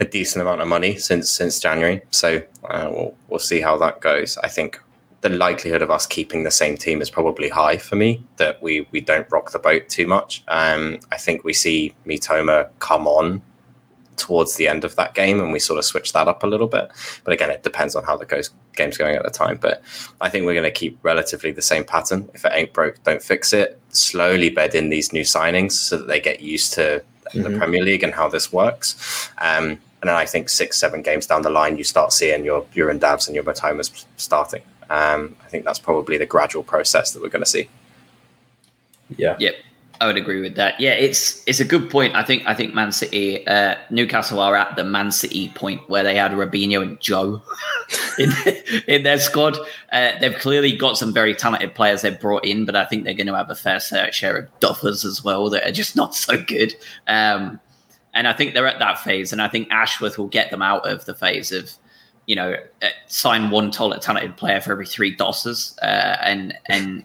a 0.00 0.04
decent 0.04 0.42
amount 0.42 0.60
of 0.60 0.68
money 0.68 0.96
since 0.96 1.30
since 1.30 1.60
January, 1.60 2.02
so 2.10 2.42
uh, 2.64 2.88
we'll 2.90 3.14
we'll 3.28 3.38
see 3.38 3.60
how 3.60 3.76
that 3.78 4.00
goes. 4.00 4.38
I 4.38 4.48
think 4.48 4.80
the 5.20 5.28
likelihood 5.28 5.82
of 5.82 5.90
us 5.90 6.06
keeping 6.06 6.44
the 6.44 6.50
same 6.50 6.76
team 6.76 7.02
is 7.02 7.10
probably 7.10 7.48
high 7.48 7.76
for 7.76 7.96
me. 7.96 8.24
That 8.36 8.62
we 8.62 8.86
we 8.90 9.00
don't 9.00 9.30
rock 9.30 9.52
the 9.52 9.58
boat 9.58 9.88
too 9.88 10.06
much. 10.06 10.42
Um, 10.48 10.98
I 11.12 11.16
think 11.16 11.44
we 11.44 11.52
see 11.52 11.94
Mitoma 12.06 12.68
come 12.78 13.06
on 13.06 13.42
towards 14.16 14.56
the 14.56 14.68
end 14.68 14.84
of 14.84 14.96
that 14.96 15.14
game, 15.14 15.40
and 15.40 15.52
we 15.52 15.58
sort 15.58 15.78
of 15.78 15.84
switch 15.84 16.12
that 16.12 16.28
up 16.28 16.42
a 16.42 16.46
little 16.46 16.68
bit. 16.68 16.90
But 17.24 17.32
again, 17.32 17.50
it 17.50 17.62
depends 17.62 17.96
on 17.96 18.04
how 18.04 18.16
the 18.16 18.26
goes, 18.26 18.50
game's 18.76 18.98
going 18.98 19.16
at 19.16 19.24
the 19.24 19.30
time. 19.30 19.56
But 19.56 19.82
I 20.20 20.28
think 20.28 20.46
we're 20.46 20.54
going 20.54 20.64
to 20.64 20.70
keep 20.70 20.98
relatively 21.02 21.50
the 21.50 21.62
same 21.62 21.84
pattern. 21.84 22.28
If 22.34 22.44
it 22.44 22.52
ain't 22.54 22.72
broke, 22.72 23.02
don't 23.02 23.22
fix 23.22 23.52
it. 23.52 23.80
Slowly 23.88 24.50
bed 24.50 24.74
in 24.74 24.90
these 24.90 25.12
new 25.12 25.22
signings 25.22 25.72
so 25.72 25.98
that 25.98 26.06
they 26.06 26.20
get 26.20 26.40
used 26.40 26.74
to 26.74 27.02
mm-hmm. 27.32 27.42
the 27.42 27.58
Premier 27.58 27.82
League 27.82 28.02
and 28.02 28.14
how 28.14 28.28
this 28.28 28.52
works. 28.52 29.30
Um, 29.38 29.78
and 30.02 30.08
then 30.08 30.16
I 30.16 30.24
think 30.24 30.48
six, 30.48 30.78
seven 30.78 31.02
games 31.02 31.26
down 31.26 31.42
the 31.42 31.50
line, 31.50 31.76
you 31.76 31.84
start 31.84 32.12
seeing 32.12 32.44
your 32.44 32.66
your 32.72 32.92
Undavs 32.92 33.26
and 33.26 33.34
your 33.34 33.44
Mitomas 33.44 34.04
starting. 34.16 34.62
Um, 34.88 35.36
I 35.44 35.48
think 35.48 35.64
that's 35.64 35.78
probably 35.78 36.18
the 36.18 36.26
gradual 36.26 36.62
process 36.62 37.12
that 37.12 37.22
we're 37.22 37.28
going 37.28 37.44
to 37.44 37.50
see. 37.50 37.68
Yeah. 39.16 39.36
Yep. 39.38 39.54
I 40.00 40.06
would 40.06 40.16
agree 40.16 40.40
with 40.40 40.54
that. 40.54 40.80
Yeah, 40.80 40.92
it's 40.92 41.42
it's 41.46 41.60
a 41.60 41.64
good 41.64 41.90
point. 41.90 42.14
I 42.14 42.22
think 42.24 42.42
I 42.46 42.54
think 42.54 42.72
Man 42.72 42.90
City, 42.90 43.46
uh, 43.46 43.74
Newcastle 43.90 44.40
are 44.40 44.56
at 44.56 44.74
the 44.74 44.82
Man 44.82 45.12
City 45.12 45.50
point 45.50 45.86
where 45.90 46.02
they 46.02 46.16
had 46.16 46.32
Robinho 46.32 46.80
and 46.80 46.98
Joe 47.00 47.42
in 48.18 48.32
in 48.88 49.02
their 49.02 49.18
squad. 49.18 49.58
Uh, 49.92 50.12
they've 50.18 50.38
clearly 50.38 50.74
got 50.74 50.96
some 50.96 51.12
very 51.12 51.34
talented 51.34 51.74
players 51.74 52.00
they've 52.00 52.18
brought 52.18 52.46
in, 52.46 52.64
but 52.64 52.76
I 52.76 52.86
think 52.86 53.04
they're 53.04 53.12
going 53.12 53.26
to 53.26 53.36
have 53.36 53.50
a 53.50 53.54
fair 53.54 53.78
share 53.78 54.36
of 54.38 54.60
duffers 54.60 55.04
as 55.04 55.22
well 55.22 55.50
that 55.50 55.68
are 55.68 55.72
just 55.72 55.96
not 56.02 56.14
so 56.14 56.42
good. 56.42 56.74
Um, 57.06 57.60
and 58.14 58.26
I 58.26 58.32
think 58.32 58.54
they're 58.54 58.66
at 58.66 58.78
that 58.78 59.00
phase, 59.00 59.32
and 59.32 59.42
I 59.42 59.48
think 59.48 59.68
Ashworth 59.70 60.16
will 60.16 60.28
get 60.28 60.50
them 60.50 60.62
out 60.62 60.88
of 60.88 61.04
the 61.04 61.14
phase 61.14 61.52
of 61.52 61.70
you 62.26 62.36
know, 62.36 62.54
uh, 62.80 62.88
sign 63.08 63.50
one 63.50 63.72
talented 63.72 64.36
player 64.36 64.60
for 64.60 64.70
every 64.70 64.86
three 64.86 65.14
dosses, 65.14 65.76
uh, 65.82 66.16
and 66.22 66.56
and 66.66 67.04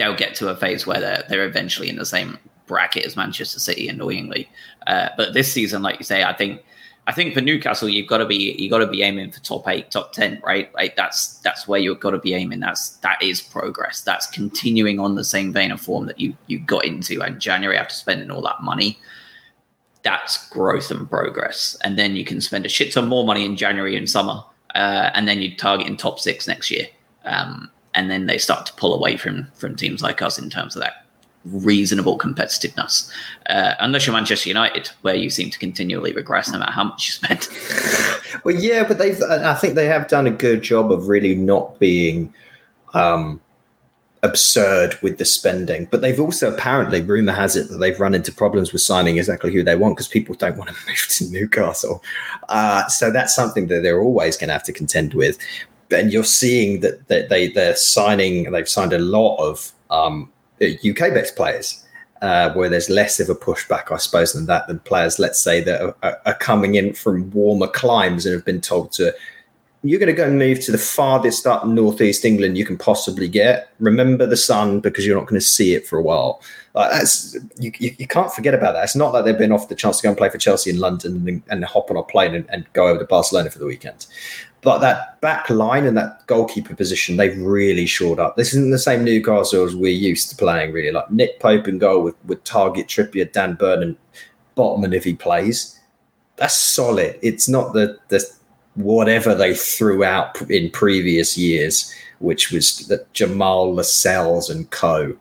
they'll 0.00 0.16
get 0.16 0.34
to 0.36 0.48
a 0.48 0.56
phase 0.56 0.86
where 0.86 0.98
they're 0.98 1.22
they're 1.28 1.44
eventually 1.44 1.90
in 1.90 1.96
the 1.96 2.06
same 2.06 2.38
bracket 2.66 3.04
as 3.04 3.16
Manchester 3.16 3.60
City, 3.60 3.86
annoyingly. 3.86 4.50
Uh, 4.86 5.10
but 5.16 5.34
this 5.34 5.52
season, 5.52 5.82
like 5.82 5.98
you 5.98 6.04
say, 6.04 6.24
I 6.24 6.32
think 6.32 6.64
I 7.06 7.12
think 7.12 7.34
for 7.34 7.42
Newcastle, 7.42 7.88
you've 7.88 8.08
got 8.08 8.18
to 8.18 8.26
be 8.26 8.56
you 8.58 8.70
got 8.70 8.78
to 8.78 8.86
be 8.86 9.02
aiming 9.02 9.30
for 9.30 9.40
top 9.40 9.68
eight, 9.68 9.90
top 9.90 10.12
ten, 10.12 10.40
right? 10.42 10.74
Like 10.74 10.96
that's 10.96 11.34
that's 11.40 11.68
where 11.68 11.78
you've 11.78 12.00
got 12.00 12.12
to 12.12 12.18
be 12.18 12.32
aiming. 12.32 12.60
That's 12.60 12.96
that 12.98 13.22
is 13.22 13.42
progress. 13.42 14.00
That's 14.00 14.26
continuing 14.26 14.98
on 14.98 15.16
the 15.16 15.24
same 15.24 15.52
vein 15.52 15.70
of 15.70 15.82
form 15.82 16.06
that 16.06 16.18
you 16.18 16.34
you 16.46 16.58
got 16.58 16.86
into 16.86 17.20
in 17.20 17.38
January 17.38 17.76
after 17.76 17.94
spending 17.94 18.30
all 18.30 18.42
that 18.42 18.62
money 18.62 18.98
that's 20.02 20.48
growth 20.48 20.90
and 20.90 21.08
progress. 21.10 21.76
And 21.84 21.98
then 21.98 22.16
you 22.16 22.24
can 22.24 22.40
spend 22.40 22.64
a 22.64 22.70
shit 22.70 22.92
ton 22.92 23.06
more 23.06 23.26
money 23.26 23.44
in 23.44 23.54
January 23.56 23.96
and 23.96 24.08
summer, 24.08 24.42
uh, 24.74 25.10
and 25.12 25.28
then 25.28 25.42
you 25.42 25.54
target 25.54 25.86
in 25.86 25.96
top 25.96 26.18
six 26.18 26.48
next 26.48 26.70
year. 26.70 26.86
Um, 27.24 27.70
and 27.94 28.10
then 28.10 28.26
they 28.26 28.38
start 28.38 28.66
to 28.66 28.72
pull 28.74 28.94
away 28.94 29.16
from 29.16 29.48
from 29.54 29.76
teams 29.76 30.02
like 30.02 30.22
us 30.22 30.38
in 30.38 30.50
terms 30.50 30.76
of 30.76 30.82
that 30.82 31.06
reasonable 31.44 32.18
competitiveness. 32.18 33.10
Uh, 33.48 33.74
unless 33.80 34.06
you're 34.06 34.14
Manchester 34.14 34.48
United, 34.48 34.90
where 35.02 35.14
you 35.14 35.30
seem 35.30 35.50
to 35.50 35.58
continually 35.58 36.12
regress 36.12 36.50
no 36.50 36.58
matter 36.58 36.72
how 36.72 36.84
much 36.84 37.06
you 37.06 37.12
spend. 37.12 37.48
well, 38.44 38.54
yeah, 38.54 38.84
but 38.86 38.98
they've. 38.98 39.20
I 39.22 39.54
think 39.54 39.74
they 39.74 39.86
have 39.86 40.08
done 40.08 40.26
a 40.26 40.30
good 40.30 40.62
job 40.62 40.92
of 40.92 41.08
really 41.08 41.34
not 41.34 41.78
being. 41.78 42.32
Um, 42.92 43.40
absurd 44.22 44.98
with 45.02 45.18
the 45.18 45.24
spending. 45.24 45.86
But 45.90 46.00
they've 46.00 46.20
also 46.20 46.52
apparently, 46.52 47.00
rumor 47.00 47.32
has 47.32 47.56
it, 47.56 47.68
that 47.68 47.78
they've 47.78 47.98
run 47.98 48.14
into 48.14 48.32
problems 48.32 48.72
with 48.72 48.82
signing 48.82 49.16
exactly 49.16 49.52
who 49.52 49.62
they 49.62 49.76
want 49.76 49.96
because 49.96 50.08
people 50.08 50.34
don't 50.34 50.56
want 50.56 50.70
to 50.70 50.76
move 50.86 51.06
to 51.08 51.30
Newcastle. 51.30 52.02
Uh, 52.48 52.86
so 52.88 53.10
that's 53.10 53.34
something 53.34 53.68
that 53.68 53.82
they're 53.82 54.00
always 54.00 54.36
going 54.36 54.48
to 54.48 54.52
have 54.52 54.64
to 54.64 54.72
contend 54.72 55.14
with. 55.14 55.38
And 55.92 56.12
you're 56.12 56.24
seeing 56.24 56.80
that, 56.80 57.08
that 57.08 57.28
they 57.28 57.48
they're 57.48 57.76
signing. 57.76 58.50
They've 58.50 58.68
signed 58.68 58.92
a 58.92 58.98
lot 58.98 59.36
of 59.38 59.72
um, 59.90 60.30
UK-based 60.60 61.36
players. 61.36 61.84
Uh, 62.22 62.52
where 62.52 62.68
there's 62.68 62.90
less 62.90 63.18
of 63.18 63.30
a 63.30 63.34
pushback, 63.34 63.90
I 63.90 63.96
suppose, 63.96 64.34
than 64.34 64.44
that 64.44 64.68
than 64.68 64.78
players, 64.80 65.18
let's 65.18 65.40
say, 65.40 65.62
that 65.62 65.80
are, 66.02 66.20
are 66.26 66.34
coming 66.34 66.74
in 66.74 66.92
from 66.92 67.30
warmer 67.30 67.66
climes 67.66 68.26
and 68.26 68.34
have 68.34 68.44
been 68.44 68.60
told 68.60 68.92
to 68.92 69.14
you're 69.82 69.98
going 69.98 70.08
to 70.08 70.12
go 70.12 70.26
and 70.26 70.38
move 70.38 70.60
to 70.60 70.72
the 70.72 70.78
farthest 70.78 71.46
up 71.46 71.66
northeast 71.66 72.24
England 72.24 72.58
you 72.58 72.66
can 72.66 72.76
possibly 72.76 73.28
get. 73.28 73.70
Remember 73.78 74.26
the 74.26 74.36
sun 74.36 74.80
because 74.80 75.06
you're 75.06 75.16
not 75.16 75.26
going 75.26 75.40
to 75.40 75.46
see 75.46 75.74
it 75.74 75.86
for 75.86 75.98
a 75.98 76.02
while. 76.02 76.42
That's 76.74 77.34
you, 77.58 77.72
you, 77.78 77.94
you, 77.98 78.06
can't 78.06 78.30
forget 78.30 78.54
about 78.54 78.74
that. 78.74 78.84
It's 78.84 78.94
not 78.94 79.12
like 79.12 79.24
they've 79.24 79.38
been 79.38 79.52
off 79.52 79.68
the 79.68 79.74
chance 79.74 79.96
to 79.98 80.02
go 80.02 80.10
and 80.10 80.18
play 80.18 80.28
for 80.28 80.38
Chelsea 80.38 80.70
in 80.70 80.78
London 80.78 81.26
and, 81.26 81.42
and 81.48 81.64
hop 81.64 81.90
on 81.90 81.96
a 81.96 82.02
plane 82.02 82.34
and, 82.34 82.48
and, 82.50 82.70
go 82.74 82.88
over 82.88 82.98
to 82.98 83.04
Barcelona 83.06 83.50
for 83.50 83.58
the 83.58 83.66
weekend. 83.66 84.06
But 84.62 84.78
that 84.80 85.20
back 85.22 85.48
line 85.48 85.86
and 85.86 85.96
that 85.96 86.26
goalkeeper 86.26 86.74
position, 86.74 87.16
they've 87.16 87.38
really 87.40 87.86
shored 87.86 88.18
up. 88.18 88.36
This 88.36 88.48
isn't 88.48 88.70
the 88.70 88.78
same 88.78 89.04
Newcastle 89.04 89.64
as 89.64 89.74
we're 89.74 89.88
used 89.88 90.28
to 90.30 90.36
playing, 90.36 90.72
really. 90.72 90.90
Like 90.90 91.10
Nick 91.10 91.40
Pope 91.40 91.66
and 91.66 91.80
goal 91.80 92.02
with, 92.02 92.14
with 92.26 92.44
Targett, 92.44 92.86
Trippier, 92.86 93.32
Dan 93.32 93.54
Burn, 93.54 93.82
and 93.82 93.96
Botman 94.56 94.94
if 94.94 95.04
he 95.04 95.14
plays. 95.14 95.78
That's 96.36 96.54
solid. 96.54 97.18
It's 97.22 97.48
not 97.48 97.72
the 97.72 97.98
the 98.08 98.22
whatever 98.74 99.34
they 99.34 99.54
threw 99.54 100.04
out 100.04 100.40
in 100.50 100.70
previous 100.70 101.36
years, 101.36 101.92
which 102.18 102.50
was 102.50 102.86
the 102.88 103.04
Jamal 103.12 103.74
Lascelles 103.74 104.50
and 104.50 104.70
co. 104.70 105.16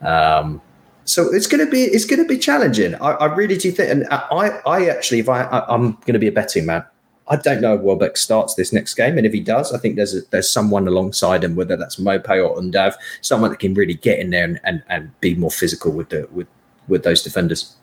Um, 0.00 0.60
so 1.04 1.32
it's 1.32 1.46
going 1.46 1.64
to 1.64 1.70
be 1.70 1.82
it's 1.82 2.04
going 2.04 2.22
to 2.22 2.28
be 2.28 2.38
challenging. 2.38 2.94
I, 2.96 3.12
I, 3.12 3.34
really 3.34 3.56
do 3.56 3.70
think, 3.70 3.90
and 3.90 4.06
I 4.10 4.60
I 4.66 4.88
actually 4.88 5.20
if 5.20 5.28
I, 5.28 5.42
I 5.42 5.74
am 5.74 5.92
going 6.04 6.14
to 6.14 6.18
be 6.18 6.26
a 6.26 6.32
betting 6.32 6.66
man. 6.66 6.84
I 7.28 7.36
don't 7.36 7.60
know 7.60 7.74
if 7.74 7.80
Welbeck 7.80 8.16
starts 8.16 8.54
this 8.54 8.72
next 8.72 8.94
game, 8.94 9.18
and 9.18 9.26
if 9.26 9.32
he 9.32 9.40
does, 9.40 9.72
I 9.72 9.78
think 9.78 9.96
there's 9.96 10.14
a, 10.14 10.20
there's 10.30 10.48
someone 10.48 10.86
alongside 10.86 11.42
him, 11.42 11.56
whether 11.56 11.76
that's 11.76 11.96
Maupay 11.96 12.46
or 12.46 12.56
Undav, 12.56 12.94
someone 13.20 13.50
that 13.50 13.58
can 13.58 13.74
really 13.74 13.94
get 13.94 14.18
in 14.18 14.30
there 14.30 14.44
and, 14.44 14.60
and, 14.64 14.82
and 14.88 15.20
be 15.20 15.34
more 15.34 15.50
physical 15.50 15.92
with 15.92 16.10
the 16.10 16.28
with 16.32 16.46
with 16.88 17.02
those 17.02 17.22
defenders. 17.22 17.74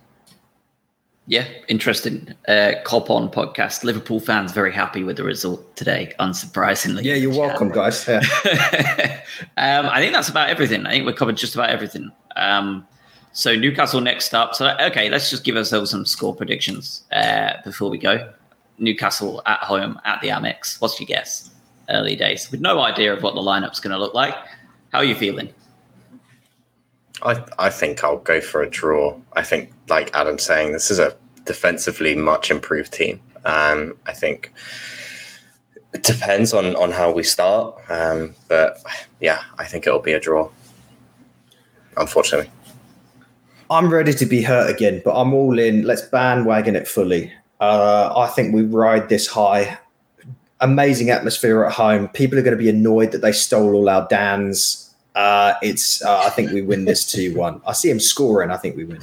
Yeah, 1.26 1.46
interesting. 1.70 2.34
Uh, 2.48 2.74
Cop 2.84 3.10
on 3.10 3.30
podcast. 3.30 3.84
Liverpool 3.86 4.20
fans 4.20 4.52
very 4.52 4.74
happy 4.74 5.04
with 5.04 5.16
the 5.16 5.24
result 5.24 5.76
today, 5.78 6.12
unsurprisingly. 6.20 7.04
Yeah, 7.04 7.16
you're 7.16 7.32
welcome, 7.32 7.70
guys. 7.70 8.06
Yeah. 8.06 8.20
um, 9.58 9.86
I 9.86 10.00
think 10.00 10.14
that's 10.14 10.28
about 10.28 10.50
everything. 10.50 10.86
I 10.86 10.92
think 10.92 11.06
we've 11.06 11.16
covered 11.16 11.38
just 11.38 11.56
about 11.56 11.70
everything. 11.70 12.12
Um, 12.36 12.86
so 13.32 13.56
Newcastle 13.56 14.02
next 14.02 14.34
up. 14.34 14.54
So 14.54 14.76
okay, 14.82 15.10
let's 15.10 15.30
just 15.30 15.44
give 15.44 15.56
ourselves 15.56 15.92
some 15.92 16.06
score 16.06 16.36
predictions 16.36 17.04
uh, 17.12 17.54
before 17.64 17.90
we 17.90 17.98
go. 17.98 18.32
Newcastle 18.84 19.42
at 19.46 19.60
home 19.60 20.00
at 20.06 20.22
the 20.22 20.30
Amex. 20.30 20.80
What's 20.82 21.00
your 21.00 21.08
guess? 21.08 21.50
Early 21.90 22.16
days 22.16 22.50
with 22.50 22.62
no 22.62 22.80
idea 22.80 23.14
of 23.14 23.24
what 23.24 23.36
the 23.36 23.42
lineup's 23.42 23.80
going 23.80 23.92
to 23.92 24.00
look 24.00 24.14
like. 24.14 24.36
How 24.92 25.00
are 25.00 25.04
you 25.04 25.16
feeling? 25.16 25.54
I 27.22 27.44
I 27.60 27.70
think 27.70 28.04
I'll 28.04 28.20
go 28.20 28.40
for 28.42 28.62
a 28.62 28.70
draw. 28.70 29.20
I 29.34 29.44
think, 29.44 29.72
like 29.90 30.14
Adam's 30.16 30.44
saying, 30.44 30.72
this 30.72 30.90
is 30.92 31.00
a 31.00 31.16
defensively 31.46 32.16
much 32.16 32.52
improved 32.52 32.94
team. 32.94 33.20
Um, 33.46 33.98
I 34.06 34.14
think 34.14 34.54
it 35.94 36.04
depends 36.04 36.54
on 36.54 36.76
on 36.76 36.92
how 36.92 37.12
we 37.12 37.24
start, 37.24 37.76
um, 37.90 38.36
but 38.48 38.82
yeah, 39.20 39.42
I 39.58 39.66
think 39.66 39.86
it'll 39.88 40.00
be 40.00 40.14
a 40.14 40.20
draw. 40.20 40.50
Unfortunately, 41.98 42.50
I'm 43.70 43.92
ready 43.92 44.14
to 44.14 44.26
be 44.26 44.42
hurt 44.42 44.70
again, 44.70 45.02
but 45.04 45.20
I'm 45.20 45.34
all 45.34 45.60
in. 45.60 45.84
Let's 45.84 46.02
bandwagon 46.02 46.76
it 46.76 46.88
fully. 46.88 47.32
Uh, 47.64 48.14
I 48.18 48.28
think 48.28 48.54
we 48.54 48.64
ride 48.64 49.10
this 49.10 49.28
high. 49.28 49.78
Amazing 50.60 51.10
atmosphere 51.10 51.64
at 51.64 51.74
home. 51.74 52.08
People 52.10 52.38
are 52.38 52.42
going 52.42 52.58
to 52.58 52.64
be 52.64 52.70
annoyed 52.70 53.12
that 53.12 53.22
they 53.22 53.32
stole 53.32 53.74
all 53.74 53.90
our 53.90 54.08
Dans 54.10 54.84
uh, 55.16 55.54
it's. 55.62 56.04
Uh, 56.04 56.22
I 56.26 56.30
think 56.30 56.52
we 56.52 56.62
win 56.62 56.86
this 56.86 57.06
two 57.12 57.36
one. 57.36 57.62
I 57.66 57.74
see 57.74 57.90
him 57.90 58.00
scoring. 58.00 58.52
I 58.52 58.58
think 58.58 58.76
we 58.76 58.86
win 58.86 59.02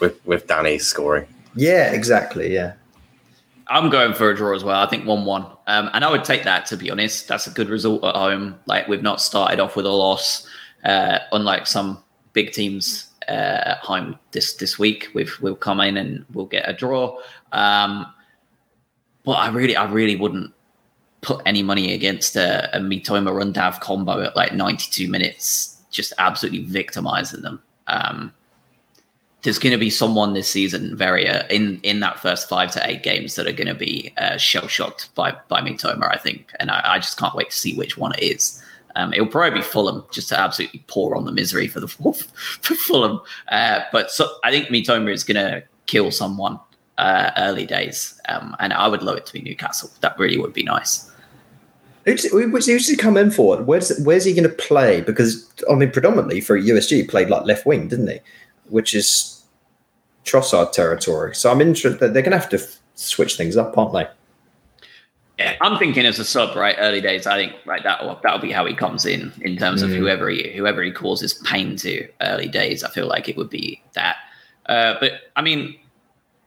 with 0.00 0.24
with 0.26 0.46
Danny 0.46 0.78
scoring. 0.78 1.26
Yeah, 1.54 1.92
exactly. 1.92 2.52
Yeah. 2.52 2.74
I'm 3.68 3.88
going 3.88 4.12
for 4.12 4.28
a 4.28 4.36
draw 4.36 4.54
as 4.54 4.64
well. 4.64 4.82
I 4.82 4.86
think 4.86 5.06
one 5.06 5.24
one, 5.24 5.46
um, 5.66 5.88
and 5.92 6.04
I 6.04 6.10
would 6.10 6.24
take 6.24 6.42
that 6.44 6.66
to 6.66 6.76
be 6.76 6.90
honest. 6.90 7.28
That's 7.28 7.46
a 7.46 7.50
good 7.50 7.68
result 7.68 8.04
at 8.04 8.14
home. 8.14 8.58
Like 8.66 8.88
we've 8.88 9.02
not 9.02 9.20
started 9.20 9.60
off 9.60 9.76
with 9.76 9.86
a 9.86 9.90
loss, 9.90 10.46
uh, 10.84 11.20
unlike 11.30 11.66
some 11.66 12.02
big 12.32 12.52
teams 12.52 13.10
uh, 13.28 13.62
at 13.64 13.78
home 13.78 14.18
this 14.32 14.54
this 14.54 14.78
week. 14.78 15.08
We've 15.14 15.34
we'll 15.40 15.56
come 15.56 15.80
in 15.80 15.96
and 15.96 16.24
we'll 16.32 16.46
get 16.46 16.68
a 16.68 16.72
draw. 16.72 17.18
Um, 17.52 18.06
but 19.24 19.32
I 19.32 19.48
really, 19.48 19.76
I 19.76 19.90
really 19.90 20.16
wouldn't 20.16 20.52
put 21.20 21.40
any 21.46 21.62
money 21.62 21.94
against 21.94 22.36
a, 22.36 22.76
a 22.76 22.80
Mitoma 22.80 23.30
Undav 23.32 23.80
combo 23.80 24.20
at 24.22 24.36
like 24.36 24.52
92 24.52 25.08
minutes, 25.08 25.80
just 25.90 26.12
absolutely 26.18 26.64
victimizing 26.64 27.42
them. 27.42 27.62
Um, 27.86 28.32
there's 29.42 29.58
going 29.58 29.72
to 29.72 29.78
be 29.78 29.90
someone 29.90 30.34
this 30.34 30.48
season, 30.48 30.96
very 30.96 31.28
uh, 31.28 31.46
in 31.48 31.80
in 31.82 32.00
that 32.00 32.18
first 32.18 32.48
five 32.48 32.70
to 32.72 32.88
eight 32.88 33.02
games 33.02 33.34
that 33.34 33.46
are 33.46 33.52
going 33.52 33.66
to 33.66 33.74
be 33.74 34.12
uh, 34.16 34.36
shell 34.36 34.68
shocked 34.68 35.12
by 35.14 35.36
by 35.48 35.60
Mitoma, 35.60 36.08
I 36.12 36.16
think, 36.16 36.52
and 36.60 36.70
I, 36.70 36.94
I, 36.94 36.98
just 36.98 37.18
can't 37.18 37.34
wait 37.34 37.50
to 37.50 37.56
see 37.56 37.74
which 37.74 37.98
one 37.98 38.14
it 38.14 38.22
is. 38.22 38.62
Um, 38.94 39.12
it'll 39.12 39.26
probably 39.26 39.58
be 39.58 39.64
Fulham, 39.64 40.04
just 40.12 40.28
to 40.28 40.38
absolutely 40.38 40.84
pour 40.86 41.16
on 41.16 41.24
the 41.24 41.32
misery 41.32 41.66
for 41.66 41.80
the 41.80 41.88
for 41.88 42.74
Fulham. 42.74 43.20
Uh, 43.48 43.80
but 43.90 44.12
so, 44.12 44.28
I 44.44 44.52
think 44.52 44.68
Mitoma 44.68 45.12
is 45.12 45.24
going 45.24 45.44
to 45.44 45.64
kill 45.86 46.12
someone 46.12 46.60
uh, 46.98 47.30
early 47.36 47.66
days, 47.66 48.20
um, 48.28 48.56
and 48.60 48.72
I 48.72 48.88
would 48.88 49.02
love 49.02 49.16
it 49.16 49.26
to 49.26 49.32
be 49.32 49.40
Newcastle. 49.40 49.90
That 50.00 50.18
really 50.18 50.38
would 50.38 50.52
be 50.52 50.62
nice. 50.62 51.10
Who's, 52.04 52.24
who's, 52.24 52.66
who's 52.66 52.88
he 52.88 52.96
come 52.96 53.16
in 53.16 53.30
for? 53.30 53.62
Where's 53.62 53.96
where's 54.00 54.24
he 54.24 54.32
going 54.32 54.48
to 54.48 54.54
play? 54.54 55.00
Because 55.00 55.48
I 55.70 55.74
mean, 55.74 55.90
predominantly 55.90 56.40
for 56.40 56.58
USG, 56.58 56.96
he 56.96 57.04
played 57.04 57.30
like 57.30 57.44
left 57.44 57.64
wing, 57.64 57.88
didn't 57.88 58.08
he? 58.08 58.18
Which 58.68 58.94
is 58.94 59.44
Trossard 60.24 60.72
territory. 60.72 61.34
So 61.34 61.50
I'm 61.50 61.60
interested. 61.60 62.00
That 62.00 62.12
they're 62.12 62.22
going 62.22 62.32
to 62.32 62.38
have 62.38 62.50
to 62.50 62.58
f- 62.58 62.78
switch 62.94 63.36
things 63.36 63.56
up, 63.56 63.78
aren't 63.78 63.92
they? 63.92 64.08
Yeah, 65.38 65.56
I'm 65.60 65.78
thinking 65.78 66.04
as 66.04 66.18
a 66.18 66.24
sub, 66.24 66.56
right? 66.56 66.76
Early 66.78 67.00
days, 67.00 67.26
I 67.26 67.36
think 67.36 67.54
right 67.64 67.82
that 67.84 68.00
that'll 68.22 68.38
be 68.38 68.52
how 68.52 68.66
he 68.66 68.74
comes 68.74 69.06
in 69.06 69.32
in 69.40 69.56
terms 69.56 69.82
of 69.82 69.90
mm. 69.90 69.96
whoever 69.96 70.28
he 70.28 70.52
whoever 70.52 70.82
he 70.82 70.90
causes 70.90 71.34
pain 71.44 71.76
to. 71.76 72.08
Early 72.20 72.48
days, 72.48 72.82
I 72.82 72.90
feel 72.90 73.06
like 73.06 73.28
it 73.28 73.36
would 73.36 73.50
be 73.50 73.80
that. 73.94 74.16
Uh, 74.66 74.94
but 75.00 75.12
I 75.36 75.42
mean, 75.42 75.76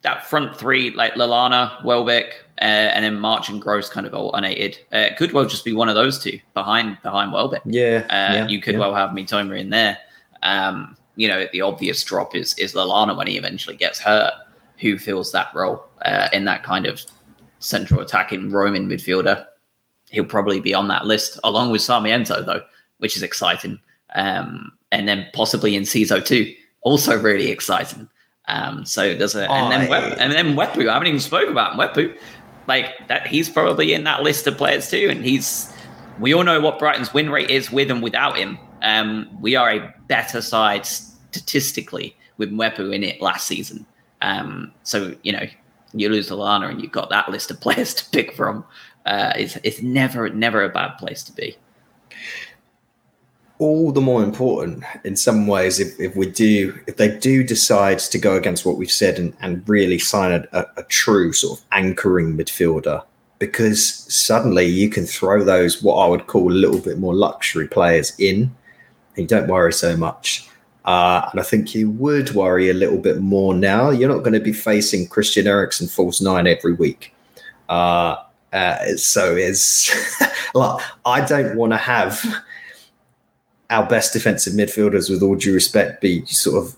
that 0.05 0.25
front 0.27 0.55
three, 0.55 0.91
like 0.91 1.15
Lallana, 1.15 1.83
Welbeck, 1.83 2.45
uh, 2.61 2.93
and 2.93 3.03
then 3.03 3.19
March 3.19 3.49
and 3.49 3.61
Gross 3.61 3.89
kind 3.89 4.05
of 4.05 4.13
alternated. 4.13 4.77
Uh, 4.93 4.99
it 4.99 5.17
could 5.17 5.33
well 5.33 5.45
just 5.45 5.65
be 5.65 5.73
one 5.73 5.89
of 5.89 5.95
those 5.95 6.17
two 6.17 6.39
behind 6.53 6.97
behind 7.01 7.33
Welbeck. 7.33 7.63
Yeah, 7.65 8.05
uh, 8.09 8.33
yeah 8.33 8.47
you 8.47 8.61
could 8.61 8.75
yeah. 8.75 8.79
well 8.79 8.95
have 8.95 9.09
Mitoma 9.09 9.59
in 9.59 9.71
there. 9.71 9.97
Um, 10.43 10.95
you 11.15 11.27
know, 11.27 11.47
the 11.51 11.61
obvious 11.61 12.03
drop 12.03 12.35
is 12.35 12.53
is 12.57 12.73
Lallana 12.73 13.17
when 13.17 13.27
he 13.27 13.37
eventually 13.37 13.75
gets 13.75 13.99
hurt. 13.99 14.33
Who 14.79 14.97
fills 14.97 15.31
that 15.31 15.53
role 15.55 15.85
uh, 16.03 16.29
in 16.33 16.45
that 16.45 16.63
kind 16.63 16.85
of 16.85 17.01
central 17.59 18.01
attacking 18.01 18.51
Roman 18.51 18.87
midfielder? 18.87 19.45
He'll 20.11 20.25
probably 20.25 20.59
be 20.59 20.73
on 20.73 20.87
that 20.89 21.05
list 21.05 21.39
along 21.43 21.71
with 21.71 21.81
Sarmiento, 21.81 22.43
though, 22.43 22.61
which 22.99 23.17
is 23.17 23.23
exciting. 23.23 23.79
Um, 24.13 24.71
and 24.91 25.07
then 25.07 25.27
possibly 25.33 25.73
Enciso 25.73 26.23
too, 26.23 26.53
also 26.81 27.19
really 27.19 27.51
exciting. 27.51 28.07
Um, 28.47 28.85
so 28.85 29.15
there's 29.15 29.35
a 29.35 29.49
and 29.49 29.71
then 29.71 29.89
Wep, 29.89 30.17
and 30.19 30.31
then 30.31 30.55
Mwepu. 30.55 30.87
I 30.87 30.93
haven't 30.93 31.07
even 31.07 31.19
spoke 31.19 31.49
about 31.49 31.73
Mwepu. 31.73 32.17
Like 32.67 33.07
that, 33.07 33.27
he's 33.27 33.49
probably 33.49 33.93
in 33.93 34.03
that 34.03 34.23
list 34.23 34.47
of 34.47 34.57
players 34.57 34.89
too, 34.89 35.07
and 35.09 35.23
he's. 35.23 35.71
We 36.19 36.33
all 36.33 36.43
know 36.43 36.61
what 36.61 36.79
Brighton's 36.79 37.13
win 37.13 37.29
rate 37.29 37.49
is 37.49 37.71
with 37.71 37.91
and 37.91 38.01
without 38.01 38.37
him. 38.37 38.57
Um, 38.81 39.27
we 39.41 39.55
are 39.55 39.69
a 39.69 39.93
better 40.07 40.41
side 40.41 40.85
statistically 40.85 42.15
with 42.37 42.51
Mwepu 42.51 42.95
in 42.95 43.03
it 43.03 43.21
last 43.21 43.47
season. 43.47 43.85
Um, 44.21 44.71
so 44.83 45.13
you 45.23 45.33
know, 45.33 45.45
you 45.93 46.09
lose 46.09 46.29
Lallana 46.29 46.69
and 46.69 46.81
you've 46.81 46.91
got 46.91 47.09
that 47.09 47.29
list 47.29 47.51
of 47.51 47.59
players 47.61 47.93
to 47.95 48.09
pick 48.11 48.35
from. 48.35 48.63
Uh, 49.05 49.33
it's 49.35 49.57
it's 49.63 49.81
never 49.81 50.29
never 50.29 50.63
a 50.63 50.69
bad 50.69 50.97
place 50.97 51.21
to 51.23 51.31
be 51.33 51.55
all 53.57 53.91
the 53.91 54.01
more 54.01 54.23
important 54.23 54.83
in 55.05 55.15
some 55.15 55.47
ways 55.47 55.79
if, 55.79 55.97
if 55.99 56.15
we 56.15 56.29
do 56.29 56.77
if 56.87 56.97
they 56.97 57.17
do 57.17 57.43
decide 57.43 57.99
to 57.99 58.17
go 58.17 58.35
against 58.35 58.65
what 58.65 58.77
we've 58.77 58.91
said 58.91 59.17
and, 59.17 59.35
and 59.39 59.67
really 59.67 59.97
sign 59.97 60.31
a, 60.51 60.65
a, 60.75 60.83
true 60.83 61.31
sort 61.31 61.57
of 61.57 61.65
anchoring 61.71 62.35
midfielder 62.35 63.01
because 63.39 63.83
suddenly 64.13 64.65
you 64.65 64.89
can 64.89 65.05
throw 65.05 65.43
those 65.43 65.81
what 65.81 65.95
I 65.95 66.07
would 66.07 66.27
call 66.27 66.51
a 66.51 66.53
little 66.53 66.79
bit 66.79 66.99
more 66.99 67.13
luxury 67.13 67.67
players 67.67 68.13
in 68.19 68.53
and 69.15 69.23
you 69.23 69.27
don't 69.27 69.47
worry 69.47 69.73
so 69.73 69.95
much. 69.95 70.49
Uh, 70.83 71.27
and 71.31 71.39
I 71.39 71.43
think 71.43 71.73
you 71.73 71.89
would 71.91 72.35
worry 72.35 72.69
a 72.69 72.73
little 72.73 72.99
bit 72.99 73.19
more 73.19 73.55
now. 73.55 73.89
You're 73.89 74.09
not 74.09 74.19
going 74.19 74.33
to 74.33 74.39
be 74.39 74.53
facing 74.53 75.07
Christian 75.07 75.47
Eriksen 75.47 75.87
false 75.87 76.21
nine 76.21 76.45
every 76.45 76.73
week. 76.73 77.13
Uh, 77.69 78.17
uh, 78.53 78.95
so 78.95 79.35
is 79.35 79.89
like 80.53 80.83
I 81.05 81.25
don't 81.25 81.55
want 81.55 81.73
to 81.73 81.77
have 81.77 82.23
our 83.69 83.87
best 83.87 84.13
defensive 84.13 84.53
midfielders, 84.53 85.09
with 85.09 85.23
all 85.23 85.35
due 85.35 85.53
respect, 85.53 86.01
be 86.01 86.25
sort 86.25 86.63
of 86.63 86.75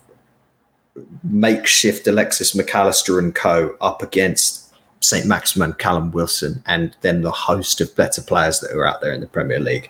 makeshift 1.24 2.08
Alexis 2.08 2.56
Mac 2.56 2.74
Allister 2.74 3.20
and 3.20 3.36
co 3.36 3.76
up 3.82 4.02
against 4.02 4.74
St. 5.02 5.26
Maximin, 5.26 5.74
Callum 5.74 6.12
Wilson, 6.12 6.64
and 6.66 6.96
then 7.02 7.22
the 7.22 7.32
host 7.32 7.82
of 7.82 7.96
better 7.96 8.22
players 8.22 8.60
that 8.62 8.72
are 8.72 8.86
out 8.86 9.02
there 9.02 9.14
in 9.14 9.22
the 9.22 9.28
Premier 9.28 9.60
League. 9.60 9.90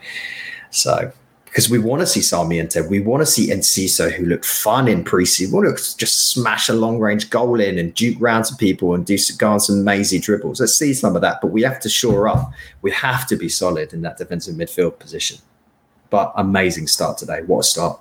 So, 0.69 1.11
because 1.45 1.69
we 1.69 1.79
want 1.79 2.01
to 2.01 2.05
see 2.05 2.21
Sarmiento, 2.21 2.87
we 2.87 2.99
want 2.99 3.21
to 3.21 3.25
see 3.25 3.49
Enciso, 3.49 4.11
who 4.11 4.25
looked 4.25 4.45
fun 4.45 4.87
in 4.87 5.03
preseason. 5.03 5.47
We 5.47 5.53
want 5.53 5.77
to 5.77 5.97
just 5.97 6.31
smash 6.31 6.69
a 6.69 6.73
long 6.73 6.99
range 6.99 7.29
goal 7.29 7.59
in 7.59 7.79
and 7.79 7.93
duke 7.93 8.17
rounds 8.19 8.51
of 8.51 8.57
people 8.57 8.93
and 8.93 9.05
do 9.05 9.17
go 9.37 9.51
on 9.51 9.59
some 9.59 9.83
mazy 9.83 10.19
dribbles. 10.19 10.59
Let's 10.59 10.75
see 10.75 10.93
some 10.93 11.15
of 11.15 11.21
that, 11.21 11.39
but 11.41 11.47
we 11.47 11.61
have 11.63 11.79
to 11.79 11.89
shore 11.89 12.27
up. 12.27 12.51
We 12.81 12.91
have 12.91 13.25
to 13.27 13.35
be 13.35 13.49
solid 13.49 13.93
in 13.93 14.01
that 14.01 14.17
defensive 14.17 14.55
midfield 14.55 14.99
position. 14.99 15.39
But 16.09 16.33
amazing 16.35 16.87
start 16.87 17.17
today. 17.17 17.41
What 17.41 17.59
a 17.59 17.63
start. 17.63 17.99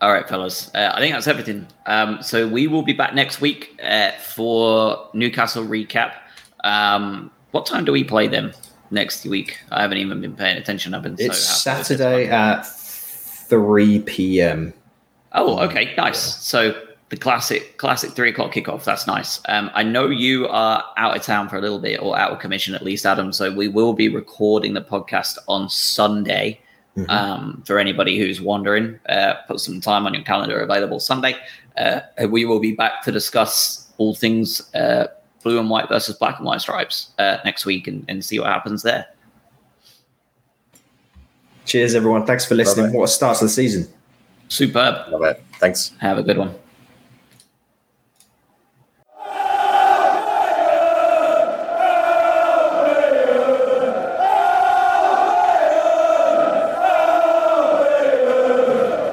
All 0.00 0.12
right, 0.12 0.28
fellas. 0.28 0.70
Uh, 0.74 0.92
I 0.94 1.00
think 1.00 1.14
that's 1.14 1.26
everything. 1.26 1.66
Um, 1.86 2.22
so 2.22 2.46
we 2.46 2.66
will 2.66 2.82
be 2.82 2.92
back 2.92 3.14
next 3.14 3.40
week 3.40 3.80
uh, 3.82 4.12
for 4.12 5.08
Newcastle 5.14 5.64
recap. 5.64 6.12
Um, 6.64 7.30
what 7.52 7.64
time 7.64 7.84
do 7.84 7.92
we 7.92 8.04
play 8.04 8.28
them 8.28 8.52
next 8.90 9.24
week? 9.24 9.58
I 9.72 9.80
haven't 9.80 9.98
even 9.98 10.20
been 10.20 10.36
paying 10.36 10.58
attention. 10.58 10.92
I've 10.92 11.02
been 11.02 11.16
it's 11.18 11.38
so 11.38 11.70
Saturday 11.70 12.28
at 12.28 12.66
three 12.66 14.00
p.m. 14.00 14.74
Oh, 15.32 15.58
okay, 15.60 15.94
nice. 15.96 16.18
So 16.18 16.85
the 17.08 17.16
classic 17.16 17.78
classic 17.78 18.10
three 18.12 18.30
o'clock 18.30 18.52
kickoff. 18.52 18.84
That's 18.84 19.06
nice. 19.06 19.40
Um, 19.48 19.70
I 19.74 19.82
know 19.82 20.08
you 20.08 20.48
are 20.48 20.84
out 20.96 21.16
of 21.16 21.22
town 21.22 21.48
for 21.48 21.56
a 21.56 21.60
little 21.60 21.78
bit 21.78 22.00
or 22.00 22.18
out 22.18 22.32
of 22.32 22.40
commission 22.40 22.74
at 22.74 22.82
least, 22.82 23.06
Adam. 23.06 23.32
So 23.32 23.52
we 23.52 23.68
will 23.68 23.92
be 23.92 24.08
recording 24.08 24.74
the 24.74 24.82
podcast 24.82 25.38
on 25.48 25.68
Sunday. 25.68 26.60
Mm-hmm. 26.96 27.10
Um, 27.10 27.62
for 27.66 27.78
anybody 27.78 28.18
who's 28.18 28.40
wondering, 28.40 28.98
uh, 29.10 29.34
put 29.46 29.60
some 29.60 29.82
time 29.82 30.06
on 30.06 30.14
your 30.14 30.22
calendar 30.22 30.60
available 30.60 30.98
Sunday. 30.98 31.36
Uh, 31.76 32.00
we 32.30 32.46
will 32.46 32.58
be 32.58 32.72
back 32.72 33.02
to 33.02 33.12
discuss 33.12 33.92
all 33.98 34.14
things 34.14 34.74
uh, 34.74 35.08
blue 35.42 35.60
and 35.60 35.68
white 35.68 35.90
versus 35.90 36.16
black 36.16 36.38
and 36.38 36.46
white 36.46 36.62
stripes 36.62 37.10
uh, 37.18 37.36
next 37.44 37.66
week 37.66 37.86
and, 37.86 38.02
and 38.08 38.24
see 38.24 38.40
what 38.40 38.48
happens 38.48 38.82
there. 38.82 39.06
Cheers, 41.66 41.94
everyone. 41.94 42.24
Thanks 42.24 42.46
for 42.46 42.54
listening. 42.54 42.94
What 42.94 43.04
a 43.04 43.08
start 43.08 43.36
to 43.38 43.44
the 43.44 43.50
season. 43.50 43.86
Superb. 44.48 45.12
Love 45.12 45.22
it. 45.24 45.44
Thanks. 45.58 45.92
Have 46.00 46.16
a 46.16 46.22
good 46.22 46.38
one. 46.38 46.54